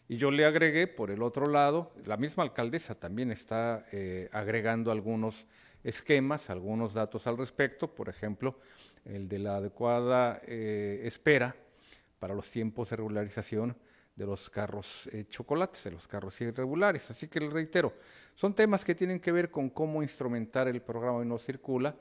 y 0.09 0.17
yo 0.17 0.31
le 0.31 0.45
agregué, 0.45 0.87
por 0.87 1.11
el 1.11 1.23
otro 1.23 1.47
lado, 1.47 1.93
la 2.05 2.17
misma 2.17 2.45
alcaldesa 2.45 2.95
también 2.95 3.33
está 3.33 3.87
eh, 3.91 4.29
agregando 4.33 4.93
algunos 4.93 5.47
esquemas, 5.83 6.49
algunos 6.49 6.95
datos 6.95 7.27
al 7.27 7.37
respecto, 7.37 7.93
por 7.93 8.09
ejemplo, 8.09 8.59
el 9.05 9.29
de 9.29 9.39
la 9.41 9.57
adecuada 9.57 10.41
eh, 10.47 11.03
espera 11.05 11.57
para 12.21 12.35
los 12.35 12.49
tiempos 12.51 12.91
de 12.91 12.97
regularización 12.97 13.77
de 14.17 14.27
los 14.27 14.49
carros 14.49 15.09
eh, 15.13 15.27
chocolates, 15.29 15.85
de 15.85 15.91
los 15.93 16.09
carros 16.09 16.41
irregulares. 16.41 17.11
Así 17.11 17.29
que 17.29 17.39
le 17.39 17.51
reitero, 17.51 17.93
son 18.35 18.55
temas 18.55 18.85
que 18.85 18.95
tienen 18.95 19.21
que 19.21 19.31
ver 19.31 19.51
con 19.51 19.69
cómo 19.69 20.03
instrumentar 20.03 20.67
el 20.69 20.81
programa 20.81 21.23
No 21.25 21.39
Circula 21.39 21.95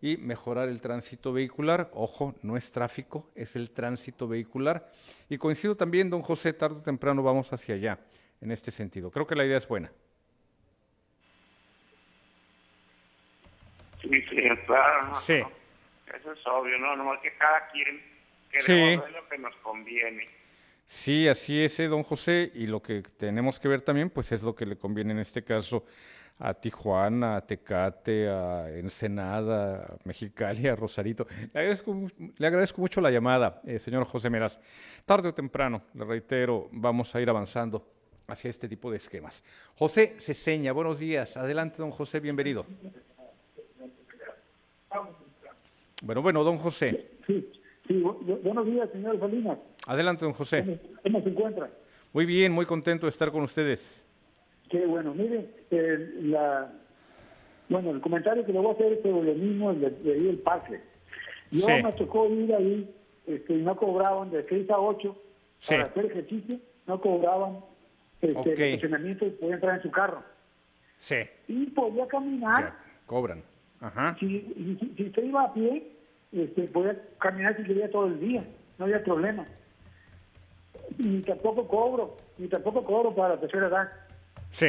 y 0.00 0.16
mejorar 0.16 0.68
el 0.70 0.80
tránsito 0.80 1.32
vehicular. 1.32 1.90
Ojo, 1.92 2.34
no 2.42 2.56
es 2.56 2.72
tráfico, 2.72 3.30
es 3.34 3.54
el 3.54 3.70
tránsito 3.70 4.26
vehicular. 4.26 4.90
Y 5.28 5.36
coincido 5.36 5.76
también, 5.76 6.08
don 6.08 6.22
José, 6.22 6.54
tarde 6.54 6.76
o 6.76 6.82
temprano 6.82 7.22
vamos 7.22 7.52
hacia 7.52 7.74
allá 7.74 7.98
en 8.40 8.50
este 8.50 8.70
sentido. 8.70 9.10
Creo 9.10 9.26
que 9.26 9.34
la 9.36 9.44
idea 9.44 9.58
es 9.58 9.68
buena. 9.68 9.92
Sí, 14.00 14.22
sí, 14.22 14.36
claro. 14.64 15.14
Sí. 15.16 15.34
Eso 15.34 16.32
es 16.32 16.46
obvio, 16.46 16.78
¿no? 16.78 16.96
No 16.96 17.20
que 17.20 17.34
cada 17.36 17.68
quien 17.68 18.00
queremos 18.50 18.64
Sí. 18.64 18.96
ver 18.96 19.10
lo 19.10 19.28
que 19.28 19.36
nos 19.38 19.54
conviene. 19.56 20.37
Sí, 20.90 21.28
así 21.28 21.60
es, 21.62 21.78
eh, 21.80 21.86
don 21.86 22.02
José, 22.02 22.50
y 22.54 22.66
lo 22.66 22.80
que 22.80 23.02
tenemos 23.02 23.60
que 23.60 23.68
ver 23.68 23.82
también, 23.82 24.08
pues 24.08 24.32
es 24.32 24.42
lo 24.42 24.54
que 24.54 24.64
le 24.64 24.78
conviene 24.78 25.12
en 25.12 25.18
este 25.18 25.44
caso 25.44 25.84
a 26.38 26.54
Tijuana, 26.54 27.36
a 27.36 27.46
Tecate, 27.46 28.26
a 28.26 28.70
Ensenada, 28.70 29.82
a 29.82 29.96
Mexicali, 30.04 30.66
a 30.66 30.74
Rosarito. 30.74 31.26
Le 31.52 31.60
agradezco, 31.60 31.94
le 32.38 32.46
agradezco 32.46 32.80
mucho 32.80 33.02
la 33.02 33.10
llamada, 33.10 33.60
eh, 33.66 33.78
señor 33.78 34.06
José 34.06 34.30
Meraz. 34.30 34.58
Tarde 35.04 35.28
o 35.28 35.34
temprano, 35.34 35.82
le 35.92 36.06
reitero, 36.06 36.70
vamos 36.72 37.14
a 37.14 37.20
ir 37.20 37.28
avanzando 37.28 37.86
hacia 38.26 38.48
este 38.48 38.66
tipo 38.66 38.90
de 38.90 38.96
esquemas. 38.96 39.44
José 39.74 40.16
Ceseña, 40.18 40.72
buenos 40.72 40.98
días. 40.98 41.36
Adelante, 41.36 41.76
don 41.76 41.90
José, 41.90 42.18
bienvenido. 42.18 42.64
Bueno, 46.00 46.22
bueno, 46.22 46.42
don 46.42 46.56
José. 46.56 47.10
Sí, 47.26 47.52
sí, 47.88 47.94
bu- 48.02 48.18
bu- 48.20 48.40
buenos 48.42 48.66
días, 48.66 48.88
señor 48.92 49.18
Salinas. 49.18 49.58
Adelante, 49.86 50.24
don 50.24 50.34
José. 50.34 50.78
¿Cómo 51.02 51.22
se 51.22 51.28
encuentra? 51.30 51.70
Muy 52.12 52.24
bien, 52.26 52.52
muy 52.52 52.64
contento 52.66 53.06
de 53.06 53.10
estar 53.10 53.30
con 53.32 53.42
ustedes. 53.42 54.04
Qué 54.70 54.84
bueno, 54.86 55.14
mire, 55.14 55.48
eh, 55.70 56.10
la, 56.22 56.70
bueno, 57.68 57.90
el 57.90 58.00
comentario 58.00 58.44
que 58.44 58.52
le 58.52 58.58
voy 58.58 58.68
a 58.70 58.74
hacer 58.74 58.92
es 58.92 59.02
sobre 59.02 59.32
lo 59.32 59.34
mismo 59.34 59.74
de, 59.74 59.90
de 59.90 60.12
ahí 60.12 60.28
el 60.28 60.38
parque. 60.38 60.80
Yo 61.50 61.66
Sí. 61.66 61.82
me 61.82 61.92
tocó 61.92 62.28
ir 62.28 62.54
ahí 62.54 62.94
este, 63.26 63.54
y 63.54 63.62
no 63.62 63.76
cobraban 63.76 64.30
de 64.30 64.44
6 64.48 64.70
a 64.70 64.78
8 64.78 65.16
Sí. 65.58 65.74
para 65.74 65.84
hacer 65.84 66.06
ejercicio, 66.06 66.58
no 66.86 67.00
cobraban 67.00 67.58
este, 68.20 68.36
Ok. 68.38 68.46
el 68.46 68.60
estacionamiento 68.60 69.26
y 69.26 69.30
podía 69.30 69.54
entrar 69.54 69.76
en 69.76 69.82
su 69.82 69.90
carro. 69.90 70.22
Sí. 70.98 71.16
Y 71.46 71.66
podía 71.70 72.06
caminar, 72.06 72.74
Cobran. 73.06 73.42
Ajá. 73.80 74.16
si, 74.20 74.40
si, 74.80 74.94
si 74.96 75.04
usted 75.04 75.22
iba 75.24 75.44
a 75.44 75.54
pie, 75.54 75.92
este, 76.32 76.62
podía 76.64 76.96
caminar 77.18 77.56
si 77.56 77.64
quería 77.64 77.90
todo 77.90 78.06
el 78.06 78.20
día, 78.20 78.44
no 78.78 78.84
había 78.84 79.02
problema. 79.02 79.46
Ni 80.98 81.20
tampoco 81.22 81.66
cobro, 81.68 82.16
ni 82.38 82.48
tampoco 82.48 82.84
cobro 82.84 83.14
para 83.14 83.34
la 83.34 83.40
tercera 83.40 83.68
edad. 83.68 83.88
Sí. 84.50 84.68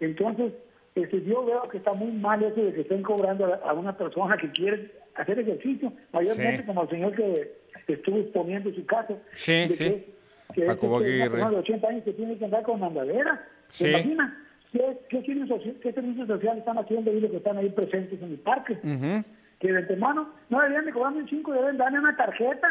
Entonces, 0.00 0.52
este, 0.94 1.22
yo 1.24 1.44
veo 1.44 1.68
que 1.68 1.78
está 1.78 1.92
muy 1.92 2.10
mal 2.12 2.42
eso 2.42 2.62
de 2.62 2.72
que 2.72 2.80
estén 2.82 3.02
cobrando 3.02 3.46
a, 3.46 3.56
a 3.68 3.72
una 3.74 3.96
persona 3.96 4.36
que 4.38 4.50
quiere 4.50 4.92
hacer 5.14 5.38
ejercicio, 5.38 5.92
mayormente 6.12 6.58
Sí. 6.58 6.66
como 6.66 6.82
el 6.82 6.88
señor 6.88 7.14
que 7.14 7.52
estuvo 7.88 8.18
exponiendo 8.18 8.72
su 8.72 8.84
caso. 8.86 9.18
Sí, 9.32 9.52
de 9.52 9.68
sí. 9.70 9.76
Que, 9.84 10.14
que 10.62 10.66
Jacobo 10.66 11.00
este, 11.00 11.14
una 11.16 11.24
Aguirre. 11.24 11.30
persona 11.30 11.50
de 11.50 11.56
80 11.58 11.88
años 11.88 12.04
que 12.04 12.12
tiene 12.12 12.38
que 12.38 12.44
andar 12.44 12.62
con 12.62 12.82
andadera. 12.82 13.46
¿Se 13.68 13.84
Sí. 13.84 13.90
imagina? 13.90 14.46
¿Qué, 14.72 14.98
qué, 15.08 15.22
servicios 15.22 15.48
soci- 15.48 15.78
¿Qué 15.80 15.92
servicios 15.92 16.28
sociales 16.28 16.58
están 16.60 16.78
haciendo 16.78 17.10
ahí 17.10 17.20
los 17.20 17.30
que 17.30 17.36
están 17.38 17.58
ahí 17.58 17.68
presentes 17.70 18.22
en 18.22 18.30
el 18.30 18.38
parque? 18.38 18.74
Ujú. 18.74 19.24
Que 19.60 19.70
de 19.72 19.78
antemano 19.78 20.28
no 20.48 20.58
deberían 20.58 20.86
de 20.86 20.92
cobrarme 20.92 21.20
un 21.22 21.28
5, 21.28 21.52
deben 21.52 21.76
darle 21.78 21.98
una 22.00 22.16
tarjeta 22.16 22.66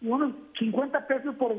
y 0.00 0.08
unos 0.08 0.32
50 0.58 1.06
pesos 1.06 1.34
por, 1.36 1.54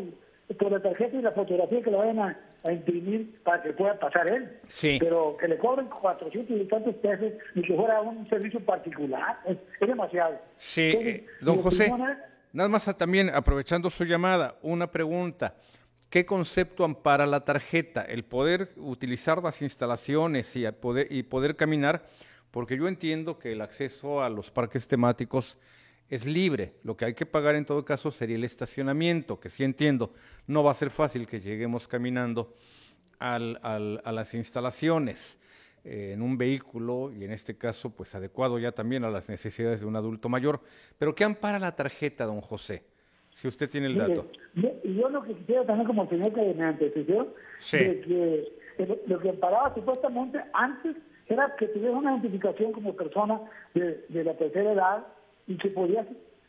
por 0.58 0.72
la 0.72 0.82
tarjeta 0.82 1.16
y 1.18 1.22
la 1.22 1.32
fotografía 1.34 1.82
que 1.84 1.92
le 1.92 1.98
vayan 1.98 2.20
a, 2.20 2.38
a 2.66 2.72
imprimir 2.72 3.40
para 3.44 3.62
que 3.62 3.74
pueda 3.74 4.00
pasar 4.00 4.32
él. 4.32 4.58
Sí. 4.68 4.98
Pero 5.00 5.36
que 5.38 5.48
le 5.50 5.58
cobren 5.58 5.88
400 5.88 6.56
y 6.58 6.66
tantos 6.66 6.96
pesos 6.96 7.32
ni 7.56 7.62
que 7.62 7.76
fuera 7.76 8.02
un 8.02 8.28
servicio 8.30 8.60
particular, 8.66 9.40
es, 9.46 9.58
es 9.82 9.88
demasiado. 9.88 10.40
Sí, 10.56 10.92
Entonces, 10.94 11.16
eh, 11.16 11.26
don 11.42 11.58
José, 11.58 11.86
es- 11.86 11.94
nada 12.54 12.70
más 12.70 12.88
a- 12.88 12.96
también 12.98 13.30
aprovechando 13.34 13.90
su 13.90 14.06
llamada, 14.06 14.56
una 14.62 14.88
pregunta. 14.92 15.56
¿Qué 16.10 16.26
concepto 16.28 16.86
ampara 16.86 17.26
la 17.26 17.40
tarjeta? 17.44 18.04
El 18.04 18.24
poder 18.24 18.70
utilizar 18.78 19.42
las 19.42 19.62
instalaciones 19.64 20.56
y, 20.56 20.72
poder, 20.72 21.08
y 21.10 21.24
poder 21.24 21.56
caminar, 21.56 22.04
porque 22.54 22.78
yo 22.78 22.88
entiendo 22.88 23.40
que 23.40 23.54
el 23.54 23.62
acceso 23.62 24.22
a 24.22 24.30
los 24.30 24.52
parques 24.52 24.88
temáticos 24.88 25.58
es 26.08 26.28
libre. 26.28 26.76
Lo 26.84 26.96
que 26.96 27.06
hay 27.06 27.16
que 27.16 27.26
pagar 27.26 27.56
en 27.56 27.66
todo 27.66 27.84
caso 27.84 28.12
sería 28.12 28.36
el 28.36 28.44
estacionamiento, 28.44 29.40
que 29.40 29.50
sí 29.50 29.64
entiendo, 29.64 30.14
no 30.46 30.64
va 30.64 30.70
a 30.70 30.76
ser 30.76 30.92
fácil 30.92 31.26
que 31.26 31.40
lleguemos 31.40 31.88
caminando 31.88 32.54
al- 33.18 33.58
al- 33.64 34.02
a 34.06 34.12
las 34.12 34.36
instalaciones 34.36 35.40
eh, 35.84 36.12
en 36.14 36.22
un 36.22 36.38
vehículo 36.38 37.12
y 37.12 37.24
en 37.26 37.32
este 37.32 37.58
caso 37.58 37.90
pues 37.90 38.14
adecuado 38.14 38.60
ya 38.60 38.72
también 38.72 39.04
a 39.04 39.10
las 39.10 39.30
necesidades 39.30 39.80
de 39.80 39.88
un 39.88 39.96
adulto 39.96 40.30
mayor. 40.30 40.62
Pero 41.00 41.16
¿qué 41.16 41.24
ampara 41.24 41.58
la 41.58 41.76
tarjeta, 41.76 42.26
don 42.26 42.40
José? 42.42 42.84
Si 43.32 43.48
usted 43.48 43.68
tiene 43.68 43.88
el 43.88 43.94
Mire, 43.96 44.10
dato. 44.10 44.32
yo, 44.54 44.70
y 44.84 44.94
yo 44.96 45.10
lo 45.10 45.24
que 45.24 45.34
quisiera 45.34 45.66
también 45.66 45.88
como 45.88 46.08
señor 46.08 46.32
que 46.34 46.54
me 46.54 46.64
antecedió, 46.66 47.34
Sí. 47.58 47.78
de 47.80 48.02
que 48.78 49.02
lo 49.08 49.20
que 49.20 49.34
paraba 49.34 49.74
supuestamente 49.74 50.38
antes 50.54 50.96
era 51.28 51.56
que 51.56 51.68
tuviera 51.68 51.96
una 51.98 52.12
identificación 52.14 52.72
como 52.72 52.94
persona 52.96 53.40
de, 53.74 54.06
de 54.10 54.24
la 54.24 54.34
tercera 54.36 54.72
edad 54.74 55.08
y 55.48 55.58
que 55.58 55.70
podías 55.70 56.06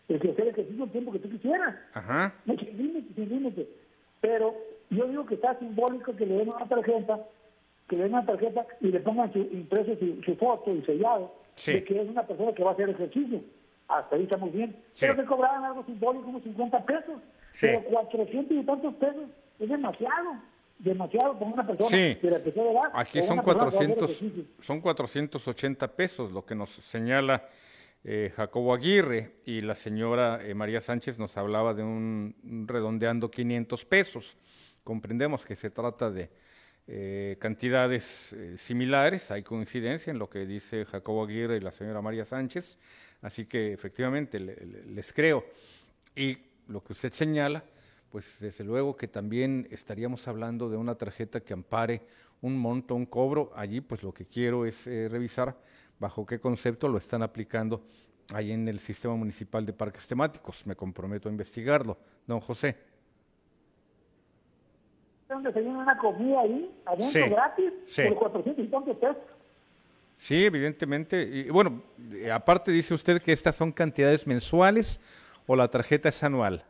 ejercer 0.09 0.49
ejercicio 0.49 0.85
el 0.85 0.91
tiempo 0.91 1.13
que 1.13 1.19
tú 1.21 1.31
quisieras. 1.31 1.75
Ajá. 1.95 2.35
No, 2.45 2.55
sin 2.57 2.77
límite, 2.77 3.15
sin 3.15 3.29
límite. 3.29 3.69
Pero 4.21 4.55
yo 4.91 5.07
digo 5.07 5.27
que 5.27 5.35
está 5.35 5.59
simbólico 5.59 6.15
que 6.17 6.27
le 6.27 6.37
den 6.39 6.49
una 6.51 6.67
tarjeta, 6.69 7.21
que 7.89 7.97
le 7.97 8.03
den 8.05 8.13
una 8.15 8.27
tarjeta 8.27 8.67
y 8.81 8.89
le 8.89 9.01
pongan 9.01 9.33
su, 9.33 9.39
impreso 9.39 9.97
su, 9.99 10.23
su 10.23 10.37
foto 10.37 10.71
y 10.75 10.83
sellado 10.83 11.33
Sí. 11.55 11.73
de 11.73 11.85
que 11.85 12.01
es 12.03 12.09
una 12.09 12.27
persona 12.27 12.53
que 12.53 12.65
va 12.65 12.71
a 12.71 12.73
hacer 12.75 12.89
ejercicio. 12.91 13.41
Hasta 13.87 14.17
ahí 14.17 14.25
estamos 14.25 14.53
bien. 14.53 14.75
Sí. 14.93 15.07
Pero 15.09 15.23
que 15.23 15.29
cobraban 15.29 15.63
algo 15.65 15.85
simbólico, 15.85 16.25
como 16.25 16.41
50 16.41 16.85
pesos. 16.85 17.21
Sí. 17.53 17.67
Pero 17.69 17.85
400 17.85 18.57
y 18.57 18.65
tantos 18.65 18.95
pesos 18.95 19.25
es 19.61 19.69
demasiado. 19.69 20.33
Demasiado 20.79 21.39
para 21.39 21.51
una 21.53 21.67
persona 21.67 21.89
Sí. 21.91 22.19
de 22.21 22.31
la 22.31 22.43
tercera 22.43 22.71
edad. 22.71 22.83
Aquí 22.95 23.23
son 23.23 23.39
una 23.39 23.45
persona 23.45 23.45
que 23.45 23.59
va 23.59 23.65
a 23.65 23.69
hacer 23.69 23.89
400, 23.97 24.11
ejercicio. 24.11 24.45
son 24.61 24.81
480 24.81 25.89
pesos, 25.97 26.33
lo 26.33 26.45
que 26.45 26.55
nos 26.55 26.71
señala 26.71 27.49
eh, 28.07 28.33
Jacobo 28.37 28.75
Aguirre 28.75 29.37
y 29.47 29.63
la 29.63 29.75
señora 29.75 30.41
eh, 30.45 30.53
María 30.55 30.81
Sánchez 30.83 31.19
nos 31.19 31.37
hablaba 31.39 31.73
de 31.73 31.83
un 31.83 32.35
un 32.45 32.69
redondeando 32.69 33.31
500 33.31 33.85
pesos. 33.87 34.37
Comprendemos 34.83 35.47
que 35.47 35.57
se 35.57 35.71
trata 35.71 36.11
de 36.11 36.29
eh, 36.87 37.37
cantidades 37.41 38.37
similares, 38.59 39.31
hay 39.31 39.43
coincidencia 39.43 40.11
en 40.11 40.19
lo 40.19 40.29
que 40.29 40.45
dice 40.45 40.85
Jacobo 40.85 41.25
Aguirre 41.25 41.57
y 41.57 41.61
la 41.61 41.73
señora 41.73 42.03
María 42.03 42.27
Sánchez, 42.27 42.79
así 43.23 43.47
que 43.47 43.73
efectivamente 43.73 44.39
le- 44.39 44.57
le- 44.57 44.85
les 44.85 45.13
creo. 45.15 45.47
Y 46.15 46.37
lo 46.69 46.85
que 46.85 46.93
usted 46.93 47.11
señala, 47.13 47.65
pues 48.15 48.39
desde 48.39 48.63
luego 48.63 48.97
que 48.97 49.09
también 49.09 49.67
estaríamos 49.73 50.29
hablando 50.29 50.71
de 50.71 50.77
una 50.77 50.95
tarjeta 50.95 51.41
que 51.41 51.53
ampare 51.53 52.03
un 52.43 52.57
monto, 52.57 52.95
un 52.95 53.07
cobro. 53.07 53.51
Allí, 53.57 53.81
pues 53.81 54.05
lo 54.05 54.15
que 54.15 54.25
quiero 54.25 54.67
es 54.67 54.87
eh, 54.87 55.09
revisar 55.09 55.57
bajo 55.99 56.25
qué 56.25 56.39
concepto 56.39 56.87
lo 56.87 56.99
están 56.99 57.25
aplicando 57.25 57.83
ahí 58.33 58.53
en 58.53 58.69
el 58.69 58.79
sistema 58.79 59.17
municipal 59.17 59.67
de 59.67 59.73
parques 59.73 60.07
temáticos. 60.07 60.65
Me 60.65 60.77
comprometo 60.77 61.29
a 61.29 61.33
investigarlo. 61.33 61.99
Don 62.25 62.39
José. 62.39 62.77
donde 65.29 65.53
se 65.53 65.61
viene 65.61 65.77
una 65.77 65.99
comida 65.99 66.41
ahí, 66.43 66.73
adentro 66.87 67.21
Sí, 67.25 67.29
gratis, 67.29 67.73
sí. 67.89 68.03
por 68.05 68.15
400 68.15 68.65
y 68.65 68.69
tantos 68.69 68.97
pesos. 68.97 69.17
Sí, 70.19 70.45
evidentemente. 70.45 71.21
Y 71.21 71.51
bueno, 71.51 71.83
aparte 72.33 72.71
dice 72.71 72.95
usted 72.95 73.21
que 73.21 73.33
estas 73.33 73.57
son 73.57 73.73
cantidades 73.73 74.25
mensuales 74.25 75.01
o 75.49 75.57
la 75.57 75.67
tarjeta 75.67 76.11
es 76.11 76.23
anual. 76.23 76.65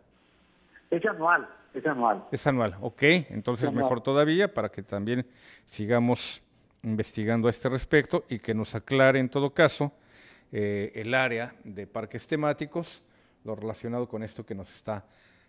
Es 0.94 1.04
anual, 1.06 1.48
es 1.74 1.84
anual. 1.86 2.24
Es 2.30 2.46
anual, 2.46 2.76
ok. 2.80 3.02
Entonces 3.30 3.68
Anual. 3.68 3.82
mejor 3.82 4.00
todavía 4.00 4.52
para 4.52 4.68
que 4.68 4.82
también 4.82 5.26
sigamos 5.64 6.40
investigando 6.84 7.48
a 7.48 7.50
este 7.50 7.68
respecto 7.68 8.24
y 8.28 8.38
que 8.38 8.54
nos 8.54 8.76
aclare 8.76 9.18
en 9.18 9.28
todo 9.28 9.52
caso 9.52 9.92
eh, 10.52 10.92
el 10.94 11.14
área 11.14 11.52
de 11.64 11.88
parques 11.88 12.28
temáticos 12.28 13.02
lo 13.42 13.56
relacionado 13.56 14.08
con 14.08 14.22
esto 14.22 14.46
que 14.46 14.54
nos 14.54 14.72
está 14.72 15.04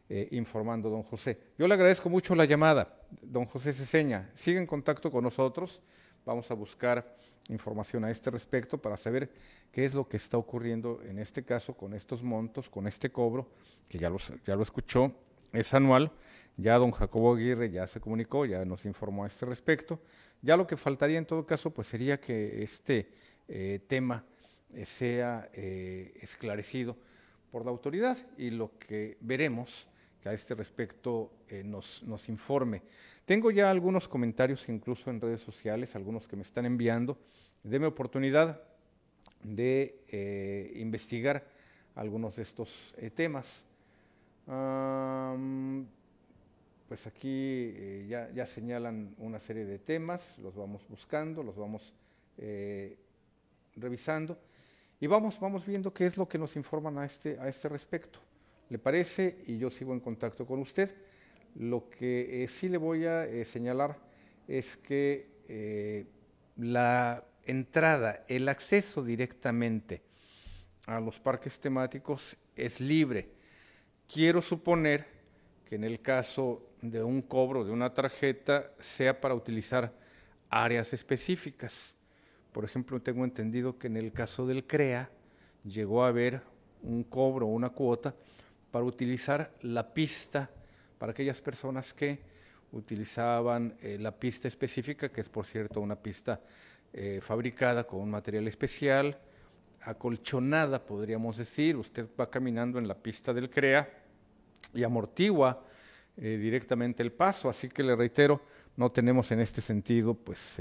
eh, 0.09 0.27
informando 0.31 0.89
don 0.89 1.03
José. 1.03 1.37
Yo 1.59 1.67
le 1.67 1.75
agradezco 1.75 2.09
mucho 2.09 2.33
la 2.33 2.45
llamada, 2.45 2.97
don 3.21 3.45
José 3.45 3.71
Ceseña. 3.73 4.31
Sigue 4.33 4.57
en 4.57 4.65
contacto 4.65 5.11
con 5.11 5.23
nosotros. 5.23 5.79
Vamos 6.25 6.49
a 6.49 6.55
buscar 6.55 7.15
información 7.49 8.03
a 8.03 8.09
este 8.09 8.31
respecto 8.31 8.79
para 8.79 8.97
saber 8.97 9.29
qué 9.71 9.85
es 9.85 9.93
lo 9.93 10.07
que 10.07 10.17
está 10.17 10.39
ocurriendo 10.39 11.01
en 11.03 11.19
este 11.19 11.43
caso 11.43 11.75
con 11.75 11.93
estos 11.93 12.23
montos, 12.23 12.67
con 12.67 12.87
este 12.87 13.11
cobro, 13.11 13.47
que 13.87 13.99
ya, 13.99 14.11
ya 14.45 14.55
lo 14.55 14.63
escuchó, 14.63 15.11
es 15.55 15.73
anual. 15.73 16.11
Ya 16.57 16.77
don 16.77 16.91
Jacobo 16.91 17.35
Aguirre 17.35 17.69
ya 17.69 17.85
se 17.87 17.99
comunicó, 17.99 18.45
ya 18.45 18.63
nos 18.63 18.85
informó 18.85 19.23
a 19.23 19.27
este 19.27 19.45
respecto. 19.45 19.99
Ya 20.41 20.55
lo 20.55 20.67
que 20.67 20.77
faltaría 20.77 21.17
en 21.17 21.25
todo 21.25 21.45
caso, 21.45 21.71
pues 21.71 21.87
sería 21.87 22.19
que 22.19 22.63
este 22.63 23.09
eh, 23.47 23.79
tema 23.87 24.23
eh, 24.73 24.85
sea 24.85 25.49
esclarecido 25.53 26.95
por 27.51 27.65
la 27.65 27.71
autoridad 27.71 28.17
y 28.37 28.49
lo 28.49 28.77
que 28.77 29.17
veremos 29.21 29.87
a 30.29 30.33
este 30.33 30.55
respecto 30.55 31.31
eh, 31.47 31.63
nos, 31.63 32.03
nos, 32.03 32.29
informe. 32.29 32.81
Tengo 33.25 33.51
ya 33.51 33.69
algunos 33.69 34.07
comentarios 34.07 34.67
incluso 34.69 35.09
en 35.09 35.21
redes 35.21 35.41
sociales, 35.41 35.95
algunos 35.95 36.27
que 36.27 36.35
me 36.35 36.41
están 36.41 36.65
enviando. 36.65 37.17
Deme 37.63 37.85
oportunidad 37.85 38.61
de 39.43 40.03
eh, 40.07 40.73
investigar 40.75 41.47
algunos 41.95 42.35
de 42.35 42.41
estos 42.41 42.69
eh, 42.97 43.09
pues 46.87 47.07
aquí 47.07 48.05
ya, 48.07 48.29
ya, 48.31 48.45
señalan 48.45 49.15
una 49.17 49.39
serie 49.39 49.65
de 49.65 49.79
temas, 49.79 50.37
los 50.39 50.55
vamos 50.55 50.87
buscando, 50.87 51.41
los 51.43 51.55
vamos 51.55 51.93
revisando 53.75 54.37
y 54.99 55.07
vamos, 55.07 55.39
vamos 55.39 55.65
viendo 55.65 55.93
qué 55.93 56.05
es 56.05 56.17
lo 56.17 56.27
que 56.27 56.37
nos 56.37 56.55
informan 56.55 56.97
a 56.97 57.05
este, 57.05 57.39
a 57.39 57.47
este 57.47 57.69
respecto 57.69 58.19
le 58.69 58.79
parece 58.79 59.43
y 59.45 59.57
yo 59.57 59.69
sigo 59.69 59.93
en 59.93 59.99
contacto 59.99 60.45
con 60.45 60.59
usted. 60.59 60.93
Lo 61.55 61.89
que 61.89 62.43
eh, 62.43 62.47
sí 62.47 62.67
le 62.67 62.77
voy 62.77 63.05
a 63.05 63.25
eh, 63.25 63.45
señalar 63.45 63.97
es 64.47 64.77
que 64.77 65.29
eh, 65.47 66.05
la 66.57 67.23
entrada, 67.45 68.25
el 68.27 68.49
acceso 68.49 69.03
directamente 69.03 70.01
a 70.87 70.99
los 70.99 71.19
parques 71.19 71.59
temáticos 71.59 72.37
es 72.55 72.81
libre. 72.81 73.29
Quiero 74.11 74.41
suponer 74.41 75.05
que 75.65 75.75
en 75.75 75.83
el 75.83 76.01
caso 76.01 76.69
de 76.81 77.03
un 77.03 77.21
cobro 77.21 77.65
de 77.65 77.71
una 77.71 77.93
tarjeta 77.93 78.71
sea 78.79 79.19
para 79.19 79.33
utilizar 79.33 79.91
áreas 80.49 80.93
específicas. 80.93 81.95
Por 82.51 82.63
ejemplo, 82.63 83.01
tengo 83.01 83.25
entendido 83.25 83.77
que 83.77 83.87
en 83.87 83.97
el 83.97 84.11
caso 84.11 84.45
del 84.45 84.65
CREA 84.65 85.09
llegó 85.63 86.05
a 86.05 86.09
haber 86.09 86.41
un 86.83 87.03
cobro, 87.03 87.47
una 87.47 87.69
cuota 87.69 88.15
para 88.71 88.85
utilizar 88.85 89.51
la 89.61 89.93
pista 89.93 90.49
para 90.97 91.11
aquellas 91.11 91.41
personas 91.41 91.93
que 91.93 92.19
utilizaban 92.71 93.75
eh, 93.81 93.97
la 93.99 94.11
pista 94.11 94.47
específica, 94.47 95.09
que 95.09 95.21
es 95.21 95.29
por 95.29 95.45
cierto 95.45 95.81
una 95.81 95.95
pista 95.95 96.41
eh, 96.93 97.19
fabricada 97.21 97.85
con 97.85 98.01
un 98.01 98.11
material 98.11 98.47
especial, 98.47 99.17
acolchonada 99.85 100.85
podríamos 100.85 101.37
decir, 101.37 101.77
usted 101.77 102.07
va 102.19 102.29
caminando 102.29 102.79
en 102.79 102.87
la 102.87 102.95
pista 102.95 103.33
del 103.33 103.49
CREA 103.49 103.87
y 104.73 104.83
amortigua 104.83 105.63
eh, 106.17 106.37
directamente 106.37 107.03
el 107.03 107.11
paso, 107.11 107.49
así 107.49 107.69
que 107.69 107.83
le 107.83 107.95
reitero, 107.95 108.41
no 108.75 108.91
tenemos 108.91 109.31
en 109.31 109.39
este 109.39 109.61
sentido 109.61 110.13
pues 110.13 110.59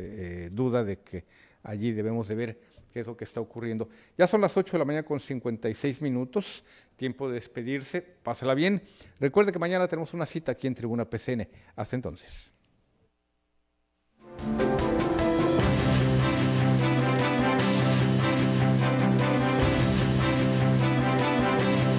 duda 0.52 0.84
de 0.84 1.00
que 1.00 1.24
allí 1.64 1.92
debemos 1.92 2.28
de 2.28 2.34
ver 2.34 2.60
qué 2.94 3.00
es 3.00 3.06
lo 3.08 3.16
que 3.16 3.24
está 3.24 3.40
ocurriendo. 3.40 3.88
Ya 4.16 4.28
son 4.28 4.40
las 4.40 4.56
8 4.56 4.70
de 4.70 4.78
la 4.78 4.84
mañana 4.84 5.04
con 5.04 5.18
56 5.18 6.00
minutos, 6.00 6.64
tiempo 6.94 7.28
de 7.28 7.34
despedirse, 7.34 8.00
pásala 8.00 8.54
bien. 8.54 8.80
Recuerde 9.18 9.50
que 9.50 9.58
mañana 9.58 9.88
tenemos 9.88 10.14
una 10.14 10.26
cita 10.26 10.52
aquí 10.52 10.68
en 10.68 10.76
Tribuna 10.76 11.04
PCN. 11.04 11.48
Hasta 11.74 11.96
entonces. 11.96 12.52